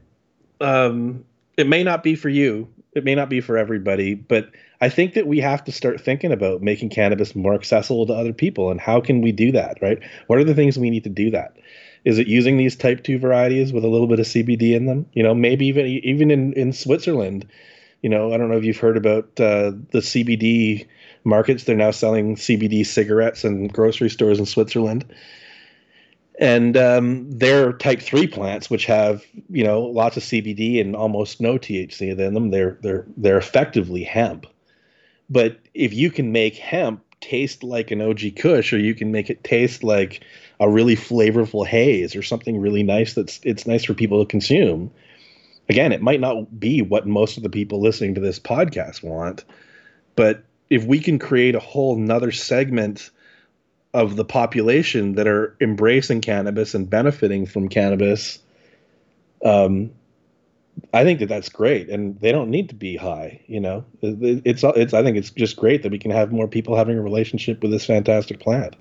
Um, 0.62 1.26
it 1.58 1.68
may 1.68 1.84
not 1.84 2.04
be 2.04 2.16
for 2.16 2.30
you. 2.30 2.68
It 2.94 3.04
may 3.04 3.16
not 3.16 3.30
be 3.30 3.42
for 3.42 3.58
everybody, 3.58 4.16
but 4.16 4.52
I 4.80 4.90
think 4.90 5.14
that 5.14 5.28
we 5.28 5.40
have 5.40 5.64
to 5.66 5.72
start 5.72 6.00
thinking 6.00 6.32
about 6.32 6.62
making 6.62 6.90
cannabis 6.90 7.36
more 7.36 7.54
accessible 7.54 8.06
to 8.08 8.14
other 8.14 8.34
people 8.34 8.72
and 8.72 8.80
how 8.80 9.02
can 9.02 9.22
we 9.22 9.32
do 9.32 9.52
that, 9.52 9.78
right? 9.82 10.00
What 10.28 10.40
are 10.40 10.44
the 10.44 10.54
things 10.54 10.78
we 10.78 10.90
need 10.90 11.04
to 11.04 11.10
do 11.10 11.30
that? 11.32 11.58
Is 12.06 12.20
it 12.20 12.28
using 12.28 12.58
these 12.58 12.76
type 12.76 13.04
2 13.04 13.18
varieties 13.20 13.74
with 13.74 13.84
a 13.84 13.88
little 13.90 14.08
bit 14.08 14.20
of 14.20 14.28
CBD 14.28 14.76
in 14.76 14.86
them? 14.86 15.08
You 15.14 15.24
know, 15.24 15.34
maybe 15.34 15.66
even 15.68 15.88
even 15.88 16.32
in 16.32 16.54
in 16.54 16.72
Switzerland, 16.72 17.48
you 18.06 18.10
know, 18.10 18.32
I 18.32 18.38
don't 18.38 18.49
know 18.51 18.58
if 18.58 18.64
you've 18.64 18.78
heard 18.78 18.97
about 18.97 19.24
uh, 19.39 19.74
the 19.89 19.97
CBD 19.97 20.86
markets. 21.24 21.64
They're 21.64 21.76
now 21.76 21.89
selling 21.89 22.36
CBD 22.36 22.86
cigarettes 22.86 23.43
in 23.43 23.68
grocery 23.68 24.12
stores 24.12 24.38
in 24.38 24.45
Switzerland. 24.45 25.06
And 26.39 26.78
um, 26.78 27.32
they're 27.32 27.74
type 27.74 27.99
three 27.99 28.28
plants, 28.28 28.70
which 28.70 28.86
have 28.86 29.26
you 29.49 29.64
know 29.64 29.82
lots 29.82 30.18
of 30.18 30.24
CBD 30.24 30.80
and 30.80 30.95
almost 30.95 31.41
no 31.41 31.58
THC 31.58 32.16
in 32.16 32.36
them. 32.36 32.51
They're 32.51 32.78
they're 32.84 33.08
they're 33.18 33.39
effectively 33.39 34.03
hemp. 34.03 34.45
But 35.28 35.58
if 35.74 35.91
you 35.91 36.12
can 36.12 36.32
make 36.32 36.58
hemp 36.58 37.03
taste 37.22 37.64
like 37.64 37.89
an 37.89 38.03
OG 38.03 38.36
Kush, 38.36 38.72
or 38.72 38.78
you 38.78 38.93
can 38.93 39.12
make 39.12 39.32
it 39.32 39.43
taste 39.43 39.84
like 39.84 40.24
a 40.60 40.70
really 40.70 40.95
flavorful 40.95 41.66
haze 41.66 42.16
or 42.16 42.22
something 42.22 42.60
really 42.60 42.84
nice 42.84 43.16
that's 43.16 43.39
it's 43.41 43.66
nice 43.66 43.84
for 43.84 43.95
people 43.95 44.24
to 44.24 44.30
consume. 44.30 44.91
Again, 45.70 45.91
it 45.91 46.01
might 46.01 46.20
not 46.20 46.59
be 46.59 46.82
what 46.82 47.07
most 47.07 47.38
of 47.38 47.43
the 47.43 47.49
people 47.49 47.82
listening 47.82 48.16
to 48.16 48.22
this 48.22 48.39
podcast 48.39 49.03
want, 49.03 49.43
but 50.16 50.43
if 50.70 50.86
we 50.86 50.99
can 50.99 51.20
create 51.20 51.55
a 51.55 51.59
whole 51.59 51.95
nother 51.95 52.32
segment 52.32 53.09
of 53.93 54.16
the 54.16 54.26
population 54.26 55.13
that 55.13 55.28
are 55.28 55.55
embracing 55.61 56.22
cannabis 56.22 56.74
and 56.76 56.89
benefiting 56.89 57.45
from 57.45 57.70
cannabis, 57.70 58.39
um, 59.43 59.91
I 60.93 61.03
think 61.03 61.20
that 61.20 61.30
that's 61.30 61.49
great, 61.49 61.89
and 61.89 62.20
they 62.20 62.32
don't 62.32 62.49
need 62.49 62.70
to 62.70 62.76
be 62.76 62.95
high. 62.95 63.39
You 63.47 63.59
know, 63.61 63.86
it's 64.01 64.63
it's. 64.63 64.93
I 64.93 65.03
think 65.03 65.18
it's 65.18 65.32
just 65.32 65.55
great 65.55 65.84
that 65.84 65.91
we 65.91 65.99
can 65.99 66.11
have 66.11 66.32
more 66.32 66.47
people 66.47 66.76
having 66.76 66.97
a 66.97 67.01
relationship 67.01 67.61
with 67.61 67.72
this 67.72 67.86
fantastic 67.86 68.39
plant. 68.39 68.76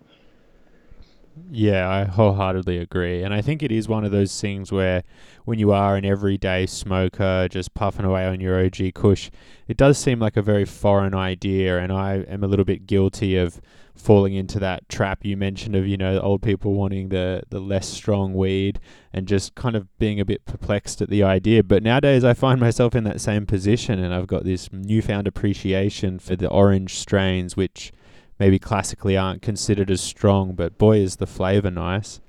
Yeah, 1.51 1.89
I 1.89 2.05
wholeheartedly 2.05 2.79
agree. 2.79 3.23
And 3.23 3.35
I 3.35 3.43
think 3.43 3.63
it 3.63 3.73
is 3.73 3.89
one 3.89 4.05
of 4.05 4.13
those 4.13 4.41
things 4.41 4.71
where 4.71 5.03
when 5.45 5.59
you 5.59 5.73
are 5.73 5.97
an 5.97 6.05
everyday 6.05 6.67
smoker 6.67 7.49
just 7.51 7.75
puffing 7.75 8.05
away 8.05 8.25
on 8.27 8.41
your 8.41 8.65
OG 8.65 8.95
Kush, 8.95 9.31
it 9.67 9.77
does 9.77 9.99
seem 9.99 10.21
like 10.21 10.37
a 10.37 10.43
very 10.43 10.65
foreign 10.65 11.15
idea. 11.15 11.79
And 11.79 11.93
I 11.93 12.25
am 12.29 12.45
a 12.45 12.47
little 12.47 12.65
bit 12.65 12.87
guilty 12.87 13.37
of 13.37 13.61
falling 13.97 14.35
into 14.35 14.61
that 14.61 14.89
trap 14.89 15.25
you 15.25 15.37
mentioned 15.37 15.75
of, 15.75 15.89
you 15.89 15.97
know, 15.97 16.21
old 16.21 16.43
people 16.43 16.75
wanting 16.75 17.09
the, 17.09 17.43
the 17.49 17.61
less 17.61 17.89
strong 17.89 18.35
weed 18.35 18.79
and 19.13 19.27
just 19.27 19.57
kind 19.57 19.75
of 19.75 19.87
being 19.99 20.21
a 20.21 20.25
bit 20.25 20.45
perplexed 20.45 21.03
at 21.03 21.11
the 21.11 21.25
idea. 21.25 21.65
But 21.65 21.83
nowadays 21.83 22.23
I 22.23 22.35
find 22.35 22.61
myself 22.61 22.95
in 22.95 23.03
that 23.05 23.21
same 23.21 23.45
position 23.45 23.99
and 23.99 24.15
I've 24.15 24.29
got 24.29 24.45
this 24.45 24.73
newfound 24.73 25.27
appreciation 25.27 26.21
for 26.21 26.37
the 26.37 26.49
orange 26.49 26.95
strains, 26.95 27.57
which 27.57 27.93
maybe 28.39 28.59
classically 28.59 29.17
aren't 29.17 29.43
considered 29.43 29.91
as 29.91 30.01
strong, 30.01 30.53
but 30.53 30.79
boy, 30.79 30.99
is 30.99 31.17
the 31.17 31.27
flavor 31.27 31.71
nice. 31.71 32.21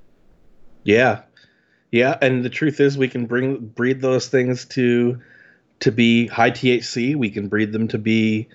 Yeah, 0.84 1.22
yeah, 1.90 2.16
and 2.20 2.44
the 2.44 2.50
truth 2.50 2.80
is, 2.80 2.98
we 2.98 3.08
can 3.08 3.26
bring 3.26 3.56
breed 3.56 4.00
those 4.00 4.28
things 4.28 4.64
to 4.66 5.20
to 5.80 5.92
be 5.92 6.26
high 6.26 6.50
THC. 6.50 7.16
We 7.16 7.30
can 7.30 7.48
breed 7.48 7.72
them 7.72 7.88
to 7.88 7.98
be 7.98 8.48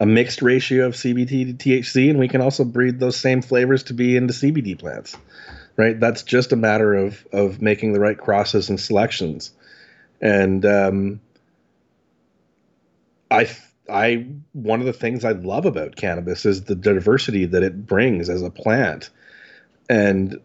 a 0.00 0.06
mixed 0.06 0.42
ratio 0.42 0.86
of 0.86 0.94
CBD 0.94 1.58
to 1.58 1.68
THC, 1.68 2.10
and 2.10 2.18
we 2.18 2.28
can 2.28 2.40
also 2.40 2.64
breed 2.64 3.00
those 3.00 3.16
same 3.16 3.42
flavors 3.42 3.82
to 3.84 3.94
be 3.94 4.16
into 4.16 4.32
CBD 4.32 4.78
plants. 4.78 5.16
Right? 5.76 5.98
That's 5.98 6.22
just 6.22 6.52
a 6.52 6.56
matter 6.56 6.94
of 6.94 7.26
of 7.32 7.62
making 7.62 7.92
the 7.92 8.00
right 8.00 8.18
crosses 8.18 8.68
and 8.68 8.80
selections. 8.80 9.52
And 10.20 10.64
um, 10.66 11.20
I 13.30 13.48
I 13.88 14.26
one 14.52 14.80
of 14.80 14.86
the 14.86 14.92
things 14.92 15.24
I 15.24 15.32
love 15.32 15.66
about 15.66 15.96
cannabis 15.96 16.44
is 16.44 16.64
the 16.64 16.74
diversity 16.74 17.44
that 17.46 17.62
it 17.62 17.86
brings 17.86 18.28
as 18.28 18.42
a 18.42 18.50
plant. 18.50 19.10
And 19.88 20.38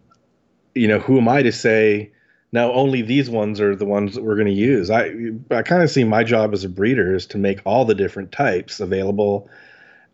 you 0.76 0.88
know, 0.88 1.00
who 1.00 1.18
am 1.18 1.28
I 1.28 1.44
to 1.44 1.52
say 1.52 2.12
now 2.52 2.72
only 2.72 3.02
these 3.02 3.30
ones 3.30 3.60
are 3.60 3.76
the 3.76 3.86
ones 3.86 4.16
that 4.16 4.24
we're 4.24 4.36
going 4.36 4.48
to 4.48 4.54
use? 4.54 4.90
I 4.90 5.12
I 5.52 5.62
kind 5.62 5.84
of 5.84 5.90
see 5.90 6.04
my 6.04 6.24
job 6.24 6.54
as 6.54 6.64
a 6.64 6.70
breeder 6.70 7.14
is 7.16 7.26
to 7.28 7.38
make 7.38 7.62
all 7.66 7.86
the 7.86 7.96
different 7.96 8.32
types 8.32 8.80
available. 8.80 9.50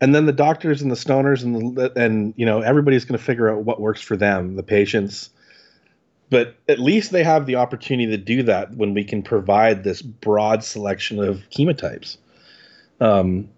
And 0.00 0.14
then 0.14 0.26
the 0.26 0.32
doctors 0.32 0.80
and 0.80 0.90
the 0.90 0.96
stoners 0.96 1.44
and 1.44 1.76
the 1.76 1.92
and 1.96 2.34
you 2.36 2.46
know 2.46 2.60
everybody's 2.60 3.04
going 3.04 3.18
to 3.18 3.24
figure 3.24 3.50
out 3.50 3.64
what 3.64 3.80
works 3.80 4.00
for 4.00 4.16
them, 4.16 4.56
the 4.56 4.62
patients. 4.62 5.30
But 6.30 6.54
at 6.68 6.78
least 6.78 7.10
they 7.10 7.24
have 7.24 7.46
the 7.46 7.56
opportunity 7.56 8.10
to 8.10 8.16
do 8.16 8.44
that 8.44 8.74
when 8.76 8.94
we 8.94 9.02
can 9.02 9.22
provide 9.22 9.82
this 9.82 10.00
broad 10.00 10.62
selection 10.62 11.18
of 11.18 11.42
chemotypes. 11.50 12.18
Um, 13.00 13.48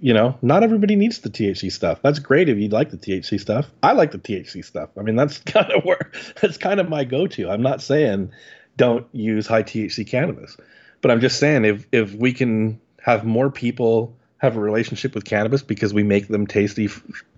you 0.00 0.14
know, 0.14 0.38
not 0.40 0.62
everybody 0.62 0.96
needs 0.96 1.18
the 1.18 1.28
THC 1.28 1.70
stuff. 1.70 2.00
That's 2.02 2.18
great 2.18 2.48
if 2.48 2.56
you 2.56 2.68
like 2.68 2.90
the 2.90 2.96
THC 2.96 3.38
stuff. 3.38 3.70
I 3.82 3.92
like 3.92 4.12
the 4.12 4.18
THC 4.18 4.64
stuff. 4.64 4.88
I 4.98 5.02
mean, 5.02 5.16
that's 5.16 5.38
kind 5.38 5.70
of 5.70 5.84
where 5.84 6.10
that's 6.40 6.56
kind 6.56 6.80
of 6.80 6.88
my 6.88 7.04
go-to. 7.04 7.50
I'm 7.50 7.62
not 7.62 7.82
saying 7.82 8.32
don't 8.76 9.06
use 9.12 9.46
high 9.46 9.62
THC 9.62 10.06
cannabis, 10.06 10.56
but 11.02 11.10
I'm 11.10 11.20
just 11.20 11.38
saying 11.38 11.64
if 11.64 11.86
if 11.92 12.14
we 12.14 12.32
can 12.32 12.80
have 13.02 13.24
more 13.24 13.50
people 13.50 14.16
have 14.38 14.56
a 14.56 14.60
relationship 14.60 15.14
with 15.14 15.24
cannabis 15.24 15.62
because 15.62 15.92
we 15.92 16.02
make 16.02 16.28
them 16.28 16.46
tasty 16.46 16.88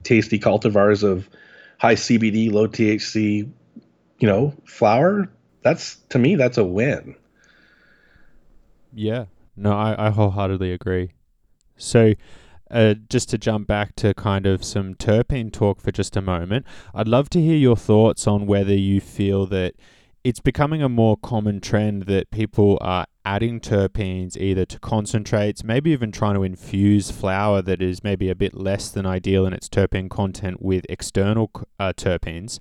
tasty 0.04 0.38
cultivars 0.38 1.02
of 1.02 1.28
high 1.78 1.96
CBD, 1.96 2.52
low 2.52 2.68
THC, 2.68 3.50
you 4.20 4.28
know, 4.28 4.54
flower, 4.64 5.28
that's 5.62 5.96
to 6.10 6.18
me 6.18 6.36
that's 6.36 6.58
a 6.58 6.64
win. 6.64 7.16
Yeah, 8.94 9.24
no, 9.56 9.72
I, 9.72 10.06
I 10.06 10.10
wholeheartedly 10.10 10.72
agree. 10.72 11.12
So, 11.76 12.14
uh, 12.70 12.94
just 13.10 13.28
to 13.30 13.38
jump 13.38 13.66
back 13.66 13.94
to 13.96 14.14
kind 14.14 14.46
of 14.46 14.64
some 14.64 14.94
terpene 14.94 15.52
talk 15.52 15.80
for 15.80 15.92
just 15.92 16.16
a 16.16 16.22
moment, 16.22 16.64
I'd 16.94 17.08
love 17.08 17.28
to 17.30 17.40
hear 17.40 17.56
your 17.56 17.76
thoughts 17.76 18.26
on 18.26 18.46
whether 18.46 18.74
you 18.74 19.00
feel 19.00 19.46
that 19.46 19.74
it's 20.24 20.40
becoming 20.40 20.82
a 20.82 20.88
more 20.88 21.16
common 21.16 21.60
trend 21.60 22.02
that 22.04 22.30
people 22.30 22.78
are 22.80 23.06
adding 23.24 23.60
terpenes 23.60 24.36
either 24.36 24.64
to 24.64 24.78
concentrates, 24.78 25.64
maybe 25.64 25.90
even 25.90 26.12
trying 26.12 26.34
to 26.34 26.42
infuse 26.42 27.10
flower 27.10 27.60
that 27.62 27.82
is 27.82 28.02
maybe 28.04 28.30
a 28.30 28.34
bit 28.34 28.54
less 28.54 28.88
than 28.88 29.04
ideal 29.04 29.44
in 29.46 29.52
its 29.52 29.68
terpene 29.68 30.08
content 30.08 30.62
with 30.62 30.86
external 30.88 31.50
uh, 31.78 31.92
terpenes. 31.94 32.58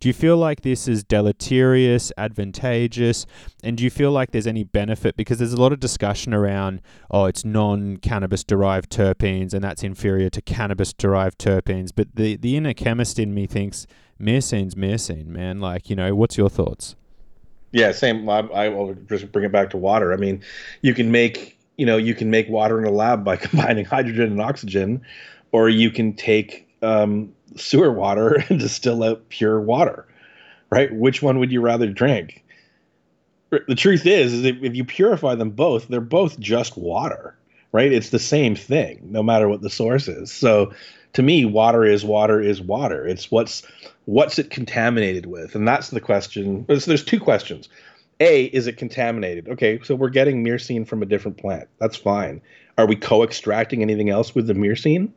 Do 0.00 0.08
you 0.08 0.12
feel 0.12 0.36
like 0.36 0.62
this 0.62 0.86
is 0.86 1.02
deleterious, 1.02 2.12
advantageous, 2.16 3.26
and 3.62 3.76
do 3.76 3.84
you 3.84 3.90
feel 3.90 4.12
like 4.12 4.30
there's 4.30 4.46
any 4.46 4.64
benefit? 4.64 5.16
Because 5.16 5.38
there's 5.38 5.52
a 5.52 5.60
lot 5.60 5.72
of 5.72 5.80
discussion 5.80 6.32
around, 6.32 6.80
oh, 7.10 7.24
it's 7.24 7.44
non 7.44 7.96
cannabis 7.96 8.44
derived 8.44 8.90
terpenes 8.90 9.52
and 9.52 9.62
that's 9.62 9.82
inferior 9.82 10.30
to 10.30 10.42
cannabis 10.42 10.92
derived 10.92 11.38
terpenes. 11.38 11.90
But 11.94 12.14
the, 12.14 12.36
the 12.36 12.56
inner 12.56 12.74
chemist 12.74 13.18
in 13.18 13.34
me 13.34 13.46
thinks 13.46 13.86
myrcene's 14.20 14.76
myrcene, 14.76 15.26
man. 15.26 15.60
Like, 15.60 15.90
you 15.90 15.96
know, 15.96 16.14
what's 16.14 16.36
your 16.36 16.48
thoughts? 16.48 16.94
Yeah, 17.72 17.92
same. 17.92 18.28
I, 18.28 18.40
I 18.40 18.68
will 18.68 18.94
just 19.08 19.30
bring 19.32 19.44
it 19.44 19.52
back 19.52 19.70
to 19.70 19.76
water. 19.76 20.12
I 20.12 20.16
mean, 20.16 20.42
you 20.82 20.94
can 20.94 21.10
make 21.10 21.58
you 21.76 21.86
know 21.86 21.96
you 21.96 22.14
can 22.14 22.30
make 22.30 22.48
water 22.48 22.78
in 22.78 22.84
a 22.84 22.90
lab 22.90 23.24
by 23.24 23.36
combining 23.48 23.84
hydrogen 23.84 24.32
and 24.32 24.40
oxygen, 24.40 25.02
or 25.52 25.68
you 25.68 25.90
can 25.90 26.14
take 26.14 26.67
um, 26.82 27.32
sewer 27.56 27.92
water 27.92 28.44
and 28.48 28.58
distill 28.58 29.02
out 29.02 29.28
pure 29.28 29.60
water. 29.60 30.06
Right? 30.70 30.94
Which 30.94 31.22
one 31.22 31.38
would 31.38 31.50
you 31.50 31.60
rather 31.60 31.88
drink? 31.88 32.44
The 33.50 33.74
truth 33.74 34.04
is, 34.04 34.34
is 34.34 34.44
if 34.44 34.76
you 34.76 34.84
purify 34.84 35.34
them 35.34 35.50
both, 35.50 35.88
they're 35.88 36.00
both 36.02 36.38
just 36.38 36.76
water. 36.76 37.36
Right? 37.72 37.92
It's 37.92 38.10
the 38.10 38.18
same 38.18 38.54
thing, 38.54 39.00
no 39.04 39.22
matter 39.22 39.48
what 39.48 39.62
the 39.62 39.70
source 39.70 40.08
is. 40.08 40.32
So, 40.32 40.72
to 41.14 41.22
me, 41.22 41.44
water 41.44 41.84
is 41.84 42.04
water 42.04 42.40
is 42.40 42.60
water. 42.60 43.06
It's 43.06 43.30
what's 43.30 43.62
what's 44.04 44.38
it 44.38 44.50
contaminated 44.50 45.26
with, 45.26 45.54
and 45.54 45.66
that's 45.66 45.90
the 45.90 46.00
question. 46.00 46.64
So 46.68 46.76
there's 46.76 47.04
two 47.04 47.20
questions. 47.20 47.68
A, 48.20 48.44
is 48.46 48.66
it 48.66 48.76
contaminated? 48.76 49.48
Okay, 49.48 49.80
so 49.82 49.94
we're 49.94 50.08
getting 50.08 50.44
myrcene 50.44 50.86
from 50.86 51.02
a 51.02 51.06
different 51.06 51.36
plant. 51.36 51.68
That's 51.78 51.96
fine. 51.96 52.40
Are 52.76 52.86
we 52.86 52.96
co-extracting 52.96 53.82
anything 53.82 54.10
else 54.10 54.34
with 54.34 54.46
the 54.46 54.54
myrcene? 54.54 55.10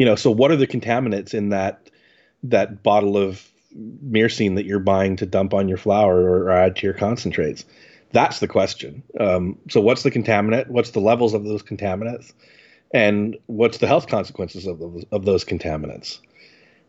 You 0.00 0.06
know, 0.06 0.16
so 0.16 0.30
what 0.30 0.50
are 0.50 0.56
the 0.56 0.66
contaminants 0.66 1.34
in 1.34 1.50
that 1.50 1.90
that 2.42 2.82
bottle 2.82 3.16
of 3.16 3.46
myrcene 3.76 4.56
that 4.56 4.64
you're 4.64 4.80
buying 4.80 5.16
to 5.16 5.26
dump 5.26 5.54
on 5.54 5.68
your 5.68 5.78
flower 5.78 6.18
or 6.18 6.50
add 6.50 6.76
to 6.76 6.86
your 6.86 6.94
concentrates? 6.94 7.64
That's 8.12 8.40
the 8.40 8.48
question. 8.48 9.04
Um, 9.20 9.58
so, 9.68 9.80
what's 9.80 10.02
the 10.02 10.10
contaminant? 10.10 10.68
What's 10.68 10.90
the 10.90 11.00
levels 11.00 11.34
of 11.34 11.44
those 11.44 11.62
contaminants? 11.62 12.32
and 12.92 13.36
what's 13.46 13.78
the 13.78 13.86
health 13.86 14.08
consequences 14.08 14.66
of 14.66 14.78
those, 14.78 15.04
of 15.12 15.24
those 15.24 15.44
contaminants? 15.44 16.18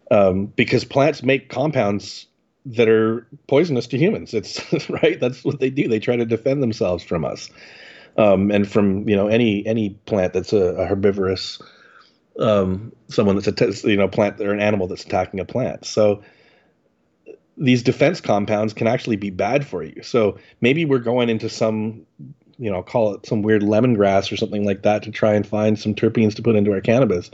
Um, 0.10 0.48
because 0.48 0.84
plants 0.84 1.24
make 1.24 1.50
compounds 1.50 2.28
that 2.66 2.90
are 2.90 3.28
poisonous 3.48 3.88
to 3.88 3.98
humans. 3.98 4.34
It's 4.34 4.62
right. 4.90 5.20
That's 5.20 5.44
what 5.44 5.60
they 5.60 5.70
do. 5.70 5.88
They 5.88 6.00
try 6.00 6.16
to 6.16 6.26
defend 6.26 6.62
themselves 6.62 7.04
from 7.04 7.24
us, 7.24 7.50
um, 8.18 8.52
and 8.52 8.70
from 8.70 9.08
you 9.08 9.16
know 9.16 9.28
any 9.28 9.66
any 9.66 9.92
plant 10.06 10.34
that's 10.34 10.54
a, 10.54 10.58
a 10.58 10.86
herbivorous, 10.86 11.62
um, 12.40 12.92
someone 13.08 13.38
that's 13.38 13.84
a 13.84 13.90
you 13.90 13.98
know 13.98 14.08
plant 14.08 14.40
or 14.42 14.52
an 14.52 14.62
animal 14.62 14.88
that's 14.88 15.06
attacking 15.06 15.40
a 15.40 15.46
plant. 15.46 15.86
So 15.86 16.24
these 17.58 17.84
defense 17.84 18.22
compounds 18.22 18.74
can 18.74 18.88
actually 18.88 19.18
be 19.18 19.30
bad 19.30 19.66
for 19.66 19.84
you. 19.84 20.02
So 20.04 20.40
maybe 20.62 20.86
we're 20.86 21.00
going 21.00 21.30
into 21.30 21.50
some 21.50 22.06
you 22.62 22.70
know, 22.70 22.84
call 22.84 23.16
it 23.16 23.26
some 23.26 23.42
weird 23.42 23.64
lemongrass 23.64 24.32
or 24.32 24.38
something 24.38 24.64
like 24.64 24.84
that 24.84 25.02
to 25.02 25.12
try 25.12 25.34
and 25.34 25.48
find 25.48 25.80
some 25.80 25.96
terpenes 25.96 26.36
to 26.36 26.44
put 26.44 26.56
into 26.56 26.72
our 26.72 26.80
cannabis. 26.80 27.32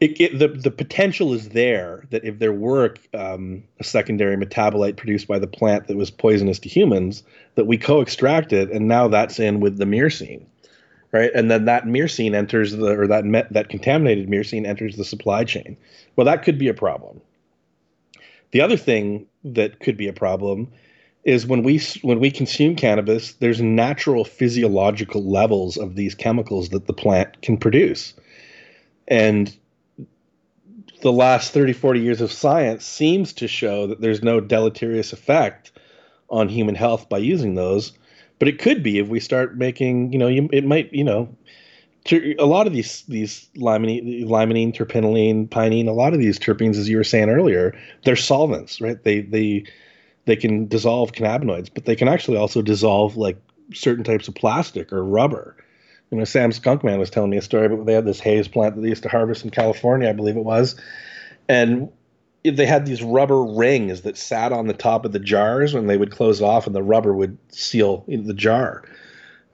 It, 0.00 0.18
it, 0.18 0.38
the 0.38 0.48
the 0.48 0.70
potential 0.70 1.34
is 1.34 1.50
there 1.50 2.06
that 2.08 2.24
if 2.24 2.38
there 2.38 2.54
were 2.54 2.94
um, 3.12 3.64
a 3.80 3.84
secondary 3.84 4.36
metabolite 4.36 4.96
produced 4.96 5.28
by 5.28 5.38
the 5.38 5.46
plant 5.46 5.88
that 5.88 5.96
was 5.96 6.10
poisonous 6.10 6.58
to 6.60 6.70
humans, 6.70 7.22
that 7.56 7.66
we 7.66 7.76
co-extract 7.76 8.54
it, 8.54 8.70
and 8.70 8.88
now 8.88 9.08
that's 9.08 9.38
in 9.38 9.60
with 9.60 9.76
the 9.76 9.84
myrcene, 9.84 10.46
right? 11.12 11.30
And 11.34 11.50
then 11.50 11.64
that 11.66 11.84
myrcene 11.84 12.34
enters 12.34 12.72
the 12.72 12.98
or 12.98 13.06
that 13.06 13.48
that 13.50 13.68
contaminated 13.68 14.28
myrcene 14.28 14.66
enters 14.66 14.96
the 14.96 15.04
supply 15.04 15.44
chain. 15.44 15.76
Well, 16.16 16.24
that 16.26 16.42
could 16.42 16.58
be 16.58 16.68
a 16.68 16.74
problem. 16.74 17.20
The 18.50 18.60
other 18.60 18.76
thing 18.76 19.26
that 19.44 19.80
could 19.80 19.96
be 19.96 20.08
a 20.08 20.12
problem 20.12 20.68
is 21.24 21.46
when 21.46 21.62
we 21.62 21.80
when 22.02 22.20
we 22.20 22.30
consume 22.30 22.76
cannabis, 22.76 23.34
there's 23.34 23.60
natural 23.60 24.24
physiological 24.24 25.22
levels 25.22 25.76
of 25.76 25.94
these 25.94 26.14
chemicals 26.14 26.70
that 26.70 26.86
the 26.86 26.92
plant 26.92 27.42
can 27.42 27.56
produce. 27.56 28.14
And 29.06 29.54
the 31.02 31.12
last 31.12 31.52
30 31.52 31.72
40 31.74 32.00
years 32.00 32.20
of 32.20 32.32
science 32.32 32.84
seems 32.84 33.32
to 33.34 33.48
show 33.48 33.86
that 33.86 34.00
there's 34.00 34.22
no 34.22 34.40
deleterious 34.40 35.12
effect 35.12 35.72
on 36.30 36.48
human 36.48 36.74
health 36.74 37.08
by 37.08 37.18
using 37.18 37.54
those 37.54 37.92
but 38.38 38.48
it 38.48 38.58
could 38.58 38.82
be 38.82 38.98
if 38.98 39.08
we 39.08 39.20
start 39.20 39.56
making 39.56 40.12
you 40.12 40.18
know 40.18 40.28
you, 40.28 40.48
it 40.52 40.64
might 40.64 40.92
you 40.92 41.04
know 41.04 41.28
a 42.38 42.46
lot 42.46 42.66
of 42.66 42.72
these 42.72 43.02
these 43.02 43.48
limonene, 43.56 44.24
limonene 44.24 44.74
terpinolene 44.74 45.48
pinene 45.48 45.88
a 45.88 45.92
lot 45.92 46.14
of 46.14 46.20
these 46.20 46.38
terpenes 46.38 46.76
as 46.76 46.88
you 46.88 46.96
were 46.96 47.04
saying 47.04 47.28
earlier 47.28 47.78
they're 48.04 48.16
solvents 48.16 48.80
right 48.80 49.04
they 49.04 49.20
they 49.20 49.64
they 50.28 50.36
can 50.36 50.68
dissolve 50.68 51.12
cannabinoids, 51.12 51.70
but 51.72 51.86
they 51.86 51.96
can 51.96 52.06
actually 52.06 52.36
also 52.36 52.60
dissolve 52.60 53.16
like 53.16 53.40
certain 53.72 54.04
types 54.04 54.28
of 54.28 54.34
plastic 54.34 54.92
or 54.92 55.02
rubber. 55.02 55.56
You 56.10 56.18
know, 56.18 56.24
Sam 56.24 56.52
Skunkman 56.52 56.98
was 56.98 57.08
telling 57.08 57.30
me 57.30 57.38
a 57.38 57.42
story 57.42 57.64
about 57.64 57.86
they 57.86 57.94
had 57.94 58.04
this 58.04 58.20
haze 58.20 58.46
plant 58.46 58.76
that 58.76 58.82
they 58.82 58.90
used 58.90 59.02
to 59.04 59.08
harvest 59.08 59.42
in 59.44 59.50
California, 59.50 60.08
I 60.08 60.12
believe 60.12 60.36
it 60.36 60.44
was, 60.44 60.76
and 61.48 61.88
they 62.50 62.66
had 62.66 62.86
these 62.86 63.02
rubber 63.02 63.42
rings 63.44 64.02
that 64.02 64.16
sat 64.16 64.52
on 64.52 64.66
the 64.66 64.74
top 64.74 65.04
of 65.04 65.12
the 65.12 65.18
jars 65.18 65.74
when 65.74 65.86
they 65.86 65.96
would 65.96 66.10
close 66.10 66.40
off, 66.40 66.66
and 66.66 66.74
the 66.74 66.82
rubber 66.82 67.14
would 67.14 67.36
seal 67.52 68.04
the 68.08 68.34
jar. 68.34 68.82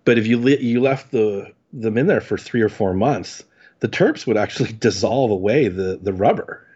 But 0.05 0.19
if 0.19 0.27
you 0.27 0.41
le- 0.41 0.57
you 0.57 0.81
left 0.81 1.11
the 1.11 1.53
them 1.73 1.99
in 1.99 2.07
there 2.07 2.21
for 2.21 2.39
three 2.39 2.63
or 2.63 2.69
four 2.69 2.95
months, 2.95 3.43
the 3.81 3.89
terps 3.89 4.27
would 4.27 4.37
actually 4.37 4.73
dissolve 4.79 5.31
away 5.31 5.69
the 5.69 5.99
the 6.01 6.13
rubber. 6.13 6.67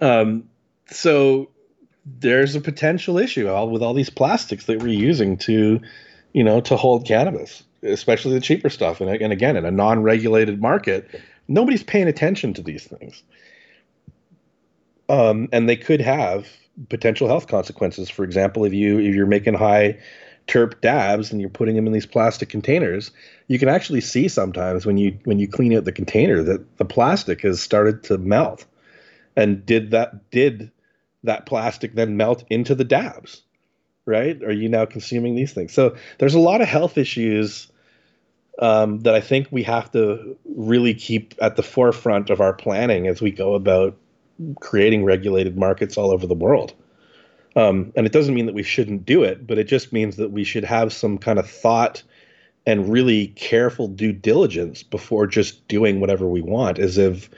Um, 0.00 0.48
so 0.88 1.48
there's 2.04 2.54
a 2.54 2.60
potential 2.60 3.18
issue 3.18 3.48
all, 3.48 3.68
with 3.70 3.82
all 3.82 3.94
these 3.94 4.10
plastics 4.10 4.66
that 4.66 4.82
we're 4.82 4.88
using 4.88 5.36
to, 5.38 5.80
you 6.32 6.44
know, 6.44 6.60
to 6.62 6.76
hold 6.76 7.06
cannabis, 7.06 7.62
especially 7.82 8.34
the 8.34 8.40
cheaper 8.40 8.68
stuff. 8.68 9.00
And, 9.00 9.10
and 9.10 9.32
again, 9.32 9.56
in 9.56 9.64
a 9.64 9.70
non-regulated 9.70 10.60
market, 10.60 11.08
nobody's 11.48 11.84
paying 11.84 12.08
attention 12.08 12.54
to 12.54 12.62
these 12.62 12.84
things. 12.84 13.22
Um, 15.12 15.50
and 15.52 15.68
they 15.68 15.76
could 15.76 16.00
have 16.00 16.48
potential 16.88 17.28
health 17.28 17.46
consequences. 17.46 18.08
For 18.08 18.24
example, 18.24 18.64
if 18.64 18.72
you 18.72 18.98
if 18.98 19.14
you're 19.14 19.26
making 19.26 19.52
high 19.54 19.98
terp 20.48 20.80
dabs 20.80 21.30
and 21.30 21.40
you're 21.40 21.50
putting 21.50 21.76
them 21.76 21.86
in 21.86 21.92
these 21.92 22.06
plastic 22.06 22.48
containers, 22.48 23.10
you 23.46 23.58
can 23.58 23.68
actually 23.68 24.00
see 24.00 24.26
sometimes 24.26 24.86
when 24.86 24.96
you 24.96 25.18
when 25.24 25.38
you 25.38 25.46
clean 25.46 25.76
out 25.76 25.84
the 25.84 25.92
container 25.92 26.42
that 26.42 26.78
the 26.78 26.86
plastic 26.86 27.42
has 27.42 27.60
started 27.60 28.02
to 28.04 28.16
melt. 28.16 28.64
And 29.36 29.64
did 29.66 29.90
that 29.90 30.30
did 30.30 30.70
that 31.24 31.44
plastic 31.44 31.94
then 31.94 32.16
melt 32.16 32.44
into 32.48 32.74
the 32.74 32.84
dabs, 32.84 33.42
right? 34.06 34.42
Are 34.42 34.50
you 34.50 34.70
now 34.70 34.86
consuming 34.86 35.34
these 35.34 35.52
things? 35.52 35.74
So 35.74 35.94
there's 36.20 36.34
a 36.34 36.40
lot 36.40 36.62
of 36.62 36.68
health 36.68 36.96
issues 36.96 37.70
um, 38.58 39.00
that 39.00 39.14
I 39.14 39.20
think 39.20 39.48
we 39.50 39.62
have 39.64 39.92
to 39.92 40.38
really 40.56 40.94
keep 40.94 41.34
at 41.42 41.56
the 41.56 41.62
forefront 41.62 42.30
of 42.30 42.40
our 42.40 42.54
planning 42.54 43.08
as 43.08 43.20
we 43.20 43.30
go 43.30 43.52
about 43.54 43.98
creating 44.60 45.04
regulated 45.04 45.56
markets 45.56 45.96
all 45.96 46.10
over 46.10 46.26
the 46.26 46.34
world. 46.34 46.74
Um, 47.54 47.92
and 47.96 48.06
it 48.06 48.12
doesn't 48.12 48.34
mean 48.34 48.46
that 48.46 48.54
we 48.54 48.62
shouldn't 48.62 49.04
do 49.04 49.22
it, 49.22 49.46
but 49.46 49.58
it 49.58 49.64
just 49.64 49.92
means 49.92 50.16
that 50.16 50.32
we 50.32 50.44
should 50.44 50.64
have 50.64 50.92
some 50.92 51.18
kind 51.18 51.38
of 51.38 51.48
thought 51.48 52.02
and 52.66 52.90
really 52.90 53.28
careful 53.28 53.88
due 53.88 54.12
diligence 54.12 54.82
before 54.82 55.26
just 55.26 55.66
doing 55.68 56.00
whatever 56.00 56.26
we 56.28 56.40
want, 56.40 56.78
as 56.78 56.96
if, 56.96 57.28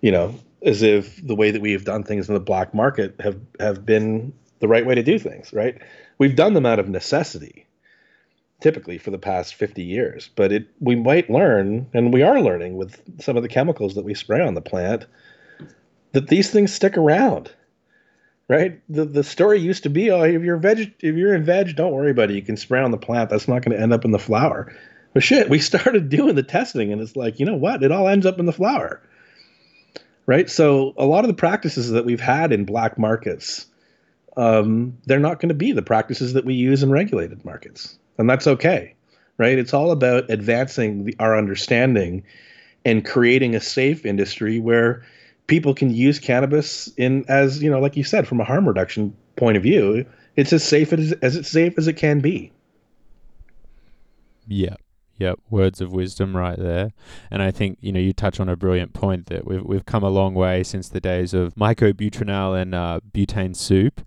you 0.00 0.10
know, 0.10 0.34
as 0.62 0.82
if 0.82 1.24
the 1.26 1.34
way 1.34 1.50
that 1.50 1.60
we 1.60 1.72
have 1.72 1.84
done 1.84 2.02
things 2.02 2.28
in 2.28 2.34
the 2.34 2.40
black 2.40 2.72
market 2.72 3.14
have 3.20 3.38
have 3.60 3.84
been 3.84 4.32
the 4.60 4.68
right 4.68 4.86
way 4.86 4.94
to 4.94 5.02
do 5.02 5.18
things, 5.18 5.52
right? 5.52 5.80
We've 6.18 6.36
done 6.36 6.54
them 6.54 6.66
out 6.66 6.78
of 6.78 6.88
necessity, 6.88 7.66
typically 8.60 8.96
for 8.96 9.10
the 9.10 9.18
past 9.18 9.54
50 9.54 9.82
years. 9.82 10.30
But 10.34 10.52
it 10.52 10.68
we 10.80 10.94
might 10.94 11.28
learn, 11.28 11.86
and 11.92 12.12
we 12.12 12.22
are 12.22 12.40
learning 12.40 12.76
with 12.76 13.02
some 13.20 13.36
of 13.36 13.42
the 13.42 13.48
chemicals 13.48 13.94
that 13.94 14.04
we 14.04 14.14
spray 14.14 14.40
on 14.40 14.54
the 14.54 14.60
plant, 14.60 15.06
that 16.12 16.28
these 16.28 16.50
things 16.50 16.72
stick 16.72 16.96
around. 16.96 17.50
Right? 18.48 18.80
The 18.88 19.04
the 19.04 19.24
story 19.24 19.60
used 19.60 19.84
to 19.84 19.90
be, 19.90 20.10
oh, 20.10 20.22
if 20.22 20.42
you're 20.42 20.58
veg 20.58 20.94
if 21.00 21.16
you're 21.16 21.34
in 21.34 21.44
veg, 21.44 21.74
don't 21.74 21.92
worry 21.92 22.10
about 22.10 22.30
it. 22.30 22.34
You 22.34 22.42
can 22.42 22.56
spray 22.56 22.80
on 22.80 22.90
the 22.90 22.98
plant. 22.98 23.30
That's 23.30 23.48
not 23.48 23.62
going 23.62 23.76
to 23.76 23.82
end 23.82 23.92
up 23.92 24.04
in 24.04 24.10
the 24.10 24.18
flower. 24.18 24.74
But 25.14 25.22
shit, 25.22 25.48
we 25.48 25.58
started 25.70 26.08
doing 26.08 26.34
the 26.34 26.42
testing, 26.42 26.92
and 26.92 27.00
it's 27.00 27.16
like, 27.16 27.40
you 27.40 27.46
know 27.46 27.56
what? 27.56 27.82
It 27.82 27.92
all 27.92 28.08
ends 28.08 28.26
up 28.26 28.38
in 28.38 28.46
the 28.46 28.52
flower 28.52 29.00
right? 30.26 30.48
So 30.48 30.94
a 30.96 31.06
lot 31.06 31.24
of 31.24 31.28
the 31.28 31.34
practices 31.34 31.90
that 31.90 32.04
we've 32.04 32.20
had 32.20 32.52
in 32.52 32.64
black 32.64 32.98
markets, 32.98 33.66
um, 34.36 34.96
they're 35.06 35.18
not 35.18 35.40
going 35.40 35.48
to 35.48 35.54
be 35.54 35.72
the 35.72 35.82
practices 35.82 36.32
that 36.34 36.44
we 36.44 36.54
use 36.54 36.82
in 36.82 36.90
regulated 36.90 37.44
markets, 37.44 37.98
and 38.18 38.28
that's 38.28 38.46
okay, 38.46 38.94
right? 39.38 39.58
It's 39.58 39.74
all 39.74 39.90
about 39.90 40.30
advancing 40.30 41.04
the, 41.04 41.16
our 41.18 41.36
understanding 41.36 42.24
and 42.84 43.04
creating 43.04 43.54
a 43.54 43.60
safe 43.60 44.04
industry 44.04 44.58
where 44.58 45.04
people 45.52 45.74
can 45.74 45.90
use 45.90 46.18
cannabis 46.18 46.88
in 46.96 47.26
as 47.28 47.62
you 47.62 47.70
know, 47.70 47.78
like 47.78 47.94
you 47.94 48.02
said, 48.02 48.26
from 48.26 48.40
a 48.40 48.44
harm 48.44 48.66
reduction 48.66 49.14
point 49.36 49.54
of 49.54 49.62
view, 49.62 50.06
it's 50.34 50.50
as 50.50 50.64
safe 50.64 50.94
as 50.94 51.12
as 51.20 51.36
it's 51.36 51.50
safe 51.50 51.74
as 51.76 51.86
it 51.86 51.92
can 51.92 52.20
be. 52.20 52.50
Yeah. 54.46 54.76
Yep, 55.18 55.40
words 55.50 55.82
of 55.82 55.92
wisdom 55.92 56.34
right 56.34 56.58
there. 56.58 56.92
And 57.30 57.42
I 57.42 57.50
think, 57.50 57.76
you 57.82 57.92
know, 57.92 58.00
you 58.00 58.14
touch 58.14 58.40
on 58.40 58.48
a 58.48 58.56
brilliant 58.56 58.94
point 58.94 59.26
that 59.26 59.46
we've, 59.46 59.62
we've 59.62 59.84
come 59.84 60.02
a 60.02 60.08
long 60.08 60.34
way 60.34 60.64
since 60.64 60.88
the 60.88 61.00
days 61.00 61.34
of 61.34 61.54
myclobutanil 61.54 62.60
and 62.60 62.74
uh, 62.74 63.00
butane 63.12 63.54
soup. 63.54 64.00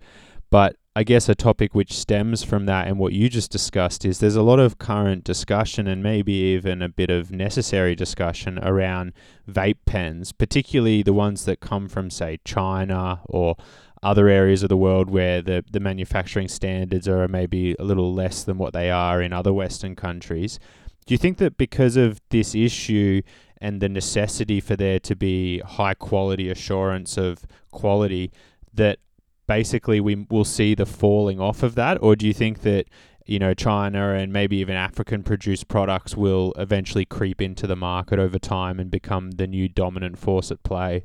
But 0.50 0.74
I 0.96 1.02
guess 1.02 1.28
a 1.28 1.34
topic 1.34 1.74
which 1.74 1.92
stems 1.92 2.42
from 2.42 2.64
that 2.64 2.88
and 2.88 2.98
what 2.98 3.12
you 3.12 3.28
just 3.28 3.50
discussed 3.50 4.06
is 4.06 4.18
there's 4.18 4.34
a 4.34 4.40
lot 4.40 4.58
of 4.58 4.78
current 4.78 5.24
discussion 5.24 5.86
and 5.86 6.02
maybe 6.02 6.32
even 6.32 6.80
a 6.80 6.88
bit 6.88 7.10
of 7.10 7.30
necessary 7.30 7.94
discussion 7.94 8.58
around 8.60 9.12
vape 9.46 9.76
pens, 9.84 10.32
particularly 10.32 11.02
the 11.02 11.12
ones 11.12 11.44
that 11.44 11.60
come 11.60 11.86
from, 11.90 12.08
say, 12.08 12.38
China 12.46 13.20
or 13.26 13.56
other 14.02 14.28
areas 14.28 14.62
of 14.62 14.70
the 14.70 14.76
world 14.78 15.10
where 15.10 15.42
the, 15.42 15.62
the 15.70 15.80
manufacturing 15.80 16.48
standards 16.48 17.06
are 17.06 17.28
maybe 17.28 17.76
a 17.78 17.84
little 17.84 18.14
less 18.14 18.42
than 18.42 18.56
what 18.56 18.72
they 18.72 18.90
are 18.90 19.20
in 19.20 19.34
other 19.34 19.52
Western 19.52 19.94
countries. 19.94 20.58
Do 21.04 21.12
you 21.12 21.18
think 21.18 21.36
that 21.36 21.58
because 21.58 21.98
of 21.98 22.22
this 22.30 22.54
issue 22.54 23.20
and 23.60 23.82
the 23.82 23.90
necessity 23.90 24.62
for 24.62 24.76
there 24.76 25.00
to 25.00 25.14
be 25.14 25.58
high 25.58 25.92
quality 25.92 26.48
assurance 26.48 27.18
of 27.18 27.44
quality, 27.70 28.32
that 28.72 28.98
basically 29.46 30.00
we 30.00 30.26
will 30.30 30.44
see 30.44 30.74
the 30.74 30.86
falling 30.86 31.40
off 31.40 31.62
of 31.62 31.74
that? 31.74 31.98
Or 32.00 32.16
do 32.16 32.26
you 32.26 32.34
think 32.34 32.62
that 32.62 32.86
you 33.24 33.38
know 33.38 33.54
China 33.54 34.14
and 34.14 34.32
maybe 34.32 34.56
even 34.58 34.76
African 34.76 35.22
produced 35.22 35.68
products 35.68 36.16
will 36.16 36.52
eventually 36.56 37.04
creep 37.04 37.40
into 37.40 37.66
the 37.66 37.76
market 37.76 38.18
over 38.18 38.38
time 38.38 38.78
and 38.78 38.90
become 38.90 39.32
the 39.32 39.46
new 39.46 39.68
dominant 39.68 40.18
force 40.18 40.50
at 40.50 40.62
play? 40.62 41.04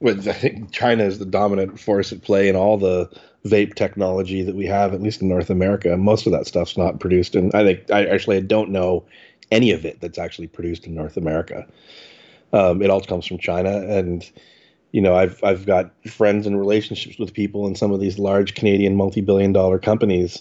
Well, 0.00 0.16
I 0.28 0.32
think 0.32 0.72
China 0.72 1.04
is 1.04 1.18
the 1.18 1.24
dominant 1.24 1.80
force 1.80 2.12
at 2.12 2.22
play 2.22 2.48
in 2.48 2.56
all 2.56 2.76
the 2.76 3.10
vape 3.46 3.74
technology 3.74 4.42
that 4.42 4.54
we 4.54 4.66
have, 4.66 4.92
at 4.92 5.00
least 5.00 5.22
in 5.22 5.28
North 5.28 5.48
America. 5.48 5.96
Most 5.96 6.26
of 6.26 6.32
that 6.32 6.46
stuff's 6.46 6.76
not 6.76 7.00
produced, 7.00 7.34
and 7.34 7.54
I 7.54 7.64
think 7.64 7.90
I 7.90 8.04
actually 8.06 8.36
I 8.36 8.40
don't 8.40 8.70
know 8.70 9.04
any 9.50 9.70
of 9.70 9.84
it 9.84 10.00
that's 10.00 10.18
actually 10.18 10.48
produced 10.48 10.86
in 10.86 10.94
North 10.94 11.16
America. 11.16 11.66
Um, 12.52 12.82
it 12.82 12.90
all 12.90 13.00
comes 13.00 13.26
from 13.26 13.38
China, 13.38 13.70
and 13.70 14.28
you 14.96 15.02
know 15.02 15.14
I've 15.14 15.44
I've 15.44 15.66
got 15.66 15.92
friends 16.06 16.46
and 16.46 16.58
relationships 16.58 17.18
with 17.18 17.34
people 17.34 17.66
in 17.66 17.74
some 17.74 17.92
of 17.92 18.00
these 18.00 18.18
large 18.18 18.54
Canadian 18.54 18.96
multi-billion-dollar 18.96 19.78
companies, 19.80 20.40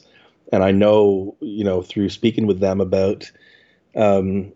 and 0.53 0.63
I 0.63 0.71
know 0.71 1.35
you 1.41 1.65
know 1.65 1.81
through 1.81 2.07
speaking 2.07 2.47
with 2.47 2.61
them 2.61 2.79
about 2.79 3.29
um, 3.97 4.53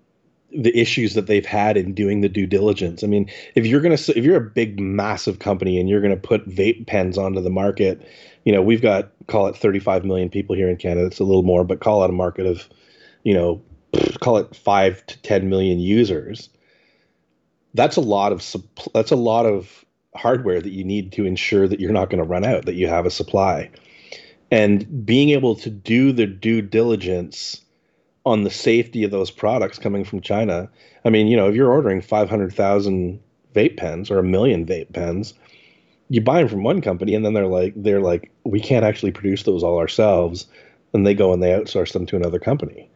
the 0.54 0.74
issues 0.74 1.16
that 1.16 1.28
they've 1.28 1.46
had 1.46 1.76
in 1.76 1.94
doing 1.94 2.22
the 2.22 2.30
due 2.30 2.48
diligence. 2.48 3.04
I 3.04 3.08
mean, 3.08 3.30
if 3.56 3.66
you're 3.66 3.82
gonna 3.82 3.96
if 3.96 4.24
you're 4.24 4.38
a 4.38 4.50
big 4.50 4.80
massive 4.80 5.40
company 5.40 5.78
and 5.78 5.90
you're 5.90 6.00
gonna 6.00 6.16
put 6.16 6.48
vape 6.48 6.88
pens 6.88 7.18
onto 7.18 7.42
the 7.42 7.50
market, 7.50 8.02
you 8.46 8.54
know 8.54 8.62
we've 8.62 8.82
got 8.82 9.12
call 9.28 9.48
it 9.48 9.58
35 9.58 10.06
million 10.06 10.30
people 10.30 10.56
here 10.56 10.70
in 10.70 10.78
Canada. 10.78 11.08
It's 11.08 11.20
a 11.20 11.26
little 11.26 11.44
more, 11.44 11.66
but 11.66 11.82
call 11.82 12.06
it 12.06 12.10
a 12.10 12.14
market 12.14 12.46
of, 12.46 12.70
you 13.24 13.34
know, 13.34 13.62
call 14.22 14.38
it 14.38 14.56
five 14.56 15.06
to 15.08 15.22
10 15.24 15.50
million 15.50 15.78
users. 15.78 16.48
That's 17.74 17.98
a 17.98 18.02
lot 18.02 18.32
of 18.32 18.56
that's 18.94 19.12
a 19.12 19.18
lot 19.18 19.46
of 19.46 19.86
hardware 20.16 20.62
that 20.62 20.72
you 20.72 20.84
need 20.84 21.12
to 21.14 21.26
ensure 21.26 21.68
that 21.68 21.80
you're 21.80 21.92
not 21.92 22.10
going 22.10 22.22
to 22.22 22.30
run 22.30 22.46
out, 22.46 22.66
that 22.66 22.76
you 22.76 22.88
have 22.88 23.06
a 23.06 23.12
supply, 23.12 23.70
and 24.52 25.06
being 25.06 25.30
able 25.30 25.56
to 25.56 25.70
do 25.70 26.12
the 26.12 26.26
due 26.26 26.62
diligence 26.62 27.62
on 28.26 28.44
the 28.44 28.50
safety 28.50 29.04
of 29.04 29.12
those 29.12 29.32
products 29.32 29.80
coming 29.80 30.04
from 30.04 30.22
China. 30.22 30.70
I 31.06 31.10
mean, 31.10 31.28
you 31.28 31.38
know, 31.38 31.50
if 31.50 31.56
you're 31.56 31.72
ordering 31.72 32.02
500,000 32.02 33.20
vape 33.54 33.78
pens 33.78 34.12
or 34.12 34.20
a 34.20 34.24
million 34.24 34.66
vape 34.66 34.94
pens, 34.94 35.34
you 36.10 36.22
buy 36.22 36.40
them 36.40 36.48
from 36.48 36.64
one 36.64 36.82
company 36.82 37.16
and 37.16 37.24
then 37.24 37.34
they're 37.34 37.48
like 37.48 37.74
they're 37.76 38.02
like 38.02 38.32
we 38.44 38.60
can't 38.60 38.86
actually 38.86 39.12
produce 39.12 39.44
those 39.44 39.64
all 39.64 39.78
ourselves 39.78 40.48
and 40.94 41.06
they 41.06 41.14
go 41.14 41.32
and 41.32 41.42
they 41.42 41.52
outsource 41.52 41.94
them 41.94 42.06
to 42.08 42.16
another 42.16 42.40
company. 42.40 42.90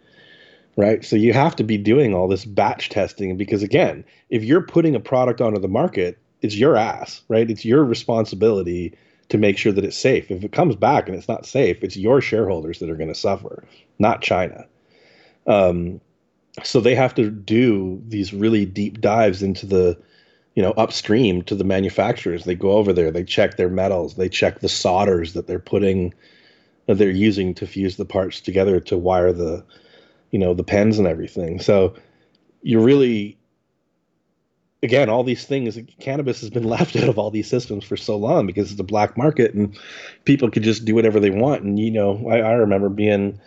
Right? 0.76 1.06
So 1.06 1.16
you 1.16 1.34
have 1.34 1.56
to 1.58 1.64
be 1.64 1.78
doing 1.78 2.16
all 2.16 2.28
this 2.28 2.46
batch 2.46 2.90
testing 2.90 3.38
because 3.38 3.62
again, 3.62 4.04
if 4.30 4.44
you're 4.44 4.66
putting 4.66 4.96
a 4.96 5.00
product 5.00 5.40
onto 5.40 5.60
the 5.60 5.68
market, 5.68 6.18
it's 6.44 6.56
your 6.56 6.76
ass, 6.76 7.22
right? 7.30 7.50
It's 7.50 7.66
your 7.66 7.84
responsibility 7.84 8.94
to 9.30 9.38
make 9.38 9.58
sure 9.58 9.72
that 9.72 9.86
it's 9.86 9.98
safe. 9.98 10.30
If 10.30 10.44
it 10.44 10.52
comes 10.52 10.76
back 10.76 11.08
and 11.08 11.18
it's 11.18 11.30
not 11.30 11.46
safe, 11.46 11.82
it's 11.82 11.98
your 11.98 12.22
shareholders 12.22 12.80
that 12.80 12.90
are 12.90 12.96
going 12.96 13.12
to 13.12 13.16
suffer, 13.16 13.64
not 13.98 14.22
China. 14.22 14.68
Um, 15.48 16.02
so 16.62 16.82
they 16.82 16.94
have 16.96 17.16
to 17.16 17.32
do 17.32 18.04
these 18.08 18.34
really 18.34 18.66
deep 18.66 19.02
dives 19.02 19.42
into 19.42 19.66
the, 19.66 19.98
you 20.54 20.62
know, 20.62 20.72
upstream 20.72 21.42
to 21.44 21.56
the 21.56 21.64
manufacturers. 21.64 22.44
They 22.44 22.56
go 22.56 22.74
over 22.74 22.94
there, 22.94 23.10
they 23.10 23.24
check 23.24 23.58
their 23.58 23.70
metals, 23.70 24.16
they 24.16 24.30
check 24.30 24.60
the 24.60 24.70
solders 24.70 25.34
that 25.34 25.48
they're 25.48 25.58
putting, 25.58 26.14
that 26.86 26.98
they're 26.98 27.10
using 27.10 27.56
to 27.56 27.66
fuse 27.66 27.96
the 27.96 28.06
parts 28.06 28.42
together 28.42 28.80
to 28.82 28.98
wire 28.98 29.32
the, 29.32 29.66
you 30.32 30.38
know, 30.38 30.54
the 30.54 30.64
pens 30.64 31.00
and 31.00 31.08
everything. 31.08 31.60
So 31.60 31.96
you're 32.62 32.84
really, 32.84 33.38
again, 34.84 35.10
all 35.10 35.24
these 35.24 35.46
things, 35.46 35.80
cannabis 36.00 36.42
has 36.42 36.50
been 36.50 36.64
left 36.76 36.96
out 36.96 37.10
of 37.10 37.18
all 37.18 37.32
these 37.32 37.48
systems 37.48 37.84
for 37.84 37.98
so 37.98 38.18
long 38.18 38.46
because 38.46 38.72
it's 38.72 38.80
a 38.80 38.84
black 38.84 39.18
market 39.18 39.54
and 39.54 39.76
people 40.26 40.52
could 40.52 40.64
just 40.64 40.86
do 40.86 40.94
whatever 40.94 41.20
they 41.20 41.32
want. 41.32 41.64
And, 41.64 41.80
you 41.80 41.90
know, 41.90 42.28
I, 42.30 42.40
I 42.40 42.52
remember 42.54 42.90
being, 42.90 43.40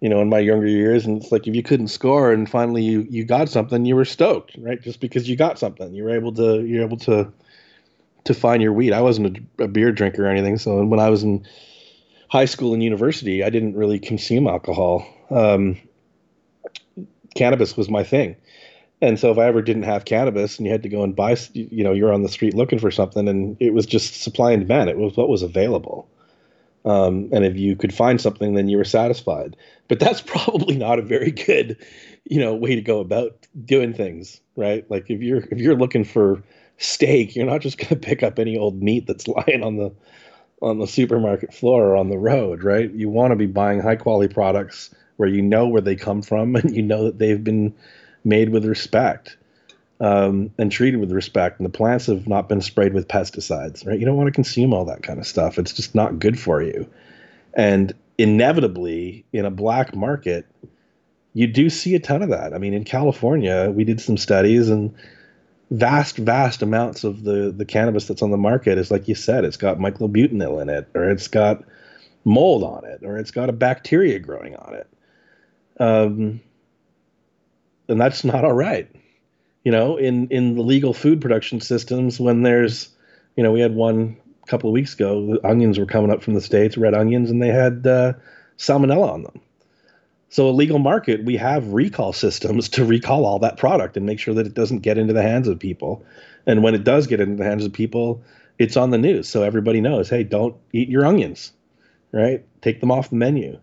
you 0.00 0.08
know, 0.08 0.20
in 0.20 0.28
my 0.28 0.38
younger 0.38 0.66
years. 0.66 1.06
And 1.06 1.22
it's 1.22 1.30
like 1.30 1.46
if 1.46 1.54
you 1.54 1.62
couldn't 1.62 1.88
score 1.88 2.32
and 2.32 2.48
finally 2.48 2.82
you 2.82 3.06
you 3.08 3.24
got 3.24 3.48
something, 3.48 3.84
you 3.84 3.94
were 3.94 4.06
stoked, 4.06 4.56
right? 4.58 4.80
Just 4.80 5.00
because 5.00 5.28
you 5.28 5.36
got 5.36 5.58
something, 5.58 5.94
you 5.94 6.02
were 6.02 6.10
able 6.10 6.32
to 6.34 6.64
you're 6.64 6.82
able 6.82 6.96
to 6.98 7.30
to 8.24 8.34
find 8.34 8.62
your 8.62 8.72
weed. 8.72 8.92
I 8.92 9.02
wasn't 9.02 9.38
a, 9.58 9.64
a 9.64 9.68
beer 9.68 9.92
drinker 9.92 10.24
or 10.24 10.28
anything, 10.28 10.56
so 10.58 10.84
when 10.84 11.00
I 11.00 11.10
was 11.10 11.22
in 11.22 11.46
high 12.28 12.44
school 12.46 12.72
and 12.72 12.82
university, 12.82 13.44
I 13.44 13.50
didn't 13.50 13.76
really 13.76 13.98
consume 13.98 14.46
alcohol. 14.46 15.06
Um, 15.30 15.76
cannabis 17.34 17.76
was 17.76 17.90
my 17.90 18.04
thing. 18.04 18.36
And 19.02 19.18
so 19.18 19.30
if 19.30 19.38
I 19.38 19.46
ever 19.46 19.62
didn't 19.62 19.84
have 19.84 20.04
cannabis 20.04 20.58
and 20.58 20.66
you 20.66 20.72
had 20.72 20.82
to 20.82 20.88
go 20.88 21.02
and 21.02 21.16
buy, 21.16 21.36
you 21.54 21.82
know, 21.82 21.92
you're 21.92 22.12
on 22.12 22.22
the 22.22 22.28
street 22.28 22.54
looking 22.54 22.78
for 22.78 22.90
something 22.90 23.28
and 23.28 23.56
it 23.58 23.72
was 23.72 23.86
just 23.86 24.22
supply 24.22 24.52
and 24.52 24.62
demand. 24.62 24.90
It 24.90 24.98
was 24.98 25.16
what 25.16 25.28
was 25.28 25.42
available. 25.42 26.08
Um, 26.84 27.28
and 27.32 27.44
if 27.44 27.56
you 27.56 27.76
could 27.76 27.94
find 27.94 28.20
something, 28.20 28.54
then 28.54 28.68
you 28.68 28.76
were 28.76 28.84
satisfied. 28.84 29.56
But 29.88 30.00
that's 30.00 30.20
probably 30.20 30.76
not 30.76 30.98
a 30.98 31.02
very 31.02 31.30
good, 31.30 31.76
you 32.24 32.40
know, 32.40 32.54
way 32.54 32.74
to 32.74 32.82
go 32.82 33.00
about 33.00 33.46
doing 33.64 33.94
things, 33.94 34.40
right? 34.56 34.88
Like 34.90 35.10
if 35.10 35.20
you're 35.22 35.44
if 35.50 35.58
you're 35.58 35.76
looking 35.76 36.04
for 36.04 36.42
steak, 36.78 37.36
you're 37.36 37.46
not 37.46 37.60
just 37.60 37.78
going 37.78 37.88
to 37.88 37.96
pick 37.96 38.22
up 38.22 38.38
any 38.38 38.56
old 38.56 38.82
meat 38.82 39.06
that's 39.06 39.28
lying 39.28 39.62
on 39.62 39.76
the 39.76 39.92
on 40.62 40.78
the 40.78 40.86
supermarket 40.86 41.54
floor 41.54 41.86
or 41.86 41.96
on 41.96 42.10
the 42.10 42.18
road, 42.18 42.62
right? 42.62 42.90
You 42.92 43.08
want 43.08 43.30
to 43.30 43.36
be 43.36 43.46
buying 43.46 43.80
high 43.80 43.96
quality 43.96 44.32
products 44.32 44.94
where 45.16 45.28
you 45.28 45.40
know 45.40 45.66
where 45.66 45.80
they 45.80 45.96
come 45.96 46.20
from 46.20 46.54
and 46.56 46.74
you 46.74 46.82
know 46.82 47.04
that 47.04 47.18
they've 47.18 47.42
been 47.42 47.74
made 48.24 48.50
with 48.50 48.64
respect 48.64 49.36
um, 50.00 50.50
and 50.58 50.72
treated 50.72 50.98
with 50.98 51.12
respect. 51.12 51.58
And 51.58 51.66
the 51.66 51.70
plants 51.70 52.06
have 52.06 52.26
not 52.26 52.48
been 52.48 52.60
sprayed 52.60 52.94
with 52.94 53.08
pesticides, 53.08 53.86
right? 53.86 53.98
You 53.98 54.06
don't 54.06 54.16
want 54.16 54.28
to 54.28 54.32
consume 54.32 54.72
all 54.72 54.84
that 54.86 55.02
kind 55.02 55.18
of 55.18 55.26
stuff. 55.26 55.58
It's 55.58 55.72
just 55.72 55.94
not 55.94 56.18
good 56.18 56.38
for 56.38 56.62
you. 56.62 56.88
And 57.54 57.92
inevitably, 58.18 59.24
in 59.32 59.44
a 59.44 59.50
black 59.50 59.94
market, 59.94 60.46
you 61.34 61.46
do 61.46 61.70
see 61.70 61.94
a 61.94 62.00
ton 62.00 62.22
of 62.22 62.30
that. 62.30 62.54
I 62.54 62.58
mean, 62.58 62.74
in 62.74 62.84
California, 62.84 63.70
we 63.70 63.84
did 63.84 64.00
some 64.00 64.16
studies 64.16 64.68
and 64.68 64.94
vast, 65.70 66.16
vast 66.16 66.62
amounts 66.62 67.04
of 67.04 67.24
the, 67.24 67.52
the 67.56 67.64
cannabis 67.64 68.06
that's 68.06 68.22
on 68.22 68.30
the 68.30 68.36
market 68.36 68.78
is 68.78 68.90
like 68.90 69.06
you 69.06 69.14
said, 69.14 69.44
it's 69.44 69.56
got 69.56 69.78
myclobutanil 69.78 70.60
in 70.62 70.68
it, 70.68 70.88
or 70.94 71.10
it's 71.10 71.28
got 71.28 71.62
mold 72.24 72.64
on 72.64 72.84
it, 72.84 73.00
or 73.04 73.16
it's 73.16 73.30
got 73.30 73.48
a 73.48 73.52
bacteria 73.52 74.18
growing 74.18 74.56
on 74.56 74.74
it. 74.74 74.88
Um, 75.78 76.40
and 77.90 78.00
that's 78.00 78.24
not 78.24 78.44
all 78.44 78.52
right 78.52 78.90
you 79.64 79.72
know, 79.72 79.96
in 79.96 80.28
in 80.28 80.54
the 80.54 80.62
legal 80.62 80.94
food 80.94 81.20
production 81.20 81.60
systems 81.60 82.18
when 82.18 82.42
there's, 82.42 82.88
you 83.36 83.42
know, 83.42 83.52
we 83.52 83.60
had 83.60 83.74
one 83.74 84.16
a 84.42 84.46
couple 84.46 84.70
of 84.70 84.74
weeks 84.74 84.94
ago. 84.94 85.38
Onions 85.44 85.78
were 85.78 85.86
coming 85.86 86.10
up 86.10 86.22
from 86.22 86.34
the 86.34 86.40
states, 86.40 86.76
red 86.76 86.94
onions, 86.94 87.30
and 87.30 87.42
they 87.42 87.48
had 87.48 87.86
uh, 87.86 88.14
salmonella 88.58 89.10
on 89.10 89.22
them. 89.22 89.40
So 90.30 90.48
a 90.48 90.52
legal 90.52 90.78
market, 90.78 91.24
we 91.24 91.36
have 91.36 91.72
recall 91.72 92.12
systems 92.12 92.68
to 92.70 92.84
recall 92.84 93.26
all 93.26 93.40
that 93.40 93.56
product 93.56 93.96
and 93.96 94.06
make 94.06 94.20
sure 94.20 94.34
that 94.34 94.46
it 94.46 94.54
doesn't 94.54 94.78
get 94.78 94.96
into 94.96 95.12
the 95.12 95.22
hands 95.22 95.48
of 95.48 95.58
people. 95.58 96.04
And 96.46 96.62
when 96.62 96.74
it 96.74 96.84
does 96.84 97.08
get 97.08 97.20
into 97.20 97.36
the 97.36 97.44
hands 97.44 97.64
of 97.64 97.72
people, 97.72 98.22
it's 98.56 98.76
on 98.76 98.90
the 98.90 98.98
news, 98.98 99.28
so 99.28 99.42
everybody 99.42 99.80
knows. 99.80 100.08
Hey, 100.08 100.22
don't 100.22 100.56
eat 100.72 100.88
your 100.88 101.04
onions, 101.04 101.52
right? 102.12 102.44
Take 102.62 102.80
them 102.80 102.90
off 102.90 103.10
the 103.10 103.16
menu 103.16 103.58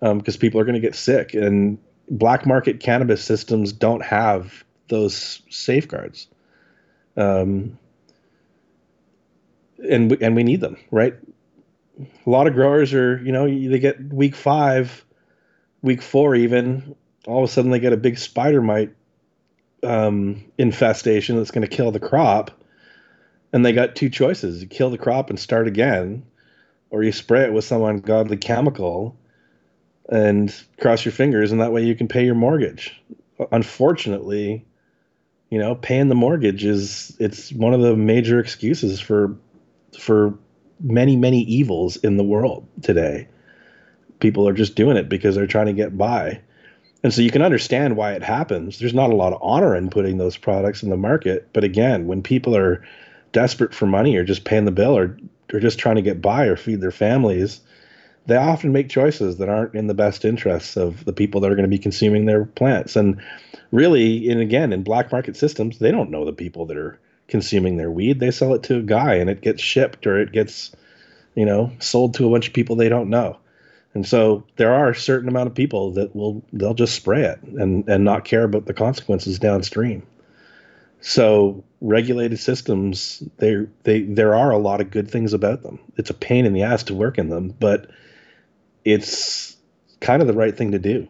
because 0.00 0.36
um, 0.36 0.40
people 0.40 0.60
are 0.60 0.64
going 0.64 0.74
to 0.74 0.80
get 0.80 0.94
sick. 0.94 1.34
And 1.34 1.78
black 2.10 2.46
market 2.46 2.80
cannabis 2.80 3.22
systems 3.24 3.72
don't 3.72 4.02
have 4.02 4.64
those 4.88 5.42
safeguards. 5.50 6.28
Um, 7.16 7.78
and 9.88 10.10
we, 10.10 10.18
and 10.20 10.36
we 10.36 10.42
need 10.42 10.60
them, 10.60 10.76
right? 10.90 11.14
A 12.00 12.30
lot 12.30 12.46
of 12.46 12.54
growers 12.54 12.92
are, 12.92 13.18
you 13.22 13.32
know, 13.32 13.46
they 13.46 13.78
get 13.78 14.00
week 14.12 14.34
five, 14.34 15.04
week 15.82 16.02
four, 16.02 16.34
even 16.34 16.96
all 17.26 17.44
of 17.44 17.48
a 17.48 17.52
sudden 17.52 17.70
they 17.70 17.78
get 17.78 17.92
a 17.92 17.96
big 17.98 18.18
spider 18.18 18.60
mite 18.60 18.94
um, 19.82 20.44
infestation 20.58 21.36
that's 21.36 21.50
going 21.50 21.66
to 21.66 21.76
kill 21.76 21.90
the 21.90 22.00
crop, 22.00 22.50
And 23.52 23.64
they 23.64 23.72
got 23.72 23.94
two 23.94 24.10
choices: 24.10 24.60
you 24.62 24.66
kill 24.66 24.90
the 24.90 24.98
crop 24.98 25.30
and 25.30 25.38
start 25.38 25.68
again, 25.68 26.24
or 26.90 27.04
you 27.04 27.12
spray 27.12 27.44
it 27.44 27.52
with 27.52 27.64
some 27.64 27.82
ungodly 27.82 28.36
chemical 28.36 29.16
and 30.08 30.54
cross 30.80 31.04
your 31.04 31.12
fingers, 31.12 31.52
and 31.52 31.60
that 31.60 31.72
way 31.72 31.84
you 31.84 31.94
can 31.94 32.08
pay 32.08 32.24
your 32.24 32.34
mortgage. 32.34 33.00
Unfortunately, 33.52 34.64
you 35.50 35.58
know, 35.58 35.74
paying 35.74 36.08
the 36.08 36.14
mortgage 36.14 36.64
is 36.64 37.16
it's 37.20 37.52
one 37.52 37.74
of 37.74 37.80
the 37.80 37.96
major 37.96 38.38
excuses 38.38 39.00
for 39.00 39.36
for 39.98 40.34
many 40.80 41.16
many 41.16 41.42
evils 41.42 41.96
in 41.96 42.16
the 42.16 42.24
world 42.24 42.66
today. 42.82 43.28
People 44.20 44.48
are 44.48 44.52
just 44.54 44.74
doing 44.74 44.96
it 44.96 45.08
because 45.08 45.34
they're 45.34 45.46
trying 45.46 45.66
to 45.66 45.72
get 45.72 45.96
by. 45.96 46.40
And 47.02 47.12
so 47.12 47.20
you 47.20 47.30
can 47.30 47.42
understand 47.42 47.96
why 47.96 48.14
it 48.14 48.22
happens. 48.22 48.78
There's 48.78 48.94
not 48.94 49.10
a 49.10 49.16
lot 49.16 49.34
of 49.34 49.42
honor 49.42 49.76
in 49.76 49.90
putting 49.90 50.16
those 50.16 50.38
products 50.38 50.82
in 50.82 50.88
the 50.88 50.96
market, 50.96 51.48
but 51.52 51.62
again, 51.62 52.06
when 52.06 52.22
people 52.22 52.56
are 52.56 52.82
desperate 53.32 53.74
for 53.74 53.84
money 53.84 54.16
or 54.16 54.24
just 54.24 54.44
paying 54.44 54.64
the 54.64 54.70
bill 54.70 54.96
or 54.96 55.18
or 55.52 55.60
just 55.60 55.78
trying 55.78 55.96
to 55.96 56.02
get 56.02 56.22
by 56.22 56.46
or 56.46 56.56
feed 56.56 56.80
their 56.80 56.90
families, 56.90 57.60
they 58.26 58.36
often 58.36 58.72
make 58.72 58.88
choices 58.88 59.36
that 59.36 59.48
aren't 59.48 59.74
in 59.74 59.86
the 59.86 59.94
best 59.94 60.24
interests 60.24 60.76
of 60.76 61.04
the 61.04 61.12
people 61.12 61.40
that 61.40 61.50
are 61.50 61.56
going 61.56 61.68
to 61.68 61.76
be 61.76 61.78
consuming 61.78 62.24
their 62.24 62.44
plants. 62.44 62.96
And 62.96 63.20
really, 63.70 64.28
and 64.30 64.40
again, 64.40 64.72
in 64.72 64.82
black 64.82 65.12
market 65.12 65.36
systems, 65.36 65.78
they 65.78 65.90
don't 65.90 66.10
know 66.10 66.24
the 66.24 66.32
people 66.32 66.66
that 66.66 66.76
are 66.76 66.98
consuming 67.28 67.76
their 67.76 67.90
weed. 67.90 68.20
They 68.20 68.30
sell 68.30 68.54
it 68.54 68.62
to 68.64 68.78
a 68.78 68.82
guy 68.82 69.14
and 69.14 69.28
it 69.28 69.42
gets 69.42 69.62
shipped 69.62 70.06
or 70.06 70.18
it 70.20 70.32
gets, 70.32 70.72
you 71.34 71.44
know, 71.44 71.70
sold 71.80 72.14
to 72.14 72.26
a 72.26 72.30
bunch 72.30 72.48
of 72.48 72.54
people 72.54 72.76
they 72.76 72.88
don't 72.88 73.10
know. 73.10 73.38
And 73.94 74.06
so 74.06 74.44
there 74.56 74.74
are 74.74 74.90
a 74.90 74.96
certain 74.96 75.28
amount 75.28 75.46
of 75.46 75.54
people 75.54 75.92
that 75.92 76.14
will 76.16 76.42
they'll 76.52 76.74
just 76.74 76.96
spray 76.96 77.22
it 77.22 77.40
and 77.42 77.88
and 77.88 78.04
not 78.04 78.24
care 78.24 78.42
about 78.42 78.66
the 78.66 78.74
consequences 78.74 79.38
downstream. 79.38 80.02
So 81.00 81.62
regulated 81.80 82.40
systems, 82.40 83.22
they 83.36 83.66
they 83.84 84.02
there 84.02 84.34
are 84.34 84.50
a 84.50 84.58
lot 84.58 84.80
of 84.80 84.90
good 84.90 85.08
things 85.08 85.32
about 85.32 85.62
them. 85.62 85.78
It's 85.96 86.10
a 86.10 86.14
pain 86.14 86.44
in 86.44 86.54
the 86.54 86.62
ass 86.62 86.82
to 86.84 86.94
work 86.94 87.18
in 87.18 87.28
them, 87.28 87.54
but 87.60 87.88
it's 88.84 89.56
kind 90.00 90.20
of 90.22 90.28
the 90.28 90.34
right 90.34 90.56
thing 90.56 90.72
to 90.72 90.78
do. 90.78 91.08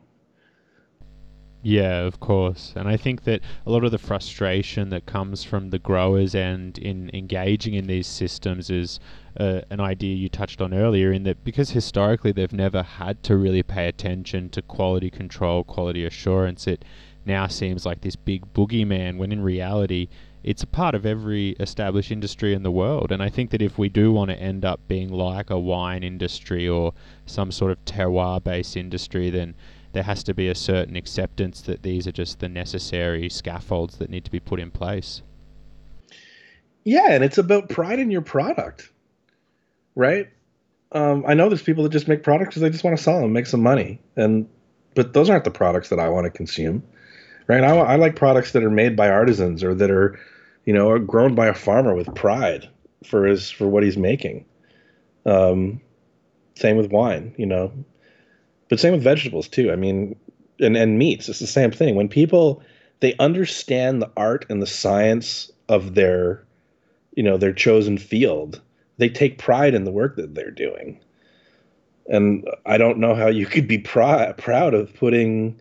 Yeah, 1.66 2.00
of 2.00 2.20
course. 2.20 2.74
And 2.76 2.86
I 2.86 2.98
think 2.98 3.24
that 3.24 3.40
a 3.64 3.70
lot 3.70 3.84
of 3.84 3.90
the 3.90 3.96
frustration 3.96 4.90
that 4.90 5.06
comes 5.06 5.44
from 5.44 5.70
the 5.70 5.78
growers 5.78 6.34
and 6.34 6.76
in 6.76 7.10
engaging 7.14 7.72
in 7.72 7.86
these 7.86 8.06
systems 8.06 8.68
is 8.68 9.00
uh, 9.40 9.62
an 9.70 9.80
idea 9.80 10.14
you 10.14 10.28
touched 10.28 10.60
on 10.60 10.74
earlier 10.74 11.10
in 11.10 11.22
that 11.22 11.42
because 11.42 11.70
historically 11.70 12.32
they've 12.32 12.52
never 12.52 12.82
had 12.82 13.22
to 13.22 13.38
really 13.38 13.62
pay 13.62 13.88
attention 13.88 14.50
to 14.50 14.60
quality 14.60 15.08
control, 15.08 15.64
quality 15.64 16.04
assurance, 16.04 16.66
it 16.66 16.84
now 17.24 17.46
seems 17.46 17.86
like 17.86 18.02
this 18.02 18.14
big 18.14 18.52
boogeyman 18.52 19.16
when 19.16 19.32
in 19.32 19.42
reality 19.42 20.08
it's 20.44 20.62
a 20.62 20.66
part 20.66 20.94
of 20.94 21.06
every 21.06 21.50
established 21.58 22.10
industry 22.10 22.52
in 22.52 22.62
the 22.62 22.70
world. 22.70 23.10
And 23.10 23.22
I 23.22 23.30
think 23.30 23.50
that 23.50 23.62
if 23.62 23.78
we 23.78 23.88
do 23.88 24.12
want 24.12 24.30
to 24.30 24.36
end 24.36 24.64
up 24.64 24.80
being 24.86 25.08
like 25.08 25.50
a 25.50 25.58
wine 25.58 26.02
industry 26.02 26.68
or 26.68 26.92
some 27.26 27.50
sort 27.50 27.72
of 27.72 27.82
terroir 27.86 28.44
based 28.44 28.76
industry, 28.76 29.30
then 29.30 29.54
there 29.94 30.02
has 30.02 30.22
to 30.24 30.34
be 30.34 30.48
a 30.48 30.54
certain 30.54 30.96
acceptance 30.96 31.62
that 31.62 31.82
these 31.82 32.06
are 32.06 32.12
just 32.12 32.40
the 32.40 32.48
necessary 32.48 33.28
scaffolds 33.30 33.96
that 33.96 34.10
need 34.10 34.24
to 34.24 34.30
be 34.30 34.40
put 34.40 34.60
in 34.60 34.70
place. 34.70 35.22
Yeah, 36.84 37.12
and 37.12 37.24
it's 37.24 37.38
about 37.38 37.70
pride 37.70 37.98
in 37.98 38.10
your 38.10 38.20
product, 38.20 38.90
right? 39.94 40.28
Um, 40.92 41.24
I 41.26 41.32
know 41.32 41.48
there's 41.48 41.62
people 41.62 41.82
that 41.84 41.92
just 41.92 42.08
make 42.08 42.22
products 42.22 42.50
because 42.50 42.62
they 42.62 42.70
just 42.70 42.84
want 42.84 42.96
to 42.96 43.02
sell 43.02 43.20
them, 43.20 43.32
make 43.32 43.46
some 43.46 43.62
money, 43.62 43.98
and 44.16 44.46
but 44.94 45.12
those 45.12 45.30
aren't 45.30 45.44
the 45.44 45.50
products 45.50 45.88
that 45.88 45.98
I 45.98 46.08
want 46.08 46.24
to 46.24 46.30
consume, 46.30 46.82
right? 47.48 47.64
I, 47.64 47.76
I 47.76 47.96
like 47.96 48.14
products 48.14 48.52
that 48.52 48.62
are 48.62 48.70
made 48.70 48.94
by 48.94 49.08
artisans 49.08 49.64
or 49.64 49.74
that 49.74 49.90
are 49.90 50.18
you 50.64 50.72
know, 50.72 50.98
grown 50.98 51.34
by 51.34 51.46
a 51.46 51.54
farmer 51.54 51.94
with 51.94 52.14
pride 52.14 52.68
for 53.04 53.26
his 53.26 53.50
for 53.50 53.68
what 53.68 53.82
he's 53.82 53.96
making. 53.96 54.44
Um, 55.26 55.80
same 56.54 56.76
with 56.76 56.90
wine, 56.90 57.34
you 57.36 57.46
know, 57.46 57.72
but 58.68 58.80
same 58.80 58.92
with 58.92 59.02
vegetables 59.02 59.48
too. 59.48 59.72
I 59.72 59.76
mean, 59.76 60.16
and 60.60 60.76
and 60.76 60.98
meats, 60.98 61.28
it's 61.28 61.38
the 61.38 61.46
same 61.46 61.70
thing. 61.70 61.94
When 61.94 62.08
people 62.08 62.62
they 63.00 63.14
understand 63.18 64.00
the 64.00 64.10
art 64.16 64.46
and 64.48 64.62
the 64.62 64.66
science 64.66 65.50
of 65.68 65.94
their, 65.94 66.44
you 67.16 67.22
know, 67.22 67.36
their 67.36 67.52
chosen 67.52 67.98
field, 67.98 68.60
they 68.98 69.08
take 69.08 69.38
pride 69.38 69.74
in 69.74 69.84
the 69.84 69.90
work 69.90 70.16
that 70.16 70.34
they're 70.34 70.50
doing. 70.50 71.00
And 72.06 72.48
I 72.66 72.78
don't 72.78 72.98
know 72.98 73.14
how 73.14 73.28
you 73.28 73.46
could 73.46 73.66
be 73.66 73.78
pr- 73.78 74.32
proud 74.36 74.74
of 74.74 74.94
putting 74.94 75.60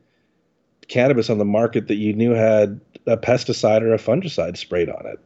cannabis 0.88 1.30
on 1.30 1.38
the 1.38 1.46
market 1.46 1.88
that 1.88 1.96
you 1.96 2.14
knew 2.14 2.32
had 2.32 2.80
a 3.06 3.18
pesticide 3.18 3.82
or 3.82 3.94
a 3.94 3.98
fungicide 3.98 4.58
sprayed 4.58 4.90
on 4.90 5.06
it. 5.06 5.20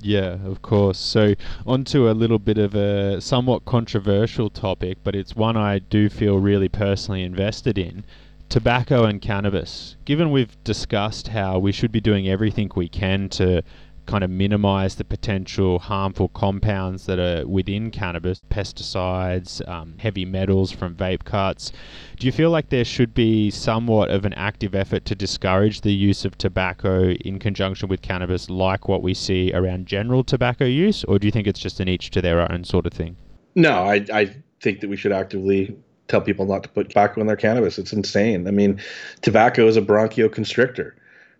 Yeah, 0.00 0.36
of 0.44 0.60
course. 0.60 0.98
So, 0.98 1.34
onto 1.66 2.10
a 2.10 2.12
little 2.12 2.38
bit 2.38 2.58
of 2.58 2.74
a 2.74 3.22
somewhat 3.22 3.64
controversial 3.64 4.50
topic, 4.50 4.98
but 5.02 5.14
it's 5.14 5.34
one 5.34 5.56
I 5.56 5.78
do 5.78 6.10
feel 6.10 6.38
really 6.38 6.68
personally 6.68 7.22
invested 7.22 7.78
in 7.78 8.04
tobacco 8.50 9.04
and 9.04 9.22
cannabis. 9.22 9.96
Given 10.04 10.30
we've 10.30 10.62
discussed 10.62 11.28
how 11.28 11.58
we 11.58 11.72
should 11.72 11.90
be 11.90 12.00
doing 12.00 12.28
everything 12.28 12.70
we 12.76 12.88
can 12.88 13.30
to 13.30 13.62
kind 14.06 14.24
of 14.24 14.30
minimize 14.30 14.96
the 14.96 15.04
potential 15.04 15.78
harmful 15.78 16.28
compounds 16.28 17.06
that 17.06 17.18
are 17.18 17.46
within 17.46 17.90
cannabis, 17.90 18.40
pesticides, 18.50 19.66
um, 19.68 19.94
heavy 19.98 20.24
metals 20.24 20.70
from 20.70 20.94
vape 20.94 21.24
carts. 21.24 21.72
Do 22.18 22.26
you 22.26 22.32
feel 22.32 22.50
like 22.50 22.68
there 22.68 22.84
should 22.84 23.14
be 23.14 23.50
somewhat 23.50 24.10
of 24.10 24.24
an 24.24 24.32
active 24.34 24.74
effort 24.74 25.04
to 25.06 25.14
discourage 25.14 25.80
the 25.80 25.92
use 25.92 26.24
of 26.24 26.36
tobacco 26.38 27.10
in 27.10 27.38
conjunction 27.38 27.88
with 27.88 28.02
cannabis, 28.02 28.50
like 28.50 28.88
what 28.88 29.02
we 29.02 29.14
see 29.14 29.52
around 29.52 29.86
general 29.86 30.24
tobacco 30.24 30.64
use, 30.64 31.04
or 31.04 31.18
do 31.18 31.26
you 31.26 31.32
think 31.32 31.46
it's 31.46 31.60
just 31.60 31.80
an 31.80 31.88
each 31.88 32.10
to 32.10 32.22
their 32.22 32.50
own 32.50 32.64
sort 32.64 32.86
of 32.86 32.92
thing? 32.92 33.16
No, 33.54 33.72
I, 33.72 34.04
I 34.12 34.34
think 34.60 34.80
that 34.80 34.88
we 34.88 34.96
should 34.96 35.12
actively 35.12 35.76
tell 36.08 36.20
people 36.20 36.46
not 36.46 36.62
to 36.62 36.68
put 36.68 36.90
tobacco 36.90 37.20
in 37.20 37.26
their 37.26 37.36
cannabis. 37.36 37.78
It's 37.78 37.92
insane. 37.92 38.46
I 38.46 38.50
mean, 38.50 38.80
tobacco 39.22 39.66
is 39.66 39.76
a 39.76 39.82
bronchoconstrictor, 39.82 40.92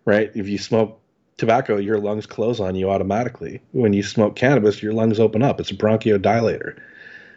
right? 0.05 0.31
If 0.33 0.47
you 0.47 0.57
smoke 0.57 0.99
tobacco, 1.37 1.77
your 1.77 1.99
lungs 1.99 2.25
close 2.25 2.59
on 2.59 2.75
you 2.75 2.89
automatically. 2.89 3.61
When 3.71 3.93
you 3.93 4.03
smoke 4.03 4.35
cannabis, 4.35 4.81
your 4.81 4.93
lungs 4.93 5.19
open 5.19 5.41
up. 5.41 5.59
It's 5.59 5.71
a 5.71 5.75
bronchodilator. 5.75 6.79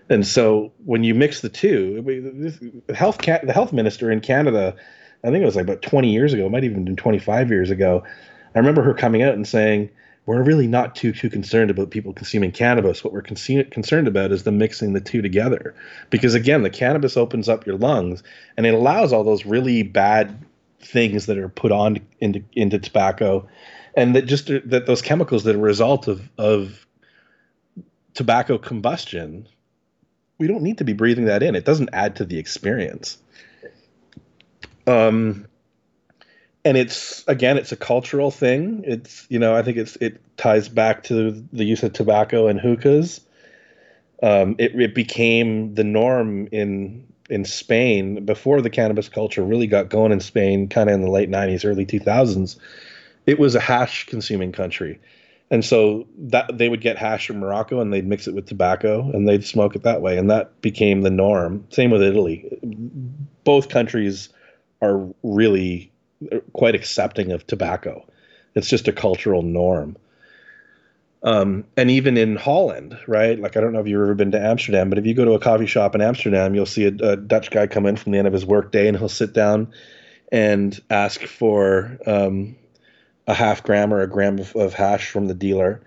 And 0.08 0.26
so 0.26 0.72
when 0.84 1.04
you 1.04 1.14
mix 1.14 1.40
the 1.40 1.48
two, 1.48 2.02
health 2.94 3.18
the 3.18 3.52
health 3.52 3.72
minister 3.72 4.10
in 4.10 4.20
Canada, 4.20 4.74
I 5.22 5.30
think 5.30 5.42
it 5.42 5.46
was 5.46 5.56
like 5.56 5.64
about 5.64 5.82
20 5.82 6.10
years 6.10 6.32
ago, 6.32 6.48
might 6.48 6.64
even 6.64 6.84
been 6.84 6.96
25 6.96 7.50
years 7.50 7.70
ago. 7.70 8.02
I 8.54 8.58
remember 8.58 8.82
her 8.82 8.94
coming 8.94 9.22
out 9.22 9.34
and 9.34 9.46
saying, 9.46 9.90
"We're 10.24 10.42
really 10.42 10.66
not 10.66 10.94
too 10.94 11.12
too 11.12 11.28
concerned 11.28 11.70
about 11.70 11.90
people 11.90 12.14
consuming 12.14 12.52
cannabis. 12.52 13.04
What 13.04 13.12
we're 13.12 13.22
con- 13.22 13.64
concerned 13.70 14.08
about 14.08 14.32
is 14.32 14.44
the 14.44 14.52
mixing 14.52 14.94
the 14.94 15.00
two 15.00 15.20
together, 15.20 15.74
because 16.08 16.34
again, 16.34 16.62
the 16.62 16.70
cannabis 16.70 17.16
opens 17.16 17.48
up 17.48 17.66
your 17.66 17.76
lungs 17.76 18.22
and 18.56 18.64
it 18.64 18.72
allows 18.72 19.12
all 19.12 19.24
those 19.24 19.44
really 19.44 19.82
bad 19.82 20.38
things 20.80 21.26
that 21.26 21.36
are 21.36 21.48
put 21.50 21.72
on 21.72 21.98
into 22.20 22.42
into 22.54 22.78
tobacco 22.78 23.46
and 23.98 24.14
that 24.14 24.26
just 24.26 24.46
that 24.46 24.86
those 24.86 25.02
chemicals 25.02 25.44
that 25.44 25.56
are 25.56 25.58
a 25.58 25.62
result 25.62 26.08
of 26.08 26.28
of 26.38 26.86
tobacco 28.14 28.56
combustion 28.56 29.46
we 30.38 30.46
don't 30.46 30.62
need 30.62 30.78
to 30.78 30.84
be 30.84 30.92
breathing 30.92 31.24
that 31.24 31.42
in. 31.42 31.56
It 31.56 31.64
doesn't 31.64 31.90
add 31.92 32.16
to 32.16 32.24
the 32.24 32.38
experience. 32.38 33.18
Um 34.86 35.46
and 36.64 36.76
it's 36.76 37.26
again 37.26 37.58
it's 37.58 37.72
a 37.72 37.76
cultural 37.76 38.30
thing. 38.30 38.84
It's 38.86 39.26
you 39.28 39.38
know 39.40 39.56
i 39.56 39.62
think 39.62 39.76
it's 39.76 39.96
it 39.96 40.20
ties 40.36 40.68
back 40.68 41.02
to 41.04 41.44
the 41.52 41.64
use 41.64 41.82
of 41.82 41.92
tobacco 41.92 42.46
and 42.46 42.60
hookahs. 42.60 43.20
Um, 44.20 44.56
it, 44.58 44.74
it 44.74 44.94
became 44.96 45.74
the 45.74 45.84
norm 45.84 46.48
in 46.50 47.06
in 47.30 47.44
Spain 47.44 48.24
before 48.24 48.62
the 48.62 48.70
cannabis 48.70 49.08
culture 49.08 49.44
really 49.44 49.68
got 49.68 49.90
going 49.90 50.10
in 50.10 50.18
Spain, 50.18 50.68
kind 50.68 50.88
of 50.88 50.94
in 50.94 51.02
the 51.02 51.10
late 51.10 51.30
'90s, 51.30 51.64
early 51.64 51.86
2000s 51.86 52.56
it 53.28 53.38
was 53.38 53.54
a 53.54 53.60
hash 53.60 54.06
consuming 54.06 54.52
country. 54.52 54.98
And 55.50 55.62
so 55.62 56.06
that 56.16 56.56
they 56.56 56.70
would 56.70 56.80
get 56.80 56.96
hash 56.96 57.26
from 57.26 57.40
Morocco 57.40 57.78
and 57.78 57.92
they'd 57.92 58.06
mix 58.06 58.26
it 58.26 58.34
with 58.34 58.46
tobacco 58.46 59.10
and 59.12 59.28
they'd 59.28 59.44
smoke 59.44 59.76
it 59.76 59.82
that 59.82 60.00
way. 60.00 60.16
And 60.16 60.30
that 60.30 60.58
became 60.62 61.02
the 61.02 61.10
norm. 61.10 61.66
Same 61.68 61.90
with 61.90 62.02
Italy. 62.02 62.58
Both 63.44 63.68
countries 63.68 64.30
are 64.80 65.06
really 65.22 65.92
quite 66.54 66.74
accepting 66.74 67.30
of 67.30 67.46
tobacco. 67.46 68.06
It's 68.54 68.68
just 68.68 68.88
a 68.88 68.92
cultural 68.92 69.42
norm. 69.42 69.98
Um, 71.22 71.64
and 71.76 71.90
even 71.90 72.16
in 72.16 72.36
Holland, 72.36 72.98
right? 73.06 73.38
Like 73.38 73.58
I 73.58 73.60
don't 73.60 73.74
know 73.74 73.80
if 73.80 73.86
you've 73.86 74.00
ever 74.00 74.14
been 74.14 74.32
to 74.32 74.40
Amsterdam, 74.40 74.88
but 74.88 74.98
if 74.98 75.04
you 75.04 75.12
go 75.12 75.26
to 75.26 75.32
a 75.32 75.38
coffee 75.38 75.66
shop 75.66 75.94
in 75.94 76.00
Amsterdam, 76.00 76.54
you'll 76.54 76.64
see 76.64 76.86
a, 76.86 76.94
a 77.12 77.16
Dutch 77.16 77.50
guy 77.50 77.66
come 77.66 77.84
in 77.84 77.96
from 77.96 78.12
the 78.12 78.18
end 78.18 78.26
of 78.26 78.32
his 78.32 78.46
workday 78.46 78.88
and 78.88 78.96
he'll 78.96 79.10
sit 79.10 79.34
down 79.34 79.70
and 80.32 80.80
ask 80.88 81.22
for 81.22 81.98
um, 82.06 82.56
a 83.28 83.34
half 83.34 83.62
gram 83.62 83.94
or 83.94 84.00
a 84.00 84.08
gram 84.08 84.38
of, 84.38 84.56
of 84.56 84.74
hash 84.74 85.10
from 85.10 85.26
the 85.26 85.34
dealer, 85.34 85.80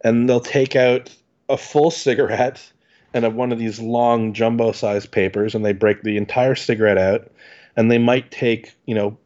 and 0.00 0.28
they'll 0.28 0.40
take 0.40 0.74
out 0.74 1.14
a 1.48 1.56
full 1.56 1.90
cigarette 1.92 2.72
and 3.14 3.24
of 3.24 3.34
one 3.34 3.52
of 3.52 3.58
these 3.58 3.78
long 3.78 4.32
jumbo 4.32 4.72
sized 4.72 5.12
papers, 5.12 5.54
and 5.54 5.64
they 5.64 5.72
break 5.72 6.02
the 6.02 6.16
entire 6.16 6.54
cigarette 6.54 6.98
out, 6.98 7.30
and 7.76 7.90
they 7.90 7.98
might 7.98 8.30
take 8.30 8.74
you 8.86 8.94
know 8.94 9.16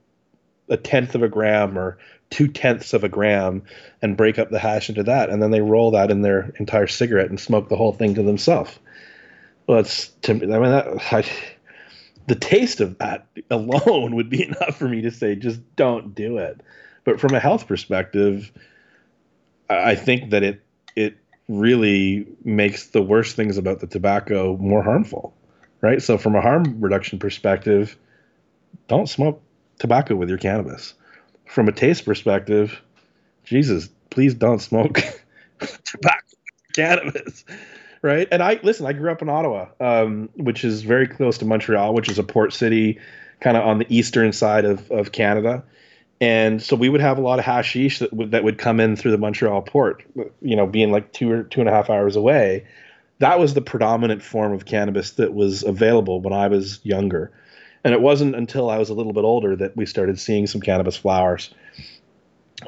a 0.69 0.77
tenth 0.77 1.15
of 1.15 1.23
a 1.23 1.29
gram 1.29 1.79
or 1.79 1.97
two 2.31 2.47
tenths 2.47 2.93
of 2.93 3.03
a 3.03 3.09
gram 3.09 3.63
and 4.03 4.17
break 4.17 4.39
up 4.39 4.51
the 4.51 4.59
hash 4.59 4.89
into 4.89 5.05
that, 5.05 5.31
and 5.31 5.43
then 5.43 5.53
they 5.53 5.61
roll 5.61 5.93
that 5.93 6.11
in 6.11 6.23
their 6.23 6.53
entire 6.59 6.87
cigarette 6.87 7.31
and 7.31 7.41
smoke 7.41 7.69
the 7.69 7.77
whole 7.77 7.93
thing 7.93 8.15
to 8.15 8.23
themselves. 8.23 8.79
Well, 9.67 9.79
it's 9.79 10.09
to 10.23 10.35
me. 10.35 10.53
I 10.53 10.59
mean, 10.59 10.71
that, 10.71 11.13
I, 11.13 11.25
the 12.27 12.35
taste 12.35 12.81
of 12.81 12.99
that 12.99 13.27
alone 13.49 14.15
would 14.17 14.29
be 14.29 14.45
enough 14.45 14.77
for 14.77 14.89
me 14.89 15.03
to 15.03 15.11
say 15.13 15.37
just 15.37 15.61
don't 15.77 16.15
do 16.17 16.39
it. 16.39 16.61
But 17.05 17.21
from 17.21 17.35
a 17.35 17.41
health 17.41 17.67
perspective, 17.67 18.53
I 19.69 19.95
think 19.95 20.31
that 20.31 20.43
it 20.43 20.63
it 20.97 21.17
really 21.49 22.27
makes 22.45 22.89
the 22.89 23.03
worst 23.03 23.37
things 23.37 23.59
about 23.59 23.81
the 23.81 23.87
tobacco 23.87 24.57
more 24.59 24.83
harmful, 24.83 25.35
right? 25.81 26.03
So 26.03 26.19
from 26.19 26.35
a 26.35 26.41
harm 26.41 26.81
reduction 26.81 27.19
perspective, 27.19 27.97
don't 28.89 29.09
smoke 29.09 29.43
tobacco 29.79 30.15
with 30.17 30.29
your 30.29 30.39
cannabis. 30.39 30.95
From 31.47 31.69
a 31.69 31.73
taste 31.73 32.05
perspective, 32.05 32.81
Jesus, 33.45 33.89
please 34.11 34.35
don't 34.35 34.61
smoke 34.61 35.01
tobacco 35.85 36.37
cannabis 36.75 37.45
right? 38.03 38.29
And 38.31 38.43
I 38.43 38.61
listen. 38.63 38.87
I 38.87 38.93
grew 38.93 39.11
up 39.11 39.23
in 39.23 39.29
Ottawa, 39.29 39.69
um, 39.81 40.31
which 40.37 40.65
is 40.65 40.83
very 40.83 41.07
close 41.07 41.39
to 41.39 41.45
Montreal, 41.45 41.95
which 41.95 42.09
is 42.09 42.19
a 42.19 42.23
port 42.23 42.53
city, 42.53 42.99
kind 43.41 43.57
of 43.57 43.67
on 43.67 43.79
the 43.79 43.87
eastern 43.95 44.33
side 44.33 44.65
of 44.65 44.91
of 44.91 45.13
Canada. 45.13 45.65
And 46.21 46.63
so 46.63 46.77
we 46.77 46.91
would 46.91 47.01
have 47.01 47.17
a 47.17 47.23
lot 47.23 47.39
of 47.39 47.45
hashish 47.47 48.01
that 48.01 48.13
would 48.13 48.33
that 48.33 48.45
would 48.45 48.59
come 48.59 48.79
in 48.79 48.97
through 48.97 49.13
the 49.13 49.19
Montreal 49.19 49.63
port. 49.63 50.05
You 50.43 50.57
know, 50.57 50.67
being 50.67 50.93
like 50.93 51.13
two 51.13 51.31
or 51.31 51.43
two 51.45 51.61
and 51.61 51.69
a 51.69 51.73
half 51.73 51.89
hours 51.89 52.15
away, 52.15 52.67
that 53.21 53.39
was 53.39 53.55
the 53.55 53.63
predominant 53.63 54.23
form 54.23 54.53
of 54.53 54.67
cannabis 54.67 55.13
that 55.13 55.33
was 55.33 55.63
available 55.63 56.21
when 56.21 56.35
I 56.35 56.49
was 56.49 56.81
younger. 56.83 57.33
And 57.85 57.95
it 57.95 58.03
wasn't 58.03 58.35
until 58.35 58.69
I 58.69 58.77
was 58.77 58.91
a 58.91 58.95
little 58.95 59.15
bit 59.15 59.25
older 59.25 59.57
that 59.57 59.77
we 59.77 59.87
started 59.87 60.19
seeing 60.19 60.47
some 60.47 60.61
cannabis 60.61 60.97
flowers. 60.97 61.55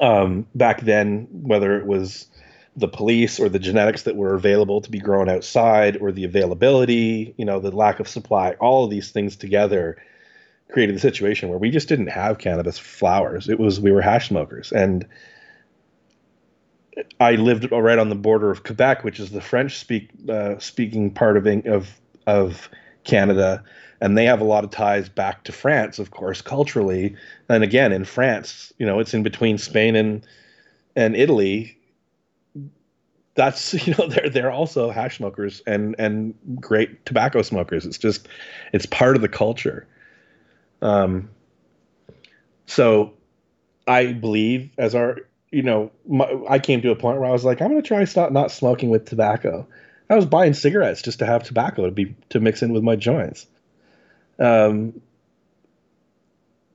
Um, 0.00 0.46
back 0.54 0.80
then, 0.80 1.28
whether 1.30 1.78
it 1.78 1.84
was 1.84 2.26
the 2.74 2.88
police 2.88 3.38
or 3.38 3.50
the 3.50 3.58
genetics 3.58 4.04
that 4.04 4.16
were 4.16 4.34
available 4.34 4.80
to 4.80 4.90
be 4.90 4.98
grown 4.98 5.28
outside 5.28 5.98
or 5.98 6.10
the 6.10 6.24
availability, 6.24 7.34
you 7.36 7.44
know, 7.44 7.60
the 7.60 7.70
lack 7.70 8.00
of 8.00 8.08
supply, 8.08 8.52
all 8.52 8.84
of 8.84 8.90
these 8.90 9.10
things 9.10 9.36
together 9.36 9.98
created 10.72 10.96
the 10.96 11.00
situation 11.00 11.48
where 11.48 11.58
we 11.58 11.70
just 11.70 11.88
didn't 11.88 12.08
have 12.08 12.38
cannabis 12.38 12.78
flowers. 12.78 13.48
It 13.48 13.58
was 13.58 13.80
we 13.80 13.92
were 13.92 14.00
hash 14.00 14.28
smokers. 14.28 14.72
And 14.72 15.06
I 17.20 17.32
lived 17.32 17.70
right 17.70 17.98
on 17.98 18.08
the 18.08 18.14
border 18.14 18.50
of 18.50 18.64
Quebec, 18.64 19.04
which 19.04 19.20
is 19.20 19.30
the 19.30 19.40
French 19.40 19.78
speak 19.78 20.10
uh, 20.28 20.58
speaking 20.58 21.10
part 21.10 21.36
of 21.36 21.46
of 21.66 22.00
of 22.26 22.68
Canada, 23.04 23.62
and 24.00 24.16
they 24.16 24.24
have 24.24 24.40
a 24.40 24.44
lot 24.44 24.64
of 24.64 24.70
ties 24.70 25.08
back 25.08 25.44
to 25.44 25.52
France, 25.52 25.98
of 25.98 26.10
course, 26.10 26.42
culturally. 26.42 27.16
And 27.48 27.62
again, 27.62 27.92
in 27.92 28.04
France, 28.04 28.72
you 28.78 28.86
know, 28.86 28.98
it's 28.98 29.14
in 29.14 29.22
between 29.22 29.58
Spain 29.58 29.96
and 29.96 30.26
and 30.96 31.16
Italy 31.16 31.78
that's 33.34 33.74
you 33.86 33.94
know 33.98 34.06
they're 34.08 34.28
they're 34.28 34.50
also 34.50 34.90
hash 34.90 35.18
smokers 35.18 35.62
and 35.66 35.94
and 35.98 36.34
great 36.60 37.04
tobacco 37.06 37.42
smokers. 37.42 37.86
It's 37.86 37.98
just 37.98 38.28
it's 38.72 38.86
part 38.86 39.16
of 39.16 39.22
the 39.22 39.28
culture. 39.28 39.86
Um. 40.82 41.30
So, 42.66 43.14
I 43.86 44.12
believe 44.12 44.70
as 44.78 44.94
our 44.94 45.18
you 45.50 45.62
know 45.62 45.90
my, 46.06 46.26
I 46.48 46.58
came 46.58 46.82
to 46.82 46.90
a 46.90 46.96
point 46.96 47.18
where 47.18 47.28
I 47.28 47.32
was 47.32 47.44
like 47.44 47.60
I'm 47.60 47.70
going 47.70 47.82
to 47.82 47.86
try 47.86 48.04
stop 48.04 48.32
not 48.32 48.50
smoking 48.50 48.90
with 48.90 49.06
tobacco. 49.06 49.66
I 50.10 50.16
was 50.16 50.26
buying 50.26 50.52
cigarettes 50.52 51.00
just 51.00 51.20
to 51.20 51.26
have 51.26 51.42
tobacco 51.42 51.86
to 51.86 51.90
be 51.90 52.14
to 52.30 52.40
mix 52.40 52.62
in 52.62 52.72
with 52.72 52.82
my 52.82 52.96
joints. 52.96 53.46
Um. 54.38 55.00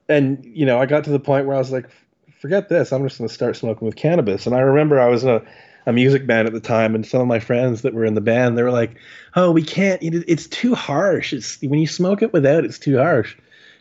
And 0.09 0.43
you 0.45 0.65
know 0.65 0.79
I 0.79 0.85
got 0.85 1.03
to 1.03 1.11
the 1.11 1.19
point 1.19 1.45
where 1.45 1.55
I 1.55 1.59
was 1.59 1.71
like, 1.71 1.89
forget 2.39 2.69
this. 2.69 2.91
I'm 2.93 3.03
just 3.03 3.17
going 3.17 3.27
to 3.27 3.33
start 3.33 3.55
smoking 3.55 3.85
with 3.85 3.95
cannabis. 3.95 4.45
And 4.45 4.55
I 4.55 4.59
remember 4.59 4.99
I 4.99 5.07
was 5.07 5.23
a 5.23 5.43
a 5.85 5.93
music 5.93 6.27
band 6.27 6.47
at 6.47 6.53
the 6.53 6.59
time, 6.59 6.95
and 6.95 7.05
some 7.05 7.21
of 7.21 7.27
my 7.27 7.39
friends 7.39 7.81
that 7.83 7.93
were 7.93 8.03
in 8.03 8.13
the 8.13 8.21
band, 8.21 8.57
they 8.57 8.63
were 8.63 8.71
like, 8.71 8.97
"Oh, 9.35 9.51
we 9.51 9.63
can't. 9.63 9.99
It's 10.03 10.45
too 10.47 10.75
harsh. 10.75 11.31
It's 11.31 11.61
when 11.61 11.79
you 11.79 11.87
smoke 11.87 12.21
it 12.21 12.33
without, 12.33 12.65
it's 12.65 12.77
too 12.77 12.97
harsh." 12.97 13.37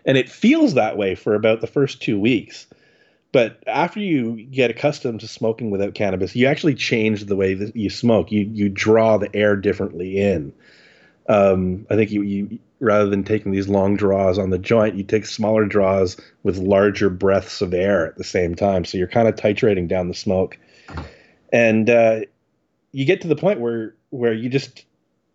And 0.07 0.17
it 0.17 0.31
feels 0.31 0.75
that 0.75 0.97
way 0.97 1.15
for 1.15 1.35
about 1.35 1.61
the 1.61 1.67
first 1.67 2.01
two 2.01 2.19
weeks. 2.19 2.67
But 3.33 3.63
after 3.67 4.01
you 4.01 4.45
get 4.45 4.71
accustomed 4.71 5.21
to 5.21 5.29
smoking 5.29 5.71
without 5.71 5.95
cannabis, 5.95 6.35
you 6.35 6.47
actually 6.47 6.75
change 6.75 7.25
the 7.25 7.37
way 7.37 7.53
that 7.55 7.77
you 7.77 7.91
smoke. 7.91 8.33
You 8.33 8.49
you 8.51 8.69
draw 8.71 9.19
the 9.19 9.35
air 9.37 9.57
differently 9.57 10.19
in. 10.19 10.55
Um, 11.29 11.87
I 11.91 11.97
think 11.97 12.13
you, 12.13 12.23
you 12.23 12.59
rather 12.79 13.11
than 13.11 13.25
taking 13.25 13.53
these 13.53 13.69
long 13.69 13.97
draws 13.97 14.39
on 14.39 14.51
the 14.51 14.59
joint, 14.59 14.95
you 14.95 15.03
take 15.03 15.27
smaller 15.27 15.67
draws 15.67 16.17
with 16.45 16.57
larger 16.57 17.11
breaths 17.11 17.61
of 17.61 17.75
air 17.75 18.07
at 18.07 18.17
the 18.17 18.25
same 18.25 18.55
time. 18.55 18.85
So 18.85 18.97
you're 18.97 19.09
kind 19.09 19.29
of 19.29 19.35
titrating 19.35 19.89
down 19.89 20.09
the 20.09 20.15
smoke 20.15 20.57
and 21.53 21.89
uh, 21.89 22.21
you 22.93 23.05
get 23.05 23.21
to 23.23 23.29
the 23.29 23.37
point 23.37 23.61
where 23.61 23.95
where 24.11 24.33
you 24.33 24.49
just 24.49 24.85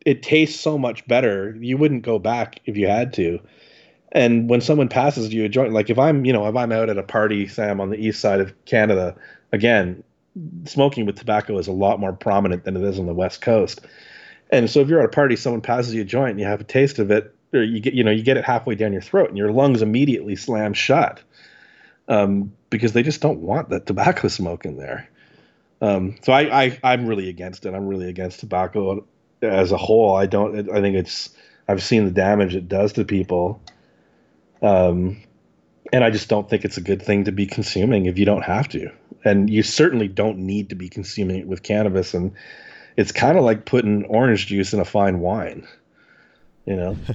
it 0.06 0.24
tastes 0.24 0.60
so 0.60 0.78
much 0.78 1.06
better 1.08 1.56
you 1.60 1.78
wouldn't 1.78 2.04
go 2.04 2.20
back 2.20 2.60
if 2.66 2.78
you 2.78 2.88
had 2.88 3.14
to 3.14 3.40
and 4.12 4.50
when 4.50 4.62
someone 4.62 4.90
passes 4.90 5.34
you 5.34 5.46
a 5.46 5.50
joint 5.50 5.74
like 5.74 5.90
if 5.90 6.00
i'm 6.00 6.26
you 6.26 6.34
know 6.34 6.48
if 6.48 6.56
i'm 6.56 6.72
out 6.72 6.90
at 6.90 6.98
a 6.98 7.04
party 7.04 7.48
say 7.48 7.70
i'm 7.70 7.82
on 7.82 7.90
the 7.90 7.98
east 7.98 8.20
side 8.20 8.40
of 8.40 8.54
canada 8.66 9.16
again 9.52 10.04
smoking 10.66 11.06
with 11.06 11.18
tobacco 11.18 11.58
is 11.58 11.68
a 11.68 11.72
lot 11.72 12.00
more 12.00 12.14
prominent 12.14 12.64
than 12.64 12.78
it 12.78 12.84
is 12.84 13.00
on 13.00 13.06
the 13.06 13.14
west 13.14 13.42
coast 13.42 13.82
and 14.50 14.70
so 14.70 14.80
if 14.80 14.88
you're 14.88 15.00
at 15.00 15.06
a 15.06 15.10
party 15.10 15.36
someone 15.36 15.62
passes 15.62 15.94
you 15.94 16.02
a 16.02 16.06
joint 16.06 16.32
and 16.32 16.40
you 16.40 16.46
have 16.46 16.62
a 16.62 16.66
taste 16.66 17.00
of 17.00 17.12
it 17.12 17.36
or 17.54 17.64
you 17.64 17.80
get 17.80 17.94
you 17.94 18.04
know 18.04 18.12
you 18.12 18.24
get 18.24 18.38
it 18.38 18.46
halfway 18.46 18.76
down 18.76 18.94
your 18.94 19.02
throat 19.02 19.30
and 19.30 19.38
your 19.38 19.52
lungs 19.52 19.82
immediately 19.82 20.36
slam 20.36 20.74
shut 20.74 21.22
um, 22.08 22.52
because 22.70 22.94
they 22.94 23.04
just 23.04 23.22
don't 23.22 23.40
want 23.40 23.70
that 23.70 23.86
tobacco 23.86 24.28
smoke 24.28 24.66
in 24.66 24.78
there 24.78 25.10
um, 25.82 26.16
so 26.22 26.32
I, 26.32 26.66
I 26.66 26.80
I'm 26.84 27.08
really 27.08 27.28
against 27.28 27.66
it. 27.66 27.74
I'm 27.74 27.88
really 27.88 28.08
against 28.08 28.40
tobacco 28.40 29.06
as 29.42 29.72
a 29.72 29.78
whole. 29.78 30.16
I 30.16 30.28
don't. 30.28 30.70
I 30.70 30.80
think 30.80 30.96
it's. 30.96 31.32
I've 31.68 31.82
seen 31.82 32.06
the 32.06 32.12
damage 32.12 32.56
it 32.56 32.68
does 32.68 32.94
to 32.94 33.06
people. 33.06 33.62
Um, 34.62 35.22
and 35.94 36.04
I 36.04 36.10
just 36.10 36.30
don't 36.30 36.50
think 36.50 36.64
it's 36.64 36.78
a 36.78 36.82
good 36.82 37.02
thing 37.02 37.26
to 37.26 37.32
be 37.32 37.46
consuming 37.46 38.06
if 38.06 38.18
you 38.18 38.26
don't 38.26 38.44
have 38.44 38.70
to. 38.70 38.90
And 39.24 39.50
you 39.50 39.64
certainly 39.64 40.08
don't 40.08 40.40
need 40.40 40.70
to 40.70 40.76
be 40.76 40.90
consuming 40.90 41.38
it 41.38 41.48
with 41.48 41.64
cannabis. 41.64 42.14
And 42.14 42.32
it's 42.98 43.12
kind 43.12 43.38
of 43.38 43.44
like 43.44 43.66
putting 43.66 44.06
orange 44.06 44.48
juice 44.48 44.74
in 44.74 44.80
a 44.80 44.86
fine 44.86 45.20
wine. 45.20 45.68
You 46.66 46.76
know. 46.76 46.98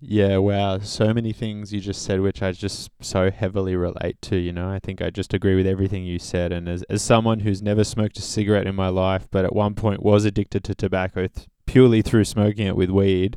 Yeah, 0.00 0.36
wow. 0.36 0.78
So 0.78 1.12
many 1.12 1.32
things 1.32 1.72
you 1.72 1.80
just 1.80 2.02
said, 2.02 2.20
which 2.20 2.40
I 2.40 2.52
just 2.52 2.90
so 3.00 3.30
heavily 3.30 3.74
relate 3.74 4.22
to. 4.22 4.36
You 4.36 4.52
know, 4.52 4.70
I 4.70 4.78
think 4.78 5.02
I 5.02 5.10
just 5.10 5.34
agree 5.34 5.56
with 5.56 5.66
everything 5.66 6.04
you 6.04 6.20
said. 6.20 6.52
And 6.52 6.68
as, 6.68 6.84
as 6.84 7.02
someone 7.02 7.40
who's 7.40 7.62
never 7.62 7.82
smoked 7.82 8.16
a 8.18 8.22
cigarette 8.22 8.68
in 8.68 8.76
my 8.76 8.88
life, 8.88 9.26
but 9.30 9.44
at 9.44 9.54
one 9.54 9.74
point 9.74 10.02
was 10.02 10.24
addicted 10.24 10.62
to 10.64 10.74
tobacco 10.74 11.26
th- 11.26 11.48
purely 11.66 12.02
through 12.02 12.24
smoking 12.24 12.66
it 12.68 12.76
with 12.76 12.90
weed, 12.90 13.36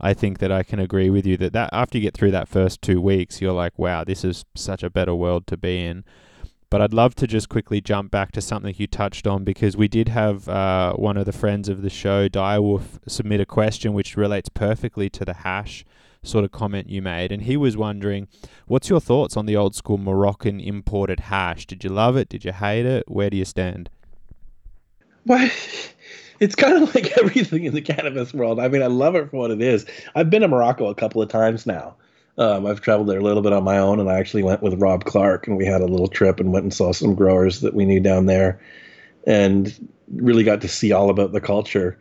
I 0.00 0.14
think 0.14 0.38
that 0.38 0.52
I 0.52 0.62
can 0.62 0.78
agree 0.78 1.10
with 1.10 1.26
you 1.26 1.36
that, 1.38 1.52
that 1.52 1.70
after 1.72 1.98
you 1.98 2.02
get 2.02 2.14
through 2.14 2.32
that 2.32 2.48
first 2.48 2.82
two 2.82 3.00
weeks, 3.00 3.40
you're 3.40 3.52
like, 3.52 3.78
wow, 3.78 4.04
this 4.04 4.24
is 4.24 4.44
such 4.54 4.82
a 4.82 4.90
better 4.90 5.14
world 5.14 5.46
to 5.48 5.56
be 5.56 5.84
in. 5.84 6.04
But 6.70 6.82
I'd 6.82 6.92
love 6.92 7.14
to 7.16 7.28
just 7.28 7.48
quickly 7.48 7.80
jump 7.80 8.10
back 8.10 8.32
to 8.32 8.40
something 8.40 8.74
you 8.76 8.88
touched 8.88 9.28
on 9.28 9.44
because 9.44 9.76
we 9.76 9.86
did 9.86 10.08
have 10.08 10.48
uh, 10.48 10.94
one 10.94 11.16
of 11.16 11.24
the 11.24 11.32
friends 11.32 11.68
of 11.68 11.82
the 11.82 11.90
show, 11.90 12.28
Direwolf, 12.28 12.98
submit 13.06 13.40
a 13.40 13.46
question 13.46 13.92
which 13.92 14.16
relates 14.16 14.48
perfectly 14.48 15.08
to 15.10 15.24
the 15.24 15.34
hash 15.34 15.84
sort 16.24 16.44
of 16.44 16.50
comment 16.50 16.88
you 16.88 17.00
made. 17.00 17.30
And 17.30 17.42
he 17.42 17.56
was 17.56 17.76
wondering, 17.76 18.26
what's 18.66 18.90
your 18.90 19.00
thoughts 19.00 19.36
on 19.36 19.46
the 19.46 19.54
old 19.54 19.76
school 19.76 19.98
Moroccan 19.98 20.58
imported 20.58 21.20
hash? 21.20 21.64
Did 21.66 21.84
you 21.84 21.90
love 21.90 22.16
it? 22.16 22.28
Did 22.28 22.44
you 22.44 22.52
hate 22.52 22.86
it? 22.86 23.04
Where 23.06 23.30
do 23.30 23.36
you 23.36 23.44
stand? 23.44 23.88
Well, 25.24 25.48
it's 26.40 26.54
kind 26.54 26.82
of 26.82 26.94
like 26.94 27.16
everything 27.18 27.64
in 27.64 27.74
the 27.74 27.82
cannabis 27.82 28.32
world. 28.34 28.60
I 28.60 28.68
mean, 28.68 28.82
I 28.82 28.86
love 28.86 29.14
it 29.16 29.30
for 29.30 29.36
what 29.36 29.50
it 29.50 29.62
is. 29.62 29.86
I've 30.14 30.30
been 30.30 30.42
to 30.42 30.48
Morocco 30.48 30.86
a 30.86 30.94
couple 30.94 31.22
of 31.22 31.28
times 31.28 31.66
now. 31.66 31.96
Um, 32.36 32.66
I've 32.66 32.80
traveled 32.80 33.08
there 33.08 33.20
a 33.20 33.22
little 33.22 33.42
bit 33.42 33.52
on 33.52 33.62
my 33.62 33.78
own, 33.78 34.00
and 34.00 34.10
I 34.10 34.18
actually 34.18 34.42
went 34.42 34.62
with 34.62 34.80
Rob 34.80 35.04
Clarke, 35.04 35.46
and 35.46 35.56
we 35.56 35.64
had 35.64 35.82
a 35.82 35.86
little 35.86 36.08
trip 36.08 36.40
and 36.40 36.52
went 36.52 36.64
and 36.64 36.74
saw 36.74 36.92
some 36.92 37.14
growers 37.14 37.60
that 37.60 37.74
we 37.74 37.84
knew 37.84 38.00
down 38.00 38.26
there, 38.26 38.60
and 39.24 39.88
really 40.12 40.42
got 40.42 40.60
to 40.62 40.68
see 40.68 40.90
all 40.90 41.10
about 41.10 41.32
the 41.32 41.40
culture. 41.40 41.98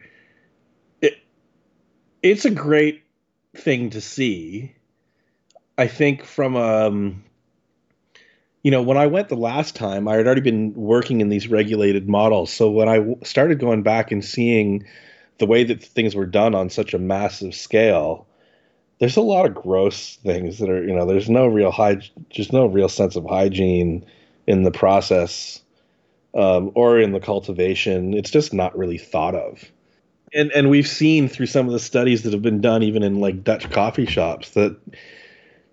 It, 1.02 1.18
it's 2.24 2.46
a 2.46 2.50
great 2.50 3.04
thing 3.56 3.92
to 3.92 4.02
see. 4.02 4.74
I 5.78 5.88
think 5.88 6.24
from 6.24 6.56
um, 6.56 7.24
you 8.64 8.72
know, 8.72 8.82
when 8.82 8.98
I 8.98 9.08
went 9.08 9.30
the 9.30 9.36
last 9.36 9.76
time, 9.76 10.08
I 10.08 10.16
had 10.16 10.26
already 10.26 10.42
been 10.42 10.74
working 10.74 11.22
in 11.22 11.30
these 11.30 11.48
regulated 11.50 12.08
models. 12.10 12.52
So 12.52 12.72
when 12.72 12.90
I 12.90 12.98
w- 12.98 13.20
started 13.24 13.60
going 13.60 13.84
back 13.84 14.12
and 14.12 14.24
seeing 14.24 14.86
the 15.40 15.46
way 15.46 15.64
that 15.66 15.84
things 15.84 16.16
were 16.16 16.26
done 16.26 16.56
on 16.56 16.70
such 16.70 16.94
a 16.94 17.00
massive 17.00 17.56
scale, 17.56 18.26
there's 19.00 19.18
a 19.18 19.22
lot 19.22 19.46
of 19.46 19.56
gross 19.56 20.16
things 20.18 20.60
that 20.60 20.70
are, 20.70 20.84
you 20.84 20.96
know, 20.96 21.06
there's 21.06 21.30
no 21.30 21.48
real 21.48 21.72
high, 21.72 21.98
just 22.30 22.54
no 22.54 22.66
real 22.68 22.90
sense 22.90 23.16
of 23.16 23.26
hygiene 23.26 24.06
in 24.48 24.64
the 24.64 24.72
process 24.72 25.62
um, 26.36 26.72
or 26.76 27.00
in 27.00 27.12
the 27.12 27.20
cultivation. 27.20 28.14
It's 28.14 28.32
just 28.32 28.54
not 28.54 28.78
really 28.78 28.98
thought 28.98 29.36
of. 29.36 29.72
And 30.34 30.52
and 30.54 30.70
we've 30.70 30.88
seen 30.88 31.28
through 31.30 31.46
some 31.48 31.68
of 31.68 31.74
the 31.74 31.80
studies 31.80 32.24
that 32.24 32.34
have 32.34 32.42
been 32.42 32.62
done, 32.62 32.84
even 32.84 33.04
in 33.04 33.20
like 33.20 33.44
Dutch 33.44 33.70
coffee 33.70 34.06
shops, 34.08 34.52
that 34.52 34.78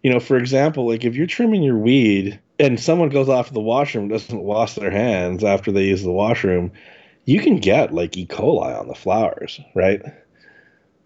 You 0.03 0.11
know, 0.11 0.21
for 0.21 0.37
example, 0.37 0.87
like 0.87 1.05
if 1.05 1.15
you're 1.15 1.27
trimming 1.27 1.63
your 1.63 1.77
weed 1.77 2.41
and 2.61 2.79
someone 2.79 3.09
goes 3.09 3.29
off 3.29 3.49
to 3.49 3.55
the 3.55 3.61
washroom 3.61 4.09
doesn't 4.09 4.43
wash 4.43 4.75
their 4.75 4.91
hands 4.91 5.43
after 5.43 5.73
they 5.73 5.85
use 5.85 6.03
the 6.03 6.13
washroom, 6.13 6.71
you 7.25 7.41
can 7.41 7.57
get 7.57 7.95
like 7.95 8.17
E. 8.17 8.27
coli 8.27 8.79
on 8.79 8.87
the 8.87 8.95
flowers, 8.95 9.59
right? 9.75 10.03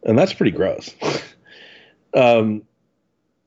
And 0.02 0.18
that's 0.18 0.34
pretty 0.34 0.50
gross. 0.50 0.92
um, 2.14 2.62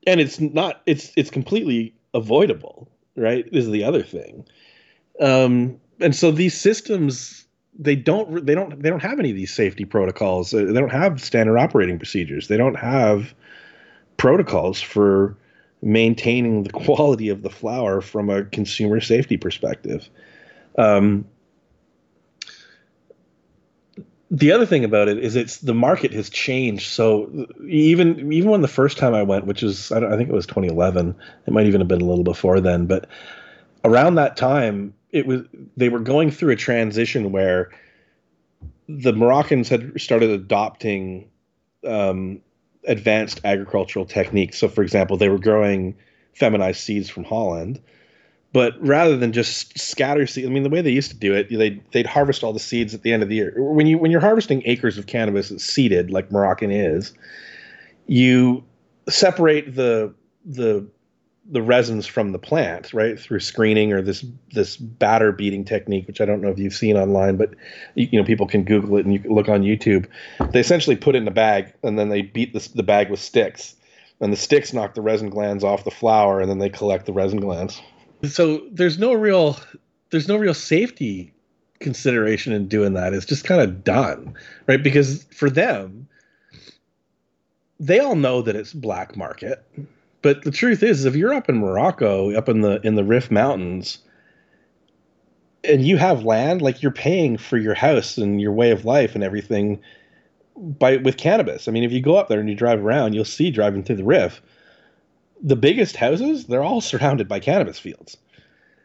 and 0.07 0.21
it's 0.21 0.39
not 0.39 0.81
it's 0.85 1.11
it's 1.17 1.29
completely 1.29 1.93
avoidable, 2.13 2.89
right? 3.17 3.45
Is 3.51 3.69
the 3.69 3.83
other 3.83 4.03
thing. 4.03 4.45
Um, 5.19 5.77
and 5.99 6.15
so 6.15 6.31
these 6.31 6.57
systems 6.59 7.45
they 7.77 7.95
don't 7.95 8.45
they 8.45 8.55
don't 8.55 8.81
they 8.81 8.89
don't 8.89 9.01
have 9.01 9.19
any 9.19 9.31
of 9.31 9.35
these 9.35 9.53
safety 9.53 9.83
protocols. 9.83 10.51
They 10.51 10.63
don't 10.63 10.91
have 10.91 11.21
standard 11.21 11.57
operating 11.57 11.97
procedures. 11.99 12.47
They 12.47 12.57
don't 12.57 12.75
have 12.75 13.33
protocols 14.15 14.81
for 14.81 15.35
maintaining 15.81 16.63
the 16.63 16.71
quality 16.71 17.29
of 17.29 17.41
the 17.41 17.49
flour 17.49 18.01
from 18.01 18.29
a 18.29 18.43
consumer 18.43 18.99
safety 18.99 19.37
perspective. 19.37 20.09
Um, 20.77 21.25
the 24.29 24.51
other 24.51 24.65
thing 24.65 24.83
about 24.83 25.07
it 25.07 25.17
is 25.19 25.35
it's 25.35 25.57
the 25.57 25.73
market 25.73 26.11
has 26.13 26.29
changed. 26.29 26.89
So 26.91 27.47
even 27.67 28.31
even 28.31 28.49
when 28.49 28.61
the 28.61 28.67
first 28.67 28.97
time 28.97 29.13
I 29.13 29.23
went, 29.23 29.45
which 29.45 29.63
is 29.63 29.91
I, 29.91 29.97
I 29.99 30.17
think 30.17 30.29
it 30.29 30.33
was 30.33 30.45
2011, 30.47 31.15
it 31.45 31.53
might 31.53 31.65
even 31.65 31.81
have 31.81 31.87
been 31.87 32.01
a 32.01 32.05
little 32.05 32.23
before 32.23 32.59
then, 32.59 32.87
but 32.87 33.07
around 33.83 34.15
that 34.15 34.35
time, 34.35 34.93
it 35.11 35.25
was 35.25 35.41
they 35.77 35.89
were 35.89 35.99
going 35.99 36.31
through 36.31 36.51
a 36.51 36.57
transition 36.57 37.31
where 37.31 37.71
the 38.89 39.13
Moroccans 39.13 39.69
had 39.69 39.99
started 39.99 40.29
adopting 40.29 41.29
um, 41.85 42.41
advanced 42.87 43.41
agricultural 43.43 44.05
techniques. 44.05 44.57
So, 44.57 44.67
for 44.67 44.81
example, 44.81 45.17
they 45.17 45.29
were 45.29 45.39
growing 45.39 45.95
feminized 46.33 46.79
seeds 46.79 47.09
from 47.09 47.23
Holland, 47.23 47.81
but 48.53 48.73
rather 48.79 49.17
than 49.17 49.33
just 49.33 49.77
scatter 49.77 50.25
seed, 50.25 50.45
I 50.45 50.49
mean, 50.49 50.63
the 50.63 50.69
way 50.69 50.81
they 50.81 50.91
used 50.91 51.11
to 51.11 51.17
do 51.17 51.33
it, 51.33 51.49
they 51.49 51.81
they'd 51.91 52.05
harvest 52.05 52.43
all 52.43 52.53
the 52.53 52.59
seeds 52.59 52.93
at 52.93 53.03
the 53.03 53.11
end 53.11 53.23
of 53.23 53.29
the 53.29 53.35
year. 53.35 53.53
When 53.57 53.87
you 53.87 53.97
when 53.97 54.09
you're 54.11 54.21
harvesting 54.21 54.63
acres 54.65 54.97
of 54.97 55.07
cannabis 55.07 55.49
that's 55.49 55.63
seeded, 55.63 56.11
like 56.11 56.31
Moroccan 56.31 56.71
is, 56.71 57.13
you 58.07 58.63
separate 59.09 59.75
the 59.75 60.13
the 60.45 60.87
the 61.49 61.61
resins 61.61 62.05
from 62.05 62.31
the 62.31 62.39
plant, 62.39 62.93
right, 62.93 63.19
through 63.19 63.39
screening 63.39 63.93
or 63.93 64.01
this 64.01 64.25
this 64.51 64.75
batter 64.75 65.31
beating 65.31 65.63
technique, 65.63 66.07
which 66.07 66.19
I 66.19 66.25
don't 66.25 66.41
know 66.41 66.49
if 66.49 66.59
you've 66.59 66.73
seen 66.73 66.97
online, 66.97 67.37
but 67.37 67.51
you, 67.95 68.19
know 68.19 68.25
people 68.25 68.47
can 68.47 68.63
Google 68.63 68.97
it 68.97 69.05
and 69.05 69.13
you 69.13 69.19
can 69.19 69.31
look 69.31 69.47
on 69.47 69.61
YouTube. 69.61 70.07
They 70.51 70.59
essentially 70.59 70.95
put 70.95 71.15
in 71.15 71.27
a 71.27 71.31
bag 71.31 71.73
and 71.83 71.97
then 71.97 72.09
they 72.09 72.21
beat 72.21 72.53
the, 72.53 72.67
the 72.75 72.83
bag 72.83 73.09
with 73.09 73.19
sticks, 73.19 73.75
and 74.19 74.33
the 74.33 74.37
sticks 74.37 74.73
knock 74.73 74.93
the 74.93 75.01
resin 75.01 75.29
glands 75.29 75.63
off 75.63 75.85
the 75.85 75.91
flower, 75.91 76.41
and 76.41 76.49
then 76.49 76.59
they 76.59 76.69
collect 76.69 77.05
the 77.05 77.13
resin 77.13 77.39
glands. 77.39 77.81
So 78.23 78.67
there's 78.71 78.97
no 78.97 79.13
real 79.13 79.57
there's 80.09 80.27
no 80.27 80.35
real 80.35 80.53
safety 80.53 81.33
consideration 81.79 82.51
in 82.53 82.67
doing 82.67 82.93
that. 82.93 83.13
It's 83.13 83.25
just 83.25 83.45
kind 83.45 83.61
of 83.61 83.83
done, 83.83 84.33
right? 84.67 84.81
Because 84.81 85.23
for 85.25 85.49
them, 85.49 86.07
they 87.79 87.99
all 87.99 88.15
know 88.15 88.41
that 88.41 88.55
it's 88.55 88.73
black 88.73 89.15
market 89.15 89.63
but 90.21 90.43
the 90.43 90.51
truth 90.51 90.83
is, 90.83 91.05
if 91.05 91.15
you're 91.15 91.33
up 91.33 91.49
in 91.49 91.57
Morocco, 91.57 92.35
up 92.35 92.49
in 92.49 92.61
the 92.61 92.81
in 92.85 92.95
the 92.95 93.03
Rif 93.03 93.29
Mountains, 93.29 93.99
and 95.63 95.85
you 95.85 95.97
have 95.97 96.25
land, 96.25 96.61
like 96.61 96.81
you're 96.81 96.91
paying 96.91 97.37
for 97.37 97.57
your 97.57 97.73
house 97.73 98.17
and 98.17 98.41
your 98.41 98.51
way 98.51 98.71
of 98.71 98.85
life 98.85 99.15
and 99.15 99.23
everything 99.23 99.79
by 100.55 100.97
with 100.97 101.17
cannabis. 101.17 101.67
I 101.67 101.71
mean, 101.71 101.83
if 101.83 101.91
you 101.91 102.01
go 102.01 102.15
up 102.15 102.29
there 102.29 102.39
and 102.39 102.49
you 102.49 102.55
drive 102.55 102.83
around, 102.83 103.13
you'll 103.13 103.25
see 103.25 103.51
driving 103.51 103.83
through 103.83 103.97
the 103.97 104.03
Rif, 104.03 104.41
the 105.41 105.55
biggest 105.55 105.95
houses, 105.95 106.47
they're 106.47 106.63
all 106.63 106.81
surrounded 106.81 107.27
by 107.27 107.39
cannabis 107.39 107.79
fields, 107.79 108.17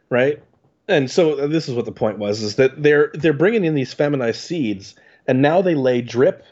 right? 0.09 0.41
And 0.87 1.09
so 1.09 1.39
uh, 1.39 1.47
this 1.47 1.67
is 1.67 1.75
what 1.75 1.85
the 1.85 1.91
point 1.91 2.19
was: 2.19 2.43
is 2.43 2.57
that 2.57 2.83
they're 2.83 3.09
they're 3.13 3.33
bringing 3.33 3.65
in 3.65 3.75
these 3.75 3.93
feminized 3.93 4.41
seeds, 4.41 4.95
and 5.27 5.41
now 5.41 5.61
they 5.61 5.75
lay 5.75 6.01
drip 6.01 6.43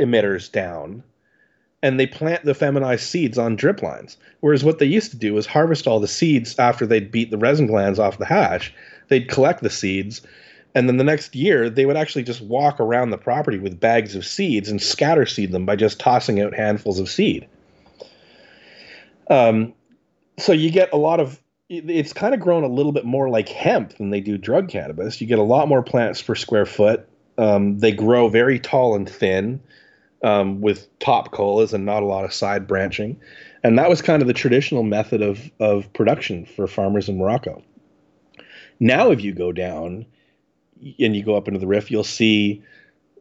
emitters 0.00 0.50
down 0.50 1.02
and 1.86 2.00
they 2.00 2.06
plant 2.06 2.44
the 2.44 2.52
feminized 2.52 3.04
seeds 3.04 3.38
on 3.38 3.54
drip 3.54 3.80
lines. 3.80 4.16
Whereas 4.40 4.64
what 4.64 4.80
they 4.80 4.86
used 4.86 5.12
to 5.12 5.16
do 5.16 5.34
was 5.34 5.46
harvest 5.46 5.86
all 5.86 6.00
the 6.00 6.08
seeds 6.08 6.58
after 6.58 6.84
they'd 6.84 7.12
beat 7.12 7.30
the 7.30 7.38
resin 7.38 7.68
glands 7.68 8.00
off 8.00 8.18
the 8.18 8.26
hash. 8.26 8.74
They'd 9.06 9.28
collect 9.28 9.62
the 9.62 9.70
seeds, 9.70 10.20
and 10.74 10.88
then 10.88 10.96
the 10.96 11.04
next 11.04 11.36
year 11.36 11.70
they 11.70 11.86
would 11.86 11.96
actually 11.96 12.24
just 12.24 12.40
walk 12.40 12.80
around 12.80 13.10
the 13.10 13.18
property 13.18 13.58
with 13.58 13.78
bags 13.78 14.16
of 14.16 14.26
seeds 14.26 14.68
and 14.68 14.82
scatter 14.82 15.26
seed 15.26 15.52
them 15.52 15.64
by 15.64 15.76
just 15.76 16.00
tossing 16.00 16.40
out 16.40 16.56
handfuls 16.56 16.98
of 16.98 17.08
seed. 17.08 17.46
Um, 19.30 19.72
so 20.38 20.50
you 20.50 20.72
get 20.72 20.92
a 20.92 20.96
lot 20.96 21.20
of 21.20 21.40
it's 21.68 22.12
kind 22.12 22.34
of 22.34 22.40
grown 22.40 22.64
a 22.64 22.68
little 22.68 22.92
bit 22.92 23.04
more 23.04 23.28
like 23.28 23.48
hemp 23.48 23.96
than 23.98 24.10
they 24.10 24.20
do 24.20 24.36
drug 24.36 24.68
cannabis. 24.68 25.20
You 25.20 25.28
get 25.28 25.38
a 25.38 25.44
lot 25.44 25.68
more 25.68 25.84
plants 25.84 26.20
per 26.20 26.34
square 26.34 26.66
foot. 26.66 27.08
Um, 27.38 27.78
they 27.78 27.92
grow 27.92 28.28
very 28.28 28.58
tall 28.58 28.96
and 28.96 29.08
thin 29.08 29.60
um, 30.22 30.60
with 30.60 30.98
top 30.98 31.30
colas 31.30 31.72
and 31.72 31.84
not 31.84 32.02
a 32.02 32.06
lot 32.06 32.24
of 32.24 32.32
side 32.32 32.66
branching. 32.66 33.20
And 33.62 33.78
that 33.78 33.88
was 33.88 34.02
kind 34.02 34.22
of 34.22 34.28
the 34.28 34.34
traditional 34.34 34.82
method 34.82 35.22
of, 35.22 35.50
of 35.60 35.92
production 35.92 36.46
for 36.46 36.66
farmers 36.66 37.08
in 37.08 37.18
Morocco. 37.18 37.62
Now, 38.78 39.10
if 39.10 39.22
you 39.22 39.32
go 39.32 39.52
down 39.52 40.06
and 40.98 41.16
you 41.16 41.24
go 41.24 41.36
up 41.36 41.48
into 41.48 41.60
the 41.60 41.66
Rif, 41.66 41.90
you'll 41.90 42.04
see 42.04 42.62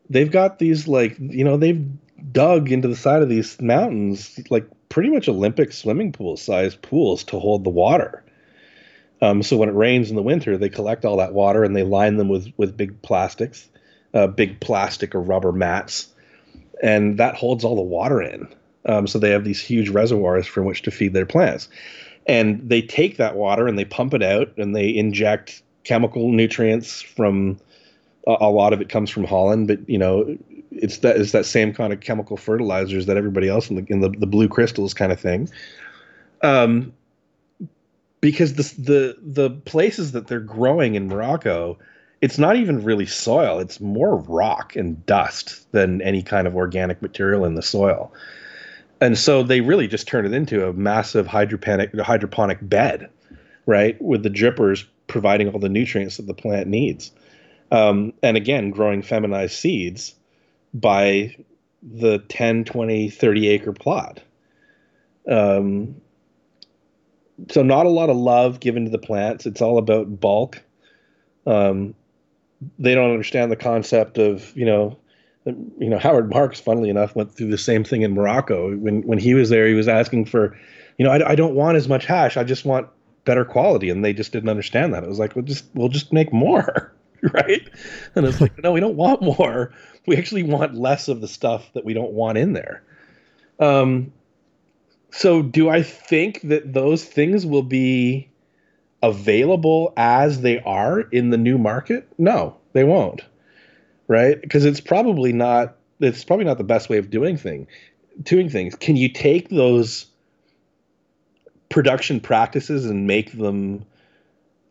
they've 0.10 0.32
got 0.32 0.60
these, 0.60 0.88
like, 0.88 1.16
you 1.20 1.44
know, 1.44 1.58
they've 1.58 1.86
dug 2.32 2.72
into 2.72 2.88
the 2.88 2.96
side 2.96 3.22
of 3.22 3.30
these 3.30 3.60
mountains, 3.62 4.40
like 4.50 4.68
pretty 4.90 5.10
much 5.10 5.28
Olympic 5.28 5.72
swimming 5.72 6.12
pool 6.12 6.38
sized 6.38 6.82
pools 6.82 7.24
to 7.26 7.40
hold 7.40 7.64
the 7.64 7.70
water. 7.70 8.24
Um, 9.22 9.42
so 9.42 9.58
when 9.58 9.70
it 9.70 9.76
rains 9.76 10.10
in 10.10 10.16
the 10.16 10.22
winter, 10.22 10.58
they 10.58 10.70
collect 10.70 11.06
all 11.06 11.18
that 11.18 11.34
water 11.34 11.64
and 11.64 11.76
they 11.76 11.84
line 11.84 12.18
them 12.18 12.28
with, 12.28 12.52
with 12.58 12.78
big 12.78 13.02
plastics, 13.02 13.70
uh, 14.14 14.28
big 14.28 14.60
plastic 14.60 15.16
or 15.16 15.22
rubber 15.22 15.52
mats 15.52 16.14
and 16.82 17.18
that 17.18 17.36
holds 17.36 17.64
all 17.64 17.76
the 17.76 17.82
water 17.82 18.22
in. 18.22 18.48
Um, 18.86 19.08
so 19.08 19.18
they 19.18 19.32
have 19.32 19.44
these 19.44 19.60
huge 19.60 19.90
reservoirs 19.90 20.46
from 20.46 20.66
which 20.66 20.82
to 20.84 20.92
feed 20.92 21.14
their 21.14 21.26
plants. 21.26 21.68
And 22.28 22.68
they 22.68 22.82
take 22.82 23.18
that 23.18 23.36
water 23.36 23.68
and 23.68 23.78
they 23.78 23.86
pump 23.86 24.14
it 24.14 24.24
out 24.24 24.52
and 24.58 24.76
they 24.76 24.96
inject 24.96 25.62
chemical 25.84 26.32
nutrients 26.32 27.02
from 27.02 27.60
a, 28.28 28.50
lot 28.50 28.74
of 28.74 28.82
it 28.82 28.90
comes 28.90 29.10
from 29.10 29.24
Holland, 29.24 29.68
but 29.68 29.88
you 29.88 29.98
know, 29.98 30.38
it's 30.72 30.98
that 31.00 31.18
it's 31.18 31.32
that 31.32 31.46
same 31.46 31.74
kind 31.74 31.94
of 31.94 32.00
chemical 32.00 32.38
fertilizers 32.38 33.06
that 33.06 33.18
everybody 33.18 33.48
else 33.48 33.70
in 33.70 33.76
the 33.76 33.86
in 33.88 34.02
the, 34.02 34.10
the 34.10 34.26
blue 34.26 34.48
crystals 34.48 34.94
kind 34.94 35.12
of 35.12 35.20
thing. 35.20 35.50
Um, 36.42 36.92
because 38.22 38.56
the 38.56 38.64
the 38.82 39.18
the 39.22 39.50
places 39.52 40.12
that 40.14 40.28
they're 40.28 40.40
growing 40.40 40.96
in 40.96 41.08
Morocco 41.08 41.78
it's 42.22 42.38
not 42.38 42.56
even 42.56 42.84
really 42.84 43.06
soil. 43.06 43.60
It's 43.60 43.80
more 43.80 44.18
rock 44.18 44.76
and 44.76 45.06
dust 45.06 45.72
than 45.72 46.02
any 46.02 46.24
kind 46.24 46.48
of 46.48 46.56
organic 46.56 47.02
material 47.02 47.46
in 47.46 47.56
the 47.56 47.62
soil. 47.62 48.12
And 49.02 49.18
so 49.18 49.44
they 49.44 49.62
really 49.62 49.88
just 49.88 50.08
turn 50.08 50.26
it 50.26 50.34
into 50.34 50.68
a 50.68 50.74
massive 50.74 51.28
hydroponic 51.28 51.94
hydroponic 52.00 52.60
bed 52.62 53.10
right 53.66 54.00
with 54.02 54.24
the 54.24 54.30
drippers 54.30 54.86
providing 55.08 55.50
all 55.50 55.60
the 55.60 55.70
nutrients 55.70 56.18
that 56.18 56.28
the 56.28 56.34
plant 56.34 56.68
needs. 56.68 57.12
Um, 57.72 58.14
and 58.24 58.38
again 58.38 58.70
growing 58.70 59.02
feminized 59.02 59.56
seeds 59.56 60.16
by 60.74 61.36
the 61.84 62.20
10 62.30 62.64
20 62.64 63.10
30 63.10 63.48
acre 63.50 63.74
plot. 63.74 64.22
Um, 65.30 66.02
so 67.50 67.64
not 67.64 67.86
a 67.86 67.90
lot 67.90 68.10
of 68.10 68.16
love 68.16 68.60
given 68.60 68.86
to 68.86 68.92
the 68.92 68.98
plants. 68.98 69.46
It's 69.46 69.62
all 69.62 69.78
about 69.78 70.20
bulk. 70.20 70.64
Um, 71.46 71.96
they 72.80 72.96
don't 72.96 73.12
understand 73.12 73.52
the 73.52 73.56
concept 73.56 74.18
of 74.18 74.56
you 74.56 74.66
know 74.66 74.98
you 75.46 75.90
know 75.90 76.00
Howard 76.00 76.30
Marks 76.30 76.60
funnily 76.60 76.90
enough 76.90 77.16
went 77.16 77.32
through 77.32 77.52
the 77.52 77.58
same 77.58 77.84
thing 77.84 78.02
in 78.02 78.14
Morocco. 78.14 78.76
When 78.76 79.02
when 79.04 79.20
he 79.20 79.34
was 79.34 79.50
there 79.50 79.68
he 79.68 79.74
was 79.74 79.88
asking 79.88 80.26
for 80.26 80.58
you 80.98 81.06
know 81.06 81.12
I, 81.12 81.32
I 81.32 81.36
don't 81.36 81.56
want 81.56 81.78
as 81.78 81.88
much 81.88 82.06
hash. 82.06 82.38
I 82.38 82.44
just 82.44 82.66
want 82.66 82.88
better 83.26 83.44
quality. 83.44 83.90
And 83.90 84.06
they 84.06 84.14
just 84.14 84.32
didn't 84.32 84.50
understand 84.50 84.94
that. 84.94 85.04
It 85.04 85.10
was 85.10 85.20
like 85.20 85.36
we'll 85.36 85.46
just 85.46 85.66
we'll 85.74 85.90
just 85.90 86.14
make 86.14 86.32
more 86.32 86.94
right? 87.34 87.68
And 88.16 88.26
it's 88.26 88.40
like 88.40 88.62
no 88.64 88.72
we 88.72 88.80
don't 88.80 88.96
want 88.96 89.22
more. 89.22 89.74
We 90.08 90.16
actually 90.18 90.44
want 90.44 90.76
less 90.76 91.08
of 91.08 91.22
the 91.22 91.28
stuff 91.28 91.72
that 91.74 91.86
we 91.86 91.94
don't 91.94 92.14
want 92.14 92.38
in 92.38 92.54
there. 92.54 92.84
Um 93.60 94.14
so 95.12 95.42
do 95.42 95.70
I 95.70 95.82
think 95.82 96.42
that 96.42 96.74
those 96.74 97.04
things 97.04 97.46
will 97.46 97.64
be 97.64 98.30
available 99.06 99.94
as 99.98 100.42
they 100.42 100.60
are 100.62 101.02
in 101.02 101.30
the 101.30 101.38
new 101.38 101.58
market? 101.58 102.08
No, 102.18 102.58
they 102.74 102.84
won't. 102.84 103.22
Right? 104.08 104.40
Because 104.40 104.66
it's 104.66 104.82
probably 104.82 105.34
not 105.34 105.78
it's 106.00 106.24
probably 106.24 106.46
not 106.46 106.58
the 106.58 106.64
best 106.64 106.90
way 106.90 106.98
of 106.98 107.10
doing 107.10 107.38
thing 107.38 107.68
doing 108.22 108.50
things. 108.50 108.76
Can 108.76 108.96
you 108.96 109.10
take 109.10 109.50
those 109.50 110.08
production 111.70 112.20
practices 112.20 112.86
and 112.86 113.08
make 113.08 113.38
them 113.38 113.86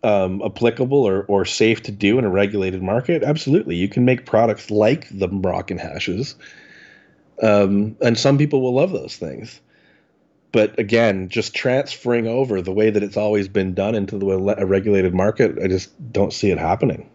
um, 0.03 0.43
applicable 0.43 1.03
or, 1.03 1.25
or 1.25 1.45
safe 1.45 1.83
to 1.83 1.93
do 1.93 2.19
in 2.19 2.25
a 2.25 2.31
regulated 2.31 2.83
market? 2.83 3.23
Absolutely. 3.23 3.77
You 3.77 3.89
can 3.89 4.05
make 4.05 4.27
products 4.27 4.71
like 4.71 5.09
the 5.11 5.29
Moroccan 5.29 5.79
hashes. 5.79 6.37
Um, 7.43 7.97
and 8.01 8.17
some 8.17 8.39
people 8.39 8.63
will 8.63 8.75
love 8.75 8.93
those 8.93 9.17
things. 9.17 9.61
But 10.55 10.79
again, 10.79 11.31
just 11.31 11.53
transferring 11.53 12.29
over 12.29 12.63
the 12.63 12.71
way 12.71 12.89
that 12.89 13.03
it's 13.03 13.17
always 13.17 13.49
been 13.49 13.75
done 13.75 13.97
into 13.97 14.17
the 14.17 14.55
a 14.57 14.65
regulated 14.65 15.13
market, 15.13 15.59
I 15.61 15.67
just 15.67 15.91
don't 16.13 16.33
see 16.33 16.53
it 16.53 16.59
happening 16.59 17.11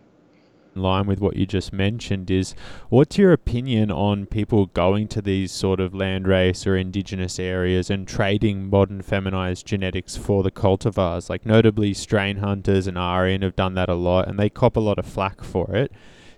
In 0.76 0.82
line 0.82 1.08
with 1.08 1.22
what 1.22 1.38
you 1.38 1.46
just 1.46 1.72
mentioned 1.72 2.30
is 2.30 2.54
what's 2.90 3.18
your 3.18 3.32
opinion 3.32 3.92
on 3.92 4.26
people 4.26 4.66
going 4.66 5.08
to 5.08 5.22
these 5.22 5.54
sort 5.54 5.80
of 5.80 5.94
landrace 5.94 6.68
or 6.68 6.76
indigenous 6.76 7.40
areas 7.40 7.90
and 7.90 8.06
trading 8.06 8.70
modern 8.70 9.02
feminized 9.02 9.66
genetics 9.66 10.18
for 10.18 10.44
the 10.44 10.52
cultivars? 10.52 11.30
Like, 11.30 11.46
notably, 11.46 11.94
Strain 11.94 12.40
Hunters 12.40 12.88
and 12.88 12.98
Arjan 12.98 13.42
have 13.44 13.56
done 13.56 13.74
that 13.76 13.88
a 13.88 13.96
lot 13.96 14.28
and 14.28 14.38
they 14.38 14.50
cop 14.50 14.76
a 14.76 14.82
lot 14.82 15.00
of 15.00 15.06
flack 15.06 15.46
for 15.46 15.74
it. 15.74 15.94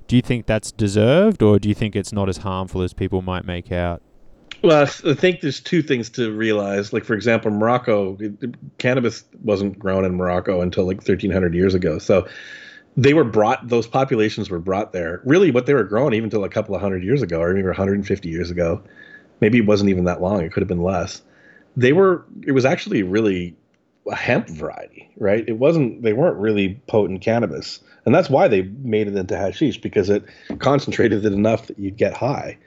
Do 0.06 0.16
you 0.16 0.22
think 0.22 0.45
that's 0.45 0.72
deserved 0.72 1.41
or 1.41 1.58
do 1.58 1.68
you 1.68 1.74
think 1.74 1.95
it's 1.95 2.14
not 2.14 2.30
as 2.30 2.38
harmful 2.38 2.84
as 2.84 2.93
people 2.93 3.24
might 3.24 3.43
make 3.43 3.72
out? 3.72 4.04
Well, 4.64 4.84
I 4.84 4.86
think 4.86 5.41
there's 5.41 5.59
two 5.59 5.82
things 5.82 6.09
to 6.12 6.32
realize. 6.32 6.93
Like, 6.93 7.03
for 7.03 7.16
example, 7.16 7.49
Morocco, 7.49 8.18
cannabis 8.78 9.24
wasn't 9.43 9.80
grown 9.80 10.05
in 10.05 10.16
Morocco 10.16 10.62
until 10.62 10.86
like 10.86 10.97
1300 10.97 11.55
years 11.55 11.74
ago. 11.74 11.97
So 11.97 12.28
they 12.95 13.14
were 13.14 13.24
brought 13.24 13.68
those 13.68 13.88
populations 13.88 14.49
were 14.49 14.59
brought 14.59 14.93
there. 14.93 15.22
Really 15.26 15.49
what 15.51 15.66
they 15.66 15.74
were 15.74 15.84
growing 15.84 16.14
even 16.14 16.26
until 16.26 16.43
a 16.43 16.49
couple 16.49 16.76
of 16.76 16.82
hundred 16.82 17.03
years 17.03 17.22
ago 17.22 17.39
or 17.39 17.53
maybe 17.53 17.68
150 17.68 18.30
years 18.30 18.51
ago 18.51 18.84
maybe 19.39 19.57
it 19.57 19.66
wasn't 19.66 19.89
even 19.89 20.05
that 20.05 20.22
long. 20.22 20.41
It 20.41 20.51
could 20.51 20.62
have 20.62 20.68
been 20.68 20.84
less. 20.84 21.22
They 21.76 21.93
were 21.93 22.26
it 22.45 22.51
was 22.51 22.66
actually 22.66 23.03
really 23.03 23.55
a 24.07 24.16
hemp 24.16 24.49
variety 24.49 25.09
right? 25.18 25.47
It 25.47 25.57
wasn't 25.57 26.01
they 26.01 26.14
weren't 26.14 26.38
really 26.38 26.82
potent 26.88 27.22
cannabis. 27.22 27.80
And 28.05 28.16
that's 28.16 28.30
why 28.30 28.47
they 28.47 28.64
made 28.64 29.07
it 29.07 29.16
into 29.16 29.38
hashish 29.38 29.80
because 29.80 30.09
it 30.09 30.24
concentrated 30.59 31.26
it 31.26 31.34
enough 31.34 31.68
that 31.68 31.80
you'd 31.80 31.97
get 31.97 32.14
high 32.14 32.57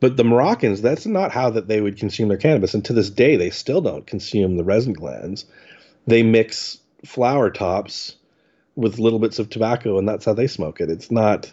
but 0.00 0.16
the 0.16 0.24
moroccans 0.24 0.82
that's 0.82 1.06
not 1.06 1.32
how 1.32 1.50
that 1.50 1.68
they 1.68 1.80
would 1.80 1.98
consume 1.98 2.28
their 2.28 2.36
cannabis 2.36 2.74
and 2.74 2.84
to 2.84 2.92
this 2.92 3.10
day 3.10 3.36
they 3.36 3.50
still 3.50 3.80
don't 3.80 4.06
consume 4.06 4.56
the 4.56 4.64
resin 4.64 4.92
glands 4.92 5.44
they 6.06 6.22
mix 6.22 6.78
flower 7.04 7.50
tops 7.50 8.16
with 8.76 8.98
little 8.98 9.18
bits 9.18 9.38
of 9.38 9.48
tobacco, 9.48 9.98
and 9.98 10.08
that's 10.08 10.24
how 10.24 10.34
they 10.34 10.46
smoke 10.46 10.80
it. 10.80 10.90
It's 10.90 11.10
not 11.10 11.52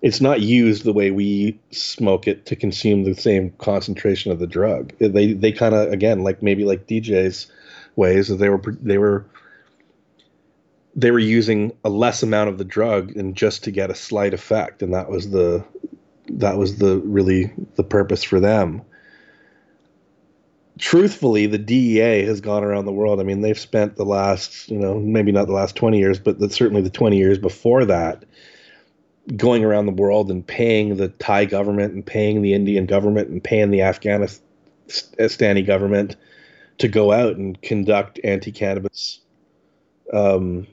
it's 0.00 0.20
not 0.20 0.40
used 0.40 0.84
the 0.84 0.92
way 0.92 1.10
we 1.10 1.58
smoke 1.72 2.28
it 2.28 2.46
to 2.46 2.54
consume 2.54 3.02
the 3.02 3.14
same 3.14 3.50
concentration 3.58 4.30
of 4.30 4.38
the 4.38 4.46
drug. 4.46 4.92
They 4.98 5.32
they 5.32 5.52
kind 5.52 5.74
of 5.74 5.92
again 5.92 6.22
like 6.22 6.42
maybe 6.42 6.64
like 6.64 6.86
DJ's 6.86 7.50
ways 7.96 8.28
that 8.28 8.36
they 8.36 8.48
were 8.48 8.62
they 8.80 8.98
were 8.98 9.24
they 10.94 11.10
were 11.10 11.18
using 11.18 11.72
a 11.84 11.88
less 11.88 12.22
amount 12.22 12.48
of 12.48 12.58
the 12.58 12.64
drug 12.64 13.16
and 13.16 13.36
just 13.36 13.64
to 13.64 13.70
get 13.70 13.90
a 13.90 13.94
slight 13.94 14.34
effect, 14.34 14.82
and 14.82 14.94
that 14.94 15.08
was 15.08 15.30
the 15.30 15.64
that 16.30 16.58
was 16.58 16.78
the 16.78 16.98
really 16.98 17.52
the 17.76 17.84
purpose 17.84 18.22
for 18.22 18.40
them 18.40 18.82
truthfully, 20.78 21.46
the 21.46 21.58
DEA 21.58 22.24
has 22.24 22.40
gone 22.40 22.64
around 22.64 22.86
the 22.86 22.92
world. 22.92 23.20
I 23.20 23.24
mean, 23.24 23.40
they've 23.40 23.58
spent 23.58 23.96
the 23.96 24.04
last, 24.04 24.70
you 24.70 24.78
know, 24.78 24.98
maybe 24.98 25.32
not 25.32 25.46
the 25.46 25.52
last 25.52 25.76
20 25.76 25.98
years, 25.98 26.18
but 26.18 26.38
the, 26.38 26.48
certainly 26.48 26.82
the 26.82 26.90
20 26.90 27.16
years 27.16 27.38
before 27.38 27.84
that, 27.84 28.24
going 29.36 29.64
around 29.64 29.86
the 29.86 29.92
world 29.92 30.30
and 30.30 30.46
paying 30.46 30.96
the 30.96 31.08
Thai 31.08 31.44
government 31.44 31.92
and 31.92 32.06
paying 32.06 32.40
the 32.42 32.54
Indian 32.54 32.86
government 32.86 33.28
and 33.28 33.44
paying 33.44 33.70
the 33.70 33.80
Afghanistani 33.80 35.66
government 35.66 36.16
to 36.78 36.88
go 36.88 37.12
out 37.12 37.36
and 37.36 37.60
conduct 37.60 38.20
anti-cannabis 38.24 39.20
um, 40.12 40.66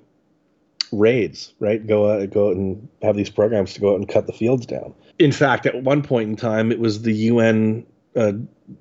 raids, 0.91 1.53
right? 1.59 1.85
Go 1.85 2.09
out, 2.09 2.29
go 2.29 2.49
out 2.49 2.55
and 2.55 2.87
have 3.01 3.17
these 3.17 3.29
programs 3.29 3.73
to 3.73 3.81
go 3.81 3.93
out 3.93 3.97
and 3.97 4.07
cut 4.07 4.27
the 4.27 4.33
fields 4.33 4.65
down. 4.65 4.93
In 5.17 5.31
fact, 5.31 5.65
at 5.65 5.83
one 5.83 6.01
point 6.03 6.29
in 6.29 6.35
time, 6.35 6.71
it 6.71 6.79
was 6.79 7.01
the 7.01 7.13
UN 7.13 7.85
uh, 8.15 8.33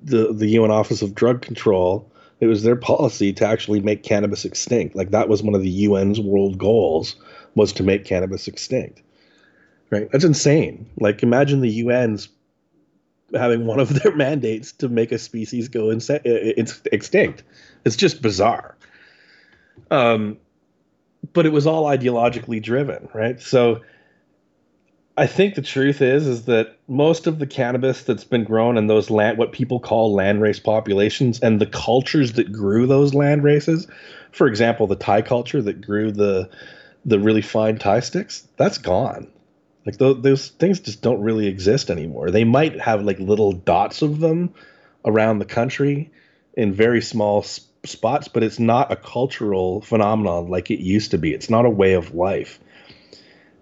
the 0.03 0.33
the 0.33 0.47
UN 0.47 0.71
Office 0.71 1.01
of 1.01 1.13
Drug 1.13 1.41
Control, 1.41 2.09
it 2.39 2.47
was 2.47 2.63
their 2.63 2.75
policy 2.75 3.33
to 3.33 3.45
actually 3.45 3.81
make 3.81 4.03
cannabis 4.03 4.45
extinct. 4.45 4.95
Like 4.95 5.11
that 5.11 5.29
was 5.29 5.43
one 5.43 5.55
of 5.55 5.61
the 5.61 5.85
UN's 5.85 6.19
world 6.19 6.57
goals 6.57 7.15
was 7.55 7.73
to 7.73 7.83
make 7.83 8.05
cannabis 8.05 8.47
extinct. 8.47 9.01
Right? 9.89 10.09
That's 10.11 10.23
insane. 10.23 10.89
Like 10.99 11.23
imagine 11.23 11.61
the 11.61 11.81
UN's 11.81 12.29
having 13.33 13.65
one 13.65 13.79
of 13.79 13.89
their 14.01 14.15
mandates 14.15 14.71
to 14.73 14.89
make 14.89 15.11
a 15.11 15.19
species 15.19 15.69
go 15.69 15.85
inse- 15.85 16.21
it's 16.23 16.81
extinct. 16.91 17.43
It's 17.85 17.95
just 17.95 18.21
bizarre. 18.21 18.75
Um, 19.91 20.37
but 21.33 21.45
it 21.45 21.51
was 21.51 21.67
all 21.67 21.85
ideologically 21.85 22.61
driven, 22.61 23.09
right? 23.13 23.39
So 23.41 23.81
I 25.17 25.27
think 25.27 25.55
the 25.55 25.61
truth 25.61 26.01
is 26.01 26.27
is 26.27 26.45
that 26.45 26.77
most 26.87 27.25
of 27.25 27.39
the 27.39 27.47
cannabis 27.47 28.03
that's 28.03 28.25
been 28.25 28.43
grown 28.43 28.77
in 28.77 28.87
those 28.87 29.09
land 29.09 29.37
what 29.37 29.53
people 29.53 29.79
call 29.79 30.13
land 30.13 30.41
race 30.41 30.59
populations 30.59 31.39
and 31.39 31.59
the 31.59 31.65
cultures 31.65 32.33
that 32.33 32.51
grew 32.51 32.85
those 32.85 33.13
land 33.13 33.43
races, 33.43 33.87
for 34.31 34.47
example, 34.47 34.87
the 34.87 34.97
Thai 34.97 35.21
culture 35.21 35.61
that 35.61 35.79
grew 35.79 36.11
the 36.11 36.49
the 37.05 37.19
really 37.19 37.41
fine 37.41 37.77
Thai 37.77 38.01
sticks, 38.01 38.47
that's 38.57 38.77
gone. 38.77 39.27
Like 39.85 39.97
those, 39.97 40.21
those 40.21 40.47
things 40.49 40.79
just 40.79 41.01
don't 41.01 41.21
really 41.21 41.47
exist 41.47 41.91
anymore. 41.91 42.31
They 42.31 42.43
might 42.43 42.81
have 42.81 43.03
like 43.03 43.19
little 43.19 43.53
dots 43.53 44.01
of 44.01 44.19
them 44.19 44.53
around 45.05 45.37
the 45.37 45.45
country 45.45 46.11
in 46.55 46.73
very 46.73 47.01
small 47.01 47.43
spots, 47.43 48.27
but 48.27 48.43
it's 48.43 48.59
not 48.59 48.91
a 48.91 48.95
cultural 48.95 49.81
phenomenon 49.81 50.47
like 50.47 50.71
it 50.71 50.79
used 50.79 51.11
to 51.11 51.19
be. 51.19 51.33
It's 51.33 51.49
not 51.49 51.65
a 51.65 51.69
way 51.69 51.93
of 51.93 52.15
life 52.15 52.59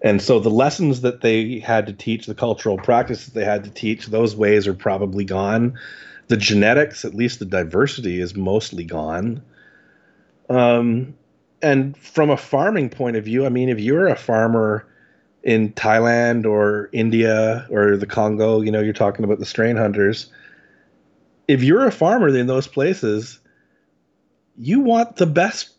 and 0.04 0.20
so 0.20 0.38
the 0.38 0.50
lessons 0.50 1.00
that 1.00 1.22
they 1.22 1.60
had 1.60 1.86
to 1.86 1.94
teach, 1.94 2.26
the 2.26 2.34
cultural 2.34 2.76
practices 2.76 3.32
they 3.32 3.44
had 3.44 3.64
to 3.64 3.70
teach, 3.70 4.06
those 4.06 4.36
ways 4.36 4.66
are 4.66 4.74
probably 4.74 5.24
gone. 5.24 5.78
The 6.28 6.36
genetics, 6.36 7.06
at 7.06 7.14
least 7.14 7.38
the 7.38 7.46
diversity, 7.46 8.20
is 8.20 8.36
mostly 8.36 8.84
gone. 8.84 9.42
Um, 10.50 11.14
and 11.62 11.96
from 11.96 12.28
a 12.28 12.36
farming 12.36 12.90
point 12.90 13.16
of 13.16 13.24
view, 13.24 13.46
I 13.46 13.48
mean, 13.48 13.70
if 13.70 13.80
you're 13.80 14.06
a 14.08 14.14
farmer 14.14 14.86
in 15.42 15.72
Thailand 15.72 16.44
or 16.44 16.90
India 16.92 17.66
or 17.70 17.96
the 17.96 18.06
Congo, 18.06 18.60
you 18.60 18.70
know, 18.70 18.80
you're 18.80 18.92
talking 18.92 19.24
about 19.24 19.38
the 19.38 19.46
strain 19.46 19.76
hunters. 19.76 20.30
If 21.48 21.62
you're 21.62 21.86
a 21.86 21.92
farmer 21.92 22.28
in 22.28 22.46
those 22.46 22.68
places, 22.68 23.40
you 24.58 24.80
want 24.80 25.16
the 25.16 25.26
best 25.26 25.73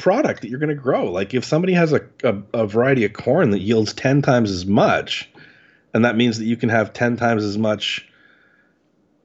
product 0.00 0.40
that 0.40 0.48
you're 0.48 0.58
going 0.58 0.70
to 0.70 0.74
grow. 0.74 1.10
Like 1.12 1.34
if 1.34 1.44
somebody 1.44 1.74
has 1.74 1.92
a, 1.92 2.00
a, 2.24 2.36
a, 2.54 2.66
variety 2.66 3.04
of 3.04 3.12
corn 3.12 3.50
that 3.50 3.60
yields 3.60 3.92
10 3.92 4.22
times 4.22 4.50
as 4.50 4.64
much, 4.64 5.30
and 5.92 6.06
that 6.06 6.16
means 6.16 6.38
that 6.38 6.46
you 6.46 6.56
can 6.56 6.70
have 6.70 6.94
10 6.94 7.18
times 7.18 7.44
as 7.44 7.58
much, 7.58 8.08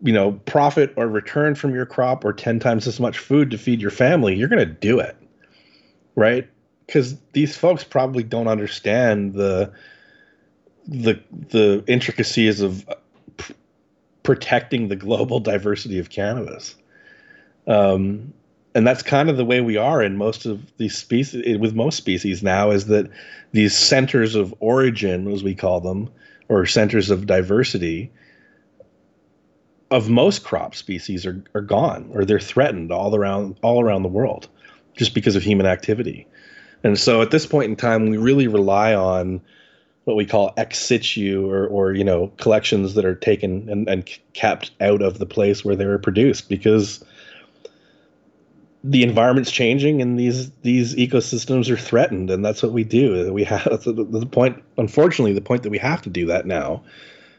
you 0.04 0.12
know, 0.12 0.34
profit 0.34 0.94
or 0.98 1.08
return 1.08 1.56
from 1.56 1.74
your 1.74 1.86
crop 1.86 2.26
or 2.26 2.34
10 2.34 2.60
times 2.60 2.88
as 2.88 3.00
much 3.00 3.18
food 3.18 3.52
to 3.52 3.58
feed 3.58 3.82
your 3.82 3.90
family, 3.90 4.36
you're 4.36 4.50
going 4.50 4.60
to 4.60 4.66
do 4.66 5.00
it. 5.00 5.16
Right? 6.14 6.50
Because 6.86 7.16
these 7.32 7.56
folks 7.56 7.86
probably 7.86 8.24
don't 8.24 8.48
understand 8.48 9.34
the 9.34 9.72
the 10.88 11.20
the 11.32 11.84
intricacies 11.88 12.62
of 12.62 12.88
p- 13.38 13.56
protecting 14.24 14.88
the 14.88 14.96
global 14.96 15.40
diversity 15.52 16.00
of 16.00 16.10
cannabis. 16.10 16.76
Um, 17.66 18.34
and 18.76 18.86
that's 18.86 19.02
kind 19.02 19.30
of 19.30 19.38
the 19.38 19.46
way 19.46 19.62
we 19.62 19.78
are 19.78 20.04
in 20.04 20.18
most 20.18 20.46
of 20.46 20.62
these 20.78 20.96
species 20.96 21.58
with 21.58 21.74
most 21.74 21.96
species 21.96 22.44
now 22.44 22.70
is 22.70 22.88
that 22.88 23.10
these 23.54 23.76
centers 23.76 24.36
of 24.36 24.54
origin 24.60 25.32
as 25.32 25.42
we 25.42 25.56
call 25.56 25.80
them 25.80 26.10
or 26.50 26.66
centers 26.66 27.10
of 27.10 27.26
diversity 27.26 28.12
of 29.90 30.10
most 30.10 30.44
crop 30.44 30.76
species 30.76 31.26
are, 31.26 31.42
are 31.56 31.62
gone 31.62 32.10
or 32.14 32.26
they're 32.26 32.40
threatened 32.40 32.92
all 32.92 33.16
around 33.16 33.58
all 33.64 33.82
around 33.82 34.04
the 34.04 34.10
world 34.10 34.50
just 34.96 35.14
because 35.14 35.36
of 35.36 35.44
human 35.44 35.66
activity. 35.66 36.28
And 36.84 37.00
so 37.00 37.22
at 37.22 37.32
this 37.32 37.46
point 37.46 37.70
in 37.70 37.76
time 37.76 38.10
we 38.10 38.18
really 38.18 38.48
rely 38.48 38.94
on 38.94 39.42
what 40.04 40.16
we 40.16 40.26
call 40.26 40.54
ex 40.58 40.80
situ 40.80 41.50
or, 41.50 41.66
or 41.68 41.94
you 41.94 42.04
know 42.04 42.28
collections 42.38 42.94
that 42.96 43.06
are 43.06 43.16
taken 43.16 43.70
and, 43.70 43.88
and 43.88 44.10
kept 44.34 44.72
out 44.82 45.02
of 45.02 45.18
the 45.18 45.26
place 45.26 45.64
where 45.64 45.78
they 45.78 45.86
were 45.86 45.98
produced 45.98 46.50
because 46.50 47.04
the 48.88 49.02
environment's 49.02 49.50
changing 49.50 50.00
and 50.00 50.20
these 50.20 50.52
these 50.62 50.94
ecosystems 50.96 51.72
are 51.72 51.78
threatened 51.78 52.30
and 52.30 52.46
that's 52.46 52.62
what 52.62 52.72
we 52.72 52.84
do. 52.84 53.34
We 53.34 53.44
have 53.44 53.64
the, 53.84 54.30
point 54.32 54.64
unfortunately 54.78 55.34
the 55.34 55.42
point 55.42 55.64
that 55.64 55.72
we 55.72 55.80
have 55.80 56.04
to 56.04 56.10
do 56.10 56.28
that 56.28 56.46
now 56.46 56.84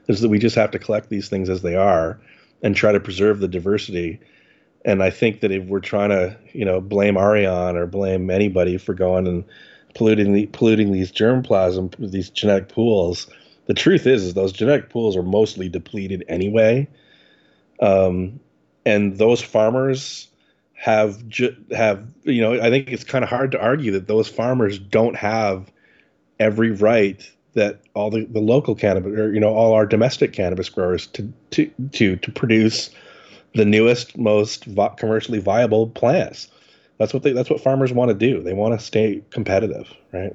is 0.09 0.20
that 0.20 0.28
we 0.28 0.40
just 0.40 0.56
have 0.56 0.73
to 0.73 0.78
collect 0.81 1.09
these 1.09 1.28
things 1.28 1.48
as 1.48 1.62
they 1.62 1.77
are 1.77 2.20
and 2.62 2.74
try 2.74 2.90
to 2.90 2.98
preserve 2.98 3.39
the 3.39 3.47
diversity. 3.47 4.18
And 4.85 5.05
i 5.05 5.10
think 5.10 5.40
that 5.40 5.52
if 5.52 5.64
we're 5.66 5.78
trying 5.78 6.10
to 6.10 6.36
you 6.52 6.64
know 6.64 6.81
blame 6.81 7.14
Arjan 7.14 7.77
or 7.77 7.86
blame 7.86 8.28
anybody 8.28 8.77
for 8.77 8.94
going 8.94 9.28
and 9.28 9.44
polluting 9.94 10.32
the 10.32 10.47
polluting 10.47 10.90
these 10.90 11.12
germplasm 11.12 11.94
these 12.10 12.28
genetic 12.28 12.68
pools 12.68 13.28
the 13.66 13.74
truth 13.74 14.05
is 14.05 14.24
is 14.24 14.35
those 14.35 14.52
genetic 14.52 14.90
pools 14.90 15.16
are 15.16 15.23
mostly 15.23 15.68
depleted 15.68 16.24
anyway. 16.28 16.89
Um, 17.81 18.40
and 18.85 19.18
those 19.18 19.43
farmers 19.43 20.28
have 20.77 21.27
ju- 21.28 21.57
have 21.74 22.07
you 22.24 22.40
know 22.40 22.61
I 22.61 22.70
think 22.70 22.90
it's 22.90 23.05
kind 23.05 23.24
of 23.24 23.31
hard 23.31 23.53
to 23.53 23.61
argue 23.61 23.93
that 23.93 24.07
those 24.07 24.28
farmers 24.28 24.78
don't 24.78 25.16
have 25.16 25.70
every 26.39 26.70
right 26.70 27.28
that 27.55 27.81
all 27.94 28.11
the, 28.11 28.27
the 28.27 28.40
local 28.40 28.74
cannabis 28.74 29.19
or 29.19 29.32
you 29.32 29.40
know 29.40 29.55
all 29.55 29.73
our 29.73 29.86
domestic 29.86 30.32
cannabis 30.32 30.69
growers 30.69 31.07
to 31.09 31.32
to 31.51 31.70
to 31.93 32.16
to 32.16 32.31
produce 32.31 32.90
the 33.57 33.65
newest, 33.65 34.16
most 34.16 34.66
commercially 34.97 35.39
viable 35.39 35.89
plants. 35.89 36.48
That's 36.98 37.12
what 37.12 37.23
they. 37.23 37.32
That's 37.32 37.51
what 37.51 37.61
farmers 37.61 37.93
want 37.93 38.11
to 38.11 38.15
do. 38.15 38.43
They 38.43 38.53
want 38.53 38.78
to 38.78 38.85
stay 38.85 39.23
competitive, 39.31 39.93
right? 40.12 40.35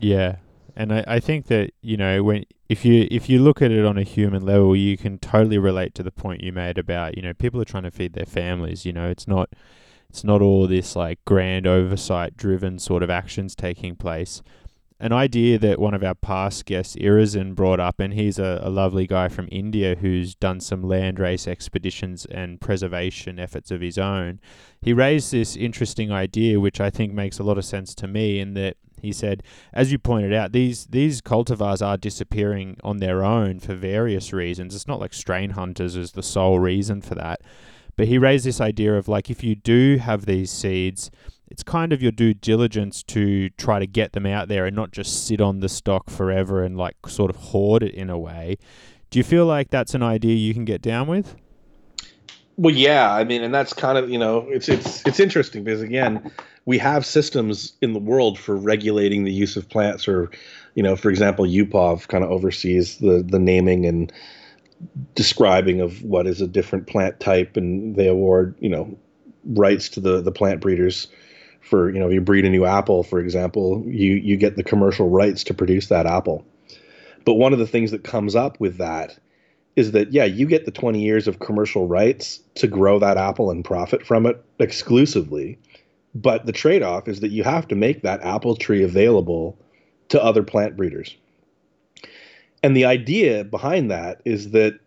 Yeah, 0.00 0.36
and 0.76 0.92
I, 0.92 1.04
I 1.06 1.20
think 1.20 1.46
that 1.46 1.72
you 1.82 1.96
know 1.96 2.22
when 2.22 2.44
if 2.72 2.84
you 2.86 3.06
if 3.10 3.28
you 3.28 3.38
look 3.38 3.60
at 3.60 3.70
it 3.70 3.84
on 3.84 3.98
a 3.98 4.02
human 4.02 4.44
level, 4.46 4.74
you 4.74 4.96
can 4.96 5.18
totally 5.18 5.58
relate 5.58 5.94
to 5.96 6.02
the 6.02 6.10
point 6.10 6.42
you 6.42 6.52
made 6.52 6.78
about 6.78 7.16
you 7.16 7.22
know 7.22 7.34
people 7.34 7.60
are 7.60 7.66
trying 7.66 7.82
to 7.82 7.90
feed 7.90 8.14
their 8.14 8.26
families. 8.26 8.86
You 8.86 8.94
know, 8.94 9.08
it's 9.10 9.28
not 9.28 9.50
it's 10.08 10.24
not 10.24 10.40
all 10.40 10.66
this 10.66 10.96
like 10.96 11.22
grand 11.26 11.66
oversight 11.66 12.36
driven 12.36 12.78
sort 12.78 13.02
of 13.02 13.10
actions 13.10 13.54
taking 13.54 13.94
place 13.94 14.42
an 15.02 15.12
idea 15.12 15.58
that 15.58 15.80
one 15.80 15.94
of 15.94 16.04
our 16.04 16.14
past 16.14 16.64
guests, 16.64 16.94
Irazin, 16.94 17.56
brought 17.56 17.80
up, 17.80 17.98
and 17.98 18.14
he's 18.14 18.38
a, 18.38 18.60
a, 18.62 18.70
lovely 18.70 19.04
guy 19.04 19.26
from 19.26 19.48
India 19.50 19.96
who's 19.96 20.36
done 20.36 20.60
some 20.60 20.80
land 20.80 21.18
race 21.18 21.48
expeditions 21.48 22.24
and 22.26 22.60
preservation 22.60 23.40
efforts 23.40 23.72
of 23.72 23.80
his 23.80 23.98
own. 23.98 24.38
He 24.80 24.92
raised 24.92 25.32
this 25.32 25.56
interesting 25.56 26.12
idea, 26.12 26.60
which 26.60 26.80
I 26.80 26.88
think 26.88 27.12
makes 27.12 27.40
a 27.40 27.42
lot 27.42 27.58
of 27.58 27.64
sense 27.64 27.96
to 27.96 28.06
me, 28.06 28.38
in 28.38 28.54
that 28.54 28.76
he 29.02 29.12
said, 29.12 29.42
as 29.72 29.92
you 29.92 29.98
pointed 29.98 30.32
out, 30.32 30.52
these 30.52 30.86
these 30.86 31.20
cultivars 31.20 31.84
are 31.84 31.96
disappearing 31.96 32.78
on 32.82 32.98
their 32.98 33.24
own 33.24 33.60
for 33.60 33.74
various 33.74 34.32
reasons. 34.32 34.74
It's 34.74 34.88
not 34.88 35.00
like 35.00 35.12
strain 35.12 35.50
hunters 35.50 35.96
is 35.96 36.12
the 36.12 36.22
sole 36.22 36.58
reason 36.58 37.02
for 37.02 37.14
that. 37.16 37.40
But 37.96 38.08
he 38.08 38.18
raised 38.18 38.46
this 38.46 38.60
idea 38.60 38.96
of 38.96 39.08
like 39.08 39.30
if 39.30 39.44
you 39.44 39.54
do 39.54 39.98
have 39.98 40.26
these 40.26 40.50
seeds, 40.50 41.10
it's 41.50 41.62
kind 41.62 41.92
of 41.92 42.02
your 42.02 42.12
due 42.12 42.32
diligence 42.32 43.02
to 43.02 43.50
try 43.50 43.78
to 43.78 43.86
get 43.86 44.12
them 44.12 44.24
out 44.24 44.48
there 44.48 44.64
and 44.64 44.74
not 44.74 44.90
just 44.90 45.26
sit 45.26 45.40
on 45.40 45.60
the 45.60 45.68
stock 45.68 46.08
forever 46.08 46.62
and 46.62 46.76
like 46.78 46.96
sort 47.06 47.30
of 47.30 47.36
hoard 47.36 47.82
it 47.82 47.94
in 47.94 48.08
a 48.08 48.18
way. 48.18 48.56
Do 49.10 49.18
you 49.18 49.22
feel 49.22 49.44
like 49.44 49.68
that's 49.68 49.94
an 49.94 50.02
idea 50.02 50.34
you 50.34 50.54
can 50.54 50.64
get 50.64 50.80
down 50.80 51.06
with? 51.06 51.36
Well, 52.62 52.72
yeah, 52.72 53.12
I 53.12 53.24
mean, 53.24 53.42
and 53.42 53.52
that's 53.52 53.72
kind 53.72 53.98
of 53.98 54.08
you 54.08 54.18
know, 54.18 54.46
it's 54.48 54.68
it's 54.68 55.04
it's 55.04 55.18
interesting 55.18 55.64
because 55.64 55.82
again, 55.82 56.30
we 56.64 56.78
have 56.78 57.04
systems 57.04 57.72
in 57.82 57.92
the 57.92 57.98
world 57.98 58.38
for 58.38 58.56
regulating 58.56 59.24
the 59.24 59.32
use 59.32 59.56
of 59.56 59.68
plants, 59.68 60.06
or 60.06 60.30
you 60.76 60.82
know, 60.84 60.94
for 60.94 61.10
example, 61.10 61.44
UPOV 61.44 62.06
kind 62.06 62.22
of 62.22 62.30
oversees 62.30 62.98
the 62.98 63.24
the 63.26 63.40
naming 63.40 63.84
and 63.84 64.12
describing 65.16 65.80
of 65.80 66.04
what 66.04 66.28
is 66.28 66.40
a 66.40 66.46
different 66.46 66.86
plant 66.86 67.18
type, 67.18 67.56
and 67.56 67.96
they 67.96 68.06
award 68.06 68.54
you 68.60 68.68
know 68.68 68.96
rights 69.44 69.88
to 69.88 70.00
the 70.00 70.22
the 70.22 70.30
plant 70.30 70.60
breeders 70.60 71.08
for 71.62 71.90
you 71.90 71.98
know 71.98 72.06
if 72.06 72.12
you 72.12 72.20
breed 72.20 72.44
a 72.44 72.50
new 72.50 72.64
apple 72.64 73.02
for 73.02 73.18
example 73.18 73.82
you 73.88 74.14
you 74.14 74.36
get 74.36 74.54
the 74.54 74.62
commercial 74.62 75.08
rights 75.08 75.42
to 75.42 75.52
produce 75.52 75.88
that 75.88 76.06
apple. 76.06 76.46
But 77.24 77.34
one 77.34 77.52
of 77.52 77.58
the 77.58 77.66
things 77.66 77.90
that 77.90 78.04
comes 78.04 78.36
up 78.36 78.60
with 78.60 78.78
that 78.78 79.18
is 79.76 79.92
that 79.92 80.12
yeah 80.12 80.24
you 80.24 80.46
get 80.46 80.64
the 80.64 80.70
20 80.70 81.00
years 81.00 81.26
of 81.26 81.38
commercial 81.38 81.86
rights 81.86 82.40
to 82.54 82.66
grow 82.66 82.98
that 82.98 83.16
apple 83.16 83.50
and 83.50 83.64
profit 83.64 84.06
from 84.06 84.26
it 84.26 84.42
exclusively 84.58 85.58
but 86.14 86.44
the 86.44 86.52
trade-off 86.52 87.08
is 87.08 87.20
that 87.20 87.30
you 87.30 87.42
have 87.42 87.66
to 87.66 87.74
make 87.74 88.02
that 88.02 88.22
apple 88.22 88.56
tree 88.56 88.82
available 88.82 89.58
to 90.08 90.22
other 90.22 90.42
plant 90.42 90.76
breeders 90.76 91.16
and 92.62 92.76
the 92.76 92.84
idea 92.84 93.44
behind 93.44 93.90
that 93.90 94.20
is 94.24 94.50
that 94.50 94.78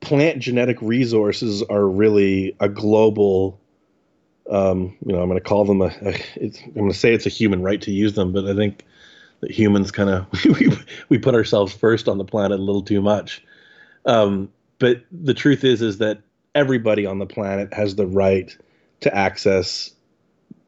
plant 0.00 0.40
genetic 0.40 0.80
resources 0.80 1.62
are 1.64 1.86
really 1.86 2.56
a 2.60 2.68
global 2.68 3.60
um, 4.50 4.96
you 5.04 5.12
know, 5.12 5.20
I'm 5.20 5.28
going 5.28 5.40
to 5.40 5.46
call 5.46 5.64
them 5.64 5.82
a, 5.82 5.86
a 6.02 6.14
I'm 6.40 6.72
going 6.74 6.90
to 6.90 6.98
say 6.98 7.12
it's 7.12 7.26
a 7.26 7.30
human 7.30 7.62
right 7.62 7.80
to 7.82 7.90
use 7.90 8.14
them, 8.14 8.32
but 8.32 8.46
I 8.46 8.54
think 8.54 8.84
that 9.40 9.50
humans 9.50 9.90
kind 9.90 10.10
of 10.10 10.26
we, 10.58 10.70
we 11.08 11.18
put 11.18 11.34
ourselves 11.34 11.72
first 11.74 12.08
on 12.08 12.18
the 12.18 12.24
planet 12.24 12.58
a 12.58 12.62
little 12.62 12.82
too 12.82 13.00
much. 13.00 13.42
Um, 14.06 14.50
but 14.78 15.04
the 15.10 15.34
truth 15.34 15.64
is, 15.64 15.82
is 15.82 15.98
that 15.98 16.20
everybody 16.54 17.06
on 17.06 17.18
the 17.18 17.26
planet 17.26 17.72
has 17.72 17.94
the 17.94 18.06
right 18.06 18.56
to 19.00 19.14
access 19.14 19.92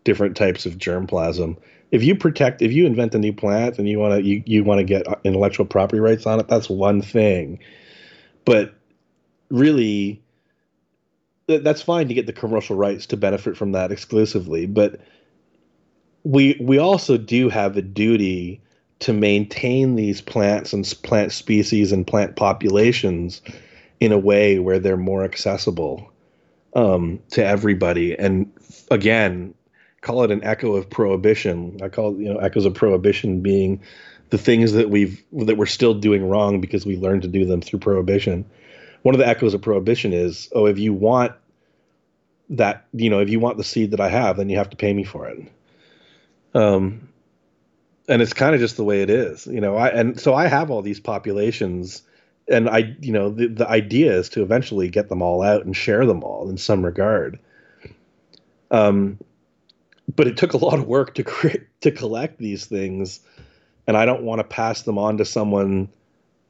different 0.04 0.36
types 0.36 0.66
of 0.66 0.78
germplasm. 0.78 1.56
If 1.90 2.04
you 2.04 2.14
protect, 2.14 2.62
if 2.62 2.72
you 2.72 2.86
invent 2.86 3.14
a 3.14 3.18
new 3.18 3.32
plant 3.32 3.78
and 3.78 3.88
you 3.88 3.98
want 3.98 4.14
to, 4.14 4.22
you, 4.22 4.42
you 4.46 4.64
want 4.64 4.78
to 4.78 4.84
get 4.84 5.06
intellectual 5.24 5.66
property 5.66 6.00
rights 6.00 6.26
on 6.26 6.38
it, 6.38 6.48
that's 6.48 6.70
one 6.70 7.02
thing. 7.02 7.58
But 8.44 8.74
really, 9.50 10.22
that's 11.46 11.82
fine 11.82 12.08
to 12.08 12.14
get 12.14 12.26
the 12.26 12.32
commercial 12.32 12.76
rights 12.76 13.06
to 13.06 13.16
benefit 13.16 13.56
from 13.56 13.72
that 13.72 13.90
exclusively, 13.90 14.66
but 14.66 15.00
we 16.22 16.56
we 16.60 16.78
also 16.78 17.16
do 17.16 17.48
have 17.48 17.76
a 17.76 17.82
duty 17.82 18.60
to 19.00 19.12
maintain 19.12 19.96
these 19.96 20.20
plants 20.20 20.72
and 20.72 20.84
plant 21.02 21.32
species 21.32 21.92
and 21.92 22.06
plant 22.06 22.36
populations 22.36 23.42
in 23.98 24.12
a 24.12 24.18
way 24.18 24.58
where 24.58 24.78
they're 24.78 24.96
more 24.96 25.24
accessible 25.24 26.10
um, 26.74 27.20
to 27.30 27.44
everybody. 27.44 28.18
And 28.18 28.50
again, 28.90 29.54
call 30.00 30.22
it 30.24 30.30
an 30.30 30.44
echo 30.44 30.74
of 30.74 30.88
prohibition. 30.88 31.78
I 31.82 31.88
call 31.88 32.14
it, 32.14 32.20
you 32.20 32.32
know 32.32 32.38
echoes 32.38 32.64
of 32.64 32.74
prohibition 32.74 33.40
being 33.40 33.80
the 34.30 34.38
things 34.38 34.72
that 34.72 34.90
we've 34.90 35.22
that 35.32 35.56
we're 35.56 35.66
still 35.66 35.94
doing 35.94 36.28
wrong 36.28 36.60
because 36.60 36.86
we 36.86 36.96
learned 36.96 37.22
to 37.22 37.28
do 37.28 37.44
them 37.44 37.60
through 37.60 37.80
prohibition 37.80 38.44
one 39.02 39.14
of 39.14 39.18
the 39.18 39.26
echoes 39.26 39.54
of 39.54 39.62
prohibition 39.62 40.12
is, 40.12 40.48
oh, 40.52 40.66
if 40.66 40.78
you 40.78 40.92
want 40.92 41.32
that, 42.50 42.86
you 42.92 43.08
know, 43.08 43.20
if 43.20 43.30
you 43.30 43.40
want 43.40 43.56
the 43.56 43.64
seed 43.64 43.92
that 43.92 44.00
I 44.00 44.08
have, 44.08 44.36
then 44.36 44.48
you 44.48 44.58
have 44.58 44.70
to 44.70 44.76
pay 44.76 44.92
me 44.92 45.04
for 45.04 45.28
it. 45.28 45.52
Um, 46.54 47.08
and 48.10 48.20
it's 48.20 48.32
kind 48.32 48.54
of 48.54 48.60
just 48.60 48.76
the 48.76 48.84
way 48.84 49.02
it 49.02 49.08
is, 49.08 49.46
you 49.46 49.60
know. 49.60 49.76
I 49.76 49.88
and 49.88 50.20
so 50.20 50.34
I 50.34 50.48
have 50.48 50.68
all 50.70 50.82
these 50.82 50.98
populations, 50.98 52.02
and 52.48 52.68
I, 52.68 52.94
you 53.00 53.12
know, 53.12 53.30
the 53.30 53.46
the 53.46 53.68
idea 53.68 54.12
is 54.12 54.28
to 54.30 54.42
eventually 54.42 54.88
get 54.88 55.08
them 55.08 55.22
all 55.22 55.42
out 55.42 55.64
and 55.64 55.74
share 55.74 56.04
them 56.04 56.24
all 56.24 56.50
in 56.50 56.58
some 56.58 56.84
regard. 56.84 57.38
Um, 58.72 59.18
but 60.14 60.26
it 60.26 60.36
took 60.36 60.52
a 60.52 60.58
lot 60.58 60.78
of 60.78 60.86
work 60.86 61.14
to 61.14 61.22
create 61.22 61.62
to 61.82 61.92
collect 61.92 62.38
these 62.38 62.66
things, 62.66 63.20
and 63.86 63.96
I 63.96 64.04
don't 64.04 64.24
want 64.24 64.40
to 64.40 64.44
pass 64.44 64.82
them 64.82 64.98
on 64.98 65.16
to 65.18 65.24
someone 65.24 65.88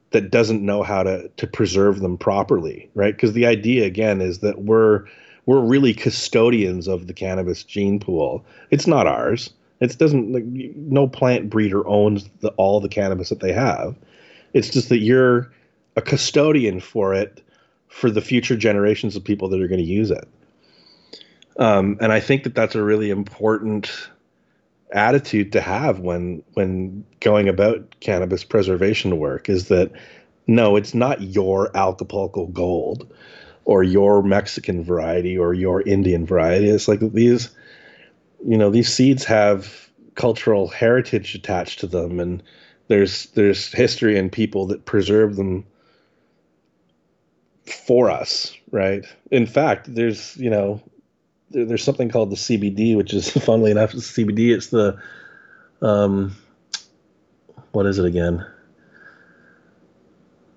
that 0.09 0.31
doesn't 0.31 0.65
know 0.65 0.81
how 0.81 1.03
to 1.03 1.29
to 1.29 1.45
preserve 1.45 1.99
them 1.99 2.17
properly, 2.17 2.89
right? 2.95 3.15
Because 3.15 3.33
the 3.33 3.45
idea 3.45 3.85
again 3.85 4.19
is 4.19 4.39
that 4.39 4.63
we're 4.63 5.05
we're 5.45 5.61
really 5.61 5.93
custodians 5.93 6.87
of 6.87 7.05
the 7.05 7.13
cannabis 7.13 7.63
gene 7.63 7.99
pool. 7.99 8.43
It's 8.71 8.87
not 8.87 9.05
ours. 9.05 9.51
It 9.81 9.97
doesn't 9.97 10.31
like 10.31 10.45
no 10.45 11.07
plant 11.07 11.49
breeder 11.49 11.85
owns 11.87 12.29
the, 12.39 12.49
all 12.51 12.79
the 12.79 12.87
cannabis 12.87 13.29
that 13.29 13.39
they 13.39 13.51
have. 13.51 13.95
It's 14.53 14.69
just 14.69 14.89
that 14.89 14.99
you're 14.99 15.51
a 15.95 16.01
custodian 16.01 16.79
for 16.79 17.13
it 17.13 17.43
for 17.87 18.09
the 18.09 18.21
future 18.21 18.55
generations 18.55 19.15
of 19.15 19.23
people 19.23 19.49
that 19.49 19.61
are 19.61 19.67
going 19.67 19.81
to 19.81 19.85
use 19.85 20.11
it. 20.11 20.27
Um, 21.57 21.97
and 21.99 22.13
I 22.13 22.19
think 22.19 22.43
that 22.43 22.55
that's 22.55 22.75
a 22.75 22.83
really 22.83 23.09
important 23.09 23.91
attitude 24.93 25.53
to 25.53 25.61
have 25.61 25.99
when 25.99 26.43
when 26.53 27.05
going 27.21 27.47
about 27.47 27.95
cannabis 28.01 28.43
preservation 28.43 29.17
work 29.17 29.49
is 29.49 29.69
that 29.69 29.91
no, 30.47 30.75
it's 30.75 30.93
not 30.93 31.21
your 31.21 31.75
Acapulco 31.75 32.47
Gold 32.47 33.11
or 33.65 33.83
your 33.83 34.23
Mexican 34.23 34.83
variety 34.83 35.37
or 35.37 35.53
your 35.53 35.81
Indian 35.81 36.25
variety. 36.25 36.69
It's 36.69 36.87
like 36.87 36.99
these, 36.99 37.49
you 38.45 38.57
know, 38.57 38.69
these 38.69 38.91
seeds 38.93 39.23
have 39.25 39.89
cultural 40.15 40.67
heritage 40.67 41.35
attached 41.35 41.79
to 41.79 41.87
them, 41.87 42.19
and 42.19 42.43
there's 42.87 43.27
there's 43.27 43.71
history 43.71 44.17
and 44.17 44.31
people 44.31 44.67
that 44.67 44.85
preserve 44.85 45.35
them 45.35 45.65
for 47.87 48.09
us, 48.09 48.55
right? 48.71 49.05
In 49.31 49.45
fact, 49.45 49.93
there's 49.93 50.35
you 50.37 50.49
know 50.49 50.81
there, 51.51 51.65
there's 51.65 51.83
something 51.83 52.09
called 52.09 52.31
the 52.31 52.35
CBD, 52.35 52.95
which 52.95 53.13
is 53.13 53.29
funnily 53.45 53.71
enough, 53.71 53.93
it's 53.93 54.11
CBD. 54.11 54.53
It's 54.53 54.67
the 54.67 54.99
um, 55.81 56.35
what 57.71 57.85
is 57.85 57.99
it 57.99 58.05
again? 58.05 58.45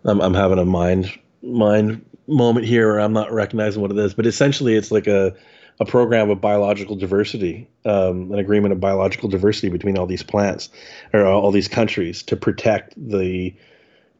I'm 0.04 0.20
I'm 0.20 0.34
having 0.34 0.58
a 0.58 0.64
mind 0.64 1.18
mind 1.42 2.04
moment 2.26 2.66
here 2.66 2.88
where 2.88 3.00
I'm 3.00 3.12
not 3.12 3.32
recognizing 3.32 3.82
what 3.82 3.90
it 3.90 3.98
is, 3.98 4.14
but 4.14 4.26
essentially 4.26 4.74
it's 4.74 4.90
like 4.90 5.06
a 5.06 5.34
a 5.80 5.84
program 5.84 6.30
of 6.30 6.40
biological 6.40 6.96
diversity, 6.96 7.68
um, 7.84 8.32
an 8.32 8.38
agreement 8.38 8.72
of 8.72 8.80
biological 8.80 9.28
diversity 9.28 9.68
between 9.68 9.98
all 9.98 10.06
these 10.06 10.22
plants 10.22 10.68
or 11.12 11.24
all 11.26 11.50
these 11.50 11.68
countries 11.68 12.22
to 12.22 12.36
protect 12.36 12.94
the 12.96 13.54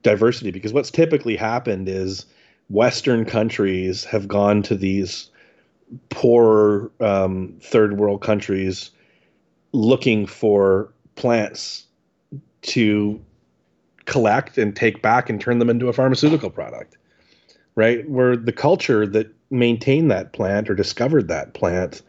diversity. 0.03 0.51
Because 0.51 0.73
what's 0.73 0.91
typically 0.91 1.37
happened 1.37 1.89
is 1.89 2.27
Western 2.71 3.25
countries 3.25 4.05
have 4.05 4.27
gone 4.27 4.63
to 4.63 4.75
these 4.75 5.31
poor 6.09 6.91
um, 7.01 7.57
third 7.61 7.99
world 7.99 8.21
countries 8.21 8.91
looking 9.73 10.27
for 10.27 10.93
plants 11.15 11.85
to 12.63 13.21
collect 14.07 14.59
and 14.59 14.75
take 14.75 15.03
back 15.03 15.31
and 15.31 15.41
turn 15.41 15.59
them 15.59 15.71
into 15.71 15.89
a 15.89 15.93
pharmaceutical 15.93 16.51
product 16.51 16.97
right? 17.75 18.09
Where 18.09 18.37
the 18.37 18.53
culture 18.53 19.07
that 19.07 19.33
maintained 19.51 20.11
that 20.11 20.33
plant 20.33 20.71
or 20.71 20.75
discovered 20.75 21.29
that 21.29 21.55
plant 21.55 22.03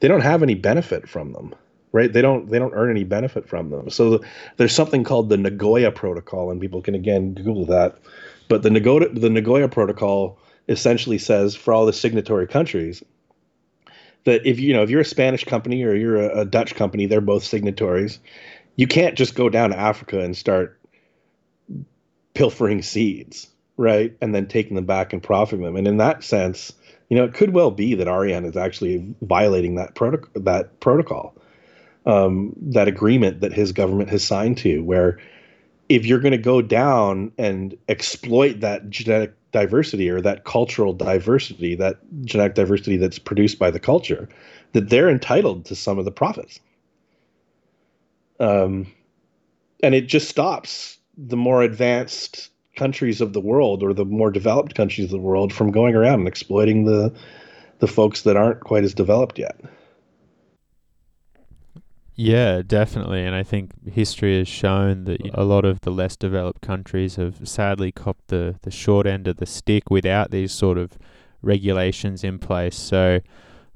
they 0.00 0.08
don't 0.08 0.22
have 0.22 0.42
any 0.42 0.54
benefit 0.54 1.06
from 1.06 1.32
them 1.32 1.54
right? 1.92 2.12
They 2.12 2.22
don't 2.22 2.50
they 2.50 2.58
don't 2.58 2.74
earn 2.74 2.90
any 2.90 3.04
benefit 3.04 3.48
from 3.48 3.70
them. 3.70 3.90
So 3.90 4.20
there's 4.56 4.74
something 4.74 5.04
called 5.04 5.28
the 5.28 5.36
nagoya 5.36 5.90
protocol 5.90 6.50
and 6.50 6.60
people 6.60 6.82
can 6.82 6.94
again 6.94 7.34
google 7.34 7.66
that. 7.66 7.98
But 8.48 8.62
the 8.62 8.70
nagoya 8.70 9.08
the 9.08 9.30
nagoya 9.30 9.68
protocol 9.68 10.38
essentially 10.68 11.18
says 11.18 11.54
for 11.54 11.74
all 11.74 11.86
the 11.86 11.92
signatory 11.92 12.46
countries 12.46 13.02
that 14.24 14.44
if 14.46 14.60
you 14.60 14.72
know 14.72 14.82
if 14.82 14.90
you're 14.90 15.00
a 15.00 15.04
Spanish 15.04 15.44
company 15.44 15.82
or 15.82 15.94
you're 15.94 16.16
a, 16.16 16.40
a 16.40 16.44
Dutch 16.44 16.74
company, 16.74 17.06
they're 17.06 17.20
both 17.20 17.44
signatories. 17.44 18.18
You 18.76 18.86
can't 18.86 19.16
just 19.16 19.34
go 19.34 19.48
down 19.48 19.70
to 19.70 19.78
Africa 19.78 20.20
and 20.20 20.36
start 20.36 20.78
pilfering 22.34 22.82
seeds, 22.82 23.48
right, 23.80 24.14
and 24.20 24.34
then 24.34 24.46
taking 24.46 24.76
them 24.76 24.84
back 24.84 25.12
and 25.12 25.22
profiting 25.22 25.64
them. 25.64 25.74
And 25.74 25.88
in 25.88 25.96
that 25.96 26.22
sense, 26.22 26.72
you 27.08 27.16
know, 27.16 27.24
it 27.24 27.34
could 27.34 27.54
well 27.54 27.70
be 27.70 27.94
that 27.94 28.06
Arjan 28.06 28.46
is 28.46 28.56
actually 28.56 29.14
violating 29.22 29.74
that 29.76 29.94
protocol, 29.94 30.30
that 30.42 30.78
protocol, 30.80 31.34
um, 32.06 32.54
that 32.60 32.86
agreement 32.86 33.40
that 33.40 33.52
his 33.52 33.72
government 33.72 34.10
has 34.10 34.22
signed 34.22 34.58
to, 34.58 34.80
where 34.84 35.18
if 35.88 36.06
you're 36.06 36.20
going 36.20 36.32
to 36.32 36.38
go 36.38 36.62
down 36.62 37.32
and 37.38 37.76
exploit 37.88 38.60
that 38.60 38.90
genetic 38.90 39.34
diversity 39.50 40.08
or 40.08 40.20
that 40.20 40.44
cultural 40.44 40.92
diversity, 40.92 41.74
that 41.74 41.96
genetic 42.24 42.54
diversity 42.54 42.96
that's 42.96 43.18
produced 43.18 43.58
by 43.58 43.70
the 43.70 43.80
culture, 43.80 44.28
that 44.72 44.90
they're 44.90 45.10
entitled 45.10 45.64
to 45.64 45.74
some 45.74 45.98
of 45.98 46.04
the 46.04 46.12
profits. 46.12 46.60
Um, 48.38 48.86
and 49.82 49.94
it 49.94 50.02
just 50.02 50.28
stops 50.28 50.98
the 51.16 51.36
more 51.36 51.62
advanced 51.62 52.50
countries 52.80 53.20
of 53.20 53.34
the 53.34 53.40
world 53.40 53.82
or 53.82 53.92
the 53.92 54.06
more 54.06 54.30
developed 54.30 54.74
countries 54.74 55.04
of 55.04 55.10
the 55.10 55.18
world 55.18 55.52
from 55.52 55.70
going 55.70 55.94
around 55.94 56.20
and 56.20 56.28
exploiting 56.28 56.86
the 56.86 57.12
the 57.80 57.86
folks 57.86 58.22
that 58.22 58.36
aren't 58.36 58.60
quite 58.60 58.84
as 58.84 58.94
developed 58.94 59.38
yet. 59.38 59.58
Yeah, 62.14 62.62
definitely. 62.66 63.24
And 63.24 63.34
I 63.34 63.42
think 63.42 63.70
history 63.90 64.38
has 64.38 64.48
shown 64.48 65.04
that 65.04 65.20
a 65.32 65.44
lot 65.44 65.64
of 65.64 65.80
the 65.80 65.90
less 65.90 66.16
developed 66.16 66.60
countries 66.60 67.16
have 67.16 67.48
sadly 67.48 67.92
copped 67.92 68.28
the, 68.28 68.56
the 68.62 68.70
short 68.70 69.06
end 69.06 69.26
of 69.26 69.38
the 69.38 69.46
stick 69.46 69.90
without 69.90 70.30
these 70.30 70.52
sort 70.52 70.76
of 70.76 70.98
regulations 71.40 72.22
in 72.22 72.38
place. 72.38 72.76
So 72.76 73.20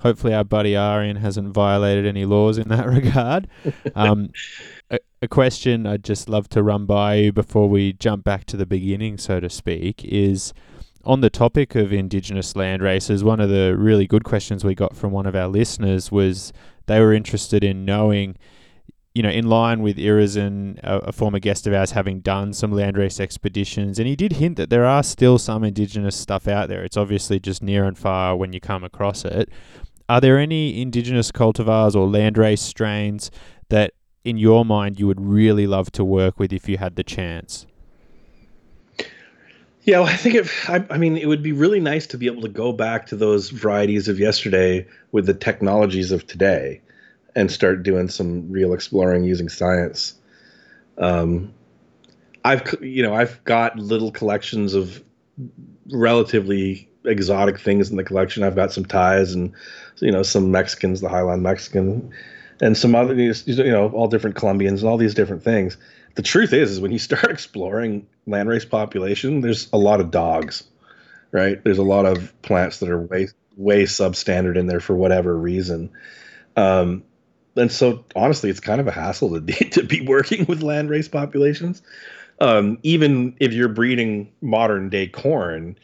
hopefully 0.01 0.35
our 0.35 0.44
buddy 0.44 0.72
Arjan 0.72 1.16
hasn't 1.16 1.55
violated 1.55 2.05
any 2.06 2.26
laws 2.26 2.59
in 2.59 2.68
that 2.68 2.86
regard. 3.01 3.48
Um, 3.94 4.31
a, 4.90 4.98
a 5.23 5.28
question 5.28 5.86
I'd 5.86 6.05
just 6.05 6.28
love 6.28 6.48
to 6.51 6.62
run 6.62 6.86
by 6.86 7.15
you 7.16 7.32
before 7.32 7.69
we 7.69 7.93
jump 7.93 8.24
back 8.24 8.44
to 8.47 8.56
the 8.56 8.66
beginning, 8.66 9.19
so 9.19 9.40
to 9.40 9.48
speak, 9.48 10.05
is 10.05 10.52
on 11.05 11.20
the 11.20 11.31
topic 11.31 11.74
of 11.74 11.93
Indigenous 11.93 12.56
land 12.56 12.82
races, 12.82 13.23
one 13.23 13.40
of 13.40 13.51
the 13.51 13.77
really 13.77 14.06
good 14.06 14.24
questions 14.24 14.65
we 14.65 14.74
got 14.74 14.97
from 14.97 15.12
one 15.12 15.27
of 15.27 15.36
our 15.36 15.48
listeners 15.48 16.11
was 16.11 16.52
they 16.86 17.01
were 17.01 17.12
interested 17.12 17.62
in 17.62 17.85
knowing, 17.85 18.36
you 19.15 19.23
know, 19.23 19.28
in 19.28 19.47
line 19.47 19.82
with 19.82 19.97
Irizan, 19.97 20.78
a, 20.82 20.98
a 20.98 21.12
former 21.12 21.39
guest 21.39 21.66
of 21.66 21.74
ours, 21.74 21.90
having 21.90 22.20
done 22.20 22.52
some 22.52 22.73
landrace 22.73 23.20
expeditions, 23.20 23.98
and 23.98 24.09
he 24.09 24.16
did 24.16 24.35
hint 24.35 24.56
that 24.56 24.70
there 24.70 24.86
are 24.86 25.02
still 25.02 25.39
some 25.39 25.62
Indigenous 25.62 26.16
stuff 26.16 26.48
out 26.48 26.69
there. 26.69 26.82
It's 26.85 26.97
obviously 26.97 27.39
just 27.39 27.62
near 27.62 27.85
and 27.85 27.98
far 27.98 28.36
when 28.36 28.52
you 28.52 28.61
come 28.61 28.82
across 28.82 29.24
it. 29.24 29.51
Are 30.09 30.20
there 30.20 30.39
any 30.39 30.81
Indigenous 30.81 31.31
cultivars 31.32 31.94
or 31.94 32.06
landrace 32.09 32.59
strains 32.59 33.31
that, 33.69 33.93
in 34.25 34.39
your 34.39 34.65
mind, 34.65 34.99
you 34.99 35.07
would 35.07 35.21
really 35.21 35.67
love 35.67 35.93
to 35.93 36.05
work 36.05 36.39
with 36.39 36.53
if 36.53 36.69
you 36.69 36.79
had 36.79 36.97
the 36.97 37.05
chance? 37.05 37.67
Yeah, 39.83 39.99
well, 39.99 40.09
I 40.09 40.17
think 40.17 40.35
if 40.35 40.71
I, 40.71 40.85
I, 40.89 40.97
mean, 40.97 41.19
it 41.19 41.27
would 41.27 41.43
be 41.43 41.53
really 41.53 41.81
nice 41.81 42.07
to 42.09 42.19
be 42.19 42.27
able 42.27 42.41
to 42.43 42.49
go 42.49 42.73
back 42.73 43.07
to 43.07 43.17
those 43.17 43.51
varieties 43.51 44.09
of 44.09 44.19
yesterday 44.19 44.87
with 45.13 45.27
the 45.27 45.35
technologies 45.35 46.11
of 46.11 46.27
today, 46.27 46.81
and 47.37 47.51
start 47.51 47.83
doing 47.83 48.09
some 48.09 48.51
real 48.51 48.73
exploring 48.73 49.25
using 49.25 49.49
science. 49.49 50.15
Um, 50.97 51.53
I've 52.45 52.75
you 52.81 53.03
know 53.03 53.15
I've 53.15 53.43
got 53.45 53.77
little 53.77 54.11
collections 54.11 54.75
of 54.75 55.03
relatively 55.93 56.89
exotic 57.05 57.59
things 57.59 57.91
in 57.91 57.97
the 57.97 58.05
collection. 58.05 58.43
I've 58.43 58.57
got 58.57 58.73
some 58.73 58.85
ties 58.85 59.35
and 59.35 59.53
you 60.01 60.13
know 60.13 60.23
some 60.23 60.51
Mexicans, 60.51 61.01
the 61.01 61.09
Highland 61.09 61.43
Mexican, 61.43 62.11
and 62.60 62.76
some 62.76 62.94
other 62.94 63.14
you 63.14 63.72
know 63.72 63.90
all 63.90 64.09
different 64.09 64.36
Colombians 64.36 64.82
and 64.82 64.90
all 64.90 64.97
these 64.97 65.14
different 65.14 65.43
things 65.43 65.76
the 66.14 66.22
truth 66.22 66.52
is, 66.52 66.70
is 66.70 66.81
when 66.81 66.93
you 66.93 66.98
start 67.10 67.31
exploring 67.31 68.06
landrace 68.26 68.68
population, 68.68 69.40
there's 69.40 69.68
a 69.72 69.78
lot 69.78 70.01
of 70.01 70.10
dogs, 70.10 70.64
right? 71.32 71.62
There's 71.62 71.78
a 71.78 71.85
lot 71.85 72.06
of 72.06 72.32
plants 72.43 72.78
that 72.78 72.89
are 72.89 73.01
way 73.01 73.28
way 73.56 73.85
substandard 73.85 74.56
in 74.56 74.66
there 74.66 74.81
for 74.81 74.97
whatever 74.97 75.36
reason. 75.36 75.90
Um, 76.56 77.05
and 77.56 77.70
so 77.70 78.05
honestly, 78.16 78.51
it's 78.51 78.59
kind 78.59 78.81
of 78.81 78.89
a 78.89 78.93
hassle 78.93 79.40
to 79.40 79.40
to 79.70 79.82
be 79.82 80.01
working 80.01 80.47
with 80.47 80.62
landrace 80.62 81.10
populations. 81.10 81.82
Um, 82.40 82.78
even 82.82 83.36
if 83.39 83.52
you're 83.52 83.68
breeding 83.68 84.32
modern 84.40 84.89
day 84.90 85.06
corn, 85.06 85.78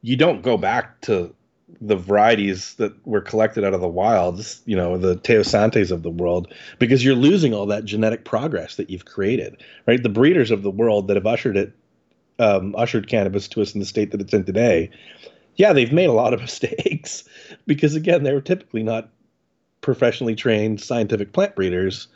you 0.00 0.16
don't 0.16 0.40
go 0.40 0.56
back 0.56 1.02
to 1.02 1.34
the 1.80 1.96
varieties 1.96 2.74
that 2.74 2.94
were 3.06 3.20
collected 3.20 3.64
out 3.64 3.74
of 3.74 3.80
the 3.80 3.88
wilds, 3.88 4.62
you 4.66 4.76
know, 4.76 4.96
the 4.96 5.16
teosintes 5.16 5.90
of 5.90 6.02
the 6.02 6.10
world, 6.10 6.52
because 6.78 7.04
you're 7.04 7.14
losing 7.14 7.54
all 7.54 7.66
that 7.66 7.84
genetic 7.84 8.24
progress 8.24 8.76
that 8.76 8.90
you've 8.90 9.04
created, 9.04 9.62
right? 9.86 10.02
The 10.02 10.08
breeders 10.08 10.50
of 10.50 10.62
the 10.62 10.70
world 10.70 11.08
that 11.08 11.16
have 11.16 11.26
ushered 11.26 11.56
it, 11.56 11.72
um, 12.38 12.74
ushered 12.76 13.08
cannabis 13.08 13.48
to 13.48 13.62
us 13.62 13.74
in 13.74 13.80
the 13.80 13.86
state 13.86 14.10
that 14.10 14.20
it's 14.20 14.34
in 14.34 14.44
today, 14.44 14.90
yeah, 15.56 15.72
they've 15.72 15.92
made 15.92 16.08
a 16.08 16.12
lot 16.12 16.34
of 16.34 16.40
mistakes 16.42 17.24
because 17.66 17.94
again, 17.94 18.22
they 18.22 18.32
were 18.32 18.40
typically 18.40 18.82
not 18.82 19.10
professionally 19.80 20.34
trained 20.34 20.80
scientific 20.80 21.32
plant 21.32 21.54
breeders 21.54 22.08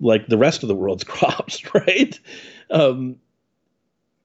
like 0.00 0.26
the 0.26 0.38
rest 0.38 0.62
of 0.62 0.68
the 0.68 0.74
world's 0.74 1.04
crops, 1.04 1.62
right? 1.74 2.18
Um, 2.70 3.16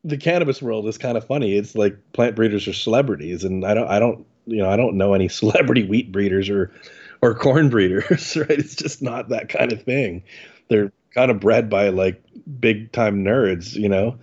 the 0.03 0.17
cannabis 0.17 0.61
world 0.61 0.87
is 0.87 0.97
kind 0.97 1.17
of 1.17 1.25
funny. 1.25 1.55
It's 1.55 1.75
like 1.75 1.97
plant 2.13 2.35
breeders 2.35 2.67
are 2.67 2.73
celebrities, 2.73 3.43
and 3.43 3.65
I 3.65 3.73
don't, 3.73 3.87
I 3.87 3.99
don't 3.99 4.25
you 4.47 4.57
know, 4.57 4.69
I 4.69 4.75
don't 4.75 4.97
know 4.97 5.13
any 5.13 5.27
celebrity 5.29 5.83
wheat 5.83 6.11
breeders 6.11 6.49
or 6.49 6.71
or 7.21 7.33
corn 7.33 7.69
breeders, 7.69 8.35
right? 8.37 8.49
It's 8.49 8.75
just 8.75 9.01
not 9.01 9.29
that 9.29 9.49
kind 9.49 9.71
of 9.71 9.83
thing. 9.83 10.23
They're 10.69 10.91
kind 11.13 11.31
of 11.31 11.39
bred 11.39 11.69
by 11.69 11.89
like 11.89 12.21
big 12.59 12.91
time 12.91 13.23
nerds, 13.23 13.73
you 13.73 13.89
know, 13.89 14.17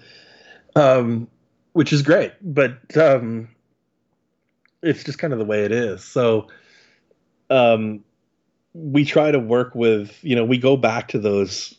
um, 0.77 1.29
which 1.73 1.93
is 1.93 2.03
great, 2.03 2.33
but 2.41 2.97
um, 2.97 3.49
it's 4.83 5.03
just 5.03 5.19
kind 5.19 5.33
of 5.33 5.39
the 5.39 5.45
way 5.45 5.65
it 5.65 5.73
is. 5.73 6.05
So 6.05 6.49
um, 7.51 8.05
we 8.75 9.05
try 9.05 9.31
to 9.31 9.39
work 9.39 9.75
with, 9.75 10.23
you 10.23 10.37
know, 10.37 10.45
we 10.45 10.59
go 10.59 10.77
back 10.77 11.09
to 11.09 11.19
those 11.19 11.75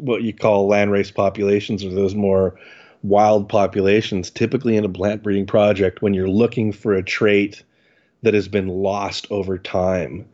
what 0.00 0.22
you 0.22 0.32
call 0.32 0.68
landrace 0.68 1.14
populations 1.14 1.84
or 1.84 1.90
those 1.90 2.14
more 2.14 2.58
wild 3.02 3.48
populations, 3.48 4.30
typically 4.30 4.76
in 4.76 4.84
a 4.84 4.88
plant 4.88 5.22
breeding 5.22 5.46
project, 5.46 6.02
when 6.02 6.14
you're 6.14 6.28
looking 6.28 6.72
for 6.72 6.94
a 6.94 7.02
trait 7.02 7.62
that 8.22 8.34
has 8.34 8.48
been 8.48 8.68
lost 8.68 9.26
over 9.30 9.58
time. 9.58 10.26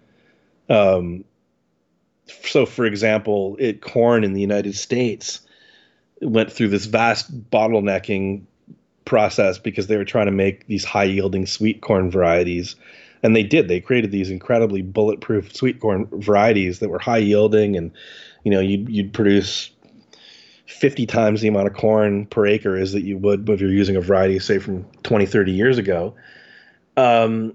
Um, 0.69 1.25
so, 2.45 2.65
for 2.65 2.87
example, 2.87 3.57
it 3.59 3.83
corn 3.83 4.25
in 4.25 4.33
the 4.33 4.41
United 4.41 4.75
States 4.75 5.41
went 6.23 6.51
through 6.51 6.69
this 6.69 6.87
vast 6.87 7.51
bottlenecking 7.51 8.43
process 9.05 9.59
because 9.59 9.87
they 9.87 9.97
were 9.97 10.05
trying 10.05 10.27
to 10.27 10.33
make 10.33 10.67
these 10.67 10.85
high 10.85 11.05
yielding 11.05 11.47
sweet 11.47 11.83
corn 11.83 12.11
varieties. 12.11 12.77
And 13.23 13.35
they 13.35 13.43
did. 13.43 13.69
They 13.69 13.81
created 13.81 14.11
these 14.11 14.31
incredibly 14.31 14.83
bulletproof 14.83 15.55
sweet 15.55 15.81
corn 15.81 16.07
varieties 16.13 16.79
that 16.79 16.91
were 16.91 16.99
high 16.99 17.19
yielding, 17.19 17.77
and 17.77 17.91
you 18.43 18.51
know 18.51 18.61
you'd, 18.61 18.89
you'd 18.89 19.13
produce 19.13 19.71
50 20.67 21.07
times 21.07 21.41
the 21.41 21.49
amount 21.49 21.67
of 21.67 21.75
corn 21.75 22.27
per 22.27 22.47
acre 22.47 22.77
is 22.77 22.93
that 22.93 23.03
you 23.03 23.19
would 23.19 23.49
if 23.49 23.61
you're 23.61 23.71
using 23.71 23.97
a 23.97 24.01
variety, 24.01 24.39
say, 24.39 24.59
from 24.59 24.85
20, 25.03 25.27
30 25.27 25.53
years 25.53 25.79
ago. 25.79 26.15
Um, 26.97 27.55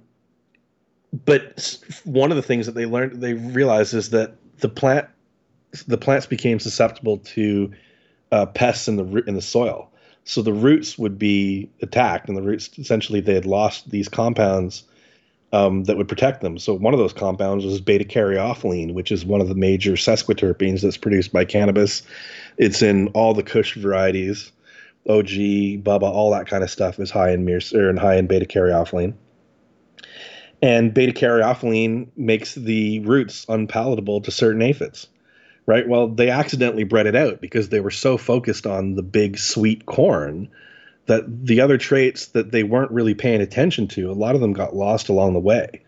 but 1.26 1.78
one 2.04 2.32
of 2.32 2.36
the 2.36 2.44
things 2.44 2.66
that 2.68 2.76
they 2.76 2.86
learned, 2.86 3.22
they 3.22 3.34
realized 3.34 3.94
is 3.94 4.12
that 4.12 4.36
the 4.60 4.70
plant, 4.70 5.08
the 5.88 5.98
plants 5.98 6.28
became 6.28 6.60
susceptible 6.60 7.18
to 7.18 7.72
uh, 8.32 8.46
pests 8.46 8.88
in 8.88 8.98
the 8.98 9.24
in 9.28 9.34
the 9.34 9.42
soil. 9.42 9.92
So 10.24 10.44
the 10.44 10.54
roots 10.54 10.98
would 11.00 11.18
be 11.18 11.70
attacked, 11.82 12.28
and 12.28 12.38
the 12.38 12.44
roots 12.44 12.70
essentially 12.78 13.22
they 13.22 13.34
had 13.34 13.48
lost 13.48 13.90
these 13.90 14.08
compounds 14.08 14.84
um, 15.52 15.86
that 15.86 15.98
would 15.98 16.08
protect 16.08 16.42
them. 16.42 16.58
So 16.58 16.74
one 16.74 16.94
of 16.94 17.00
those 17.00 17.14
compounds 17.14 17.66
was 17.66 17.82
beta 17.82 18.06
caryophyllene, 18.06 18.94
which 18.94 19.12
is 19.12 19.26
one 19.26 19.42
of 19.42 19.48
the 19.48 19.56
major 19.56 19.94
sesquiterpenes 19.94 20.82
that's 20.82 20.98
produced 20.98 21.34
by 21.34 21.46
cannabis. 21.46 22.04
It's 22.58 22.82
in 22.82 23.08
all 23.10 23.34
the 23.34 23.44
Kush 23.44 23.76
varieties, 23.76 24.52
OG, 25.08 25.28
Bubba, 25.84 26.04
all 26.04 26.32
that 26.32 26.48
kind 26.48 26.64
of 26.64 26.70
stuff 26.70 27.00
is 27.00 27.10
high 27.10 27.32
in 27.32 27.46
mir- 27.46 27.62
or 27.74 27.96
high 27.96 28.18
in 28.18 28.28
beta 28.28 28.46
caryophyllene. 28.46 29.14
And 30.62 30.94
beta 30.94 31.14
caryophyllene 31.14 32.10
makes 32.18 32.54
the 32.54 33.00
roots 33.00 33.46
unpalatable 33.48 34.22
to 34.22 34.32
certain 34.32 34.62
aphids, 34.62 35.08
right? 35.66 35.88
Well, 35.88 36.10
they 36.10 36.30
accidentally 36.30 36.84
bred 36.84 37.08
it 37.08 37.16
out 37.16 37.40
because 37.42 37.70
they 37.70 37.80
were 37.80 37.92
so 37.92 38.18
focused 38.18 38.68
on 38.68 38.96
the 38.96 39.04
big 39.04 39.40
sweet 39.40 39.86
corn 39.86 40.50
that 41.10 41.48
the 41.48 41.60
other 41.60 41.80
traits 41.80 42.28
that 42.28 42.52
they 42.52 42.62
weren't 42.62 42.92
really 42.92 43.16
paying 43.16 43.42
attention 43.42 43.88
to, 43.88 44.12
a 44.12 44.14
lot 44.14 44.36
of 44.36 44.42
them 44.42 44.54
got 44.54 44.76
lost 44.76 45.10
along 45.10 45.34
the 45.34 45.40
way. 45.40 45.82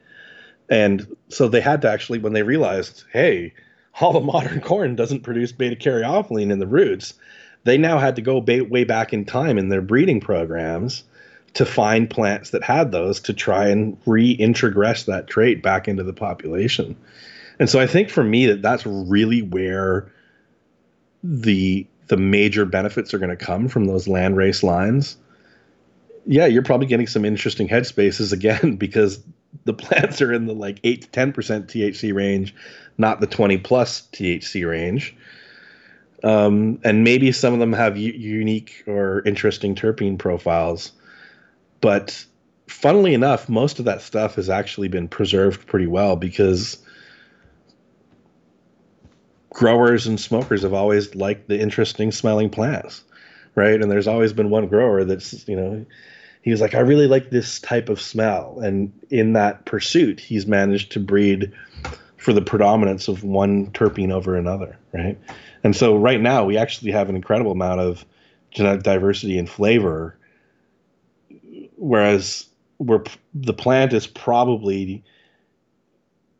And 0.67 1.15
so 1.29 1.47
they 1.47 1.61
had 1.61 1.83
to 1.83 1.91
actually, 1.91 2.17
when 2.17 2.33
they 2.33 2.41
realized, 2.41 3.03
hey, 3.13 3.53
all 3.99 4.13
the 4.13 4.19
modern 4.33 4.61
corn 4.61 4.95
doesn't 4.95 5.21
produce 5.21 5.51
beta 5.51 5.75
caryophyllene 5.75 6.51
in 6.51 6.57
the 6.57 6.65
roots, 6.65 7.13
they 7.65 7.77
now 7.77 7.99
had 7.99 8.15
to 8.15 8.23
go 8.23 8.41
ba- 8.41 8.63
way 8.63 8.83
back 8.83 9.13
in 9.13 9.23
time 9.23 9.59
in 9.59 9.69
their 9.69 9.83
breeding 9.83 10.21
programs 10.21 11.03
to 11.53 11.67
find 11.67 12.09
plants 12.09 12.49
that 12.49 12.63
had 12.63 12.91
those 12.91 13.19
to 13.19 13.33
try 13.33 13.67
and 13.67 14.03
reintrogress 14.05 15.05
that 15.05 15.27
trait 15.27 15.61
back 15.61 15.87
into 15.87 16.01
the 16.01 16.13
population. 16.13 16.95
And 17.59 17.69
so 17.69 17.79
I 17.79 17.85
think 17.85 18.09
for 18.09 18.23
me 18.23 18.47
that 18.47 18.63
that's 18.63 18.87
really 18.87 19.43
where 19.43 20.11
the 21.23 21.85
the 22.07 22.17
major 22.17 22.65
benefits 22.65 23.13
are 23.13 23.19
going 23.19 23.29
to 23.29 23.35
come 23.35 23.67
from 23.67 23.85
those 23.85 24.07
land 24.07 24.37
race 24.37 24.63
lines. 24.63 25.17
Yeah, 26.25 26.45
you're 26.45 26.63
probably 26.63 26.87
getting 26.87 27.07
some 27.07 27.25
interesting 27.25 27.67
headspaces 27.67 28.33
again 28.33 28.75
because 28.77 29.23
the 29.65 29.73
plants 29.73 30.21
are 30.21 30.33
in 30.33 30.45
the 30.45 30.53
like 30.53 30.79
8 30.83 31.01
to 31.01 31.07
10% 31.07 31.33
THC 31.33 32.13
range, 32.13 32.55
not 32.97 33.19
the 33.19 33.27
20 33.27 33.57
plus 33.57 34.07
THC 34.13 34.67
range. 34.67 35.15
Um, 36.23 36.79
and 36.83 37.03
maybe 37.03 37.31
some 37.31 37.53
of 37.53 37.59
them 37.59 37.73
have 37.73 37.97
u- 37.97 38.13
unique 38.13 38.83
or 38.85 39.23
interesting 39.25 39.75
terpene 39.75 40.19
profiles. 40.19 40.91
But 41.81 42.25
funnily 42.67 43.13
enough, 43.13 43.49
most 43.49 43.79
of 43.79 43.85
that 43.85 44.01
stuff 44.01 44.35
has 44.35 44.49
actually 44.49 44.87
been 44.87 45.07
preserved 45.07 45.65
pretty 45.65 45.87
well 45.87 46.15
because 46.15 46.77
growers 49.53 50.07
and 50.07 50.19
smokers 50.19 50.63
have 50.63 50.73
always 50.73 51.13
liked 51.15 51.47
the 51.47 51.59
interesting 51.59 52.11
smelling 52.11 52.49
plants, 52.49 53.03
right? 53.55 53.81
And 53.81 53.91
there's 53.91 54.07
always 54.07 54.33
been 54.33 54.49
one 54.49 54.67
grower 54.67 55.03
that's, 55.03 55.47
you 55.47 55.55
know, 55.55 55.85
he 56.41 56.51
was 56.51 56.61
like, 56.61 56.73
I 56.73 56.79
really 56.79 57.07
like 57.07 57.29
this 57.29 57.59
type 57.59 57.89
of 57.89 58.01
smell. 58.01 58.59
And 58.59 58.91
in 59.09 59.33
that 59.33 59.65
pursuit, 59.65 60.19
he's 60.19 60.47
managed 60.47 60.91
to 60.93 60.99
breed 60.99 61.51
for 62.17 62.33
the 62.33 62.41
predominance 62.41 63.07
of 63.07 63.23
one 63.23 63.67
terpene 63.71 64.11
over 64.11 64.35
another, 64.35 64.77
right? 64.93 65.19
And 65.63 65.75
so 65.75 65.95
right 65.95 66.21
now 66.21 66.45
we 66.45 66.57
actually 66.57 66.91
have 66.91 67.09
an 67.09 67.15
incredible 67.15 67.51
amount 67.51 67.81
of 67.81 68.05
genetic 68.51 68.83
diversity 68.83 69.37
and 69.37 69.49
flavor, 69.49 70.17
whereas 71.75 72.47
where 72.77 73.03
the 73.33 73.53
plant 73.53 73.93
is 73.93 74.07
probably 74.07 75.03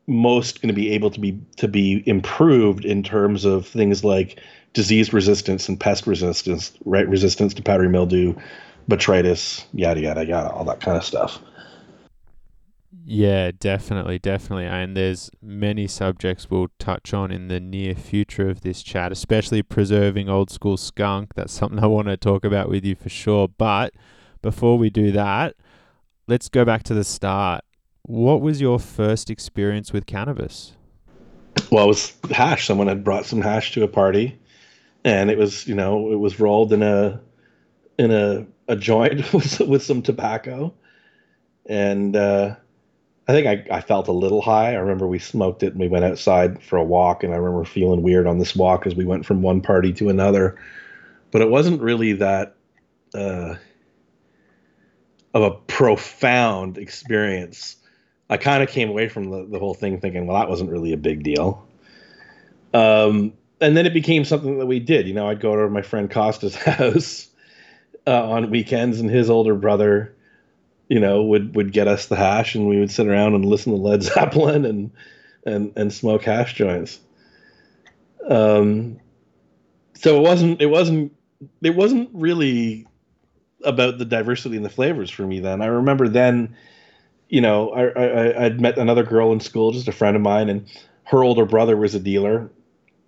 most 0.08 0.62
going 0.62 0.68
to 0.68 0.74
be 0.74 0.92
able 0.92 1.12
to 1.12 1.20
be 1.20 1.40
to 1.58 1.68
be 1.68 2.04
improved 2.06 2.86
in 2.86 3.04
terms 3.04 3.46
of 3.46 3.68
things 3.68 4.04
like 4.04 4.40
disease 4.74 5.14
resistance 5.14 5.68
and 5.70 5.80
pest 5.80 6.08
resistance, 6.08 6.74
right? 6.86 7.08
Resistance 7.08 7.54
to 7.54 7.62
powdery 7.62 7.90
mildew, 7.90 8.36
botrytis, 8.90 9.64
yada 9.74 10.02
yada 10.02 10.26
yada, 10.26 10.50
all 10.52 10.66
that 10.66 10.82
kind 10.82 10.98
of 10.98 11.04
stuff. 11.04 11.40
Yeah, 13.04 13.52
definitely, 13.58 14.20
definitely. 14.20 14.66
And 14.66 14.96
there's 14.96 15.32
many 15.42 15.88
subjects 15.88 16.50
we'll 16.50 16.68
touch 16.78 17.14
on 17.14 17.32
in 17.32 17.48
the 17.48 17.60
near 17.60 17.96
future 17.96 18.50
of 18.50 18.62
this 18.62 18.84
chat, 18.84 19.12
especially 19.12 19.64
preserving 19.64 20.30
old 20.30 20.52
school 20.52 20.78
skunk. 20.78 21.34
That's 21.36 21.54
something 21.54 21.80
I 21.80 21.88
want 21.88 22.10
to 22.10 22.18
talk 22.18 22.46
about 22.46 22.70
with 22.70 22.86
you 22.86 22.96
for 22.96 23.10
sure. 23.10 23.48
But 23.48 23.94
before 24.42 24.78
we 24.78 24.90
do 24.90 25.12
that, 25.12 25.56
let's 26.28 26.48
go 26.48 26.64
back 26.64 26.84
to 26.84 26.94
the 26.94 27.04
start. 27.04 27.64
What 28.04 28.42
was 28.42 28.60
your 28.60 28.80
first 28.80 29.30
experience 29.30 29.94
with 29.94 30.06
cannabis? 30.06 30.74
Well, 31.72 31.86
it 31.86 31.88
was 31.88 32.14
hash. 32.32 32.68
Someone 32.68 32.88
had 32.88 33.04
brought 33.04 33.26
some 33.26 33.42
hash 33.42 33.72
to 33.74 33.84
a 33.84 33.88
party, 33.88 34.40
and 35.04 35.30
it 35.30 35.38
was, 35.38 35.68
you 35.68 35.76
know, 35.76 36.12
it 36.12 36.18
was 36.18 36.40
rolled 36.40 36.74
in 36.74 36.84
a 36.84 37.22
in 37.98 38.12
a 38.12 38.46
a 38.68 38.76
joint 38.76 39.32
with 39.34 39.60
with 39.62 39.84
some 39.84 40.02
tobacco, 40.02 40.74
and 41.68 42.16
uh, 42.16 42.56
I 43.28 43.34
think 43.34 43.48
I, 43.48 43.78
I 43.78 43.82
felt 43.82 44.08
a 44.08 44.14
little 44.14 44.42
high. 44.42 44.72
I 44.72 44.78
remember 44.78 45.08
we 45.08 45.20
smoked 45.20 45.64
it 45.64 45.74
and 45.74 45.80
we 45.80 45.88
went 45.88 46.06
outside 46.06 46.62
for 46.62 46.78
a 46.78 46.84
walk, 46.84 47.24
and 47.24 47.34
I 47.34 47.38
remember 47.38 47.64
feeling 47.66 48.02
weird 48.02 48.28
on 48.28 48.40
this 48.40 48.56
walk 48.56 48.88
as 48.88 48.96
we 48.96 49.06
went 49.06 49.26
from 49.26 49.42
one 49.42 49.62
party 49.62 49.94
to 49.94 50.10
another. 50.10 50.58
But 51.32 51.42
it 51.42 51.50
wasn't 51.50 51.82
really 51.82 52.14
that 52.14 52.56
uh, 53.14 53.56
of 55.34 55.44
a 55.44 55.52
profound 55.52 56.78
experience. 56.78 57.78
I 58.32 58.38
kind 58.38 58.64
of 58.64 58.70
came 58.70 58.90
away 58.90 59.08
from 59.08 59.30
the, 59.30 59.46
the 59.46 59.60
whole 59.60 59.76
thing 59.76 60.00
thinking, 60.00 60.26
well, 60.26 60.40
that 60.40 60.50
wasn't 60.50 60.72
really 60.72 60.94
a 60.94 60.98
big 60.98 61.22
deal. 61.22 61.68
Um, 62.74 63.34
and 63.60 63.78
then 63.78 63.86
it 63.86 63.94
became 63.94 64.26
something 64.26 64.58
that 64.58 64.66
we 64.66 64.80
did. 64.80 65.08
You 65.08 65.14
know, 65.14 65.30
I'd 65.30 65.40
go 65.40 65.56
to 65.56 65.70
my 65.70 65.84
friend 65.84 66.10
Costa's 66.10 66.56
house 66.64 67.28
uh, 68.08 68.30
on 68.32 68.50
weekends, 68.50 69.00
and 69.00 69.10
his 69.10 69.30
older 69.30 69.54
brother 69.54 70.16
you 70.92 71.00
know, 71.00 71.24
would 71.24 71.56
would 71.56 71.72
get 71.72 71.88
us 71.88 72.08
the 72.08 72.18
hash, 72.18 72.54
and 72.54 72.68
we 72.68 72.78
would 72.78 72.92
sit 72.92 73.08
around 73.08 73.34
and 73.34 73.46
listen 73.46 73.72
to 73.72 73.78
Led 73.78 74.04
Zeppelin 74.04 74.66
and 74.66 74.92
and 75.46 75.72
and 75.78 75.94
smoke 75.94 76.24
hash 76.24 76.54
joints. 76.54 77.00
Um, 78.30 79.00
so 79.94 80.18
it 80.18 80.22
wasn't 80.22 80.62
it 80.62 80.66
wasn't 80.66 81.14
it 81.62 81.78
wasn't 81.78 82.10
really 82.12 82.88
about 83.64 84.00
the 84.00 84.06
diversity 84.06 84.58
and 84.58 84.66
the 84.66 84.70
flavors 84.70 85.10
for 85.10 85.26
me 85.26 85.40
then. 85.40 85.62
I 85.62 85.68
remember 85.68 86.10
then, 86.10 86.58
you 87.32 87.42
know, 87.42 87.72
I, 87.72 87.88
I 87.88 88.46
I'd 88.46 88.62
met 88.62 88.78
another 88.78 89.04
girl 89.04 89.32
in 89.34 89.40
school, 89.40 89.72
just 89.72 89.88
a 89.88 89.92
friend 89.92 90.16
of 90.16 90.22
mine, 90.22 90.50
and 90.50 90.68
her 91.06 91.24
older 91.24 91.46
brother 91.46 91.76
was 91.76 91.96
a 91.96 92.00
dealer, 92.00 92.52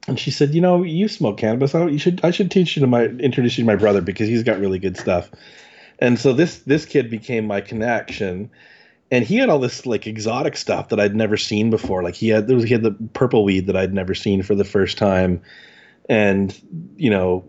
and 0.08 0.20
she 0.20 0.32
said, 0.32 0.56
you 0.56 0.62
know, 0.62 0.82
you 0.82 1.08
smoke 1.08 1.38
cannabis. 1.38 1.76
I, 1.76 1.86
you 1.86 2.00
should 2.00 2.20
I 2.24 2.32
should 2.32 2.50
teach 2.50 2.76
you 2.76 2.82
to 2.82 2.88
my 2.88 3.06
introduce 3.06 3.60
you 3.60 3.64
to 3.64 3.68
my 3.68 3.76
brother 3.76 4.02
because 4.02 4.28
he's 4.28 4.44
got 4.44 4.60
really 4.60 4.80
good 4.80 4.98
stuff 4.98 5.30
and 6.00 6.20
so 6.20 6.34
this 6.34 6.60
this 6.60 6.86
kid 6.86 7.10
became 7.10 7.46
my 7.46 7.62
connection 7.62 8.50
and 9.12 9.24
he 9.24 9.38
had 9.38 9.50
all 9.50 9.60
this 9.60 9.86
like 9.86 10.08
exotic 10.08 10.58
stuff 10.58 10.90
that 10.90 11.00
I'd 11.00 11.16
never 11.16 11.38
seen 11.38 11.70
before. 11.70 12.02
Like 12.04 12.16
he 12.16 12.30
had 12.30 12.48
there 12.48 12.56
was 12.56 12.66
he 12.66 12.74
had 12.74 12.84
the 12.84 12.96
purple 13.14 13.44
weed 13.44 13.68
that 13.68 13.78
I'd 13.78 13.94
never 13.94 14.16
seen 14.16 14.42
for 14.42 14.56
the 14.56 14.66
first 14.66 14.98
time, 14.98 15.42
and 16.10 16.60
you 16.98 17.10
know, 17.10 17.48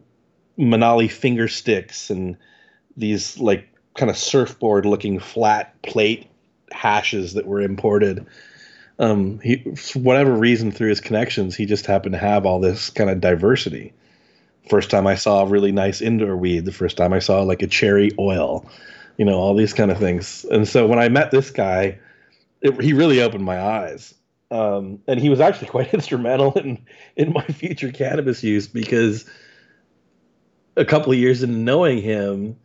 Manali 0.58 1.10
finger 1.10 1.48
sticks 1.48 2.10
and 2.10 2.36
these 2.96 3.38
like 3.38 3.66
kind 3.96 4.10
of 4.10 4.18
surfboard 4.18 4.84
looking 4.84 5.18
flat 5.18 5.80
plate 5.82 6.28
hashes 6.74 7.34
that 7.34 7.46
were 7.46 7.60
imported. 7.60 8.26
Um, 8.98 9.40
he 9.40 9.74
for 9.74 9.98
whatever 10.00 10.34
reason 10.34 10.70
through 10.70 10.90
his 10.90 11.00
connections, 11.00 11.56
he 11.56 11.66
just 11.66 11.86
happened 11.86 12.12
to 12.12 12.18
have 12.18 12.46
all 12.46 12.60
this 12.60 12.90
kind 12.90 13.10
of 13.10 13.20
diversity. 13.20 13.92
First 14.68 14.90
time 14.90 15.06
I 15.06 15.14
saw 15.14 15.42
a 15.42 15.46
really 15.46 15.72
nice 15.72 16.00
indoor 16.00 16.36
weed. 16.36 16.64
The 16.64 16.72
first 16.72 16.96
time 16.96 17.12
I 17.12 17.18
saw 17.18 17.42
like 17.42 17.62
a 17.62 17.66
cherry 17.66 18.10
oil, 18.18 18.68
you 19.16 19.24
know, 19.24 19.38
all 19.38 19.54
these 19.54 19.74
kind 19.74 19.90
of 19.90 19.98
things. 19.98 20.44
And 20.50 20.66
so 20.66 20.86
when 20.86 20.98
I 20.98 21.08
met 21.08 21.30
this 21.30 21.50
guy, 21.50 21.98
it, 22.60 22.80
he 22.80 22.92
really 22.92 23.20
opened 23.20 23.44
my 23.44 23.60
eyes. 23.60 24.14
Um, 24.50 25.00
and 25.06 25.18
he 25.18 25.28
was 25.28 25.40
actually 25.40 25.68
quite 25.76 25.92
instrumental 25.92 26.52
in 26.54 26.84
in 27.16 27.32
my 27.32 27.44
future 27.46 27.92
cannabis 27.92 28.42
use 28.42 28.68
because 28.68 29.28
a 30.76 30.84
couple 30.84 31.12
of 31.12 31.18
years 31.18 31.42
in 31.42 31.64
knowing 31.64 32.02
him, 32.02 32.56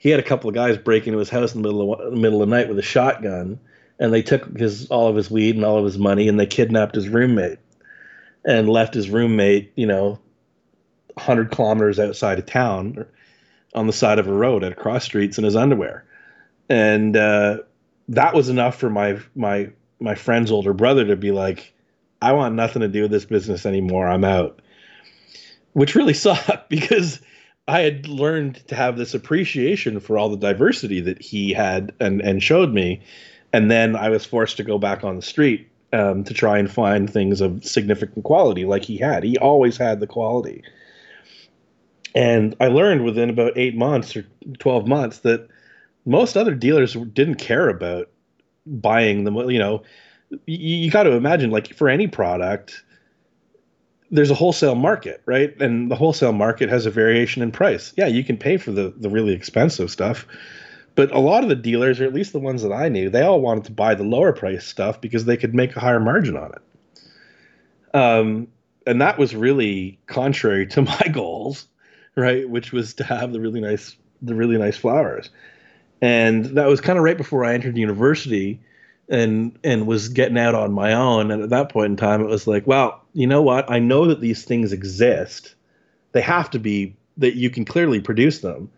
he 0.00 0.08
had 0.08 0.18
a 0.18 0.22
couple 0.22 0.48
of 0.48 0.54
guys 0.54 0.78
break 0.78 1.06
into 1.06 1.18
his 1.18 1.28
house 1.28 1.54
in 1.54 1.60
the 1.60 1.68
middle 1.68 1.92
of 1.92 2.10
the 2.10 2.16
middle 2.16 2.42
of 2.42 2.48
the 2.48 2.56
night 2.56 2.68
with 2.68 2.78
a 2.78 2.82
shotgun, 2.82 3.60
and 3.98 4.14
they 4.14 4.22
took 4.22 4.56
his 4.56 4.90
all 4.90 5.08
of 5.08 5.14
his 5.14 5.30
weed 5.30 5.56
and 5.56 5.64
all 5.64 5.76
of 5.76 5.84
his 5.84 5.98
money, 5.98 6.26
and 6.26 6.40
they 6.40 6.46
kidnapped 6.46 6.94
his 6.94 7.06
roommate, 7.06 7.58
and 8.42 8.66
left 8.66 8.94
his 8.94 9.10
roommate, 9.10 9.70
you 9.76 9.86
know, 9.86 10.18
100 11.14 11.50
kilometers 11.50 12.00
outside 12.00 12.38
of 12.38 12.46
town 12.46 13.04
on 13.74 13.86
the 13.86 13.92
side 13.92 14.18
of 14.18 14.26
a 14.26 14.32
road 14.32 14.64
at 14.64 14.72
a 14.72 14.74
cross 14.74 15.04
streets 15.04 15.36
in 15.36 15.44
his 15.44 15.54
underwear. 15.54 16.02
And 16.70 17.14
uh, 17.14 17.58
that 18.08 18.34
was 18.34 18.48
enough 18.48 18.76
for 18.76 18.88
my 18.88 19.20
my 19.34 19.68
my 20.00 20.14
friend's 20.14 20.50
older 20.50 20.72
brother 20.72 21.04
to 21.04 21.16
be 21.16 21.30
like, 21.30 21.74
I 22.22 22.32
want 22.32 22.54
nothing 22.54 22.80
to 22.80 22.88
do 22.88 23.02
with 23.02 23.10
this 23.10 23.26
business 23.26 23.66
anymore. 23.66 24.08
I'm 24.08 24.24
out. 24.24 24.62
Which 25.74 25.94
really 25.94 26.14
sucked 26.24 26.70
because 26.70 27.20
I 27.68 27.80
had 27.80 28.08
learned 28.08 28.66
to 28.68 28.74
have 28.74 28.96
this 28.96 29.14
appreciation 29.14 30.00
for 30.00 30.18
all 30.18 30.28
the 30.28 30.36
diversity 30.36 31.00
that 31.02 31.22
he 31.22 31.52
had 31.52 31.92
and, 32.00 32.20
and 32.20 32.42
showed 32.42 32.72
me. 32.72 33.00
And 33.52 33.70
then 33.70 33.96
I 33.96 34.08
was 34.08 34.24
forced 34.24 34.56
to 34.56 34.64
go 34.64 34.78
back 34.78 35.04
on 35.04 35.16
the 35.16 35.22
street 35.22 35.68
um, 35.92 36.24
to 36.24 36.34
try 36.34 36.58
and 36.58 36.70
find 36.70 37.08
things 37.08 37.40
of 37.40 37.64
significant 37.64 38.24
quality 38.24 38.64
like 38.64 38.84
he 38.84 38.96
had. 38.96 39.24
He 39.24 39.38
always 39.38 39.76
had 39.76 40.00
the 40.00 40.06
quality. 40.06 40.62
And 42.14 42.56
I 42.60 42.68
learned 42.68 43.04
within 43.04 43.30
about 43.30 43.56
eight 43.56 43.76
months 43.76 44.16
or 44.16 44.24
12 44.58 44.88
months 44.88 45.18
that 45.20 45.48
most 46.04 46.36
other 46.36 46.54
dealers 46.54 46.94
didn't 46.94 47.36
care 47.36 47.68
about 47.68 48.08
buying 48.66 49.24
them. 49.24 49.36
You 49.48 49.58
know, 49.58 49.82
you, 50.30 50.76
you 50.76 50.90
got 50.90 51.04
to 51.04 51.12
imagine, 51.12 51.50
like, 51.50 51.74
for 51.74 51.88
any 51.88 52.08
product, 52.08 52.82
there's 54.10 54.30
a 54.30 54.34
wholesale 54.34 54.74
market, 54.74 55.22
right? 55.26 55.58
And 55.60 55.90
the 55.90 55.96
wholesale 55.96 56.32
market 56.32 56.68
has 56.68 56.86
a 56.86 56.90
variation 56.90 57.42
in 57.42 57.52
price. 57.52 57.92
Yeah, 57.96 58.06
you 58.06 58.24
can 58.24 58.36
pay 58.36 58.56
for 58.56 58.72
the, 58.72 58.92
the 58.96 59.08
really 59.08 59.32
expensive 59.32 59.90
stuff. 59.90 60.26
But 60.96 61.12
a 61.12 61.20
lot 61.20 61.44
of 61.44 61.48
the 61.48 61.56
dealers, 61.56 62.00
or 62.00 62.04
at 62.04 62.12
least 62.12 62.32
the 62.32 62.40
ones 62.40 62.62
that 62.62 62.72
I 62.72 62.88
knew, 62.88 63.08
they 63.08 63.22
all 63.22 63.40
wanted 63.40 63.64
to 63.66 63.72
buy 63.72 63.94
the 63.94 64.04
lower 64.04 64.32
price 64.32 64.66
stuff 64.66 65.00
because 65.00 65.24
they 65.24 65.36
could 65.36 65.54
make 65.54 65.76
a 65.76 65.80
higher 65.80 66.00
margin 66.00 66.36
on 66.36 66.52
it. 66.52 67.96
Um, 67.96 68.48
and 68.86 69.00
that 69.00 69.18
was 69.18 69.34
really 69.34 69.98
contrary 70.06 70.66
to 70.68 70.82
my 70.82 71.06
goals 71.12 71.68
right? 72.14 72.48
Which 72.48 72.72
was 72.72 72.94
to 72.94 73.04
have 73.04 73.32
the 73.32 73.40
really 73.40 73.60
nice 73.60 73.96
the 74.22 74.34
really 74.34 74.58
nice 74.58 74.76
flowers. 74.76 75.30
And 76.02 76.44
that 76.56 76.66
was 76.66 76.80
kind 76.80 76.98
of 76.98 77.04
right 77.04 77.16
before 77.16 77.44
I 77.44 77.54
entered 77.54 77.76
university 77.76 78.60
and 79.08 79.58
and 79.64 79.86
was 79.86 80.08
getting 80.08 80.38
out 80.38 80.54
on 80.54 80.72
my 80.72 80.92
own. 80.92 81.30
And 81.30 81.42
at 81.42 81.50
that 81.50 81.70
point 81.70 81.86
in 81.86 81.96
time, 81.96 82.20
it 82.20 82.28
was 82.28 82.46
like, 82.46 82.66
well, 82.66 82.99
you 83.12 83.26
know 83.26 83.42
what? 83.42 83.70
I 83.70 83.78
know 83.78 84.06
that 84.06 84.20
these 84.20 84.44
things 84.44 84.72
exist. 84.72 85.54
They 86.12 86.20
have 86.20 86.50
to 86.50 86.58
be 86.58 86.96
that 87.18 87.36
you 87.36 87.50
can 87.50 87.64
clearly 87.64 88.00
produce 88.00 88.40
them. 88.40 88.70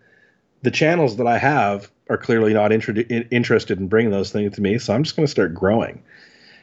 the 0.63 0.71
channels 0.71 1.17
that 1.17 1.27
I 1.27 1.39
have 1.39 1.91
are 2.09 2.17
clearly 2.17 2.53
not 2.55 2.73
inter- 2.73 3.05
interested 3.31 3.79
in 3.79 3.89
bringing 3.89 4.13
those 4.13 4.33
things 4.33 4.55
to 4.55 4.63
me. 4.63 4.79
So 4.79 4.95
I'm 4.95 5.03
just 5.03 5.17
going 5.17 5.27
to 5.27 5.31
start 5.31 5.55
growing. 5.55 6.03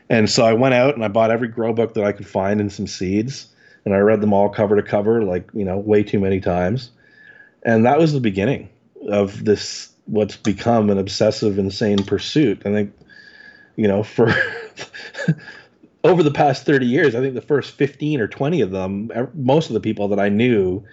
And 0.10 0.30
so 0.30 0.46
I 0.46 0.54
went 0.54 0.74
out 0.74 0.96
and 0.96 1.04
I 1.04 1.08
bought 1.08 1.32
every 1.32 1.48
grow 1.48 1.74
book 1.74 1.94
that 1.94 2.04
I 2.04 2.12
could 2.12 2.28
find 2.28 2.60
and 2.60 2.72
some 2.72 2.88
seeds. 2.88 3.48
And 3.86 3.94
I 3.94 4.00
read 4.00 4.22
them 4.22 4.34
all 4.34 4.50
cover 4.50 4.76
to 4.76 4.84
cover, 4.84 5.24
like, 5.24 5.50
you 5.54 5.64
know, 5.64 5.78
way 5.78 6.04
too 6.04 6.20
many 6.20 6.40
times. 6.40 6.92
And 7.64 7.86
that 7.86 8.00
was 8.00 8.14
the 8.14 8.20
beginning 8.20 8.70
of 9.10 9.46
this, 9.46 9.92
what's 10.06 10.36
become 10.38 10.90
an 10.90 10.98
obsessive, 10.98 11.58
insane 11.60 12.04
pursuit. 12.04 12.62
I 12.66 12.72
think, 12.72 12.94
you 13.76 13.88
know, 13.88 14.04
for 14.04 14.34
over 16.04 16.24
the 16.24 16.32
past 16.32 16.66
30 16.66 16.86
years, 16.86 17.16
I 17.16 17.20
think 17.20 17.36
the 17.36 17.42
first 17.42 17.72
15 17.72 18.22
or 18.22 18.28
20 18.28 18.62
of 18.62 18.72
them, 18.72 19.12
most 19.34 19.70
of 19.70 19.74
the 19.74 19.80
people 19.80 20.08
that 20.10 20.20
I 20.20 20.30
knew 20.30 20.84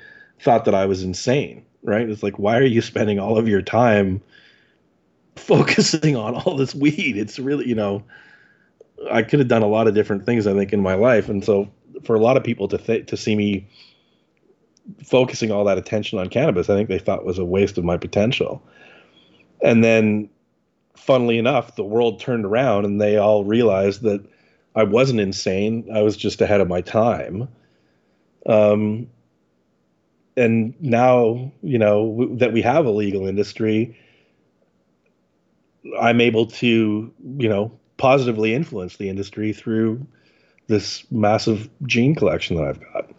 thought 0.41 0.65
that 0.65 0.75
I 0.75 0.87
was 0.87 1.03
insane, 1.03 1.65
right? 1.83 2.09
It's 2.09 2.23
like, 2.23 2.39
why 2.39 2.59
are 2.59 2.65
you 2.65 2.83
spending 2.83 3.19
all 3.19 3.39
of 3.39 3.49
your 3.49 3.63
time 3.63 4.21
focusing 5.37 6.17
on 6.17 6.35
all 6.35 6.57
this 6.57 6.75
weed? 6.75 7.17
It's 7.17 7.39
really, 7.39 7.69
you 7.69 7.75
know, 7.75 8.03
I 9.11 9.23
could 9.23 9.39
have 9.39 9.49
done 9.49 9.63
a 9.63 9.69
lot 9.69 9.87
of 9.87 9.95
different 9.95 10.27
things, 10.27 10.47
I 10.47 10.55
think, 10.55 10.73
in 10.73 10.81
my 10.81 10.95
life. 10.95 11.29
And 11.29 11.45
so 11.45 11.71
for 12.05 12.17
a 12.17 12.21
lot 12.21 12.37
of 12.37 12.45
people 12.45 12.67
to 12.69 12.79
th- 12.79 13.07
to 13.07 13.17
see 13.17 13.37
me 13.37 13.69
focusing 15.05 15.51
all 15.51 15.65
that 15.65 15.79
attention 15.79 16.19
on 16.19 16.29
cannabis, 16.29 16.71
I 16.71 16.75
think 16.75 16.89
they 16.89 16.99
thought 16.99 17.25
was 17.25 17.39
a 17.39 17.45
waste 17.45 17.79
of 17.79 17.85
my 17.85 17.97
potential. 17.97 18.63
And 19.63 19.85
then, 19.85 20.29
funnily 20.97 21.39
enough, 21.39 21.77
the 21.77 21.85
world 21.85 22.21
turned 22.21 22.45
around 22.45 22.85
and 22.85 23.01
they 23.01 23.17
all 23.17 23.45
realized 23.45 24.03
that 24.03 24.25
I 24.77 24.85
wasn't 24.85 25.21
insane. 25.21 25.89
I 25.93 26.03
was 26.03 26.17
just 26.17 26.41
ahead 26.43 26.61
of 26.61 26.69
my 26.69 26.83
time. 26.83 27.49
Um, 28.45 29.09
and 30.37 30.75
now, 30.81 31.51
you 31.63 31.79
know, 31.79 32.11
w- 32.11 32.37
that 32.37 32.53
we 32.53 32.61
have 32.61 32.85
a 32.85 32.91
legal 32.91 33.27
industry, 33.27 33.99
I'm 35.99 36.21
able 36.21 36.47
to, 36.47 37.13
you 37.39 37.49
know, 37.49 37.73
positively 37.97 38.55
influence 38.55 38.99
the 38.99 39.09
industry 39.09 39.55
through 39.55 40.07
this 40.67 41.05
massive 41.11 41.71
gene 41.87 42.15
collection 42.15 42.57
that 42.57 42.65
I've 42.65 42.81
got. 42.81 43.11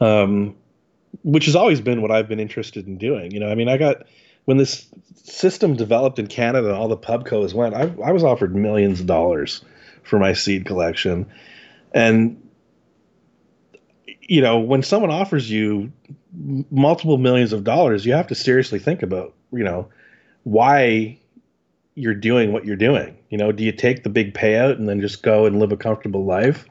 Um, 0.00 0.56
which 1.22 1.44
has 1.44 1.54
always 1.54 1.80
been 1.80 2.02
what 2.02 2.10
I've 2.10 2.28
been 2.28 2.40
interested 2.40 2.86
in 2.86 2.96
doing. 2.98 3.30
You 3.30 3.38
know, 3.38 3.48
I 3.50 3.54
mean, 3.54 3.68
I 3.68 3.76
got 3.76 4.04
when 4.46 4.56
this 4.56 4.88
system 5.14 5.76
developed 5.76 6.18
in 6.18 6.26
Canada 6.26 6.74
all 6.74 6.88
the 6.88 6.96
pubcos 6.96 7.54
went, 7.54 7.74
I, 7.74 7.92
I 8.04 8.10
was 8.10 8.24
offered 8.24 8.56
millions 8.56 9.00
of 9.00 9.06
dollars 9.06 9.62
for 10.02 10.18
my 10.18 10.32
seed 10.32 10.64
collection. 10.66 11.26
And 11.92 12.40
you 14.30 14.40
know, 14.40 14.60
when 14.60 14.84
someone 14.84 15.10
offers 15.10 15.50
you 15.50 15.92
multiple 16.70 17.18
millions 17.18 17.52
of 17.52 17.64
dollars, 17.64 18.06
you 18.06 18.12
have 18.12 18.28
to 18.28 18.34
seriously 18.36 18.78
think 18.78 19.02
about, 19.02 19.34
you 19.52 19.64
know, 19.64 19.88
why 20.44 21.18
you're 21.96 22.14
doing 22.14 22.52
what 22.52 22.64
you're 22.64 22.76
doing. 22.76 23.18
You 23.30 23.38
know, 23.38 23.50
do 23.50 23.64
you 23.64 23.72
take 23.72 24.04
the 24.04 24.08
big 24.08 24.32
payout 24.32 24.76
and 24.76 24.88
then 24.88 25.00
just 25.00 25.24
go 25.24 25.46
and 25.46 25.58
live 25.58 25.72
a 25.72 25.76
comfortable 25.76 26.24
life? 26.24 26.64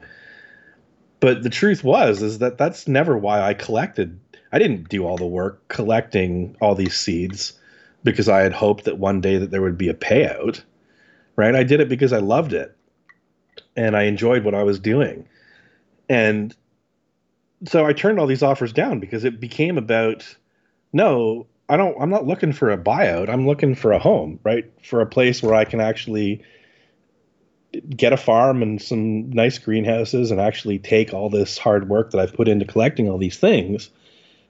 But 1.19 1.43
the 1.43 1.49
truth 1.49 1.83
was 1.83 2.21
is 2.21 2.39
that 2.39 2.57
that's 2.57 2.87
never 2.87 3.17
why 3.17 3.41
I 3.41 3.53
collected. 3.53 4.17
I 4.53 4.57
didn't 4.59 4.87
do 4.87 5.05
all 5.05 5.17
the 5.17 5.27
work 5.27 5.67
collecting 5.67 6.55
all 6.61 6.75
these 6.75 6.95
seeds 6.95 7.59
because 8.05 8.29
I 8.29 8.39
had 8.39 8.53
hoped 8.53 8.85
that 8.85 8.99
one 8.99 9.19
day 9.19 9.37
that 9.37 9.51
there 9.51 9.61
would 9.61 9.77
be 9.77 9.89
a 9.89 9.93
payout. 9.93 10.63
Right? 11.35 11.55
I 11.55 11.63
did 11.63 11.81
it 11.81 11.89
because 11.89 12.13
I 12.13 12.19
loved 12.19 12.53
it 12.53 12.77
and 13.79 13.95
I 13.95 14.03
enjoyed 14.03 14.43
what 14.43 14.53
I 14.53 14.63
was 14.63 14.77
doing. 14.77 15.25
And 16.09 16.53
so 17.65 17.85
I 17.85 17.93
turned 17.93 18.19
all 18.19 18.27
these 18.27 18.43
offers 18.43 18.73
down 18.73 18.99
because 18.99 19.23
it 19.23 19.39
became 19.39 19.77
about 19.77 20.35
no, 20.91 21.47
I 21.69 21.77
don't 21.77 21.95
I'm 21.99 22.09
not 22.09 22.27
looking 22.27 22.51
for 22.51 22.71
a 22.71 22.77
buyout. 22.77 23.29
I'm 23.29 23.47
looking 23.47 23.75
for 23.75 23.93
a 23.93 23.99
home, 23.99 24.39
right? 24.43 24.69
For 24.83 24.99
a 24.99 25.05
place 25.05 25.41
where 25.41 25.55
I 25.55 25.63
can 25.63 25.79
actually 25.79 26.43
get 27.95 28.11
a 28.11 28.17
farm 28.17 28.61
and 28.61 28.81
some 28.81 29.29
nice 29.29 29.59
greenhouses 29.59 30.31
and 30.31 30.41
actually 30.41 30.79
take 30.79 31.13
all 31.13 31.29
this 31.29 31.57
hard 31.57 31.87
work 31.87 32.11
that 32.11 32.19
I've 32.19 32.33
put 32.33 32.49
into 32.49 32.65
collecting 32.65 33.09
all 33.09 33.17
these 33.17 33.37
things 33.37 33.91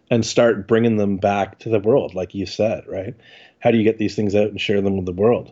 and 0.10 0.26
start 0.26 0.68
bringing 0.68 0.98
them 0.98 1.18
back 1.18 1.60
to 1.60 1.70
the 1.70 1.80
world 1.80 2.16
like 2.16 2.34
you 2.34 2.48
said, 2.48 2.84
right? 2.88 3.14
How 3.60 3.70
do 3.70 3.78
you 3.78 3.84
get 3.84 4.00
these 4.00 4.16
things 4.16 4.34
out 4.34 4.50
and 4.50 4.60
share 4.60 4.82
them 4.82 4.96
with 4.96 5.06
the 5.06 5.12
world? 5.12 5.52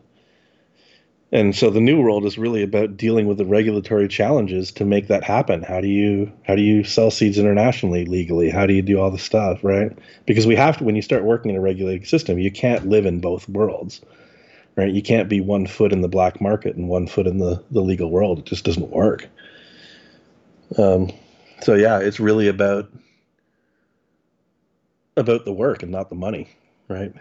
And 1.32 1.56
so 1.56 1.70
the 1.70 1.82
new 1.82 1.99
world 1.99 2.26
is 2.26 2.38
really 2.38 2.64
about 2.64 2.95
dealing 2.95 3.28
with 3.28 3.38
the 3.38 3.45
regulatory 3.45 4.08
challenges 4.08 4.72
to 4.74 4.86
make 4.86 5.08
that 5.08 5.24
happen. 5.24 5.62
How 5.62 5.82
do 5.82 5.88
you 5.88 6.32
how 6.44 6.56
do 6.56 6.62
you 6.62 6.84
sell 6.84 7.12
seeds 7.12 7.38
internationally 7.38 8.06
legally? 8.06 8.49
How 8.49 8.66
do 8.66 8.74
you 8.74 8.82
do 8.82 8.99
all 8.99 9.12
the 9.12 9.18
stuff 9.18 9.64
right? 9.64 9.98
Because 10.26 10.48
we 10.48 10.56
have 10.56 10.78
to 10.78 10.84
when 10.84 10.95
you 10.95 11.02
start 11.02 11.24
working 11.24 11.52
in 11.52 11.58
a 11.58 11.62
regulated 11.62 12.08
system 12.08 12.40
you 12.40 12.52
can't 12.52 12.88
live 12.88 13.06
in 13.06 13.20
both 13.20 13.48
worlds 13.49 14.02
right? 14.76 14.94
You 14.94 15.02
can't 15.02 15.28
be 15.28 15.41
one 15.41 15.66
foot 15.66 15.91
in 15.91 16.02
the 16.02 16.08
black 16.08 16.40
market 16.40 16.76
and 16.76 16.88
one 16.88 17.08
foot 17.08 17.28
in 17.28 17.40
the 17.40 17.64
the 17.72 17.82
legal 17.82 18.10
world. 18.10 18.40
It 18.40 18.45
just 18.45 18.64
doesn't 18.64 18.90
work. 18.90 19.28
Um, 20.78 21.12
so 21.62 21.74
yeah 21.74 21.99
it's 21.99 22.20
really 22.20 22.48
about 22.48 22.90
about 25.16 25.45
the 25.45 25.54
work 25.54 25.84
and 25.84 25.91
not 25.91 26.10
the 26.10 26.16
money 26.16 26.48
right 26.88 27.14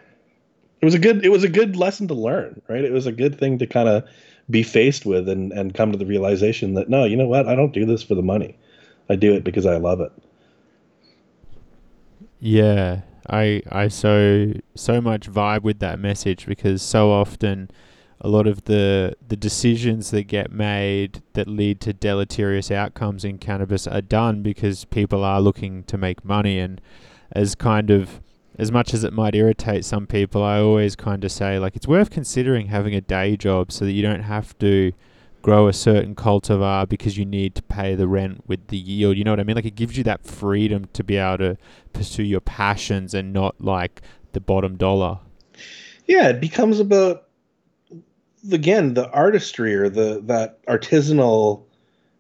it 0.81 0.85
was 0.85 0.95
a 0.95 0.99
good 0.99 1.25
it 1.25 1.31
was 1.31 1.45
a 1.45 1.49
good 1.49 1.77
lesson 1.77 2.09
to 2.09 2.15
learn, 2.15 2.61
right? 2.69 2.85
It 2.85 2.93
was 2.93 3.07
a 3.07 3.13
good 3.13 3.39
thing 3.39 3.59
to 3.59 3.67
kind 3.67 3.89
of 3.89 4.05
be 4.51 4.63
faced 4.63 5.07
with 5.07 5.29
and 5.29 5.53
and 5.53 5.75
come 5.75 5.93
to 5.93 5.99
the 5.99 6.07
realization 6.07 6.75
that 6.75 6.89
no, 6.89 7.05
you 7.05 7.17
know 7.17 7.29
what? 7.29 7.49
I 7.49 7.55
don't 7.55 7.73
do 7.73 7.85
this 7.85 8.03
for 8.03 8.15
the 8.15 8.23
money. 8.23 8.57
I 9.09 9.17
do 9.17 9.35
it 9.35 9.45
because 9.45 9.67
I 9.67 9.77
love 9.77 10.01
it. 10.01 10.13
Yeah, 12.41 13.03
I 13.29 13.63
I 13.71 13.89
so 13.89 14.53
so 14.75 15.01
much 15.01 15.31
vibe 15.31 15.63
with 15.63 15.79
that 15.81 15.99
message 15.99 16.47
because 16.47 16.83
so 16.83 17.11
often 17.11 17.71
a 18.21 18.29
lot 18.29 18.47
of 18.47 18.65
the 18.65 19.17
the 19.27 19.37
decisions 19.37 20.11
that 20.11 20.25
get 20.25 20.51
made 20.51 21.23
that 21.33 21.49
lead 21.49 21.81
to 21.83 21.93
deleterious 21.93 22.71
outcomes 22.71 23.25
in 23.25 23.39
cannabis 23.39 23.87
are 23.87 24.01
done 24.01 24.43
because 24.43 24.85
people 24.85 25.25
are 25.25 25.41
looking 25.41 25.85
to 25.85 25.99
make 25.99 26.25
money 26.25 26.59
and 26.59 26.81
as 27.33 27.55
kind 27.55 27.91
of 27.91 28.21
as 28.59 28.73
much 28.73 28.95
as 28.95 29.05
it 29.05 29.13
might 29.13 29.35
irritate 29.35 29.85
some 29.85 30.07
people, 30.07 30.43
I 30.43 30.59
always 30.59 30.97
kind 30.97 31.25
of 31.25 31.33
say 31.33 31.59
like 31.59 31.77
it's 31.77 31.87
worth 31.87 32.11
considering 32.11 32.69
having 32.69 32.95
a 32.95 33.01
day 33.01 33.37
job 33.37 33.71
so 33.71 33.85
that 33.85 33.93
you 33.93 34.03
don't 34.03 34.23
have 34.23 34.57
to 34.59 34.93
grow 35.43 35.69
a 35.69 35.73
certain 35.73 36.15
cultivar 36.15 36.89
because 36.89 37.17
you 37.17 37.25
need 37.25 37.55
to 37.55 37.63
pay 37.63 37.95
the 37.95 38.09
rent 38.09 38.43
with 38.49 38.67
the 38.69 38.77
yield. 38.77 39.17
You 39.17 39.25
know 39.25 39.33
what 39.33 39.41
I 39.41 39.45
mean? 39.45 39.57
Like 39.57 39.67
it 39.67 39.77
gives 39.77 39.97
you 39.97 40.05
that 40.05 40.25
freedom 40.25 40.89
to 40.93 41.05
be 41.05 41.17
able 41.17 41.39
to 41.39 41.57
pursue 41.93 42.25
your 42.25 42.41
passions 42.41 43.15
and 43.15 43.33
not 43.33 43.55
like 43.61 44.03
the 44.33 44.41
bottom 44.41 44.77
dollar. 44.77 45.21
Yeah, 46.07 46.29
it 46.29 46.41
becomes 46.41 46.81
about 46.81 47.25
again 48.51 48.95
the 48.95 49.11
artistry 49.11 49.75
or 49.75 49.89
the 49.89 50.23
that 50.25 50.65
artisanal 50.67 51.63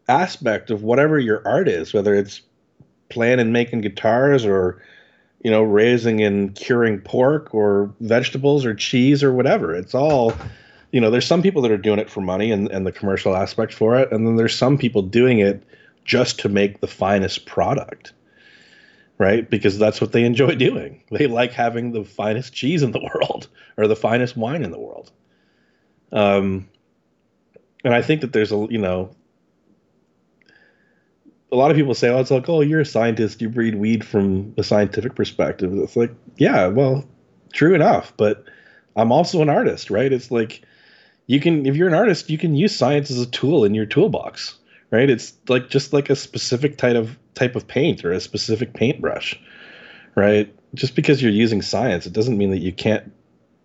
aspect 0.09 0.71
of 0.71 0.83
whatever 0.83 1.19
your 1.19 1.43
art 1.47 1.69
is, 1.69 1.95
whether 1.95 2.15
it's 2.15 2.43
playing 3.09 3.41
and 3.41 3.53
making 3.53 3.81
guitars 3.81 4.45
or 4.45 4.83
you 5.43 5.51
know, 5.51 5.63
raising 5.63 6.23
and 6.23 6.55
curing 6.55 7.01
pork 7.01 7.55
or 7.55 7.93
vegetables 8.01 8.65
or 8.65 8.75
cheese 8.75 9.23
or 9.23 9.33
whatever. 9.33 9.75
It's 9.75 9.95
all, 9.95 10.33
you 10.93 11.01
know, 11.01 11.11
there's 11.11 11.27
some 11.27 11.43
people 11.43 11.63
that 11.63 11.71
are 11.71 11.79
doing 11.79 11.99
it 11.99 12.11
for 12.11 12.21
money 12.21 12.51
and, 12.51 12.69
and 12.71 12.87
the 12.87 12.93
commercial 12.93 13.37
aspect 13.37 13.73
for 13.73 13.97
it. 13.99 14.11
And 14.13 14.27
then 14.27 14.37
there's 14.37 14.57
some 14.57 14.79
people 14.79 15.03
doing 15.03 15.39
it 15.39 15.63
just 16.05 16.39
to 16.41 16.49
make 16.49 16.81
the 16.81 16.87
finest 16.87 17.47
product, 17.47 18.13
right? 19.19 19.49
Because 19.49 19.79
that's 19.79 20.01
what 20.01 20.13
they 20.13 20.25
enjoy 20.25 20.55
doing. 20.57 21.03
They 21.11 21.27
like 21.27 21.53
having 21.53 21.93
the 21.93 22.05
finest 22.05 22.53
cheese 22.53 22.83
in 22.83 22.93
the 22.93 23.01
world 23.01 23.49
or 23.77 23.87
the 23.87 23.97
finest 23.97 24.37
wine 24.37 24.65
in 24.65 24.71
the 24.71 24.79
world. 24.79 25.11
Um, 26.13 26.69
and 27.85 27.93
I 27.95 28.03
think 28.03 28.21
that 28.23 28.33
there's 28.33 28.53
a, 28.53 28.67
you 28.71 28.79
know, 28.79 29.15
a 31.57 31.59
lot 31.59 31.70
of 31.70 31.77
people 31.77 31.95
say, 31.95 32.11
"Oh, 32.11 32.20
it's 32.20 32.31
like, 32.31 32.49
oh, 32.49 32.61
you're 32.61 32.81
a 32.81 32.87
scientist. 32.87 33.41
You 33.41 33.49
breed 33.49 33.77
weed 33.77 34.05
from 34.05 34.55
a 34.59 34.62
scientific 34.62 35.15
perspective." 35.15 35.73
It's 35.73 35.97
like, 35.97 36.12
yeah, 36.37 36.66
well, 36.66 37.05
true 37.53 37.74
enough, 37.74 38.12
but 38.19 38.45
I'm 38.95 39.11
also 39.11 39.41
an 39.41 39.49
artist, 39.49 39.91
right? 39.91 40.12
It's 40.12 40.31
like 40.31 40.62
you 41.27 41.41
can, 41.41 41.65
if 41.65 41.74
you're 41.74 41.89
an 41.89 41.95
artist, 41.95 42.28
you 42.28 42.37
can 42.37 42.55
use 42.55 42.77
science 42.77 43.11
as 43.11 43.20
a 43.20 43.27
tool 43.27 43.65
in 43.65 43.74
your 43.74 43.87
toolbox, 43.87 44.59
right? 44.91 45.09
It's 45.09 45.33
like 45.49 45.70
just 45.70 45.95
like 45.95 46.11
a 46.11 46.16
specific 46.16 46.77
type 46.77 46.97
of 46.97 47.16
type 47.35 47.57
of 47.57 47.66
paint 47.66 48.05
or 48.05 48.12
a 48.12 48.20
specific 48.20 48.74
paintbrush, 48.74 49.39
right? 50.15 50.55
Just 50.74 50.95
because 50.95 51.23
you're 51.23 51.33
using 51.33 51.62
science, 51.62 52.05
it 52.05 52.12
doesn't 52.12 52.37
mean 52.37 52.51
that 52.51 52.61
you 52.61 52.73
can't 52.73 53.11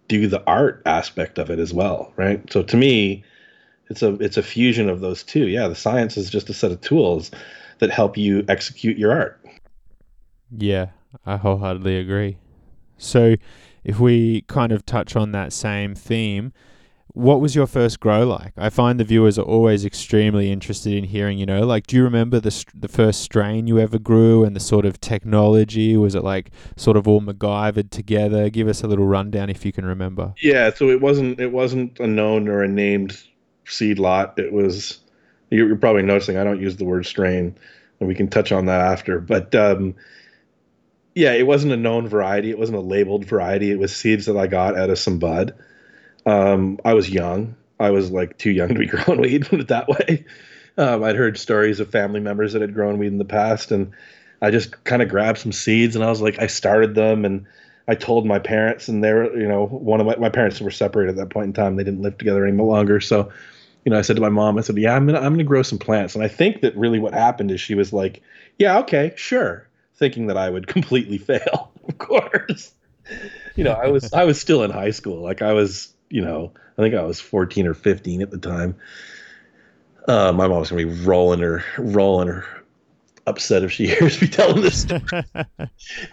do 0.08 0.28
the 0.28 0.44
art 0.48 0.82
aspect 0.86 1.38
of 1.38 1.50
it 1.50 1.60
as 1.60 1.74
well, 1.74 2.14
right? 2.16 2.42
So 2.52 2.64
to 2.64 2.78
me, 2.78 3.26
it's 3.90 4.02
a 4.02 4.14
it's 4.16 4.38
a 4.38 4.44
fusion 4.44 4.90
of 4.90 5.02
those 5.02 5.24
two. 5.24 5.48
Yeah, 5.48 5.68
the 5.68 5.76
science 5.76 6.16
is 6.16 6.30
just 6.30 6.50
a 6.50 6.54
set 6.54 6.72
of 6.72 6.80
tools 6.80 7.32
that 7.82 7.92
help 7.92 8.18
you 8.18 8.46
execute 8.48 8.98
your 8.98 9.12
art. 9.12 9.44
Yeah, 10.50 10.88
I 11.26 11.36
wholeheartedly 11.36 11.98
agree. 11.98 12.38
So, 12.98 13.36
if 13.84 14.00
we 14.00 14.44
kind 14.44 14.72
of 14.72 14.86
touch 14.86 15.16
on 15.16 15.32
that 15.34 15.52
same 15.52 15.96
theme, 15.96 16.54
what 17.14 17.42
was 17.42 17.56
your 17.56 17.68
first 17.68 18.00
grow 18.00 18.26
like? 18.26 18.54
I 18.56 18.70
find 18.70 19.00
the 19.00 19.04
viewers 19.04 19.38
are 19.38 19.44
always 19.44 19.84
extremely 19.84 20.52
interested 20.52 20.94
in 20.94 21.04
hearing, 21.04 21.38
you 21.38 21.46
know, 21.46 21.66
like, 21.66 21.88
do 21.88 21.98
you 21.98 22.04
remember 22.04 22.40
the, 22.40 22.52
st- 22.52 22.80
the 22.80 22.88
first 22.88 23.22
strain 23.22 23.68
you 23.68 23.80
ever 23.80 24.00
grew 24.00 24.46
and 24.46 24.56
the 24.56 24.62
sort 24.62 24.86
of 24.86 25.02
technology? 25.02 25.98
Was 25.98 26.16
it 26.16 26.24
like 26.24 26.52
sort 26.78 26.96
of 26.96 27.08
all 27.08 27.20
MacGyvered 27.20 27.90
together? 27.90 28.50
Give 28.50 28.68
us 28.68 28.84
a 28.84 28.88
little 28.88 29.08
rundown 29.08 29.50
if 29.50 29.66
you 29.66 29.74
can 29.74 29.86
remember. 29.86 30.34
Yeah, 30.42 30.74
so 30.74 30.90
it 30.90 31.02
wasn't 31.02 31.40
it 31.42 31.52
wasn't 31.52 32.00
a 32.00 32.08
known 32.08 32.48
or 32.48 32.64
a 32.64 32.68
named 32.68 33.22
seed 33.66 34.00
lot. 34.00 34.40
It 34.40 34.54
was 34.54 35.01
you're 35.52 35.76
probably 35.76 36.02
noticing 36.04 36.38
I 36.38 36.44
don't 36.44 36.62
use 36.62 36.78
the 36.78 36.86
word 36.86 37.06
strain, 37.06 37.56
and 38.00 38.08
we 38.08 38.16
can 38.16 38.28
touch 38.28 38.52
on 38.52 38.66
that 38.66 38.82
after. 38.82 39.20
But 39.20 39.54
um, 39.54 39.96
yeah, 41.14 41.34
it 41.34 41.46
wasn't 41.46 41.74
a 41.74 41.78
known 41.78 42.08
variety. 42.08 42.50
It 42.50 42.58
wasn't 42.58 42.80
a 42.80 42.82
labeled 42.82 43.26
variety. 43.26 43.70
It 43.70 43.78
was 43.78 43.96
seeds 43.96 44.26
that 44.26 44.38
I 44.38 44.48
got 44.48 44.78
out 44.78 44.90
of 44.90 44.98
some 44.98 45.20
bud 45.20 45.54
um, 46.26 46.80
I 46.86 46.94
was 46.94 47.10
young. 47.10 47.56
I 47.80 47.92
was 47.92 48.12
like 48.12 48.38
too 48.38 48.52
young 48.52 48.70
to 48.70 48.80
be 48.80 48.86
growing 48.88 49.22
weed, 49.22 49.48
put 49.48 49.60
it 49.60 49.68
that 49.70 49.88
way. 49.88 50.26
Um, 50.78 51.04
I'd 51.04 51.16
heard 51.16 51.38
stories 51.38 51.80
of 51.80 51.90
family 51.90 52.20
members 52.20 52.54
that 52.54 52.62
had 52.62 52.74
grown 52.74 52.98
weed 52.98 53.08
in 53.08 53.18
the 53.18 53.26
past, 53.26 53.72
and 53.72 53.92
I 54.42 54.52
just 54.52 54.84
kind 54.84 55.02
of 55.02 55.10
grabbed 55.10 55.38
some 55.38 55.52
seeds 55.52 55.96
and 55.96 56.04
I 56.04 56.10
was 56.10 56.22
like, 56.22 56.40
I 56.40 56.48
started 56.48 56.96
them 56.96 57.26
and 57.26 57.46
I 57.88 57.96
told 57.96 58.26
my 58.26 58.40
parents, 58.40 58.88
and 58.88 59.04
they 59.04 59.12
were, 59.12 59.38
you 59.38 59.48
know, 59.48 59.66
one 59.66 60.00
of 60.00 60.08
my, 60.08 60.16
my 60.16 60.30
parents 60.30 60.62
were 60.62 60.72
separated 60.72 61.12
at 61.12 61.16
that 61.18 61.30
point 61.30 61.48
in 61.48 61.54
time. 61.54 61.76
They 61.76 61.84
didn't 61.84 62.02
live 62.02 62.18
together 62.18 62.46
any 62.46 62.56
longer. 62.58 63.02
So, 63.02 63.32
you 63.86 63.92
know, 63.92 63.98
I 63.98 64.02
said 64.02 64.16
to 64.16 64.22
my 64.22 64.30
mom, 64.30 64.58
I 64.58 64.62
said, 64.62 64.78
yeah, 64.78 64.96
I'm 64.96 65.06
gonna, 65.06 65.20
I'm 65.20 65.34
gonna 65.34 65.44
grow 65.44 65.64
some 65.64 65.80
plants. 65.80 66.16
And 66.16 66.24
I 66.24 66.28
think 66.28 66.62
that 66.62 66.76
really 66.76 67.00
what 67.00 67.14
happened 67.14 67.52
is 67.52 67.60
she 67.60 67.76
was 67.76 67.92
like, 67.92 68.22
yeah, 68.60 68.80
okay, 68.80 69.14
sure, 69.16 69.68
thinking 69.96 70.28
that 70.28 70.38
I 70.38 70.50
would 70.50 70.68
completely 70.68 71.18
fail, 71.18 71.72
of 71.88 71.98
course. 71.98 72.74
you 73.56 73.64
know, 73.64 73.74
I 73.74 73.88
was, 73.88 74.14
I 74.14 74.24
was 74.24 74.40
still 74.40 74.64
in 74.64 74.72
high 74.72 74.92
school. 74.92 75.22
Like 75.22 75.42
I 75.42 75.54
was, 75.54 75.94
you 76.10 76.22
know, 76.22 76.52
I 76.78 76.82
think 76.82 76.96
I 76.96 77.04
was 77.04 77.20
14 77.20 77.68
or 77.68 77.74
15 77.74 78.22
at 78.22 78.32
the 78.32 78.38
time. 78.38 78.76
Uh, 80.08 80.32
my 80.32 80.48
mom's 80.48 80.70
gonna 80.70 80.86
be 80.86 81.04
rolling 81.04 81.40
her, 81.40 81.64
rolling 81.78 82.28
her 82.28 82.46
upset 83.28 83.64
if 83.64 83.72
she 83.72 83.88
hears 83.96 84.22
me 84.22 84.28
telling 84.28 84.62
this 84.62 84.86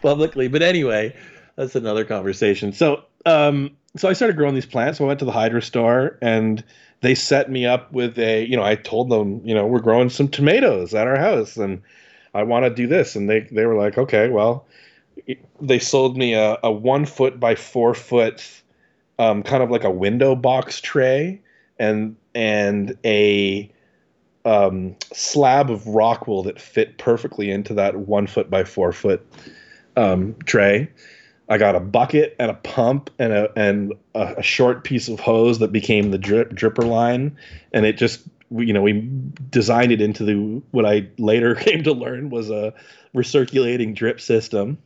publicly. 0.03 0.49
But 0.49 0.63
anyway, 0.63 1.17
that's 1.57 1.75
another 1.75 2.05
conversation. 2.05 2.73
So, 2.73 3.05
um, 3.27 3.77
so 3.97 4.09
I 4.09 4.13
started 4.13 4.37
growing 4.37 4.55
these 4.55 4.67
plants. 4.67 4.99
So 4.99 5.05
I 5.05 5.09
went 5.09 5.19
to 5.21 5.25
the 5.25 5.33
hydro 5.33 5.61
store 5.61 6.19
and 6.23 6.63
they 7.01 7.15
set 7.15 7.51
me 7.51 7.67
up 7.67 7.93
with 7.93 8.19
a, 8.19 8.45
you 8.45 8.57
know, 8.57 8.65
I 8.65 8.75
told 8.75 9.09
them, 9.11 9.41
you 9.45 9.55
know, 9.55 9.67
we're 9.67 9.81
growing 9.81 10.11
some 10.11 10.29
tomatoes 10.29 10.95
at 10.95 11.07
our 11.07 11.19
house 11.19 11.57
and 11.57 11.81
I 12.35 12.43
want 12.43 12.65
to 12.65 12.71
do 12.71 12.87
this. 12.87 13.15
And 13.15 13.29
they, 13.31 13.41
they 13.41 13.67
were 13.67 13.77
like, 13.77 13.99
okay, 13.99 14.29
well, 14.29 14.67
they 15.61 15.79
sold 15.79 16.17
me 16.17 16.35
a, 16.35 16.59
a 16.63 16.73
one 16.73 17.05
foot 17.05 17.39
by 17.39 17.55
four 17.55 17.95
foot 17.95 18.63
um, 19.19 19.43
kind 19.43 19.63
of 19.63 19.71
like 19.71 19.85
a 19.85 19.91
window 19.91 20.35
box 20.35 20.81
tray 20.81 21.41
and 21.79 22.17
and 22.35 22.97
a 23.05 23.71
um, 24.45 24.97
slab 25.13 25.71
of 25.71 25.87
rock 25.87 26.27
wool 26.27 26.43
that 26.45 26.61
fit 26.61 26.99
perfectly 26.99 27.51
into 27.51 27.75
that 27.75 27.97
one 27.97 28.27
foot 28.27 28.49
by 28.49 28.65
four 28.65 28.93
foot 28.93 29.27
um, 29.97 30.35
tray. 30.45 30.89
I 31.49 31.59
got 31.59 31.75
a 31.75 31.81
bucket 31.81 32.37
and 32.39 32.51
a 32.51 32.55
pump 32.55 33.11
and 33.19 33.33
a 33.33 33.51
and 33.59 33.95
a, 34.15 34.35
a, 34.39 34.43
short 34.43 34.85
piece 34.85 35.09
of 35.09 35.19
hose 35.19 35.61
that 35.61 35.73
became 35.73 36.11
the 36.11 36.19
drip 36.19 36.51
dripper 36.53 36.87
line, 36.87 37.37
and 37.73 37.87
it 37.87 37.97
just 37.97 38.21
you 38.51 38.73
know 38.73 38.83
we 38.83 39.09
designed 39.51 39.93
it 39.93 40.01
into 40.01 40.25
the 40.25 40.63
what 40.71 40.85
I 40.85 41.09
later 41.19 41.55
came 41.57 41.83
to 41.85 41.93
learn 41.93 42.31
was 42.31 42.51
a 42.51 42.75
recirculating 43.15 43.95
drip 43.95 44.21
system 44.21 44.79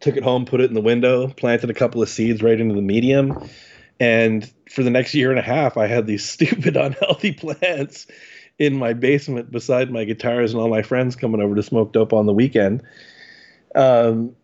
took 0.00 0.16
it 0.16 0.22
home, 0.22 0.44
put 0.44 0.60
it 0.60 0.68
in 0.68 0.74
the 0.74 0.80
window, 0.80 1.28
planted 1.28 1.70
a 1.70 1.74
couple 1.74 2.02
of 2.02 2.08
seeds 2.08 2.42
right 2.42 2.58
into 2.58 2.74
the 2.74 2.82
medium. 2.82 3.48
And 4.00 4.50
for 4.70 4.82
the 4.82 4.90
next 4.90 5.14
year 5.14 5.30
and 5.30 5.38
a 5.38 5.42
half, 5.42 5.76
I 5.76 5.86
had 5.86 6.06
these 6.06 6.24
stupid, 6.28 6.76
unhealthy 6.76 7.32
plants 7.32 8.06
in 8.58 8.76
my 8.76 8.92
basement 8.92 9.50
beside 9.50 9.90
my 9.90 10.04
guitars 10.04 10.52
and 10.52 10.60
all 10.60 10.68
my 10.68 10.82
friends 10.82 11.16
coming 11.16 11.40
over 11.40 11.54
to 11.54 11.62
smoke 11.62 11.92
dope 11.92 12.12
on 12.12 12.26
the 12.26 12.32
weekend. 12.32 12.82
Um, 13.74 14.34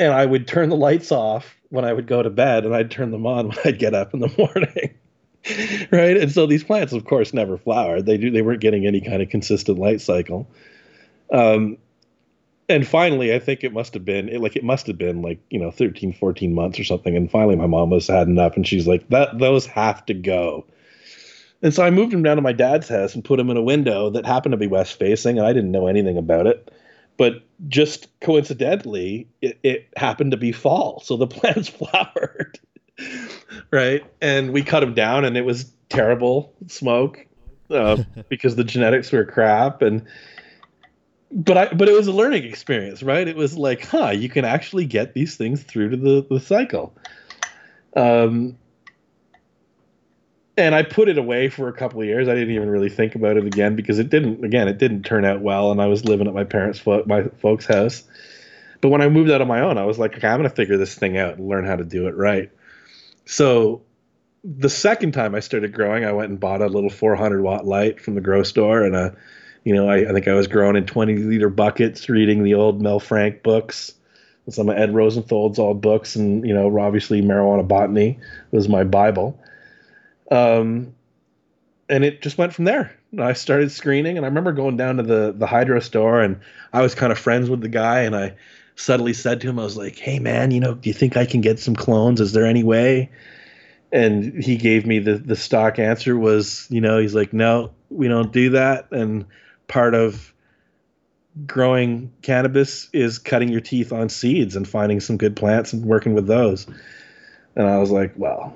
and 0.00 0.12
I 0.12 0.26
would 0.26 0.48
turn 0.48 0.70
the 0.70 0.76
lights 0.76 1.12
off 1.12 1.56
when 1.68 1.84
I 1.84 1.92
would 1.92 2.06
go 2.06 2.22
to 2.22 2.30
bed, 2.30 2.64
and 2.64 2.74
I'd 2.74 2.90
turn 2.90 3.10
them 3.10 3.26
on 3.26 3.48
when 3.50 3.58
I'd 3.64 3.78
get 3.78 3.94
up 3.94 4.14
in 4.14 4.20
the 4.20 4.34
morning. 4.36 4.94
right? 5.92 6.16
And 6.16 6.32
so 6.32 6.46
these 6.46 6.64
plants, 6.64 6.92
of 6.92 7.04
course, 7.04 7.32
never 7.32 7.56
flowered. 7.56 8.06
They 8.06 8.16
do 8.16 8.30
they 8.30 8.42
weren't 8.42 8.60
getting 8.60 8.86
any 8.86 9.00
kind 9.00 9.22
of 9.22 9.28
consistent 9.28 9.78
light 9.78 10.00
cycle. 10.00 10.48
Um, 11.32 11.78
and 12.70 12.86
finally 12.86 13.34
i 13.34 13.38
think 13.38 13.64
it 13.64 13.72
must 13.72 13.94
have 13.94 14.04
been 14.04 14.28
it, 14.28 14.40
like 14.40 14.56
it 14.56 14.64
must 14.64 14.86
have 14.86 14.96
been 14.96 15.20
like 15.20 15.40
you 15.50 15.58
know 15.58 15.70
13 15.70 16.12
14 16.12 16.54
months 16.54 16.78
or 16.78 16.84
something 16.84 17.16
and 17.16 17.30
finally 17.30 17.56
my 17.56 17.66
mom 17.66 17.90
was 17.90 18.06
had 18.06 18.28
enough 18.28 18.56
and 18.56 18.66
she's 18.66 18.86
like 18.86 19.06
that 19.08 19.38
those 19.38 19.66
have 19.66 20.06
to 20.06 20.14
go 20.14 20.64
and 21.62 21.74
so 21.74 21.82
i 21.82 21.90
moved 21.90 22.14
him 22.14 22.22
down 22.22 22.36
to 22.36 22.42
my 22.42 22.52
dad's 22.52 22.88
house 22.88 23.14
and 23.14 23.24
put 23.24 23.40
him 23.40 23.50
in 23.50 23.56
a 23.56 23.62
window 23.62 24.08
that 24.10 24.24
happened 24.24 24.52
to 24.52 24.56
be 24.56 24.68
west 24.68 24.98
facing 24.98 25.36
and 25.36 25.46
i 25.46 25.52
didn't 25.52 25.72
know 25.72 25.88
anything 25.88 26.16
about 26.16 26.46
it 26.46 26.72
but 27.20 27.42
just 27.68 28.08
coincidentally 28.20 29.28
it, 29.42 29.58
it 29.62 29.88
happened 29.98 30.30
to 30.30 30.38
be 30.38 30.52
fall 30.52 31.00
so 31.00 31.18
the 31.18 31.26
plants 31.36 31.68
flowered 31.68 32.58
right 33.70 34.02
and 34.22 34.52
we 34.52 34.62
cut 34.62 34.80
them 34.80 34.94
down 34.94 35.26
and 35.26 35.36
it 35.36 35.44
was 35.44 35.70
terrible 35.90 36.50
smoke 36.66 37.26
uh, 37.68 38.02
because 38.30 38.56
the 38.56 38.64
genetics 38.64 39.12
were 39.12 39.26
crap 39.26 39.82
and 39.82 40.02
but 41.30 41.58
I 41.58 41.74
but 41.74 41.88
it 41.88 41.92
was 41.92 42.08
a 42.08 42.12
learning 42.12 42.42
experience, 42.42 43.04
right? 43.04 43.28
It 43.28 43.36
was 43.36 43.56
like, 43.56 43.86
huh, 43.86 44.08
you 44.08 44.28
can 44.28 44.44
actually 44.44 44.84
get 44.84 45.14
these 45.14 45.36
things 45.36 45.62
through 45.62 45.90
to 45.90 45.96
the 45.96 46.26
the 46.28 46.40
cycle. 46.40 46.92
Um, 47.94 48.58
and 50.60 50.74
I 50.74 50.82
put 50.82 51.08
it 51.08 51.18
away 51.18 51.48
for 51.48 51.68
a 51.68 51.72
couple 51.72 52.00
of 52.00 52.06
years. 52.06 52.28
I 52.28 52.34
didn't 52.34 52.54
even 52.54 52.70
really 52.70 52.88
think 52.88 53.14
about 53.14 53.36
it 53.36 53.46
again 53.46 53.76
because 53.76 53.98
it 53.98 54.10
didn't. 54.10 54.44
Again, 54.44 54.68
it 54.68 54.78
didn't 54.78 55.04
turn 55.04 55.24
out 55.24 55.40
well, 55.40 55.70
and 55.70 55.80
I 55.80 55.86
was 55.86 56.04
living 56.04 56.26
at 56.26 56.34
my 56.34 56.44
parents' 56.44 56.78
fo- 56.78 57.04
my 57.06 57.24
folks' 57.40 57.66
house. 57.66 58.04
But 58.80 58.88
when 58.88 59.02
I 59.02 59.08
moved 59.08 59.30
out 59.30 59.40
on 59.40 59.48
my 59.48 59.60
own, 59.60 59.76
I 59.76 59.84
was 59.84 59.98
like, 59.98 60.16
okay, 60.16 60.26
I'm 60.26 60.38
going 60.38 60.48
to 60.48 60.54
figure 60.54 60.78
this 60.78 60.94
thing 60.94 61.18
out 61.18 61.36
and 61.36 61.48
learn 61.48 61.66
how 61.66 61.76
to 61.76 61.84
do 61.84 62.08
it 62.08 62.16
right. 62.16 62.50
So 63.26 63.82
the 64.42 64.70
second 64.70 65.12
time 65.12 65.34
I 65.34 65.40
started 65.40 65.74
growing, 65.74 66.04
I 66.04 66.12
went 66.12 66.30
and 66.30 66.40
bought 66.40 66.62
a 66.62 66.66
little 66.66 66.88
400 66.88 67.42
watt 67.42 67.66
light 67.66 68.00
from 68.00 68.14
the 68.14 68.22
grow 68.22 68.42
store 68.42 68.84
and 68.84 68.96
a 68.96 69.16
you 69.64 69.74
know, 69.74 69.88
I, 69.88 70.08
I 70.08 70.12
think 70.12 70.26
I 70.26 70.34
was 70.34 70.46
growing 70.46 70.76
in 70.76 70.86
20 70.86 71.16
liter 71.16 71.50
buckets, 71.50 72.08
reading 72.08 72.42
the 72.42 72.54
old 72.54 72.80
Mel 72.80 73.00
Frank 73.00 73.42
books, 73.42 73.92
some 74.48 74.68
of 74.68 74.76
Ed 74.76 74.94
Rosenthal's 74.94 75.58
old 75.58 75.80
books, 75.80 76.16
and 76.16 76.46
you 76.46 76.54
know, 76.54 76.78
obviously 76.80 77.20
marijuana 77.20 77.66
botany 77.66 78.18
was 78.50 78.68
my 78.68 78.84
bible. 78.84 79.38
Um, 80.30 80.94
and 81.88 82.04
it 82.04 82.22
just 82.22 82.38
went 82.38 82.54
from 82.54 82.64
there. 82.64 82.96
I 83.18 83.32
started 83.32 83.72
screening, 83.72 84.16
and 84.16 84.24
I 84.24 84.28
remember 84.28 84.52
going 84.52 84.76
down 84.76 84.96
to 84.98 85.02
the 85.02 85.34
the 85.36 85.46
hydro 85.46 85.80
store, 85.80 86.20
and 86.20 86.40
I 86.72 86.82
was 86.82 86.94
kind 86.94 87.10
of 87.10 87.18
friends 87.18 87.50
with 87.50 87.60
the 87.60 87.68
guy, 87.68 88.00
and 88.00 88.14
I 88.14 88.34
subtly 88.76 89.12
said 89.12 89.40
to 89.40 89.48
him, 89.48 89.58
I 89.58 89.64
was 89.64 89.76
like, 89.76 89.98
"Hey, 89.98 90.20
man, 90.20 90.52
you 90.52 90.60
know, 90.60 90.74
do 90.74 90.88
you 90.88 90.94
think 90.94 91.16
I 91.16 91.26
can 91.26 91.40
get 91.40 91.58
some 91.58 91.74
clones? 91.74 92.20
Is 92.20 92.32
there 92.32 92.46
any 92.46 92.62
way?" 92.62 93.10
And 93.92 94.42
he 94.42 94.56
gave 94.56 94.86
me 94.86 95.00
the 95.00 95.18
the 95.18 95.34
stock 95.34 95.78
answer 95.80 96.16
was, 96.16 96.68
you 96.70 96.80
know, 96.80 96.98
he's 96.98 97.14
like, 97.14 97.32
"No, 97.32 97.72
we 97.90 98.06
don't 98.06 98.32
do 98.32 98.50
that," 98.50 98.86
and 98.92 99.26
part 99.66 99.94
of 99.94 100.32
growing 101.46 102.12
cannabis 102.22 102.88
is 102.92 103.18
cutting 103.18 103.48
your 103.48 103.60
teeth 103.60 103.92
on 103.92 104.08
seeds 104.08 104.56
and 104.56 104.66
finding 104.68 105.00
some 105.00 105.16
good 105.16 105.36
plants 105.36 105.72
and 105.72 105.84
working 105.84 106.14
with 106.14 106.26
those. 106.26 106.66
And 107.56 107.68
I 107.68 107.78
was 107.78 107.90
like, 107.90 108.12
well, 108.16 108.54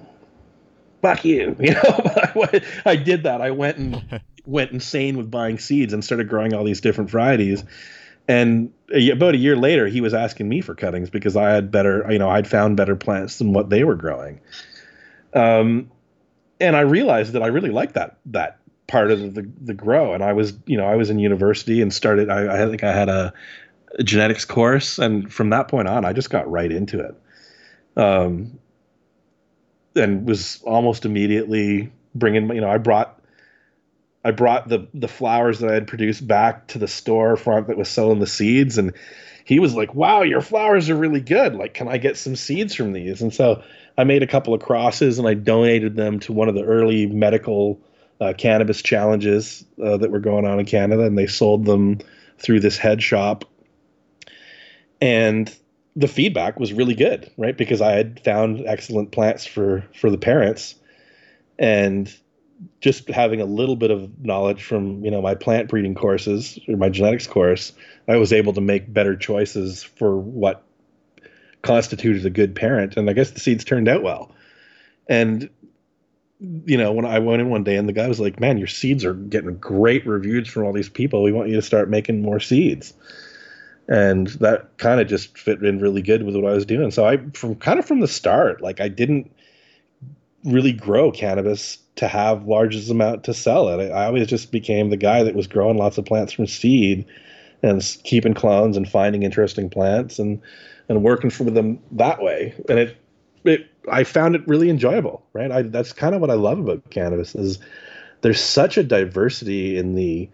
fuck 1.05 1.25
you. 1.25 1.57
You 1.61 1.75
know, 1.75 2.47
I 2.87 2.97
did 2.97 3.25
that. 3.25 3.41
I 3.41 3.51
went 3.51 3.79
and 3.79 4.21
went 4.47 4.73
insane 4.73 5.17
with 5.17 5.31
buying 5.31 5.59
seeds 5.59 5.93
and 5.93 6.05
started 6.05 6.29
growing 6.29 6.55
all 6.55 6.65
these 6.65 6.81
different 6.81 7.11
varieties. 7.11 7.65
And 8.27 8.73
about 8.91 9.35
a 9.35 9.39
year 9.39 9.57
later, 9.57 9.87
he 9.87 10.01
was 10.01 10.15
asking 10.15 10.49
me 10.49 10.63
for 10.63 10.75
cuttings 10.75 11.11
because 11.11 11.37
I 11.37 11.51
had 11.51 11.71
better, 11.71 12.07
you 12.11 12.19
know, 12.19 12.31
I'd 12.31 12.49
found 12.49 12.77
better 12.77 12.97
plants 12.97 13.39
than 13.39 13.53
what 13.53 13.69
they 13.69 13.85
were 13.85 13.97
growing. 13.97 14.41
Um, 15.35 15.91
and 16.61 16.75
I 16.75 16.81
realized 16.81 17.33
that 17.35 17.43
I 17.43 17.49
really 17.49 17.71
liked 17.71 17.95
that 17.95 18.17
that 18.27 18.59
part 18.87 19.11
of 19.11 19.35
the 19.35 19.51
the 19.63 19.73
grow 19.73 20.13
and 20.13 20.23
i 20.23 20.35
was 20.35 20.53
you 20.67 20.77
know 20.77 20.85
i 20.85 20.95
was 20.95 21.09
in 21.09 21.19
university 21.19 21.81
and 21.81 21.93
started 21.93 22.29
i, 22.29 22.63
I 22.63 22.69
think 22.69 22.85
i 22.85 22.93
had 22.93 23.09
a, 23.09 23.33
a, 23.99 24.03
genetics 24.03 24.45
course 24.45 24.99
and 24.99 25.33
from 25.33 25.49
that 25.51 25.69
point 25.69 25.89
on 25.89 26.05
i 26.05 26.13
just 26.13 26.29
got 26.29 26.51
right 26.51 26.71
into 26.71 27.01
it 27.01 27.15
um 27.97 28.59
and 29.97 30.27
was 30.27 30.61
almost 30.65 31.05
immediately 31.05 31.93
bringing 32.15 32.49
you 32.55 32.61
know 32.61 32.71
i 32.71 32.79
brought 32.79 33.21
i 34.25 34.31
brought 34.31 34.69
the 34.69 34.87
the 34.95 35.09
flowers 35.09 35.59
that 35.61 35.71
i 35.71 35.75
had 35.75 35.87
produced 35.87 36.27
back 36.27 36.67
to 36.69 36.79
the 36.79 36.87
storefront 36.87 37.67
that 37.67 37.77
was 37.77 37.89
selling 37.89 38.21
the 38.21 38.27
seeds. 38.27 38.79
And 38.79 38.93
he 39.45 39.59
was 39.59 39.75
like 39.75 39.95
wow 39.95 40.23
your 40.23 40.41
flowers 40.41 40.89
are 40.91 40.97
really 40.97 41.21
good. 41.21 41.55
Like 41.55 41.75
can 41.75 41.89
i 41.89 41.99
get 41.99 42.17
some 42.17 42.37
seeds 42.37 42.75
from 42.75 42.93
these? 42.93 43.23
And 43.23 43.33
so 43.33 43.63
i 43.99 44.05
made 44.05 44.23
a 44.23 44.29
couple 44.29 44.55
of 44.55 44.63
crosses 44.63 45.19
and 45.19 45.29
i 45.29 45.35
donated 45.35 45.97
them 45.97 46.21
to 46.21 46.33
one 46.33 46.49
of 46.49 46.55
the 46.55 46.65
early 46.65 47.07
medical 47.07 47.81
uh, 48.21 48.33
cannabis 48.37 48.83
challenges 48.83 49.65
uh, 49.83 49.97
that 49.97 50.11
were 50.11 50.21
going 50.21 50.45
on 50.45 50.61
in 50.61 50.67
Canada, 50.67 51.05
and 51.05 51.19
they 51.19 51.27
sold 51.27 51.65
them 51.65 51.99
through 52.39 52.61
this 52.61 52.79
head 52.79 53.03
shop. 53.03 53.45
And 55.01 55.55
the 55.97 56.09
feedback 56.09 56.59
was 56.59 56.73
really 56.73 56.95
good, 56.95 57.31
right? 57.37 57.57
Because 57.57 57.81
I 57.81 57.93
had 57.93 58.21
found 58.25 58.65
excellent 58.67 59.13
plants 59.13 59.47
for 59.47 59.85
for 59.95 60.11
the 60.11 60.19
parents, 60.19 60.75
and 61.59 62.13
just 62.81 63.09
having 63.09 63.41
a 63.41 63.45
little 63.45 63.77
bit 63.77 63.91
of 63.91 64.25
knowledge 64.25 64.63
from 64.63 65.05
you 65.05 65.11
know 65.11 65.23
my 65.23 65.35
plant 65.35 65.69
breeding 65.69 65.95
courses 65.95 66.59
or 66.69 66.77
my 66.77 66.89
genetics 66.89 67.27
course, 67.27 67.73
I 68.09 68.17
was 68.17 68.33
able 68.33 68.53
to 68.55 68.61
make 68.61 68.93
better 68.93 69.17
choices 69.17 69.83
for 69.83 70.17
what 70.19 70.65
constituted 71.63 72.27
a 72.27 72.31
good 72.31 72.55
parent, 72.55 72.97
and 72.97 73.09
I 73.09 73.13
guess 73.13 73.31
the 73.31 73.41
seeds 73.41 73.65
turned 73.65 73.89
out 73.89 74.03
well. 74.03 74.33
And 75.09 75.49
you 76.67 76.77
know, 76.77 76.93
when 76.93 77.07
I 77.07 77.21
went 77.21 77.41
in 77.41 77.49
one 77.49 77.65
day 77.65 77.77
and 77.77 77.89
the 77.89 77.93
guy 77.93 78.09
was 78.09 78.21
like, 78.21 78.41
"Man, 78.41 78.59
your 78.59 78.67
seeds 78.67 79.05
are 79.05 79.15
getting 79.15 79.57
great 79.59 80.07
reviews 80.07 80.49
from 80.49 80.65
all 80.65 80.73
these 80.73 80.89
people. 80.89 81.23
We 81.23 81.33
want 81.33 81.49
you 81.49 81.55
to 81.57 81.63
start 81.63 81.89
making 81.89 82.21
more 82.21 82.41
seeds." 82.41 82.95
And 83.89 84.29
that 84.41 84.79
kind 84.79 85.01
of 85.01 85.09
just 85.09 85.37
fit 85.37 85.63
in 85.63 85.79
really 85.79 86.03
good 86.03 86.23
with 86.23 86.35
what 86.35 86.47
I 86.47 86.55
was 86.55 86.65
doing. 86.65 86.91
So 86.91 87.07
I, 87.07 87.19
from 87.35 87.55
kind 87.57 87.79
of 87.79 87.85
from 87.85 88.01
the 88.01 88.09
start, 88.09 88.63
like 88.63 88.81
I 88.81 88.89
didn't 88.89 89.31
really 90.45 90.73
grow 90.73 91.11
cannabis 91.11 91.79
to 91.97 92.09
have 92.09 92.47
largest 92.47 92.91
amount 92.91 93.25
to 93.25 93.35
sell 93.35 93.69
it. 93.69 93.91
I, 93.91 94.03
I 94.03 94.07
always 94.07 94.27
just 94.27 94.53
became 94.53 94.91
the 94.91 94.97
guy 94.97 95.23
that 95.23 95.35
was 95.35 95.47
growing 95.47 95.77
lots 95.77 95.99
of 95.99 96.05
plants 96.05 96.33
from 96.33 96.47
seed 96.47 97.05
and 97.63 97.97
keeping 98.05 98.35
clones 98.35 98.77
and 98.77 98.89
finding 98.89 99.23
interesting 99.23 99.71
plants 99.71 100.19
and 100.19 100.41
and 100.89 101.03
working 101.03 101.31
for 101.31 101.45
them 101.45 101.79
that 101.93 102.23
way. 102.23 102.55
And 102.69 102.79
it 102.79 102.97
it 103.45 103.67
I 103.91 104.05
found 104.05 104.35
it 104.35 104.47
really 104.47 104.71
enjoyable, 104.71 105.25
right? 105.33 105.51
I 105.51 105.63
that's 105.63 105.93
kind 105.93 106.15
of 106.15 106.21
what 106.21 106.31
I 106.31 106.35
love 106.35 106.59
about 106.59 106.91
cannabis 106.91 107.35
is 107.35 107.59
there's 108.21 108.41
such 108.41 108.77
a 108.77 108.83
diversity 108.83 109.77
in 109.77 109.95
the 109.95 110.29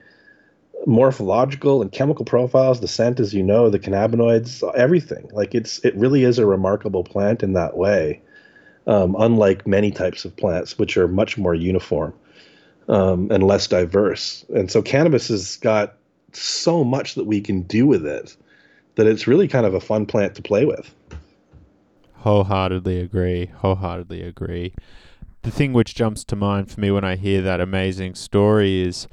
morphological 0.86 1.82
and 1.82 1.92
chemical 1.92 2.24
profiles, 2.24 2.80
the 2.80 2.88
scent, 2.88 3.20
as 3.20 3.34
you 3.34 3.42
know, 3.42 3.70
the 3.70 3.78
cannabinoids, 3.78 4.62
everything. 4.74 5.28
Like 5.32 5.54
it's 5.54 5.78
it 5.84 5.94
really 5.96 6.24
is 6.24 6.38
a 6.38 6.46
remarkable 6.46 7.04
plant 7.04 7.42
in 7.42 7.52
that 7.54 7.76
way 7.76 8.22
um, 8.86 9.16
unlike 9.18 9.66
many 9.66 9.90
types 9.90 10.24
of 10.24 10.36
plants, 10.36 10.78
which 10.78 10.96
are 10.96 11.08
much 11.08 11.38
more 11.38 11.54
uniform 11.54 12.12
um, 12.88 13.30
and 13.30 13.42
less 13.44 13.66
diverse. 13.66 14.44
And 14.54 14.70
so 14.70 14.82
cannabis 14.82 15.28
has 15.28 15.56
got 15.56 15.94
so 16.32 16.84
much 16.84 17.14
that 17.14 17.24
we 17.24 17.40
can 17.40 17.62
do 17.62 17.86
with 17.86 18.06
it 18.06 18.36
that 18.96 19.06
it's 19.06 19.26
really 19.26 19.48
kind 19.48 19.66
of 19.66 19.74
a 19.74 19.80
fun 19.80 20.06
plant 20.06 20.34
to 20.34 20.42
play 20.42 20.64
with. 20.64 20.94
Wholeheartedly 22.14 22.98
agree. 23.00 23.46
Wholeheartedly 23.46 24.22
agree. 24.22 24.74
The 25.42 25.50
thing 25.50 25.72
which 25.72 25.94
jumps 25.94 26.22
to 26.24 26.36
mind 26.36 26.70
for 26.70 26.80
me 26.80 26.90
when 26.90 27.04
I 27.04 27.16
hear 27.16 27.40
that 27.42 27.60
amazing 27.60 28.14
story 28.14 28.82
is 28.82 29.08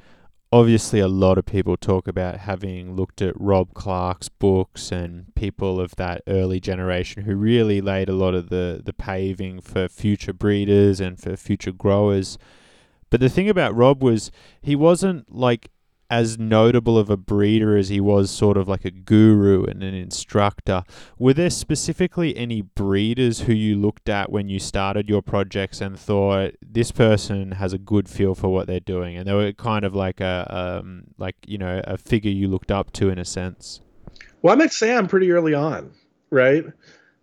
obviously 0.52 0.98
a 1.00 1.08
lot 1.08 1.38
of 1.38 1.44
people 1.44 1.76
talk 1.76 2.08
about 2.08 2.38
having 2.38 2.96
looked 2.96 3.20
at 3.20 3.38
Rob 3.38 3.74
Clarke's 3.74 4.28
books 4.28 4.90
and 4.90 5.34
people 5.34 5.80
of 5.80 5.96
that 5.96 6.22
early 6.26 6.58
generation 6.60 7.24
who 7.24 7.36
really 7.36 7.80
laid 7.80 8.08
a 8.08 8.14
lot 8.14 8.34
of 8.34 8.48
the, 8.48 8.80
the 8.84 8.92
paving 8.92 9.60
for 9.60 9.88
future 9.88 10.32
breeders 10.32 11.00
and 11.00 11.20
for 11.20 11.36
future 11.36 11.72
growers. 11.72 12.38
But 13.10 13.20
the 13.20 13.28
thing 13.28 13.48
about 13.48 13.74
Rob 13.74 14.02
was 14.02 14.30
he 14.60 14.74
wasn't 14.74 15.34
like 15.34 15.70
as 16.10 16.38
notable 16.38 16.96
of 16.96 17.10
a 17.10 17.16
breeder 17.16 17.76
as 17.76 17.90
he 17.90 18.00
was 18.00 18.30
sort 18.30 18.56
of 18.56 18.66
like 18.66 18.84
a 18.84 18.90
guru 18.90 19.64
and 19.64 19.82
an 19.82 19.94
instructor. 19.94 20.82
Were 21.18 21.34
there 21.34 21.50
specifically 21.50 22.36
any 22.36 22.62
breeders 22.62 23.40
who 23.40 23.52
you 23.52 23.76
looked 23.76 24.08
at 24.08 24.32
when 24.32 24.48
you 24.48 24.58
started 24.58 25.08
your 25.08 25.22
projects 25.22 25.80
and 25.80 25.98
thought 25.98 26.54
this 26.62 26.92
person 26.92 27.52
has 27.52 27.72
a 27.72 27.78
good 27.78 28.08
feel 28.08 28.34
for 28.34 28.48
what 28.48 28.66
they're 28.66 28.80
doing, 28.80 29.16
and 29.16 29.28
they 29.28 29.34
were 29.34 29.52
kind 29.52 29.84
of 29.84 29.94
like 29.94 30.20
a 30.20 30.46
um, 30.82 31.04
like 31.18 31.36
you 31.46 31.58
know 31.58 31.82
a 31.84 31.98
figure 31.98 32.30
you 32.30 32.48
looked 32.48 32.70
up 32.70 32.92
to 32.92 33.10
in 33.10 33.18
a 33.18 33.24
sense? 33.24 33.80
Well, 34.40 34.54
I 34.54 34.56
met 34.56 34.72
Sam 34.72 35.08
pretty 35.08 35.30
early 35.30 35.52
on, 35.52 35.92
right? 36.30 36.64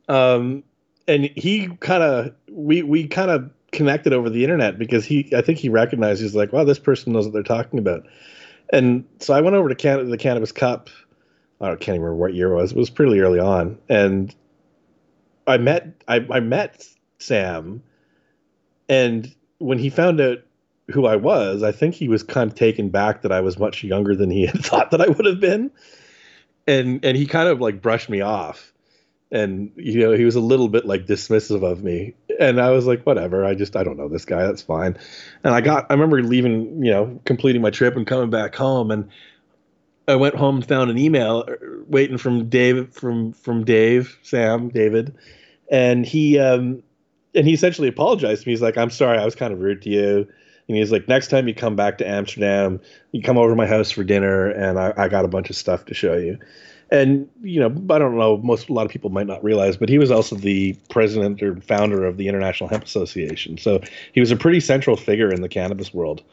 Um, 0.07 0.63
and 1.07 1.31
he 1.35 1.69
kind 1.79 2.03
of 2.03 2.33
we 2.51 2.83
we 2.83 3.07
kind 3.07 3.31
of 3.31 3.49
connected 3.71 4.13
over 4.13 4.29
the 4.29 4.43
internet 4.43 4.77
because 4.77 5.05
he 5.05 5.29
I 5.35 5.41
think 5.41 5.57
he 5.57 5.69
recognized 5.69 6.21
he's 6.21 6.35
like, 6.35 6.53
wow, 6.53 6.63
this 6.63 6.79
person 6.79 7.13
knows 7.13 7.25
what 7.25 7.33
they're 7.33 7.43
talking 7.43 7.79
about 7.79 8.05
and 8.69 9.05
so 9.19 9.33
I 9.33 9.41
went 9.41 9.55
over 9.55 9.73
to 9.73 10.03
the 10.03 10.17
Cannabis 10.17 10.51
Cup. 10.51 10.89
I 11.61 11.69
can't 11.69 11.95
even 11.95 12.01
remember 12.01 12.15
what 12.15 12.33
year 12.33 12.51
it 12.51 12.55
was. 12.55 12.71
It 12.71 12.77
was 12.77 12.89
pretty 12.89 13.19
early 13.19 13.39
on, 13.39 13.77
and 13.89 14.33
I 15.47 15.57
met 15.57 16.03
I, 16.07 16.25
I 16.29 16.39
met 16.39 16.85
Sam, 17.19 17.83
and 18.89 19.33
when 19.59 19.79
he 19.79 19.89
found 19.89 20.19
out 20.19 20.39
who 20.91 21.05
I 21.05 21.15
was, 21.15 21.63
I 21.63 21.71
think 21.71 21.95
he 21.95 22.07
was 22.07 22.23
kind 22.23 22.51
of 22.51 22.55
taken 22.55 22.89
back 22.89 23.23
that 23.23 23.31
I 23.31 23.41
was 23.41 23.57
much 23.57 23.83
younger 23.83 24.15
than 24.15 24.29
he 24.29 24.45
had 24.45 24.63
thought 24.63 24.91
that 24.91 25.01
I 25.01 25.07
would 25.07 25.25
have 25.25 25.39
been, 25.39 25.71
and 26.67 27.03
and 27.03 27.17
he 27.17 27.25
kind 27.25 27.49
of 27.49 27.61
like 27.61 27.81
brushed 27.81 28.09
me 28.09 28.21
off, 28.21 28.73
and 29.31 29.71
you 29.75 29.99
know 29.99 30.11
he 30.13 30.25
was 30.25 30.35
a 30.35 30.41
little 30.41 30.67
bit 30.67 30.85
like 30.85 31.05
dismissive 31.05 31.63
of 31.63 31.83
me 31.83 32.15
and 32.39 32.59
i 32.59 32.69
was 32.69 32.85
like 32.85 33.03
whatever 33.03 33.45
i 33.45 33.53
just 33.53 33.75
i 33.75 33.83
don't 33.83 33.97
know 33.97 34.09
this 34.09 34.25
guy 34.25 34.43
that's 34.43 34.61
fine. 34.61 34.97
And 35.43 35.53
i 35.53 35.61
got 35.61 35.85
i 35.89 35.93
remember 35.93 36.21
leaving 36.21 36.83
you 36.83 36.91
know 36.91 37.19
completing 37.25 37.61
my 37.61 37.69
trip 37.69 37.95
and 37.95 38.05
coming 38.05 38.29
back 38.29 38.55
home 38.55 38.91
and 38.91 39.09
i 40.07 40.15
went 40.15 40.35
home 40.35 40.55
and 40.55 40.67
found 40.67 40.89
an 40.89 40.97
email 40.97 41.45
uh, 41.47 41.53
waiting 41.87 42.17
from 42.17 42.49
dave 42.49 42.93
from 42.93 43.33
from 43.33 43.63
dave 43.63 44.17
sam 44.21 44.69
david 44.69 45.15
and 45.71 46.05
he 46.05 46.39
um 46.39 46.81
and 47.33 47.45
he 47.45 47.53
essentially 47.53 47.89
apologized 47.89 48.43
to 48.43 48.47
me. 48.47 48.53
He's 48.53 48.61
like 48.61 48.77
i'm 48.77 48.89
sorry 48.89 49.17
i 49.17 49.25
was 49.25 49.35
kind 49.35 49.53
of 49.53 49.59
rude 49.59 49.81
to 49.83 49.89
you. 49.89 50.27
And 50.67 50.75
he's 50.75 50.91
like 50.91 51.07
next 51.07 51.27
time 51.27 51.47
you 51.47 51.53
come 51.53 51.75
back 51.75 51.99
to 51.99 52.07
amsterdam 52.07 52.81
you 53.11 53.21
come 53.21 53.37
over 53.37 53.49
to 53.51 53.55
my 53.55 53.67
house 53.67 53.91
for 53.91 54.03
dinner 54.03 54.49
and 54.49 54.79
i, 54.79 54.93
I 54.97 55.07
got 55.09 55.25
a 55.25 55.27
bunch 55.27 55.49
of 55.49 55.55
stuff 55.55 55.85
to 55.85 55.93
show 55.93 56.15
you 56.15 56.39
and 56.91 57.27
you 57.41 57.59
know 57.59 57.67
i 57.93 57.97
don't 57.97 58.17
know 58.17 58.37
most 58.37 58.69
a 58.69 58.73
lot 58.73 58.85
of 58.85 58.91
people 58.91 59.09
might 59.09 59.27
not 59.27 59.43
realize 59.43 59.77
but 59.77 59.89
he 59.89 59.97
was 59.97 60.11
also 60.11 60.35
the 60.35 60.77
president 60.89 61.41
or 61.41 61.59
founder 61.61 62.05
of 62.05 62.17
the 62.17 62.27
international 62.27 62.69
hemp 62.69 62.83
association. 62.83 63.57
So 63.57 63.81
he 64.13 64.19
was 64.19 64.31
a 64.31 64.35
pretty 64.35 64.59
central 64.59 64.95
figure 64.95 65.31
in 65.31 65.41
the 65.41 65.49
cannabis 65.49 65.93
world. 65.93 66.23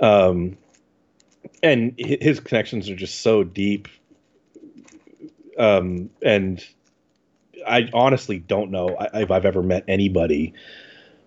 Um, 0.00 0.56
and 1.62 1.94
his 1.96 2.40
connections 2.40 2.88
are 2.88 2.96
just 2.96 3.20
so 3.20 3.44
deep. 3.44 3.88
Um, 5.58 6.10
and 6.22 6.64
i 7.68 7.88
honestly 7.94 8.40
don't 8.40 8.72
know 8.72 8.96
if 9.14 9.30
i've 9.30 9.44
ever 9.44 9.62
met 9.62 9.84
anybody 9.86 10.52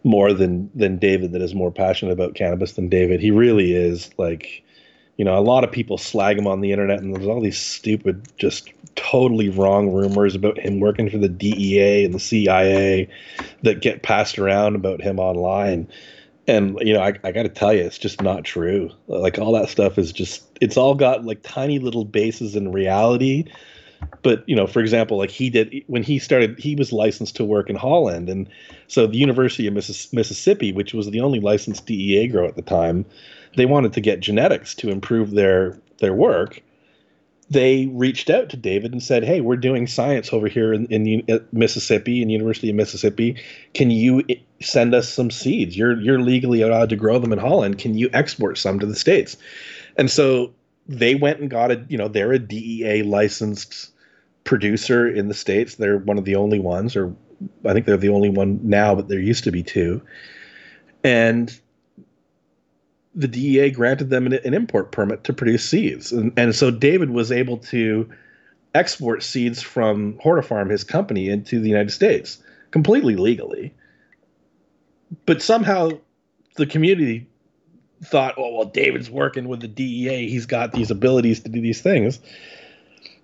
more 0.03 0.33
than 0.33 0.69
than 0.75 0.97
david 0.97 1.31
that 1.31 1.41
is 1.41 1.55
more 1.55 1.71
passionate 1.71 2.11
about 2.11 2.35
cannabis 2.35 2.73
than 2.73 2.89
david. 2.89 3.21
He 3.21 3.31
really 3.31 3.73
is 3.73 4.09
like 4.17 4.64
you 5.17 5.23
know, 5.23 5.37
a 5.37 5.41
lot 5.41 5.63
of 5.63 5.71
people 5.71 5.97
slag 5.97 6.37
him 6.37 6.47
on 6.47 6.61
the 6.61 6.71
internet, 6.71 6.99
and 6.99 7.15
there's 7.15 7.27
all 7.27 7.41
these 7.41 7.57
stupid, 7.57 8.27
just 8.37 8.69
totally 8.95 9.49
wrong 9.49 9.91
rumors 9.91 10.35
about 10.35 10.59
him 10.59 10.79
working 10.79 11.09
for 11.09 11.17
the 11.17 11.29
DEA 11.29 12.05
and 12.05 12.13
the 12.13 12.19
CIA 12.19 13.09
that 13.63 13.81
get 13.81 14.03
passed 14.03 14.37
around 14.37 14.75
about 14.75 15.01
him 15.01 15.19
online. 15.19 15.87
And 16.47 16.77
you 16.81 16.93
know, 16.93 17.01
I, 17.01 17.13
I 17.23 17.31
got 17.31 17.43
to 17.43 17.49
tell 17.49 17.73
you, 17.73 17.81
it's 17.81 17.97
just 17.97 18.21
not 18.21 18.43
true. 18.43 18.91
Like 19.07 19.39
all 19.39 19.53
that 19.53 19.69
stuff 19.69 19.97
is 19.97 20.11
just, 20.11 20.43
it's 20.61 20.77
all 20.77 20.95
got 20.95 21.25
like 21.25 21.39
tiny 21.43 21.79
little 21.79 22.05
bases 22.05 22.55
in 22.55 22.71
reality. 22.71 23.45
But 24.21 24.47
you 24.47 24.55
know, 24.55 24.67
for 24.67 24.81
example, 24.81 25.17
like 25.17 25.31
he 25.31 25.49
did 25.49 25.73
when 25.87 26.03
he 26.03 26.19
started, 26.19 26.59
he 26.59 26.75
was 26.75 26.91
licensed 26.91 27.37
to 27.37 27.45
work 27.45 27.69
in 27.69 27.75
Holland, 27.75 28.29
and 28.29 28.47
so 28.87 29.07
the 29.07 29.17
University 29.17 29.65
of 29.67 29.73
Mississippi, 29.73 30.71
which 30.73 30.93
was 30.93 31.09
the 31.09 31.21
only 31.21 31.39
licensed 31.39 31.85
DEA 31.87 32.27
grow 32.27 32.45
at 32.45 32.55
the 32.55 32.61
time 32.61 33.05
they 33.55 33.65
wanted 33.65 33.93
to 33.93 34.01
get 34.01 34.19
genetics 34.19 34.75
to 34.75 34.89
improve 34.89 35.31
their 35.31 35.79
their 35.99 36.13
work 36.13 36.61
they 37.49 37.87
reached 37.87 38.29
out 38.29 38.49
to 38.49 38.57
David 38.57 38.91
and 38.91 39.01
said, 39.01 39.23
"Hey, 39.23 39.41
we're 39.41 39.57
doing 39.57 39.85
science 39.85 40.33
over 40.33 40.47
here 40.47 40.73
in, 40.73 40.87
in 40.87 41.23
uh, 41.29 41.39
Mississippi, 41.51 42.21
in 42.21 42.29
University 42.29 42.69
of 42.69 42.75
Mississippi. 42.75 43.35
Can 43.73 43.91
you 43.91 44.23
send 44.61 44.95
us 44.95 45.07
some 45.07 45.29
seeds? 45.29 45.77
You're 45.77 45.99
you're 45.99 46.19
legally 46.19 46.61
allowed 46.61 46.89
to 46.89 46.95
grow 46.95 47.19
them 47.19 47.31
in 47.31 47.39
Holland. 47.39 47.77
Can 47.77 47.95
you 47.95 48.09
export 48.13 48.57
some 48.57 48.79
to 48.79 48.85
the 48.85 48.95
states?" 48.95 49.37
And 49.97 50.09
so 50.09 50.53
they 50.87 51.15
went 51.15 51.39
and 51.39 51.49
got 51.49 51.71
a, 51.71 51.85
you 51.87 51.97
know, 51.97 52.07
they're 52.07 52.33
a 52.33 52.39
DEA 52.39 53.03
licensed 53.03 53.91
producer 54.43 55.07
in 55.07 55.27
the 55.27 55.33
states. 55.33 55.75
They're 55.75 55.97
one 55.97 56.17
of 56.17 56.25
the 56.25 56.35
only 56.35 56.59
ones, 56.59 56.95
or 56.95 57.15
I 57.63 57.73
think 57.73 57.85
they're 57.85 57.97
the 57.97 58.09
only 58.09 58.29
one 58.29 58.59
now, 58.63 58.95
but 58.95 59.07
there 59.07 59.19
used 59.19 59.43
to 59.45 59.51
be 59.51 59.63
two. 59.63 60.01
And 61.03 61.57
the 63.15 63.27
DEA 63.27 63.71
granted 63.71 64.09
them 64.09 64.25
an, 64.27 64.33
an 64.33 64.53
import 64.53 64.91
permit 64.91 65.23
to 65.25 65.33
produce 65.33 65.67
seeds, 65.67 66.11
and, 66.11 66.33
and 66.37 66.53
so 66.53 66.71
David 66.71 67.09
was 67.09 67.31
able 67.31 67.57
to 67.57 68.09
export 68.73 69.23
seeds 69.23 69.61
from 69.61 70.15
HortaPharm, 70.15 70.69
his 70.69 70.83
company, 70.83 71.29
into 71.29 71.59
the 71.59 71.69
United 71.69 71.91
States 71.91 72.43
completely 72.71 73.15
legally. 73.15 73.73
But 75.25 75.41
somehow 75.41 75.91
the 76.57 76.65
community 76.65 77.27
thought, 78.03 78.35
oh, 78.37 78.53
well, 78.53 78.65
David's 78.65 79.09
working 79.09 79.47
with 79.47 79.61
the 79.61 79.67
DEA. 79.67 80.27
He's 80.29 80.45
got 80.45 80.73
these 80.73 80.91
abilities 80.91 81.39
to 81.41 81.49
do 81.49 81.61
these 81.61 81.81
things 81.81 82.19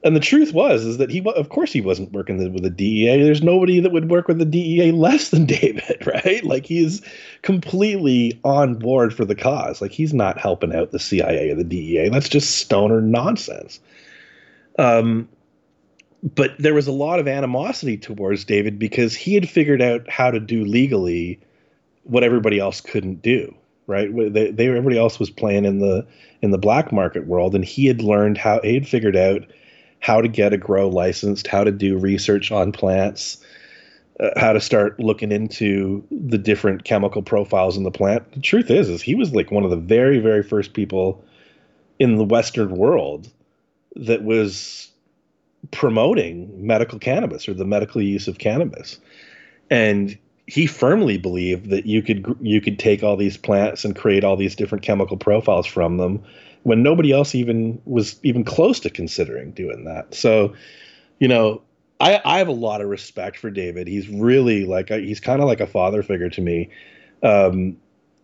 and 0.03 0.15
the 0.15 0.21
truth 0.21 0.53
was 0.53 0.83
is 0.83 0.97
that 0.97 1.11
he 1.11 1.23
of 1.35 1.49
course 1.49 1.71
he 1.71 1.81
wasn't 1.81 2.11
working 2.11 2.37
with 2.53 2.63
the 2.63 2.69
DEA. 2.69 3.21
There's 3.21 3.43
nobody 3.43 3.79
that 3.79 3.91
would 3.91 4.09
work 4.09 4.27
with 4.27 4.39
the 4.39 4.45
DEA 4.45 4.91
less 4.91 5.29
than 5.29 5.45
David, 5.45 6.05
right? 6.05 6.43
Like 6.43 6.65
he's 6.65 7.01
completely 7.41 8.39
on 8.43 8.75
board 8.75 9.13
for 9.13 9.25
the 9.25 9.35
cause. 9.35 9.81
Like 9.81 9.91
he's 9.91 10.13
not 10.13 10.39
helping 10.39 10.73
out 10.73 10.91
the 10.91 10.99
CIA 10.99 11.51
or 11.51 11.55
the 11.55 11.63
DEA. 11.63 12.09
That's 12.09 12.29
just 12.29 12.57
stoner 12.57 13.01
nonsense. 13.01 13.79
Um, 14.79 15.29
but 16.23 16.51
there 16.57 16.73
was 16.73 16.87
a 16.87 16.91
lot 16.91 17.19
of 17.19 17.27
animosity 17.27 17.97
towards 17.97 18.45
David 18.45 18.79
because 18.79 19.15
he 19.15 19.33
had 19.33 19.49
figured 19.49 19.81
out 19.81 20.09
how 20.09 20.31
to 20.31 20.39
do 20.39 20.63
legally 20.65 21.39
what 22.03 22.23
everybody 22.23 22.59
else 22.59 22.81
couldn't 22.81 23.21
do 23.21 23.53
right 23.87 24.09
they, 24.33 24.51
they 24.51 24.67
everybody 24.67 24.97
else 24.97 25.19
was 25.19 25.29
playing 25.29 25.65
in 25.65 25.79
the 25.79 26.05
in 26.41 26.51
the 26.51 26.57
black 26.57 26.91
market 26.91 27.25
world 27.27 27.55
and 27.55 27.65
he 27.65 27.87
had 27.87 28.01
learned 28.01 28.37
how 28.37 28.59
he 28.61 28.75
had 28.75 28.87
figured 28.87 29.15
out 29.15 29.43
how 30.01 30.19
to 30.19 30.27
get 30.27 30.51
a 30.51 30.57
grow 30.57 30.89
licensed 30.89 31.47
how 31.47 31.63
to 31.63 31.71
do 31.71 31.97
research 31.97 32.51
on 32.51 32.71
plants 32.71 33.37
uh, 34.19 34.29
how 34.37 34.53
to 34.53 34.61
start 34.61 34.99
looking 34.99 35.31
into 35.31 36.05
the 36.11 36.37
different 36.37 36.83
chemical 36.83 37.23
profiles 37.23 37.75
in 37.75 37.83
the 37.83 37.91
plant. 37.91 38.31
The 38.33 38.41
truth 38.41 38.69
is 38.69 38.89
is 38.89 39.01
he 39.01 39.15
was 39.15 39.33
like 39.33 39.49
one 39.49 39.63
of 39.63 39.71
the 39.71 39.77
very 39.77 40.19
very 40.19 40.43
first 40.43 40.73
people 40.73 41.23
in 41.97 42.17
the 42.17 42.23
western 42.23 42.75
world 42.75 43.29
that 43.95 44.23
was 44.23 44.91
promoting 45.71 46.65
medical 46.65 46.99
cannabis 46.99 47.47
or 47.47 47.53
the 47.53 47.65
medical 47.65 48.01
use 48.01 48.27
of 48.27 48.37
cannabis. 48.37 48.99
And 49.69 50.17
he 50.47 50.67
firmly 50.67 51.17
believed 51.17 51.69
that 51.69 51.85
you 51.85 52.01
could 52.01 52.35
you 52.41 52.61
could 52.61 52.77
take 52.77 53.03
all 53.03 53.17
these 53.17 53.37
plants 53.37 53.85
and 53.85 53.95
create 53.95 54.23
all 54.23 54.35
these 54.35 54.55
different 54.55 54.83
chemical 54.83 55.17
profiles 55.17 55.65
from 55.65 55.97
them 55.97 56.23
when 56.63 56.83
nobody 56.83 57.11
else 57.11 57.35
even 57.35 57.81
was 57.85 58.19
even 58.23 58.43
close 58.43 58.79
to 58.81 58.89
considering 58.89 59.51
doing 59.51 59.85
that. 59.85 60.13
So 60.13 60.53
you 61.19 61.27
know 61.27 61.61
i 61.99 62.19
i 62.25 62.39
have 62.39 62.47
a 62.47 62.53
lot 62.53 62.81
of 62.81 62.89
respect 62.89 63.37
for 63.37 63.49
david. 63.49 63.87
He's 63.87 64.07
really 64.09 64.65
like 64.65 64.89
he's 64.89 65.19
kind 65.19 65.41
of 65.41 65.47
like 65.47 65.61
a 65.61 65.67
father 65.67 66.03
figure 66.03 66.29
to 66.29 66.41
me. 66.41 66.69
Um 67.23 67.77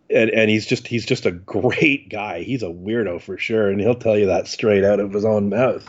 and 0.09 0.29
and 0.29 0.49
he's 0.49 0.65
just 0.65 0.87
he's 0.87 1.05
just 1.05 1.25
a 1.25 1.31
great 1.31 2.09
guy. 2.09 2.43
He's 2.43 2.63
a 2.63 2.67
weirdo 2.67 3.21
for 3.21 3.37
sure 3.37 3.69
and 3.69 3.79
he'll 3.79 3.95
tell 3.95 4.17
you 4.17 4.27
that 4.27 4.47
straight 4.47 4.83
out 4.83 4.99
of 4.99 5.13
his 5.13 5.25
own 5.25 5.49
mouth. 5.49 5.87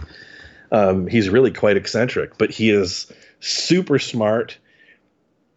Um, 0.71 1.07
he's 1.07 1.29
really 1.29 1.51
quite 1.51 1.77
eccentric, 1.77 2.37
but 2.37 2.51
he 2.51 2.71
is 2.71 3.11
super 3.41 3.99
smart. 3.99 4.59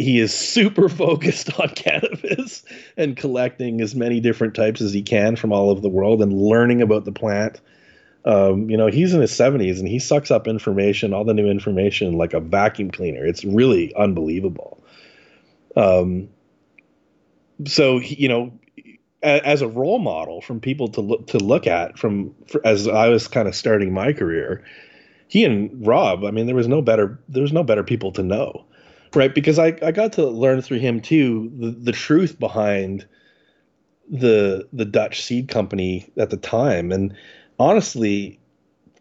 He 0.01 0.19
is 0.19 0.33
super 0.33 0.89
focused 1.03 1.59
on 1.59 1.69
cannabis 1.69 2.63
and 2.97 3.15
collecting 3.15 3.81
as 3.81 3.95
many 3.95 4.19
different 4.19 4.55
types 4.55 4.81
as 4.81 4.93
he 4.93 5.01
can 5.01 5.35
from 5.35 5.51
all 5.51 5.69
over 5.69 5.81
the 5.81 5.89
world 5.89 6.21
and 6.21 6.33
learning 6.33 6.81
about 6.81 7.05
the 7.05 7.11
plant. 7.11 7.61
Um, 8.23 8.69
you 8.69 8.77
know, 8.77 8.87
he's 8.87 9.13
in 9.13 9.21
his 9.21 9.31
70s 9.31 9.79
and 9.79 9.87
he 9.87 9.97
sucks 9.97 10.29
up 10.29 10.47
information, 10.47 11.13
all 11.13 11.25
the 11.25 11.33
new 11.33 11.49
information, 11.49 12.17
like 12.17 12.33
a 12.33 12.39
vacuum 12.39 12.91
cleaner. 12.91 13.25
It's 13.25 13.43
really 13.43 13.93
unbelievable. 13.95 14.83
Um, 15.75 16.29
so, 17.65 17.99
you 17.99 18.27
know, 18.27 18.51
as 19.23 19.61
a 19.61 19.67
role 19.67 19.99
model 19.99 20.41
from 20.41 20.59
people 20.59 20.87
to 20.89 21.01
look 21.01 21.27
to 21.27 21.37
look 21.37 21.67
at 21.67 21.97
from 21.99 22.33
as 22.65 22.87
I 22.87 23.09
was 23.09 23.27
kind 23.27 23.47
of 23.47 23.55
starting 23.55 23.93
my 23.93 24.13
career, 24.13 24.63
he 25.27 25.45
and 25.45 25.85
Rob, 25.85 26.25
I 26.25 26.31
mean, 26.31 26.47
there 26.47 26.55
was 26.55 26.67
no 26.67 26.81
better 26.81 27.19
there 27.29 27.43
was 27.43 27.53
no 27.53 27.63
better 27.63 27.83
people 27.83 28.11
to 28.13 28.23
know, 28.23 28.65
right? 29.15 29.33
Because 29.33 29.59
I 29.59 29.77
I 29.81 29.91
got 29.91 30.13
to 30.13 30.27
learn 30.27 30.61
through 30.61 30.79
him 30.79 31.01
too 31.01 31.51
the, 31.57 31.71
the 31.71 31.91
truth 31.91 32.39
behind 32.39 33.05
the 34.09 34.67
the 34.73 34.85
Dutch 34.85 35.21
seed 35.23 35.47
company 35.47 36.11
at 36.17 36.29
the 36.29 36.37
time, 36.37 36.91
and 36.91 37.15
honestly, 37.59 38.39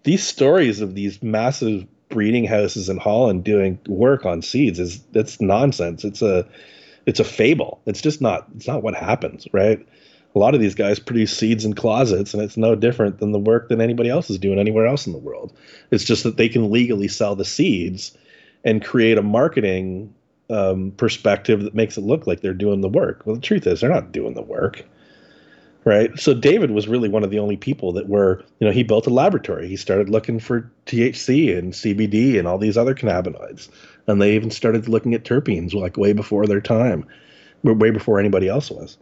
these 0.05 0.23
stories 0.23 0.81
of 0.81 0.95
these 0.95 1.23
massive 1.23 1.87
breeding 2.09 2.45
houses 2.45 2.89
in 2.89 2.97
Holland 2.97 3.45
doing 3.45 3.79
work 3.87 4.27
on 4.27 4.43
seeds 4.43 4.79
is 4.79 5.01
that's 5.13 5.41
nonsense. 5.41 6.05
It's 6.05 6.23
a 6.23 6.47
it's 7.07 7.21
a 7.21 7.25
fable. 7.25 7.81
It's 7.87 8.01
just 8.01 8.21
not 8.21 8.47
it's 8.57 8.67
not 8.67 8.83
what 8.83 8.95
happens, 8.95 9.47
right? 9.53 9.87
a 10.35 10.39
lot 10.39 10.55
of 10.55 10.61
these 10.61 10.75
guys 10.75 10.99
produce 10.99 11.37
seeds 11.37 11.65
in 11.65 11.75
closets 11.75 12.35
and 12.35 12.43
it's 12.43 12.57
no 12.57 12.75
different 12.75 13.19
than 13.19 13.33
the 13.33 13.39
work 13.39 13.69
that 13.69 13.81
anybody 13.81 14.09
else 14.09 14.31
is 14.31 14.39
doing 14.39 14.59
anywhere 14.59 14.87
else 14.87 15.07
in 15.07 15.13
the 15.13 15.19
world 15.19 15.53
it's 15.91 16.05
just 16.05 16.25
that 16.25 16.37
they 16.37 16.49
can 16.49 16.71
legally 16.71 17.09
sell 17.09 17.35
the 17.35 17.45
seeds 17.45 18.17
and 18.65 18.85
create 18.85 19.19
a 19.19 19.23
marketing 19.23 20.15
um, 20.49 20.93
perspective 20.97 21.63
that 21.63 21.75
makes 21.75 21.97
it 21.97 22.03
look 22.03 22.27
like 22.27 22.41
they're 22.41 22.55
doing 22.55 22.81
the 22.81 22.89
work. 22.89 23.23
Well 23.25 23.37
the 23.37 23.43
truth 23.43 23.67
is 23.67 23.81
they're 23.81 23.91
not 23.91 24.13
doing 24.13 24.35
the 24.35 24.43
work 24.43 24.85
right? 25.85 26.19
So 26.19 26.35
david 26.35 26.71
was 26.71 26.89
really 26.89 27.09
one 27.09 27.25
of 27.25 27.31
the 27.31 27.39
only 27.39 27.57
people 27.57 27.93
that 27.93 28.09
were 28.09 28.45
you 28.59 28.67
know 28.67 28.73
he 28.73 28.83
built 28.83 29.07
a 29.07 29.11
laboratory. 29.11 29.69
He 29.69 29.77
started 29.77 30.09
looking 30.09 30.39
for 30.39 30.71
thc 30.87 31.59
and 31.59 31.73
cbd 31.73 32.39
and 32.39 32.47
all 32.47 32.59
these 32.59 32.77
other 32.77 32.95
cannabinoids. 32.95 33.69
And 34.07 34.21
they 34.21 34.35
even 34.35 34.51
started 34.51 34.89
looking 34.89 35.15
at 35.15 35.25
terpenes 35.25 35.73
like 35.73 35.97
way 35.97 36.13
before 36.13 36.47
their 36.47 36.61
time 36.61 37.07
way 37.63 37.91
before 37.91 38.19
anybody 38.19 38.49
else 38.49 38.71
was. 38.71 38.97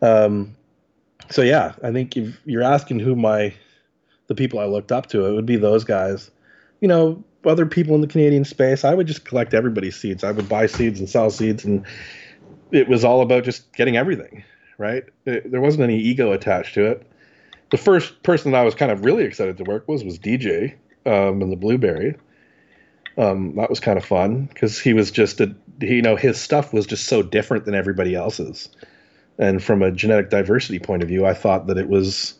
Um, 0.00 0.56
so 1.30 1.42
yeah, 1.42 1.74
I 1.82 1.92
think 1.92 2.16
if 2.16 2.40
you're 2.44 2.62
asking 2.62 3.00
who 3.00 3.14
my 3.14 3.54
the 4.28 4.34
people 4.34 4.58
I 4.58 4.66
looked 4.66 4.92
up 4.92 5.06
to, 5.08 5.26
it 5.26 5.32
would 5.32 5.46
be 5.46 5.56
those 5.56 5.84
guys. 5.84 6.30
You 6.80 6.88
know, 6.88 7.24
other 7.44 7.66
people 7.66 7.94
in 7.94 8.00
the 8.00 8.06
Canadian 8.06 8.44
space, 8.44 8.84
I 8.84 8.94
would 8.94 9.06
just 9.06 9.24
collect 9.24 9.54
everybody's 9.54 9.96
seeds. 9.96 10.24
I 10.24 10.32
would 10.32 10.48
buy 10.48 10.66
seeds 10.66 10.98
and 10.98 11.08
sell 11.08 11.30
seeds, 11.30 11.64
and 11.64 11.84
it 12.70 12.88
was 12.88 13.04
all 13.04 13.20
about 13.20 13.44
just 13.44 13.72
getting 13.74 13.96
everything. 13.96 14.44
Right? 14.78 15.04
It, 15.26 15.50
there 15.50 15.60
wasn't 15.60 15.84
any 15.84 15.98
ego 15.98 16.32
attached 16.32 16.74
to 16.74 16.86
it. 16.86 17.06
The 17.70 17.78
first 17.78 18.22
person 18.22 18.52
that 18.52 18.60
I 18.60 18.64
was 18.64 18.74
kind 18.74 18.90
of 18.90 19.04
really 19.04 19.24
excited 19.24 19.56
to 19.58 19.64
work 19.64 19.86
with 19.88 20.04
was 20.04 20.18
DJ 20.18 20.74
um, 21.06 21.40
in 21.40 21.50
the 21.50 21.56
Blueberry. 21.56 22.16
Um, 23.16 23.54
that 23.56 23.70
was 23.70 23.80
kind 23.80 23.98
of 23.98 24.04
fun 24.04 24.46
because 24.46 24.80
he 24.80 24.94
was 24.94 25.10
just 25.10 25.40
a, 25.40 25.54
you 25.80 26.02
know, 26.02 26.16
his 26.16 26.40
stuff 26.40 26.72
was 26.72 26.86
just 26.86 27.06
so 27.06 27.22
different 27.22 27.66
than 27.66 27.74
everybody 27.74 28.14
else's 28.14 28.68
and 29.38 29.62
from 29.62 29.82
a 29.82 29.90
genetic 29.90 30.30
diversity 30.30 30.78
point 30.78 31.02
of 31.02 31.08
view, 31.08 31.26
I 31.26 31.34
thought 31.34 31.66
that 31.66 31.78
it 31.78 31.88
was, 31.88 32.34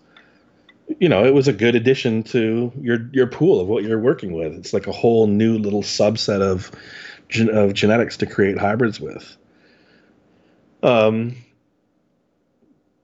you 1.00 1.08
know, 1.08 1.24
it 1.24 1.34
was 1.34 1.48
a 1.48 1.52
good 1.52 1.74
addition 1.74 2.22
to 2.24 2.72
your 2.80 3.08
your 3.12 3.26
pool 3.26 3.60
of 3.60 3.68
what 3.68 3.84
you're 3.84 3.98
working 3.98 4.32
with. 4.32 4.54
It's 4.54 4.72
like 4.72 4.86
a 4.86 4.92
whole 4.92 5.26
new 5.26 5.58
little 5.58 5.82
subset 5.82 6.40
of 6.40 6.70
of 7.50 7.74
genetics 7.74 8.18
to 8.18 8.26
create 8.26 8.58
hybrids 8.58 9.00
with. 9.00 9.36
Um, 10.82 11.36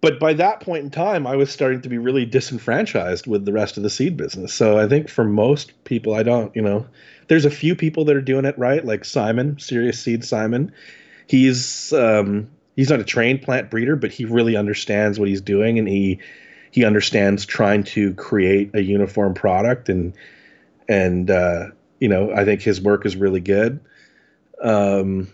but 0.01 0.21
by 0.21 0.35
that 0.35 0.61
point 0.61 0.85
in 0.85 0.91
time, 0.91 1.27
I 1.27 1.37
was 1.37 1.51
starting 1.51 1.83
to 1.83 1.89
be 1.89 1.99
really 1.99 2.25
disenfranchised 2.25 3.27
with 3.27 3.45
the 3.45 3.53
rest 3.53 3.77
of 3.77 3.83
the 3.83 3.91
seed 3.91 4.17
business. 4.17 4.55
So 4.55 4.79
I 4.79 4.87
think 4.87 5.09
for 5.09 5.25
most 5.25 5.85
people, 5.85 6.15
I 6.15 6.23
don't, 6.23 6.55
you 6.55 6.63
know, 6.63 6.87
there's 7.27 7.45
a 7.45 7.51
few 7.51 7.75
people 7.75 8.05
that 8.05 8.17
are 8.17 8.23
doing 8.23 8.45
it 8.45 8.57
right, 8.59 8.85
like 8.85 9.05
Simon, 9.05 9.59
Serious 9.59 10.01
Seed 10.01 10.25
Simon. 10.25 10.73
He's 11.27 11.93
um, 11.93 12.49
he's 12.77 12.91
not 12.91 13.01
a 13.01 13.05
trained 13.05 13.43
plant 13.43 13.71
breeder, 13.71 13.97
but 13.97 14.13
he 14.13 14.25
really 14.25 14.57
understands 14.57 15.19
what 15.19 15.29
he's 15.29 15.41
doing, 15.41 15.79
and 15.79 15.89
he 15.89 16.21
he 16.79 16.85
understands 16.85 17.45
trying 17.45 17.83
to 17.83 18.15
create 18.15 18.73
a 18.73 18.81
uniform 18.81 19.35
product, 19.35 19.89
and 19.89 20.15
and 20.89 21.29
uh, 21.29 21.67
you 21.99 22.09
know 22.09 22.33
I 22.33 22.45
think 22.45 22.63
his 22.63 22.81
work 22.81 23.05
is 23.05 23.17
really 23.17 23.41
good. 23.41 23.81
Um, 24.63 25.27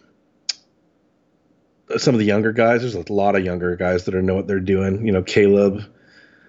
some 1.98 2.14
of 2.14 2.18
the 2.18 2.24
younger 2.24 2.52
guys, 2.52 2.80
there's 2.80 2.94
a 2.94 3.12
lot 3.12 3.36
of 3.36 3.44
younger 3.44 3.76
guys 3.76 4.06
that 4.06 4.14
are 4.14 4.22
know 4.22 4.34
what 4.34 4.46
they're 4.46 4.58
doing. 4.58 5.04
You 5.04 5.12
know, 5.12 5.22
Caleb 5.22 5.82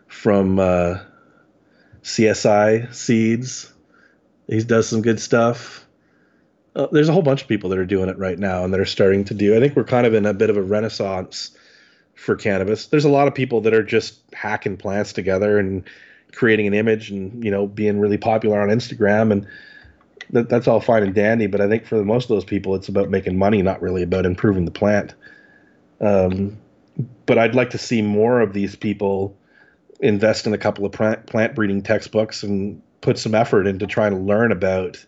from 0.07 0.59
uh, 0.59 0.99
CSI 2.01 2.93
Seeds, 2.95 3.73
he 4.47 4.63
does 4.63 4.87
some 4.87 5.01
good 5.01 5.19
stuff 5.19 5.85
uh, 6.75 6.87
there's 6.91 7.07
a 7.07 7.13
whole 7.13 7.21
bunch 7.21 7.41
of 7.41 7.47
people 7.47 7.69
that 7.69 7.79
are 7.79 7.85
doing 7.85 8.09
it 8.09 8.17
right 8.17 8.37
now 8.37 8.63
and 8.63 8.73
that 8.73 8.79
are 8.79 8.85
starting 8.85 9.23
to 9.25 9.33
do. 9.33 9.55
I 9.55 9.59
think 9.59 9.75
we're 9.75 9.85
kind 9.85 10.05
of 10.05 10.13
in 10.13 10.25
a 10.25 10.33
bit 10.33 10.49
of 10.49 10.57
a 10.57 10.61
renaissance 10.61 11.54
for 12.15 12.35
cannabis. 12.35 12.87
There's 12.87 13.05
a 13.05 13.09
lot 13.09 13.27
of 13.27 13.35
people 13.35 13.61
that 13.61 13.73
are 13.73 13.83
just 13.83 14.19
hacking 14.33 14.77
plants 14.77 15.13
together 15.13 15.59
and 15.59 15.83
creating 16.31 16.67
an 16.67 16.73
image 16.73 17.11
and 17.11 17.43
you 17.43 17.51
know 17.51 17.67
being 17.67 17.99
really 17.99 18.17
popular 18.17 18.61
on 18.61 18.69
Instagram 18.69 19.31
and 19.31 19.47
that, 20.31 20.49
that's 20.49 20.67
all 20.67 20.81
fine 20.81 21.03
and 21.03 21.13
dandy. 21.13 21.47
But 21.47 21.61
I 21.61 21.67
think 21.67 21.85
for 21.85 22.03
most 22.03 22.25
of 22.25 22.29
those 22.29 22.45
people, 22.45 22.75
it's 22.75 22.89
about 22.89 23.09
making 23.09 23.37
money, 23.37 23.61
not 23.61 23.81
really 23.81 24.03
about 24.03 24.25
improving 24.25 24.65
the 24.65 24.71
plant. 24.71 25.13
Um, 26.01 26.57
but 27.25 27.37
I'd 27.37 27.55
like 27.55 27.71
to 27.71 27.77
see 27.77 28.01
more 28.01 28.41
of 28.41 28.53
these 28.53 28.75
people 28.75 29.37
invest 29.99 30.47
in 30.47 30.53
a 30.53 30.57
couple 30.57 30.85
of 30.85 30.91
plant, 30.91 31.25
plant 31.27 31.55
breeding 31.55 31.81
textbooks 31.81 32.43
and 32.43 32.81
put 33.01 33.19
some 33.19 33.35
effort 33.35 33.67
into 33.67 33.85
trying 33.85 34.11
to 34.11 34.17
learn 34.17 34.51
about 34.51 35.05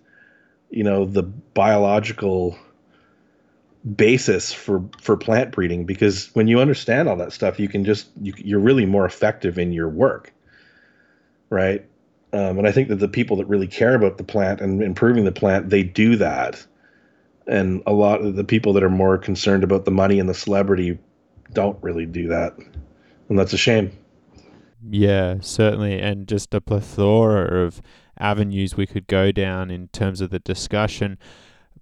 you 0.70 0.84
know 0.84 1.06
the 1.06 1.24
biological 1.24 2.58
basis 3.96 4.52
for 4.52 4.84
for 5.00 5.16
plant 5.16 5.52
breeding 5.52 5.86
because 5.86 6.30
when 6.34 6.48
you 6.48 6.60
understand 6.60 7.08
all 7.08 7.16
that 7.16 7.32
stuff 7.32 7.60
you 7.60 7.70
can 7.70 7.86
just 7.86 8.10
you, 8.22 8.34
you're 8.38 8.60
really 8.60 8.86
more 8.86 9.06
effective 9.06 9.58
in 9.58 9.72
your 9.72 9.88
work 9.88 10.34
right? 11.50 11.86
Um, 12.34 12.58
and 12.58 12.68
i 12.68 12.72
think 12.72 12.90
that 12.90 12.98
the 12.98 13.08
people 13.08 13.38
that 13.38 13.46
really 13.46 13.68
care 13.68 13.96
about 13.96 14.18
the 14.18 14.24
plant 14.24 14.60
and 14.62 14.82
improving 14.84 15.24
the 15.24 15.32
plant 15.32 15.70
they 15.70 15.84
do 15.84 16.16
that. 16.18 16.66
And 17.48 17.82
a 17.88 17.94
lot 17.94 18.22
of 18.22 18.36
the 18.36 18.44
people 18.44 18.74
that 18.74 18.84
are 18.84 18.90
more 18.90 19.18
concerned 19.18 19.64
about 19.64 19.86
the 19.86 19.92
money 19.92 20.20
and 20.20 20.28
the 20.28 20.34
celebrity 20.34 21.00
don't 21.54 21.82
really 21.82 22.06
do 22.06 22.28
that. 22.28 22.58
And 23.30 23.40
that's 23.40 23.54
a 23.54 23.58
shame. 23.58 23.92
Yeah 24.90 25.38
certainly. 25.40 26.00
And 26.00 26.28
just 26.28 26.54
a 26.54 26.60
plethora 26.60 27.64
of 27.64 27.82
avenues 28.20 28.76
we 28.76 28.86
could 28.86 29.08
go 29.08 29.32
down 29.32 29.72
in 29.72 29.88
terms 29.90 30.20
of 30.20 30.30
the 30.30 30.40
discussion. 30.40 31.18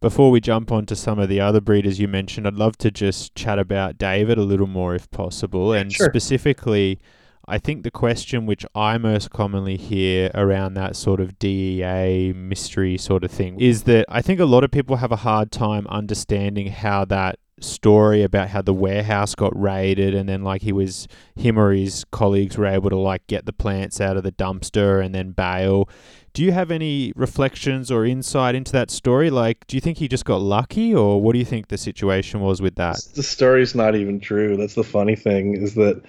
Before 0.02 0.32
we 0.32 0.42
jump 0.42 0.72
on 0.72 0.86
to 0.88 0.96
some 0.96 1.20
of 1.20 1.30
the 1.30 1.40
other 1.40 1.62
breeders 1.62 2.00
you 2.00 2.08
mentioned, 2.08 2.48
I'd 2.48 2.56
love 2.56 2.78
to 2.80 2.92
just 2.92 3.36
chat 3.36 3.60
about 3.60 3.98
David 3.98 4.38
a 4.38 4.44
little 4.44 4.68
more 4.68 4.96
if 4.96 5.10
possible. 5.10 5.74
And 5.74 5.92
sure. 5.92 6.08
specifically, 6.10 7.00
I 7.48 7.60
think 7.60 7.84
the 7.84 7.92
question 7.92 8.46
which 8.46 8.66
I 8.74 8.98
most 8.98 9.30
commonly 9.30 9.78
hear 9.78 10.32
around 10.34 10.74
that 10.74 10.96
sort 10.96 11.20
of 11.20 11.38
DEA 11.38 12.34
mystery 12.36 12.98
sort 12.98 13.24
of 13.24 13.32
thing 13.32 13.60
is 13.60 13.84
that 13.84 14.06
I 14.10 14.22
think 14.22 14.40
a 14.40 14.46
lot 14.46 14.64
of 14.64 14.72
people 14.72 14.98
have 14.98 15.12
a 15.12 15.18
hard 15.18 15.52
time 15.52 15.86
understanding 15.88 16.72
how 16.72 17.06
that 17.06 17.40
story 17.62 18.22
about 18.22 18.50
how 18.50 18.62
the 18.62 18.74
warehouse 18.74 19.34
got 19.34 19.58
raided 19.60 20.14
and 20.14 20.28
then 20.28 20.44
like 20.44 20.62
he 20.62 20.74
was 20.74 21.08
him 21.36 21.58
or 21.58 21.72
his 21.72 22.06
colleagues 22.12 22.58
were 22.58 22.66
able 22.66 22.90
to 22.90 22.98
like 22.98 23.26
get 23.28 23.46
the 23.46 23.54
plants 23.54 24.02
out 24.02 24.18
of 24.18 24.24
the 24.24 24.32
dumpster 24.32 25.04
and 25.04 25.16
then 25.16 25.32
bail. 25.32 25.88
Do 26.34 26.44
you 26.44 26.52
have 26.52 26.70
any 26.70 27.14
reflections 27.16 27.90
or 27.90 28.06
insight 28.06 28.56
into 28.56 28.74
that 28.74 28.92
story? 28.92 29.30
Like, 29.30 29.66
do 29.68 29.78
you 29.78 29.82
think 29.82 30.00
he 30.00 30.10
just 30.10 30.26
got 30.26 30.42
lucky, 30.42 30.94
or 30.94 31.22
what 31.22 31.32
do 31.32 31.40
you 31.40 31.46
think 31.46 31.70
the 31.70 31.78
situation 31.78 32.42
was 32.42 32.62
with 32.62 32.76
that? 32.76 32.98
The 33.16 33.24
story's 33.24 33.74
not 33.74 33.96
even 33.96 34.20
true. 34.20 34.58
That's 34.58 34.76
the 34.76 34.84
funny 34.84 35.16
thing 35.16 35.56
is 35.56 35.76
that 35.76 36.04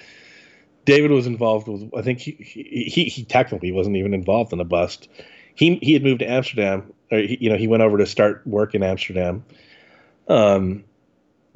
David 0.85 1.12
was 1.12 1.28
involved 1.28 1.68
with. 1.68 1.89
I 1.97 2.02
think 2.02 2.18
he 2.18 2.32
he, 2.40 3.05
he 3.05 3.24
technically 3.24 3.70
wasn't 3.70 3.97
even 3.97 4.14
involved 4.14 4.51
in 4.51 4.59
the 4.59 4.64
bust. 4.64 5.09
He 5.55 5.77
he 5.77 5.93
had 5.93 6.02
moved 6.02 6.18
to 6.18 6.28
Amsterdam. 6.28 6.93
Or 7.12 7.18
he, 7.18 7.39
you 7.40 7.48
know, 7.48 7.56
he 7.56 7.68
went 7.68 7.85
over 7.85 7.97
to 7.97 8.06
start 8.06 8.44
work 8.48 8.74
in 8.74 8.82
Amsterdam. 8.82 9.44
Um, 10.27 10.82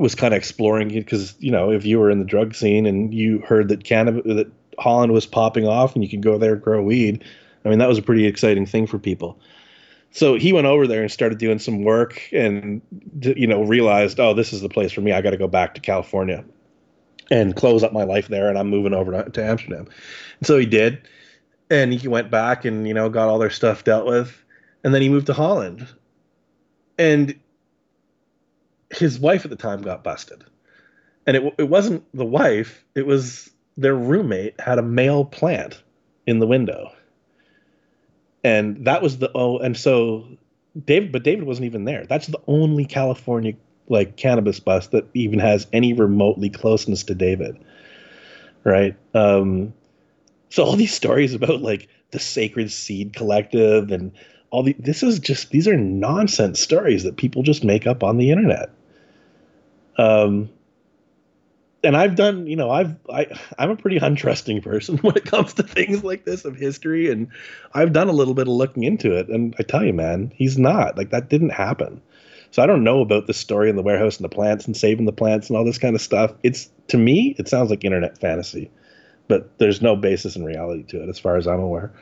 was 0.01 0.15
kind 0.15 0.35
of 0.35 0.39
exploring 0.39 0.91
it 0.91 1.05
because 1.05 1.35
you 1.39 1.51
know 1.51 1.71
if 1.71 1.85
you 1.85 1.99
were 1.99 2.11
in 2.11 2.19
the 2.19 2.25
drug 2.25 2.55
scene 2.55 2.87
and 2.87 3.15
you 3.15 3.39
heard 3.41 3.69
that 3.69 3.85
Canada 3.85 4.23
that 4.35 4.51
Holland 4.79 5.13
was 5.13 5.27
popping 5.27 5.67
off 5.67 5.95
and 5.95 6.03
you 6.03 6.11
could 6.11 6.23
go 6.23 6.39
there 6.39 6.55
and 6.55 6.63
grow 6.63 6.83
weed 6.83 7.25
I 7.65 7.69
mean, 7.69 7.79
that 7.79 7.89
was 7.89 7.99
a 7.99 8.03
pretty 8.03 8.27
exciting 8.27 8.67
thing 8.67 8.87
for 8.87 8.99
people. 8.99 9.39
So 10.13 10.35
he 10.35 10.53
went 10.53 10.67
over 10.67 10.87
there 10.87 11.03
and 11.03 11.11
started 11.11 11.39
doing 11.39 11.59
some 11.59 11.85
work 11.85 12.21
and, 12.33 12.83
you 13.23 13.47
know, 13.47 13.63
realized, 13.63 14.19
oh, 14.19 14.35
this 14.35 14.53
is 14.53 14.61
the 14.61 14.69
place 14.69 14.93
for 14.93 15.03
me. 15.03 15.13
I 15.13 15.21
got 15.21 15.31
to 15.31 15.37
go 15.37 15.47
back 15.47 15.75
to 15.75 15.81
California 15.81 16.45
and 17.31 17.55
close 17.55 17.85
up 17.85 17.93
my 17.93 18.03
life 18.03 18.29
there. 18.29 18.49
And 18.49 18.59
I'm 18.59 18.69
moving 18.69 18.95
over 18.95 19.23
to, 19.23 19.45
Amsterdam. 19.45 19.87
And 20.39 20.47
so 20.47 20.59
he 20.59 20.67
did. 20.67 21.07
And 21.71 21.93
he 21.93 22.09
went 22.09 22.31
back 22.31 22.65
and, 22.65 22.89
you 22.89 22.95
know, 22.95 23.09
got 23.09 23.29
all 23.29 23.39
their 23.39 23.51
stuff 23.51 23.85
dealt 23.85 24.07
with. 24.07 24.43
And 24.83 24.93
then 24.93 25.03
he 25.03 25.09
moved 25.09 25.27
to 25.27 25.35
Holland. 25.35 25.87
And 26.99 27.39
his 28.91 29.19
wife 29.19 29.45
at 29.45 29.51
the 29.51 29.57
time 29.57 29.83
got 29.83 30.05
busted. 30.05 30.45
And 31.27 31.37
it, 31.37 31.55
it 31.59 31.69
wasn't 31.69 32.05
the 32.15 32.25
wife, 32.25 32.85
it 32.95 33.07
was 33.07 33.51
their 33.77 33.95
roommate 33.95 34.61
had 34.61 34.79
a 34.79 34.83
male 34.83 35.25
plant 35.25 35.83
in 36.27 36.39
the 36.39 36.47
window. 36.47 36.93
And 38.43 38.85
that 38.87 39.03
was 39.03 39.19
the 39.19 39.31
oh 39.35 39.59
and 39.59 39.77
so 39.77 40.27
david 40.85 41.13
but 41.13 41.23
david 41.23 41.45
wasn't 41.45 41.67
even 41.67 41.85
there. 41.85 42.07
That's 42.07 42.27
the 42.27 42.41
only 42.47 42.85
california 42.85 43.55
like 43.89 44.17
cannabis 44.17 44.61
bust 44.61 44.93
that 44.93 45.07
even 45.15 45.39
has 45.39 45.67
any 45.73 45.93
remotely 45.93 46.49
closeness 46.49 47.05
to 47.05 47.15
david 47.15 47.59
right? 48.65 48.97
Um 49.15 49.73
so 50.49 50.65
all 50.65 50.77
these 50.77 50.95
stories 50.95 51.35
about 51.35 51.63
like 51.63 51.89
the 52.11 52.19
sacred 52.19 52.73
seed 52.73 53.15
collective 53.15 53.91
and 53.91 54.13
all 54.51 54.63
the 54.63 54.75
this 54.79 55.03
is 55.03 55.19
just 55.19 55.51
these 55.51 55.69
are 55.69 55.77
nonsense 55.77 56.61
stories 56.61 57.05
that 57.05 57.17
people 57.17 57.43
just 57.43 57.65
make 57.65 57.87
up 57.87 58.03
on 58.03 58.17
the 58.17 58.31
internet 58.31 58.71
um 60.01 60.51
and 61.83 61.97
I've 61.97 62.15
done, 62.15 62.47
you 62.47 62.57
know, 62.57 62.71
I've 62.71 62.95
I 63.09 63.27
I'm 63.59 63.71
a 63.71 63.77
pretty 63.77 63.99
untrusting 63.99 64.63
person 64.63 64.99
when 65.03 65.17
it 65.17 65.25
comes 65.25 65.55
to 65.55 65.63
things 65.63 66.05
like 66.05 66.25
this 66.25 66.45
of 66.45 66.57
history, 66.57 67.11
and 67.11 67.29
I've 67.75 67.93
done 67.93 68.09
a 68.09 68.13
little 68.13 68.35
bit 68.35 68.49
of 68.49 68.55
looking 68.55 68.85
into 68.85 69.17
it, 69.17 69.29
and 69.29 69.55
I 69.59 69.63
tell 69.63 69.85
you, 69.85 69.93
man, 69.93 70.33
he's 70.35 70.59
not 70.59 70.97
like 70.97 71.11
that 71.11 71.31
didn't 71.31 71.51
happen. 71.51 72.03
So 72.53 72.63
I 72.63 72.67
don't 72.67 72.83
know 72.83 73.01
about 73.01 73.27
the 73.29 73.35
story 73.35 73.71
in 73.71 73.77
the 73.77 73.83
warehouse 73.83 74.17
and 74.17 74.25
the 74.25 74.35
plants 74.35 74.67
and 74.67 74.77
saving 74.77 75.07
the 75.07 75.13
plants 75.13 75.49
and 75.49 75.57
all 75.57 75.65
this 75.65 75.79
kind 75.79 75.95
of 75.95 76.03
stuff. 76.03 76.33
It's 76.43 76.69
to 76.89 76.99
me, 76.99 77.37
it 77.39 77.49
sounds 77.49 77.71
like 77.71 77.85
internet 77.85 78.19
fantasy, 78.19 78.71
but 79.29 79.57
there's 79.59 79.81
no 79.81 79.95
basis 79.95 80.35
in 80.37 80.45
reality 80.45 80.83
to 80.85 81.03
it, 81.03 81.09
as 81.09 81.19
far 81.19 81.37
as 81.37 81.47
I'm 81.47 81.61
aware. 81.61 81.93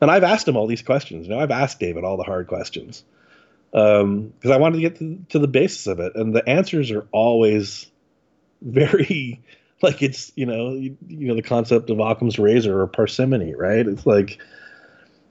And 0.00 0.10
I've 0.10 0.24
asked 0.24 0.48
him 0.48 0.56
all 0.56 0.66
these 0.66 0.82
questions. 0.82 1.26
You 1.26 1.34
know, 1.34 1.40
I've 1.40 1.50
asked 1.50 1.78
David 1.78 2.04
all 2.04 2.16
the 2.16 2.24
hard 2.24 2.46
questions 2.46 3.04
because 3.74 4.02
um, 4.02 4.52
I 4.52 4.56
wanted 4.56 4.76
to 4.76 4.82
get 4.82 4.98
to, 5.00 5.18
to 5.30 5.40
the 5.40 5.48
basis 5.48 5.88
of 5.88 5.98
it, 5.98 6.14
and 6.14 6.32
the 6.32 6.48
answers 6.48 6.92
are 6.92 7.08
always 7.10 7.90
very 8.62 9.42
like 9.82 10.00
it's 10.00 10.30
you 10.36 10.46
know 10.46 10.74
you, 10.74 10.96
you 11.08 11.26
know 11.26 11.34
the 11.34 11.42
concept 11.42 11.90
of 11.90 11.98
Occam's 11.98 12.38
razor 12.38 12.80
or 12.80 12.86
parsimony, 12.86 13.52
right? 13.56 13.84
It's 13.84 14.06
like 14.06 14.38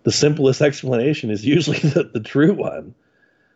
the 0.03 0.11
simplest 0.11 0.61
explanation 0.61 1.29
is 1.29 1.45
usually 1.55 1.79
the, 1.79 2.03
the 2.03 2.19
true 2.19 2.53
one, 2.53 2.93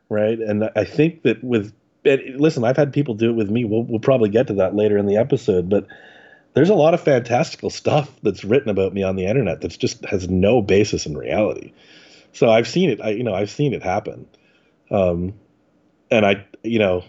right? 0.07 0.39
And 0.39 0.69
I 0.73 0.85
think 0.85 1.23
that 1.23 1.43
with 1.43 1.73
listen, 2.05 2.63
I've 2.63 2.77
had 2.77 2.93
people 2.93 3.13
do 3.13 3.31
it 3.31 3.35
with 3.35 3.49
me. 3.49 3.65
We'll 3.65 3.83
we'll 3.83 3.99
probably 3.99 4.29
get 4.29 4.47
to 4.47 4.53
that 4.53 4.73
later 4.73 4.97
in 4.97 5.05
the 5.05 5.17
episode, 5.17 5.69
but 5.69 5.85
there's 6.53 6.69
a 6.69 6.75
lot 6.75 6.93
of 6.93 7.01
fantastical 7.01 7.69
stuff 7.69 8.09
that's 8.23 8.45
written 8.45 8.69
about 8.69 8.93
me 8.93 9.03
on 9.03 9.17
the 9.17 9.25
internet 9.25 9.59
that's 9.59 9.75
just 9.75 10.05
has 10.05 10.29
no 10.29 10.61
basis 10.61 11.05
in 11.05 11.17
reality. 11.17 11.73
So 12.31 12.49
I've 12.49 12.69
seen 12.69 12.89
it. 12.89 13.01
I 13.01 13.09
you 13.09 13.23
know 13.25 13.33
I've 13.33 13.51
seen 13.51 13.73
it 13.73 13.83
happen, 13.83 14.25
um, 14.91 15.33
and 16.11 16.25
I 16.25 16.45
you 16.63 16.79
know 16.79 17.03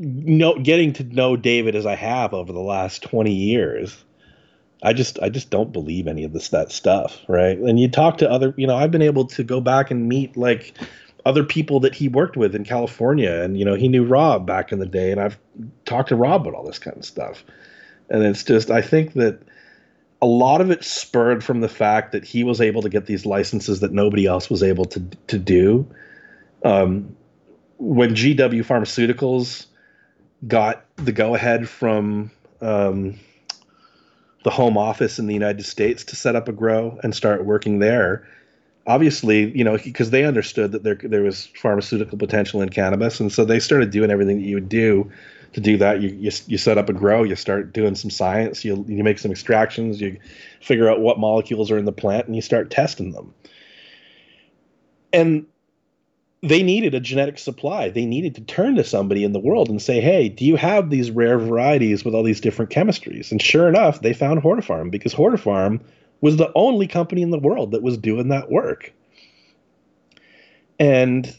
know 0.00 0.58
getting 0.58 0.92
to 0.94 1.04
know 1.04 1.36
David 1.36 1.76
as 1.76 1.86
I 1.86 1.94
have 1.94 2.32
over 2.32 2.52
the 2.52 2.60
last 2.60 3.02
20 3.02 3.32
years, 3.32 4.02
I 4.82 4.94
just 4.94 5.18
I 5.20 5.28
just 5.28 5.50
don't 5.50 5.72
believe 5.72 6.06
any 6.06 6.24
of 6.24 6.32
this 6.32 6.48
that 6.48 6.72
stuff, 6.72 7.18
right? 7.28 7.58
And 7.58 7.78
you 7.78 7.88
talk 7.88 8.18
to 8.18 8.30
other, 8.30 8.54
you 8.56 8.66
know, 8.66 8.76
I've 8.76 8.90
been 8.90 9.02
able 9.02 9.26
to 9.26 9.44
go 9.44 9.60
back 9.60 9.90
and 9.90 10.08
meet 10.08 10.36
like 10.36 10.74
other 11.26 11.44
people 11.44 11.80
that 11.80 11.94
he 11.94 12.08
worked 12.08 12.36
with 12.38 12.54
in 12.54 12.64
California 12.64 13.42
and 13.42 13.58
you 13.58 13.64
know, 13.64 13.74
he 13.74 13.88
knew 13.88 14.04
Rob 14.04 14.46
back 14.46 14.72
in 14.72 14.78
the 14.78 14.86
day 14.86 15.12
and 15.12 15.20
I've 15.20 15.38
talked 15.84 16.08
to 16.08 16.16
Rob 16.16 16.42
about 16.42 16.54
all 16.54 16.64
this 16.64 16.78
kind 16.78 16.96
of 16.96 17.04
stuff. 17.04 17.44
And 18.08 18.22
it's 18.22 18.42
just 18.42 18.70
I 18.70 18.80
think 18.80 19.12
that 19.14 19.42
a 20.22 20.26
lot 20.26 20.60
of 20.60 20.70
it 20.70 20.84
spurred 20.84 21.42
from 21.42 21.60
the 21.60 21.68
fact 21.68 22.12
that 22.12 22.24
he 22.24 22.44
was 22.44 22.60
able 22.60 22.82
to 22.82 22.88
get 22.88 23.06
these 23.06 23.24
licenses 23.24 23.80
that 23.80 23.92
nobody 23.92 24.26
else 24.26 24.50
was 24.50 24.62
able 24.62 24.84
to 24.86 25.00
to 25.28 25.38
do. 25.38 25.86
Um, 26.64 27.16
when 27.78 28.10
GW 28.10 28.64
Pharmaceuticals 28.64 29.66
got 30.46 30.84
the 30.96 31.12
go 31.12 31.34
ahead 31.34 31.68
from 31.68 32.30
um, 32.60 33.18
the 34.44 34.50
home 34.50 34.76
office 34.76 35.18
in 35.18 35.26
the 35.26 35.34
United 35.34 35.64
States 35.64 36.04
to 36.04 36.16
set 36.16 36.36
up 36.36 36.48
a 36.48 36.52
grow 36.52 36.98
and 37.02 37.14
start 37.14 37.44
working 37.44 37.78
there. 37.78 38.26
Obviously, 38.86 39.56
you 39.56 39.64
know, 39.64 39.78
because 39.78 40.10
they 40.10 40.24
understood 40.24 40.72
that 40.72 40.82
there 40.82 40.98
there 41.02 41.22
was 41.22 41.46
pharmaceutical 41.56 42.18
potential 42.18 42.60
in 42.60 42.68
cannabis, 42.68 43.20
and 43.20 43.32
so 43.32 43.44
they 43.44 43.60
started 43.60 43.90
doing 43.90 44.10
everything 44.10 44.38
that 44.38 44.46
you 44.46 44.56
would 44.56 44.68
do 44.68 45.10
to 45.52 45.60
do 45.60 45.76
that. 45.78 46.00
You 46.00 46.10
you, 46.10 46.30
you 46.46 46.58
set 46.58 46.78
up 46.78 46.88
a 46.88 46.92
grow, 46.92 47.22
you 47.22 47.36
start 47.36 47.72
doing 47.72 47.94
some 47.94 48.10
science, 48.10 48.64
you 48.64 48.84
you 48.88 49.02
make 49.02 49.18
some 49.18 49.30
extractions, 49.30 50.00
you 50.00 50.18
figure 50.60 50.88
out 50.88 51.00
what 51.00 51.18
molecules 51.18 51.70
are 51.70 51.78
in 51.78 51.84
the 51.84 51.92
plant, 51.92 52.26
and 52.26 52.36
you 52.36 52.42
start 52.42 52.70
testing 52.70 53.12
them. 53.12 53.34
And 55.12 55.46
they 56.42 56.62
needed 56.62 56.94
a 56.94 57.00
genetic 57.00 57.38
supply. 57.38 57.90
They 57.90 58.06
needed 58.06 58.34
to 58.36 58.40
turn 58.42 58.76
to 58.76 58.84
somebody 58.84 59.24
in 59.24 59.32
the 59.32 59.40
world 59.40 59.68
and 59.68 59.82
say, 59.82 60.00
"Hey, 60.00 60.28
do 60.28 60.44
you 60.44 60.56
have 60.56 60.88
these 60.88 61.10
rare 61.10 61.38
varieties 61.38 62.04
with 62.04 62.14
all 62.14 62.22
these 62.22 62.40
different 62.40 62.70
chemistries?" 62.70 63.30
And 63.30 63.42
sure 63.42 63.68
enough, 63.68 64.00
they 64.00 64.12
found 64.12 64.42
HortaPharm 64.42 64.90
because 64.90 65.14
HortaPharm 65.14 65.80
was 66.20 66.36
the 66.36 66.52
only 66.54 66.86
company 66.86 67.22
in 67.22 67.30
the 67.30 67.38
world 67.38 67.72
that 67.72 67.82
was 67.82 67.98
doing 67.98 68.28
that 68.28 68.50
work. 68.50 68.92
And 70.78 71.34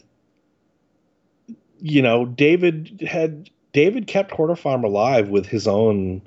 you 1.80 2.00
know, 2.00 2.26
David 2.26 3.04
had 3.08 3.50
David 3.72 4.06
kept 4.06 4.32
HortaPharm 4.32 4.84
alive 4.84 5.28
with 5.28 5.46
his 5.46 5.66
own 5.66 6.22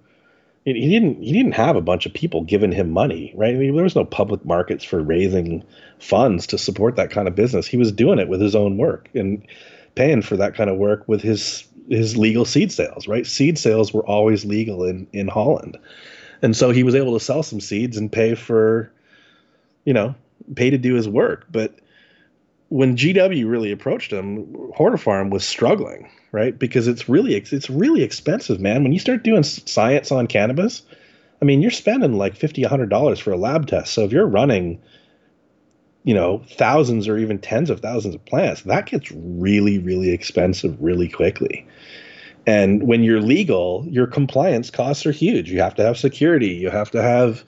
he 0.65 0.89
didn't 0.89 1.21
he 1.21 1.31
didn't 1.31 1.51
have 1.53 1.75
a 1.75 1.81
bunch 1.81 2.07
of 2.07 2.13
people 2.13 2.41
giving 2.41 2.71
him 2.71 2.89
money, 2.89 3.31
right? 3.35 3.53
I 3.53 3.57
mean, 3.57 3.75
there 3.75 3.83
was 3.83 3.95
no 3.95 4.03
public 4.03 4.43
markets 4.45 4.83
for 4.83 4.99
raising 4.99 5.63
funds 5.99 6.47
to 6.47 6.57
support 6.57 6.95
that 6.95 7.11
kind 7.11 7.27
of 7.27 7.35
business. 7.35 7.67
He 7.67 7.77
was 7.77 7.91
doing 7.91 8.17
it 8.17 8.27
with 8.27 8.41
his 8.41 8.55
own 8.55 8.77
work 8.77 9.07
and 9.13 9.45
paying 9.93 10.23
for 10.23 10.35
that 10.37 10.55
kind 10.55 10.69
of 10.69 10.77
work 10.77 11.07
with 11.07 11.21
his 11.21 11.65
his 11.87 12.17
legal 12.17 12.45
seed 12.45 12.71
sales, 12.71 13.07
right? 13.07 13.27
Seed 13.27 13.59
sales 13.59 13.93
were 13.93 14.05
always 14.05 14.43
legal 14.43 14.83
in 14.83 15.05
in 15.13 15.27
Holland. 15.27 15.77
And 16.41 16.57
so 16.57 16.71
he 16.71 16.83
was 16.83 16.95
able 16.95 17.13
to 17.13 17.23
sell 17.23 17.43
some 17.43 17.61
seeds 17.61 17.95
and 17.95 18.11
pay 18.11 18.33
for 18.33 18.91
you 19.85 19.93
know, 19.93 20.15
pay 20.55 20.71
to 20.71 20.79
do 20.79 20.95
his 20.95 21.07
work, 21.07 21.45
but 21.51 21.75
when 22.75 22.97
GW 22.97 23.49
really 23.49 23.71
approached 23.71 24.11
him, 24.11 24.47
HortaPharm 24.77 25.29
was 25.29 25.45
struggling, 25.45 26.09
right? 26.33 26.59
Because 26.59 26.89
it's 26.89 27.07
really 27.07 27.33
it's 27.33 27.69
really 27.69 28.03
expensive, 28.03 28.59
man. 28.59 28.83
When 28.83 28.91
you 28.91 28.99
start 28.99 29.23
doing 29.23 29.43
science 29.43 30.11
on 30.11 30.27
cannabis, 30.27 30.81
I 31.41 31.45
mean, 31.45 31.61
you're 31.61 31.71
spending 31.71 32.17
like 32.17 32.35
fifty, 32.35 32.63
hundred 32.63 32.89
dollars 32.89 33.17
for 33.17 33.31
a 33.31 33.37
lab 33.37 33.67
test. 33.67 33.93
So 33.93 34.03
if 34.03 34.11
you're 34.11 34.27
running, 34.27 34.81
you 36.03 36.13
know, 36.13 36.43
thousands 36.51 37.07
or 37.07 37.17
even 37.17 37.39
tens 37.39 37.69
of 37.69 37.79
thousands 37.79 38.13
of 38.13 38.25
plants, 38.25 38.63
that 38.63 38.87
gets 38.87 39.09
really, 39.09 39.79
really 39.79 40.09
expensive 40.11 40.75
really 40.81 41.07
quickly. 41.07 41.65
And 42.45 42.83
when 42.83 43.05
you're 43.05 43.21
legal, 43.21 43.85
your 43.87 44.05
compliance 44.05 44.69
costs 44.69 45.05
are 45.05 45.13
huge. 45.13 45.49
You 45.49 45.61
have 45.61 45.75
to 45.75 45.83
have 45.83 45.97
security. 45.97 46.49
You 46.49 46.71
have 46.71 46.91
to 46.91 47.01
have, 47.01 47.45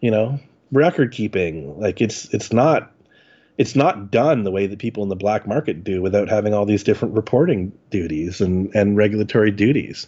you 0.00 0.10
know, 0.10 0.40
record 0.72 1.12
keeping. 1.12 1.78
Like 1.78 2.00
it's 2.00 2.32
it's 2.32 2.54
not 2.54 2.90
it's 3.58 3.74
not 3.74 4.10
done 4.10 4.44
the 4.44 4.50
way 4.50 4.66
that 4.66 4.78
people 4.78 5.02
in 5.02 5.08
the 5.08 5.16
black 5.16 5.46
market 5.46 5.82
do 5.82 6.02
without 6.02 6.28
having 6.28 6.52
all 6.52 6.66
these 6.66 6.84
different 6.84 7.14
reporting 7.14 7.72
duties 7.90 8.40
and, 8.40 8.74
and 8.74 8.96
regulatory 8.96 9.50
duties. 9.50 10.06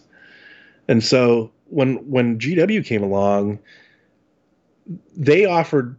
And 0.87 1.03
so 1.03 1.51
when 1.65 1.97
when 2.09 2.39
GW 2.39 2.85
came 2.85 3.03
along, 3.03 3.59
they 5.15 5.45
offered 5.45 5.95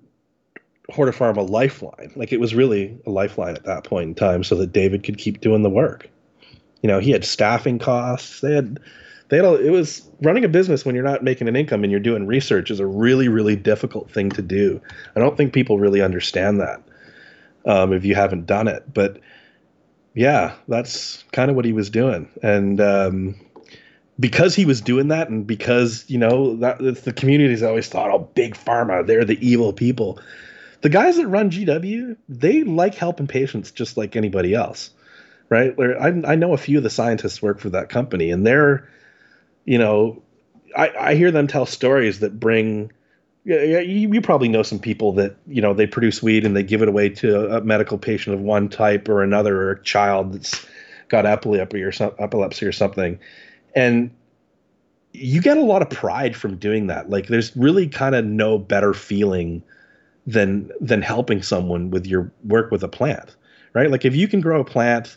HortaPharm 0.90 1.36
a 1.36 1.42
lifeline. 1.42 2.12
Like 2.16 2.32
it 2.32 2.40
was 2.40 2.54
really 2.54 2.98
a 3.06 3.10
lifeline 3.10 3.56
at 3.56 3.64
that 3.64 3.84
point 3.84 4.08
in 4.08 4.14
time 4.14 4.44
so 4.44 4.54
that 4.56 4.72
David 4.72 5.02
could 5.02 5.18
keep 5.18 5.40
doing 5.40 5.62
the 5.62 5.70
work. 5.70 6.08
You 6.82 6.88
know, 6.88 6.98
he 6.98 7.10
had 7.10 7.24
staffing 7.24 7.78
costs. 7.78 8.40
They 8.40 8.54
had 8.54 8.80
they 9.28 9.36
had 9.36 9.44
a, 9.44 9.54
it 9.54 9.70
was 9.70 10.08
running 10.22 10.44
a 10.44 10.48
business 10.48 10.84
when 10.84 10.94
you're 10.94 11.04
not 11.04 11.22
making 11.22 11.46
an 11.46 11.54
income 11.56 11.84
and 11.84 11.90
you're 11.90 12.00
doing 12.00 12.26
research 12.26 12.70
is 12.70 12.80
a 12.80 12.86
really 12.86 13.28
really 13.28 13.56
difficult 13.56 14.10
thing 14.10 14.30
to 14.30 14.42
do. 14.42 14.80
I 15.16 15.20
don't 15.20 15.36
think 15.36 15.52
people 15.52 15.78
really 15.78 16.00
understand 16.00 16.60
that 16.60 16.82
um, 17.64 17.92
if 17.92 18.04
you 18.04 18.14
haven't 18.14 18.46
done 18.46 18.68
it. 18.68 18.92
But 18.92 19.20
yeah, 20.14 20.54
that's 20.68 21.24
kind 21.32 21.50
of 21.50 21.56
what 21.56 21.64
he 21.64 21.72
was 21.72 21.90
doing, 21.90 22.28
and 22.42 22.80
um, 22.80 23.34
because 24.18 24.54
he 24.54 24.64
was 24.64 24.80
doing 24.80 25.08
that, 25.08 25.28
and 25.28 25.46
because 25.46 26.04
you 26.08 26.18
know 26.18 26.56
that 26.56 26.78
the 27.04 27.12
community's 27.12 27.62
always 27.62 27.88
thought, 27.88 28.10
oh, 28.10 28.30
big 28.34 28.54
pharma, 28.54 29.06
they're 29.06 29.24
the 29.24 29.38
evil 29.46 29.72
people. 29.72 30.20
The 30.82 30.88
guys 30.88 31.16
that 31.16 31.28
run 31.28 31.50
GW, 31.50 32.16
they 32.28 32.62
like 32.64 32.94
helping 32.94 33.26
patients 33.26 33.70
just 33.70 33.96
like 33.96 34.16
anybody 34.16 34.54
else, 34.54 34.90
right? 35.50 35.74
I, 35.78 36.32
I 36.32 36.34
know 36.36 36.54
a 36.54 36.58
few 36.58 36.78
of 36.78 36.84
the 36.84 36.90
scientists 36.90 37.42
work 37.42 37.60
for 37.60 37.70
that 37.70 37.90
company, 37.90 38.30
and 38.30 38.46
they're, 38.46 38.88
you 39.66 39.78
know, 39.78 40.22
I, 40.76 40.90
I 40.98 41.14
hear 41.16 41.30
them 41.30 41.46
tell 41.46 41.66
stories 41.66 42.20
that 42.20 42.40
bring 42.40 42.92
yeah, 43.44 43.80
you, 43.80 44.12
you, 44.12 44.20
probably 44.20 44.48
know 44.48 44.62
some 44.62 44.78
people 44.78 45.12
that 45.12 45.36
you 45.46 45.62
know 45.62 45.72
they 45.72 45.86
produce 45.86 46.22
weed 46.22 46.44
and 46.44 46.54
they 46.54 46.62
give 46.62 46.82
it 46.82 46.88
away 46.88 47.08
to 47.08 47.56
a 47.56 47.60
medical 47.62 47.96
patient 47.96 48.34
of 48.34 48.40
one 48.40 48.68
type 48.68 49.08
or 49.08 49.22
another, 49.22 49.62
or 49.62 49.70
a 49.72 49.82
child 49.82 50.34
that's 50.34 50.66
got 51.08 51.26
epilepsy 51.26 51.82
or 51.82 51.90
some, 51.90 52.12
epilepsy 52.18 52.66
or 52.66 52.72
something, 52.72 53.18
and 53.74 54.10
you 55.12 55.40
get 55.40 55.56
a 55.56 55.62
lot 55.62 55.82
of 55.82 55.90
pride 55.90 56.36
from 56.36 56.56
doing 56.56 56.86
that. 56.86 57.10
Like, 57.10 57.28
there's 57.28 57.56
really 57.56 57.88
kind 57.88 58.14
of 58.14 58.24
no 58.24 58.58
better 58.58 58.92
feeling 58.92 59.62
than 60.26 60.70
than 60.80 61.00
helping 61.00 61.42
someone 61.42 61.90
with 61.90 62.06
your 62.06 62.30
work 62.44 62.70
with 62.70 62.82
a 62.82 62.88
plant, 62.88 63.36
right? 63.72 63.90
Like, 63.90 64.04
if 64.04 64.14
you 64.14 64.28
can 64.28 64.42
grow 64.42 64.60
a 64.60 64.64
plant 64.64 65.16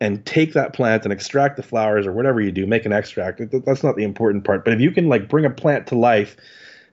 and 0.00 0.24
take 0.26 0.54
that 0.54 0.72
plant 0.72 1.04
and 1.04 1.12
extract 1.12 1.56
the 1.56 1.62
flowers 1.62 2.06
or 2.06 2.12
whatever 2.12 2.40
you 2.40 2.50
do, 2.50 2.66
make 2.66 2.84
an 2.84 2.92
extract. 2.92 3.40
That's 3.64 3.82
not 3.82 3.96
the 3.96 4.02
important 4.02 4.44
part. 4.44 4.64
But 4.64 4.74
if 4.74 4.80
you 4.80 4.90
can 4.90 5.08
like 5.08 5.28
bring 5.28 5.44
a 5.44 5.50
plant 5.50 5.86
to 5.88 5.94
life 5.94 6.36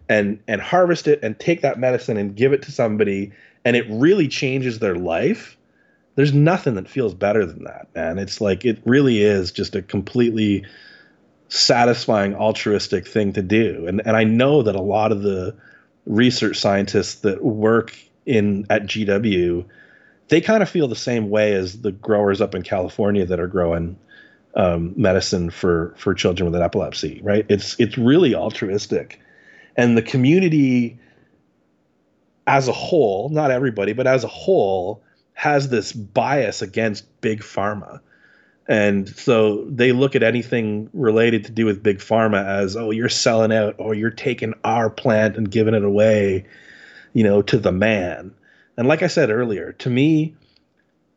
and 0.10 0.40
and 0.48 0.62
harvest 0.62 1.08
it 1.08 1.20
and 1.24 1.40
take 1.40 1.62
that 1.62 1.80
medicine 1.80 2.18
and 2.18 2.36
give 2.36 2.54
it 2.54 2.62
to 2.64 2.72
somebody 2.72 3.32
and 3.64 3.76
it 3.76 3.86
really 3.90 4.28
changes 4.28 4.80
their 4.80 4.96
life 4.96 5.58
there's 6.16 6.34
nothing 6.34 6.76
that 6.76 6.90
feels 6.90 7.14
better 7.14 7.46
than 7.46 7.64
that 7.64 7.88
man. 7.96 8.20
It's 8.20 8.42
like 8.42 8.66
it 8.66 8.82
really 8.86 9.22
is 9.22 9.52
just 9.52 9.76
a 9.76 9.82
completely 9.82 10.66
satisfying 11.48 12.36
altruistic 12.36 13.08
thing 13.08 13.34
to 13.34 13.42
do. 13.42 13.86
And 13.88 14.02
and 14.06 14.16
I 14.16 14.24
know 14.24 14.62
that 14.64 14.76
a 14.76 14.82
lot 14.82 15.12
of 15.12 15.22
the 15.22 15.56
research 16.06 16.58
scientists 16.58 17.16
that 17.22 17.44
work 17.44 17.98
in 18.26 18.66
at 18.70 18.84
GW 18.84 19.66
they 20.28 20.40
kind 20.40 20.64
of 20.64 20.70
feel 20.70 20.88
the 20.88 20.96
same 20.96 21.30
way 21.30 21.54
as 21.54 21.82
the 21.82 21.92
growers 21.92 22.40
up 22.40 22.56
in 22.56 22.62
California 22.62 23.26
that 23.26 23.40
are 23.40 23.48
growing 23.48 23.98
um, 24.56 24.94
medicine 24.96 25.50
for 25.50 25.94
for 25.98 26.14
children 26.14 26.52
with 26.52 26.62
epilepsy 26.62 27.22
right? 27.24 27.46
It's 27.50 27.80
it's 27.80 27.98
really 27.98 28.36
altruistic 28.36 29.20
and 29.76 29.98
the 29.98 30.02
community 30.02 31.00
as 32.48 32.68
a 32.68 32.74
whole, 32.74 33.30
not 33.30 33.52
everybody, 33.52 33.94
but 33.94 34.08
as 34.08 34.24
a 34.24 34.28
whole, 34.28 35.04
has 35.34 35.70
this 35.70 35.94
bias 35.94 36.62
against 36.62 37.22
big 37.22 37.42
pharma. 37.42 38.00
And 38.68 39.10
so 39.10 39.66
they 39.66 39.92
look 39.92 40.16
at 40.16 40.24
anything 40.24 40.90
related 40.94 41.46
to 41.46 41.52
do 41.52 41.66
with 41.66 41.84
big 41.84 41.98
pharma 41.98 42.46
as, 42.46 42.76
oh, 42.76 42.92
you're 42.92 43.10
selling 43.10 43.52
out, 43.52 43.76
or 43.78 43.94
you're 43.94 44.12
taking 44.12 44.54
our 44.64 44.90
plant 44.90 45.36
and 45.36 45.50
giving 45.50 45.74
it 45.74 45.84
away, 45.84 46.46
you 47.14 47.24
know, 47.24 47.42
to 47.42 47.58
the 47.58 47.72
man. 47.72 48.34
And 48.78 48.88
like 48.88 49.02
I 49.02 49.08
said 49.08 49.30
earlier, 49.30 49.74
to 49.74 49.90
me, 49.90 50.36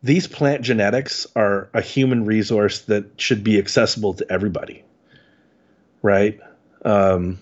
these 0.02 0.26
plant 0.26 0.62
genetics 0.62 1.26
are 1.36 1.70
a 1.74 1.80
human 1.80 2.24
resource 2.24 2.80
that 2.82 3.20
should 3.20 3.44
be 3.44 3.58
accessible 3.58 4.14
to 4.14 4.32
everybody. 4.32 4.82
Right? 6.02 6.40
Um, 6.84 7.38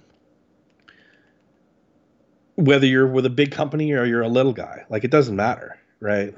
whether 2.57 2.87
you're 2.87 3.07
with 3.07 3.27
a 3.27 3.31
big 3.31 3.53
company 3.53 3.93
or 3.93 4.05
you're 4.05 4.23
a 4.23 4.29
little 4.29 4.53
guy. 4.53 4.85
Like 4.89 5.05
it 5.05 5.11
doesn't 5.11 5.37
matter, 5.37 5.79
right? 6.01 6.35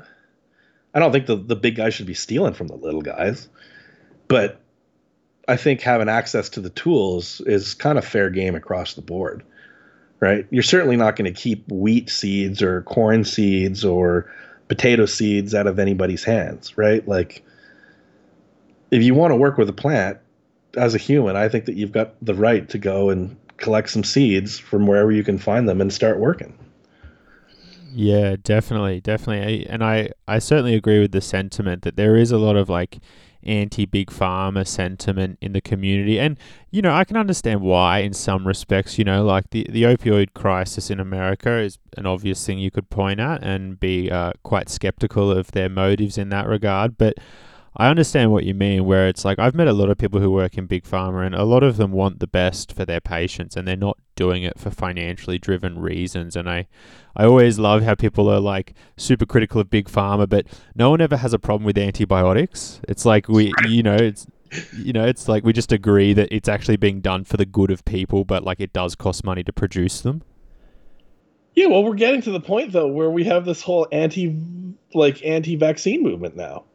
I 0.94 1.00
don't 1.00 1.12
think 1.12 1.26
the, 1.26 1.36
the 1.36 1.56
big 1.56 1.76
guys 1.76 1.94
should 1.94 2.06
be 2.06 2.14
stealing 2.14 2.54
from 2.54 2.68
the 2.68 2.76
little 2.76 3.02
guys, 3.02 3.48
but 4.28 4.60
I 5.48 5.56
think 5.56 5.80
having 5.80 6.08
access 6.08 6.48
to 6.50 6.60
the 6.60 6.70
tools 6.70 7.40
is 7.42 7.74
kind 7.74 7.98
of 7.98 8.04
fair 8.04 8.30
game 8.30 8.54
across 8.54 8.94
the 8.94 9.02
board, 9.02 9.42
right? 10.20 10.46
You're 10.50 10.62
certainly 10.62 10.96
not 10.96 11.16
going 11.16 11.32
to 11.32 11.38
keep 11.38 11.70
wheat 11.70 12.08
seeds 12.08 12.62
or 12.62 12.82
corn 12.82 13.24
seeds 13.24 13.84
or 13.84 14.32
potato 14.68 15.06
seeds 15.06 15.54
out 15.54 15.66
of 15.66 15.78
anybody's 15.78 16.24
hands, 16.24 16.78
right? 16.78 17.06
Like, 17.06 17.44
if 18.90 19.02
you 19.02 19.14
want 19.14 19.32
to 19.32 19.36
work 19.36 19.58
with 19.58 19.68
a 19.68 19.74
plant 19.74 20.18
as 20.76 20.94
a 20.94 20.98
human, 20.98 21.36
I 21.36 21.48
think 21.48 21.66
that 21.66 21.74
you've 21.74 21.92
got 21.92 22.14
the 22.22 22.34
right 22.34 22.68
to 22.70 22.78
go 22.78 23.10
and 23.10 23.36
collect 23.56 23.90
some 23.90 24.04
seeds 24.04 24.58
from 24.58 24.86
wherever 24.86 25.12
you 25.12 25.24
can 25.24 25.38
find 25.38 25.68
them 25.68 25.80
and 25.80 25.92
start 25.92 26.18
working. 26.18 26.56
Yeah, 27.92 28.34
definitely, 28.42 29.00
definitely. 29.00 29.66
And 29.68 29.84
I, 29.84 30.10
I 30.26 30.40
certainly 30.40 30.74
agree 30.74 31.00
with 31.00 31.12
the 31.12 31.20
sentiment 31.20 31.82
that 31.82 31.96
there 31.96 32.16
is 32.16 32.32
a 32.32 32.38
lot 32.38 32.56
of 32.56 32.68
like 32.68 32.98
anti 33.44 33.84
big 33.84 34.10
pharma 34.10 34.66
sentiment 34.66 35.38
in 35.40 35.52
the 35.52 35.60
community. 35.60 36.18
And, 36.18 36.36
you 36.72 36.82
know, 36.82 36.92
I 36.92 37.04
can 37.04 37.16
understand 37.16 37.60
why 37.60 37.98
in 37.98 38.12
some 38.12 38.46
respects, 38.46 38.98
you 38.98 39.04
know, 39.04 39.24
like 39.24 39.50
the, 39.50 39.66
the 39.70 39.84
opioid 39.84 40.34
crisis 40.34 40.90
in 40.90 40.98
America 40.98 41.58
is 41.58 41.78
an 41.96 42.06
obvious 42.06 42.44
thing 42.44 42.58
you 42.58 42.70
could 42.70 42.90
point 42.90 43.20
at 43.20 43.44
and 43.44 43.78
be 43.78 44.10
uh, 44.10 44.32
quite 44.42 44.68
skeptical 44.68 45.30
of 45.30 45.52
their 45.52 45.68
motives 45.68 46.18
in 46.18 46.30
that 46.30 46.48
regard. 46.48 46.98
But 46.98 47.14
I 47.76 47.88
understand 47.88 48.30
what 48.30 48.44
you 48.44 48.54
mean, 48.54 48.84
where 48.84 49.08
it's 49.08 49.24
like 49.24 49.40
I've 49.40 49.54
met 49.54 49.66
a 49.66 49.72
lot 49.72 49.90
of 49.90 49.98
people 49.98 50.20
who 50.20 50.30
work 50.30 50.56
in 50.56 50.66
big 50.66 50.84
pharma, 50.84 51.26
and 51.26 51.34
a 51.34 51.42
lot 51.42 51.64
of 51.64 51.76
them 51.76 51.90
want 51.90 52.20
the 52.20 52.28
best 52.28 52.72
for 52.72 52.84
their 52.84 53.00
patients, 53.00 53.56
and 53.56 53.66
they're 53.66 53.76
not 53.76 53.98
doing 54.14 54.44
it 54.44 54.60
for 54.60 54.70
financially 54.70 55.38
driven 55.38 55.80
reasons. 55.80 56.36
And 56.36 56.48
I, 56.48 56.68
I 57.16 57.24
always 57.24 57.58
love 57.58 57.82
how 57.82 57.96
people 57.96 58.28
are 58.28 58.38
like 58.38 58.74
super 58.96 59.26
critical 59.26 59.60
of 59.60 59.70
big 59.70 59.88
pharma, 59.88 60.28
but 60.28 60.46
no 60.76 60.90
one 60.90 61.00
ever 61.00 61.16
has 61.16 61.32
a 61.32 61.38
problem 61.38 61.64
with 61.64 61.76
antibiotics. 61.76 62.80
It's 62.88 63.04
like 63.04 63.28
we, 63.28 63.52
you 63.68 63.82
know, 63.82 63.96
it's 63.96 64.26
you 64.76 64.92
know, 64.92 65.04
it's 65.04 65.26
like 65.26 65.42
we 65.42 65.52
just 65.52 65.72
agree 65.72 66.12
that 66.12 66.28
it's 66.30 66.48
actually 66.48 66.76
being 66.76 67.00
done 67.00 67.24
for 67.24 67.36
the 67.36 67.46
good 67.46 67.72
of 67.72 67.84
people, 67.84 68.24
but 68.24 68.44
like 68.44 68.60
it 68.60 68.72
does 68.72 68.94
cost 68.94 69.24
money 69.24 69.42
to 69.42 69.52
produce 69.52 70.00
them. 70.00 70.22
Yeah, 71.54 71.66
well, 71.66 71.82
we're 71.82 71.94
getting 71.94 72.22
to 72.22 72.30
the 72.30 72.40
point 72.40 72.70
though 72.70 72.86
where 72.86 73.10
we 73.10 73.24
have 73.24 73.44
this 73.44 73.62
whole 73.62 73.88
anti, 73.90 74.36
like 74.92 75.24
anti-vaccine 75.24 76.04
movement 76.04 76.36
now 76.36 76.66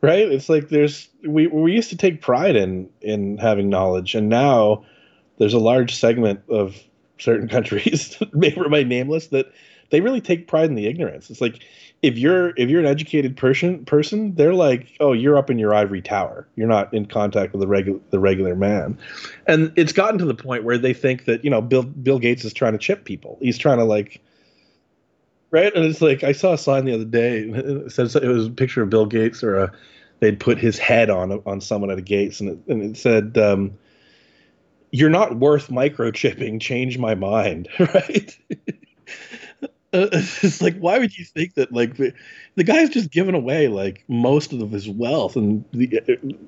right? 0.00 0.30
It's 0.30 0.48
like 0.48 0.68
there's 0.68 1.08
we 1.26 1.46
we 1.46 1.72
used 1.72 1.90
to 1.90 1.96
take 1.96 2.20
pride 2.20 2.56
in 2.56 2.88
in 3.00 3.38
having 3.38 3.68
knowledge, 3.68 4.14
and 4.14 4.28
now 4.28 4.84
there's 5.38 5.54
a 5.54 5.58
large 5.58 5.94
segment 5.94 6.40
of 6.48 6.76
certain 7.18 7.48
countries, 7.56 8.20
may 8.32 8.54
remain 8.54 8.88
nameless, 8.88 9.28
that 9.28 9.52
they 9.90 10.00
really 10.00 10.20
take 10.20 10.46
pride 10.46 10.68
in 10.68 10.74
the 10.74 10.86
ignorance. 10.86 11.30
It's 11.30 11.40
like 11.40 11.62
if 12.02 12.16
you're 12.16 12.50
if 12.56 12.70
you're 12.70 12.80
an 12.80 12.86
educated 12.86 13.36
person 13.36 13.84
person, 13.84 14.34
they're 14.34 14.54
like, 14.54 14.96
oh, 15.00 15.12
you're 15.12 15.36
up 15.36 15.50
in 15.50 15.58
your 15.58 15.74
ivory 15.74 16.00
tower. 16.00 16.46
You're 16.56 16.68
not 16.68 16.92
in 16.94 17.06
contact 17.06 17.52
with 17.52 17.60
the 17.60 17.66
regular 17.66 18.00
the 18.10 18.18
regular 18.18 18.56
man, 18.56 18.98
and 19.46 19.72
it's 19.76 19.92
gotten 19.92 20.18
to 20.18 20.24
the 20.24 20.34
point 20.34 20.64
where 20.64 20.78
they 20.78 20.94
think 20.94 21.26
that 21.26 21.44
you 21.44 21.50
know 21.50 21.60
Bill 21.60 21.82
Bill 21.82 22.18
Gates 22.18 22.44
is 22.44 22.54
trying 22.54 22.72
to 22.72 22.78
chip 22.78 23.04
people. 23.04 23.38
He's 23.40 23.58
trying 23.58 23.78
to 23.78 23.84
like 23.84 24.22
right? 25.50 25.74
And 25.74 25.84
it's 25.84 26.00
like 26.00 26.24
I 26.24 26.32
saw 26.32 26.52
a 26.52 26.58
sign 26.58 26.84
the 26.84 26.94
other 26.94 27.04
day. 27.04 27.40
It 27.40 27.92
said 27.92 28.14
it 28.22 28.28
was 28.28 28.46
a 28.46 28.50
picture 28.50 28.82
of 28.82 28.90
Bill 28.90 29.06
Gates 29.06 29.42
or 29.42 29.58
a 29.58 29.72
they'd 30.20 30.38
put 30.38 30.58
his 30.58 30.78
head 30.78 31.10
on 31.10 31.32
on 31.46 31.60
someone 31.60 31.90
at 31.90 31.98
a 31.98 32.02
Gates, 32.02 32.40
and 32.40 32.50
it, 32.50 32.58
and 32.68 32.82
it 32.82 32.96
said, 32.96 33.36
um, 33.36 33.72
"You're 34.90 35.10
not 35.10 35.36
worth 35.36 35.68
microchipping. 35.68 36.60
Change 36.60 36.98
my 36.98 37.14
mind." 37.14 37.68
Right? 37.78 38.38
uh, 39.92 40.06
it's 40.12 40.62
like, 40.62 40.78
why 40.78 40.98
would 40.98 41.16
you 41.18 41.24
think 41.24 41.54
that? 41.54 41.72
Like, 41.72 41.96
the, 41.96 42.12
the 42.54 42.64
guy's 42.64 42.90
just 42.90 43.10
given 43.10 43.34
away 43.34 43.68
like 43.68 44.04
most 44.08 44.52
of 44.52 44.70
his 44.70 44.88
wealth, 44.88 45.36
and 45.36 45.64
the, 45.72 46.00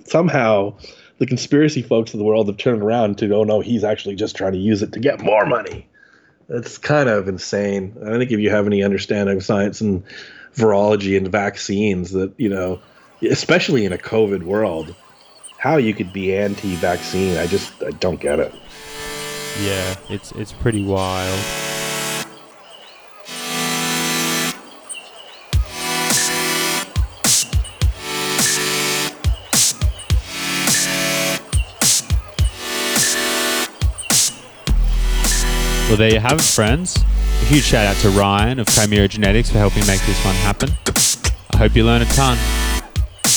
somehow 0.05 0.77
the 1.19 1.27
conspiracy 1.27 1.83
folks 1.83 2.13
of 2.15 2.19
the 2.19 2.25
world 2.25 2.47
have 2.49 2.57
turned 2.57 2.83
around 2.83 3.19
to 3.19 3.29
go, 3.29 3.45
no, 3.45 3.61
he's 3.61 3.85
actually 3.85 4.15
just 4.15 4.37
trying 4.37 4.53
to 4.53 4.59
use 4.59 4.83
it 4.83 4.93
to 4.93 5.01
get 5.01 5.21
more 5.21 5.47
money. 5.47 5.89
It's 6.49 6.79
kind 6.79 7.09
of 7.09 7.29
insane. 7.29 7.97
I 8.05 8.19
think 8.19 8.31
if 8.31 8.41
you 8.41 8.51
have 8.51 8.67
any 8.67 8.83
understanding 8.83 9.39
of 9.39 9.45
science 9.45 9.81
and 9.81 10.05
virology 10.55 11.17
and 11.17 11.29
vaccines, 11.29 12.13
that 12.13 12.33
you 12.37 12.49
know 12.49 12.81
especially 13.23 13.85
in 13.85 13.93
a 13.93 13.99
COVID 13.99 14.43
world, 14.43 14.95
how 15.59 15.77
you 15.77 15.95
could 15.95 16.13
be 16.13 16.37
anti-vaccine, 16.37 17.39
I 17.39 17.47
just 17.47 17.83
I 17.83 17.91
don't 17.91 18.21
get 18.21 18.41
it. 18.41 18.53
Yeah, 19.61 19.95
it's 20.09 20.33
it's 20.33 20.53
pretty 20.53 20.85
wild. 20.85 21.72
Well, 35.93 35.99
there 35.99 36.15
you 36.15 36.21
have 36.21 36.39
it, 36.39 36.43
friends. 36.43 36.97
A 36.97 37.45
huge 37.45 37.65
shout 37.65 37.85
out 37.85 37.97
to 37.97 38.09
Ryan 38.09 38.59
of 38.59 38.67
Chimera 38.67 39.07
Genetics 39.07 39.51
for 39.51 39.59
helping 39.59 39.87
make 39.87 40.01
this 40.07 40.25
one 40.25 40.35
happen. 40.37 40.71
I 41.53 41.59
hope 41.59 41.77
you 41.77 41.85
learn 41.85 42.01
a 42.01 42.07
ton. 42.07 42.39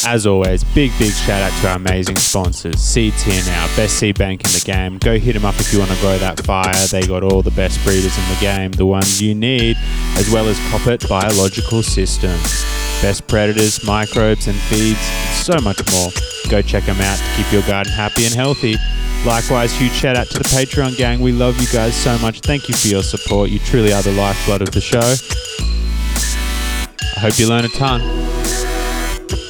As 0.08 0.26
always, 0.26 0.64
big, 0.64 0.94
big 0.98 1.12
shout 1.12 1.42
out 1.42 1.52
to 1.62 1.68
our 1.68 1.76
amazing 1.76 2.16
sponsors, 2.16 2.94
Here 2.94 3.12
Now, 3.46 3.68
best 3.76 3.98
seed 4.00 4.18
bank 4.18 4.46
in 4.46 4.54
the 4.54 4.64
game. 4.64 5.00
Go 5.00 5.20
hit 5.20 5.34
them 5.34 5.44
up 5.44 5.56
if 5.60 5.74
you 5.74 5.80
want 5.80 5.92
to 5.92 6.00
grow 6.00 6.18
that 6.18 6.46
fire. 6.46 6.74
They 6.88 7.06
got 7.06 7.24
all 7.24 7.42
the 7.42 7.52
best 7.52 7.84
breeders 7.84 8.18
in 8.18 8.24
the 8.34 8.40
game, 8.40 8.72
the 8.72 8.86
ones 8.86 9.22
you 9.22 9.36
need, 9.36 9.76
as 10.16 10.32
well 10.32 10.48
as 10.48 10.58
Koppert 10.72 11.10
Biological 11.10 11.84
Systems. 11.84 12.85
Best 13.02 13.28
predators, 13.28 13.84
microbes, 13.86 14.48
and 14.48 14.56
feeds, 14.56 15.00
and 15.00 15.36
so 15.36 15.60
much 15.62 15.80
more. 15.92 16.10
Go 16.50 16.62
check 16.62 16.86
them 16.86 17.00
out 17.02 17.18
to 17.18 17.24
keep 17.36 17.52
your 17.52 17.62
garden 17.64 17.92
happy 17.92 18.26
and 18.26 18.34
healthy. 18.34 18.76
Likewise, 19.26 19.74
huge 19.74 19.92
shout 19.92 20.16
out 20.16 20.28
to 20.28 20.38
the 20.38 20.44
Patreon 20.44 20.98
gang. 20.98 21.20
We 21.20 21.32
love 21.32 21.60
you 21.60 21.68
guys 21.74 21.96
so 21.96 22.18
much. 22.20 22.42
Thank 22.42 22.70
you 22.70 22.76
for 22.76 22.88
your 22.88 23.04
support. 23.04 23.50
You 23.50 23.60
truly 23.60 23.92
are 23.92 24.04
the 24.04 24.12
lifeblood 24.12 24.62
of 24.62 24.72
the 24.72 24.82
show. 24.82 25.16
I 27.16 27.20
hope 27.20 27.40
you 27.40 27.48
learn 27.48 27.66
a 27.66 27.70
ton. 27.70 28.02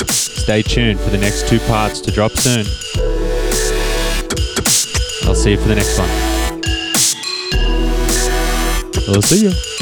Stay 0.09 0.61
tuned 0.61 0.99
for 0.99 1.09
the 1.09 1.17
next 1.17 1.47
two 1.47 1.59
parts 1.61 1.99
to 2.01 2.11
drop 2.11 2.31
soon. 2.31 2.65
I'll 5.27 5.35
see 5.35 5.51
you 5.51 5.57
for 5.57 5.67
the 5.67 5.75
next 5.75 5.97
one. 5.97 6.09
I'll 9.13 9.21
see 9.21 9.45
you. 9.45 9.74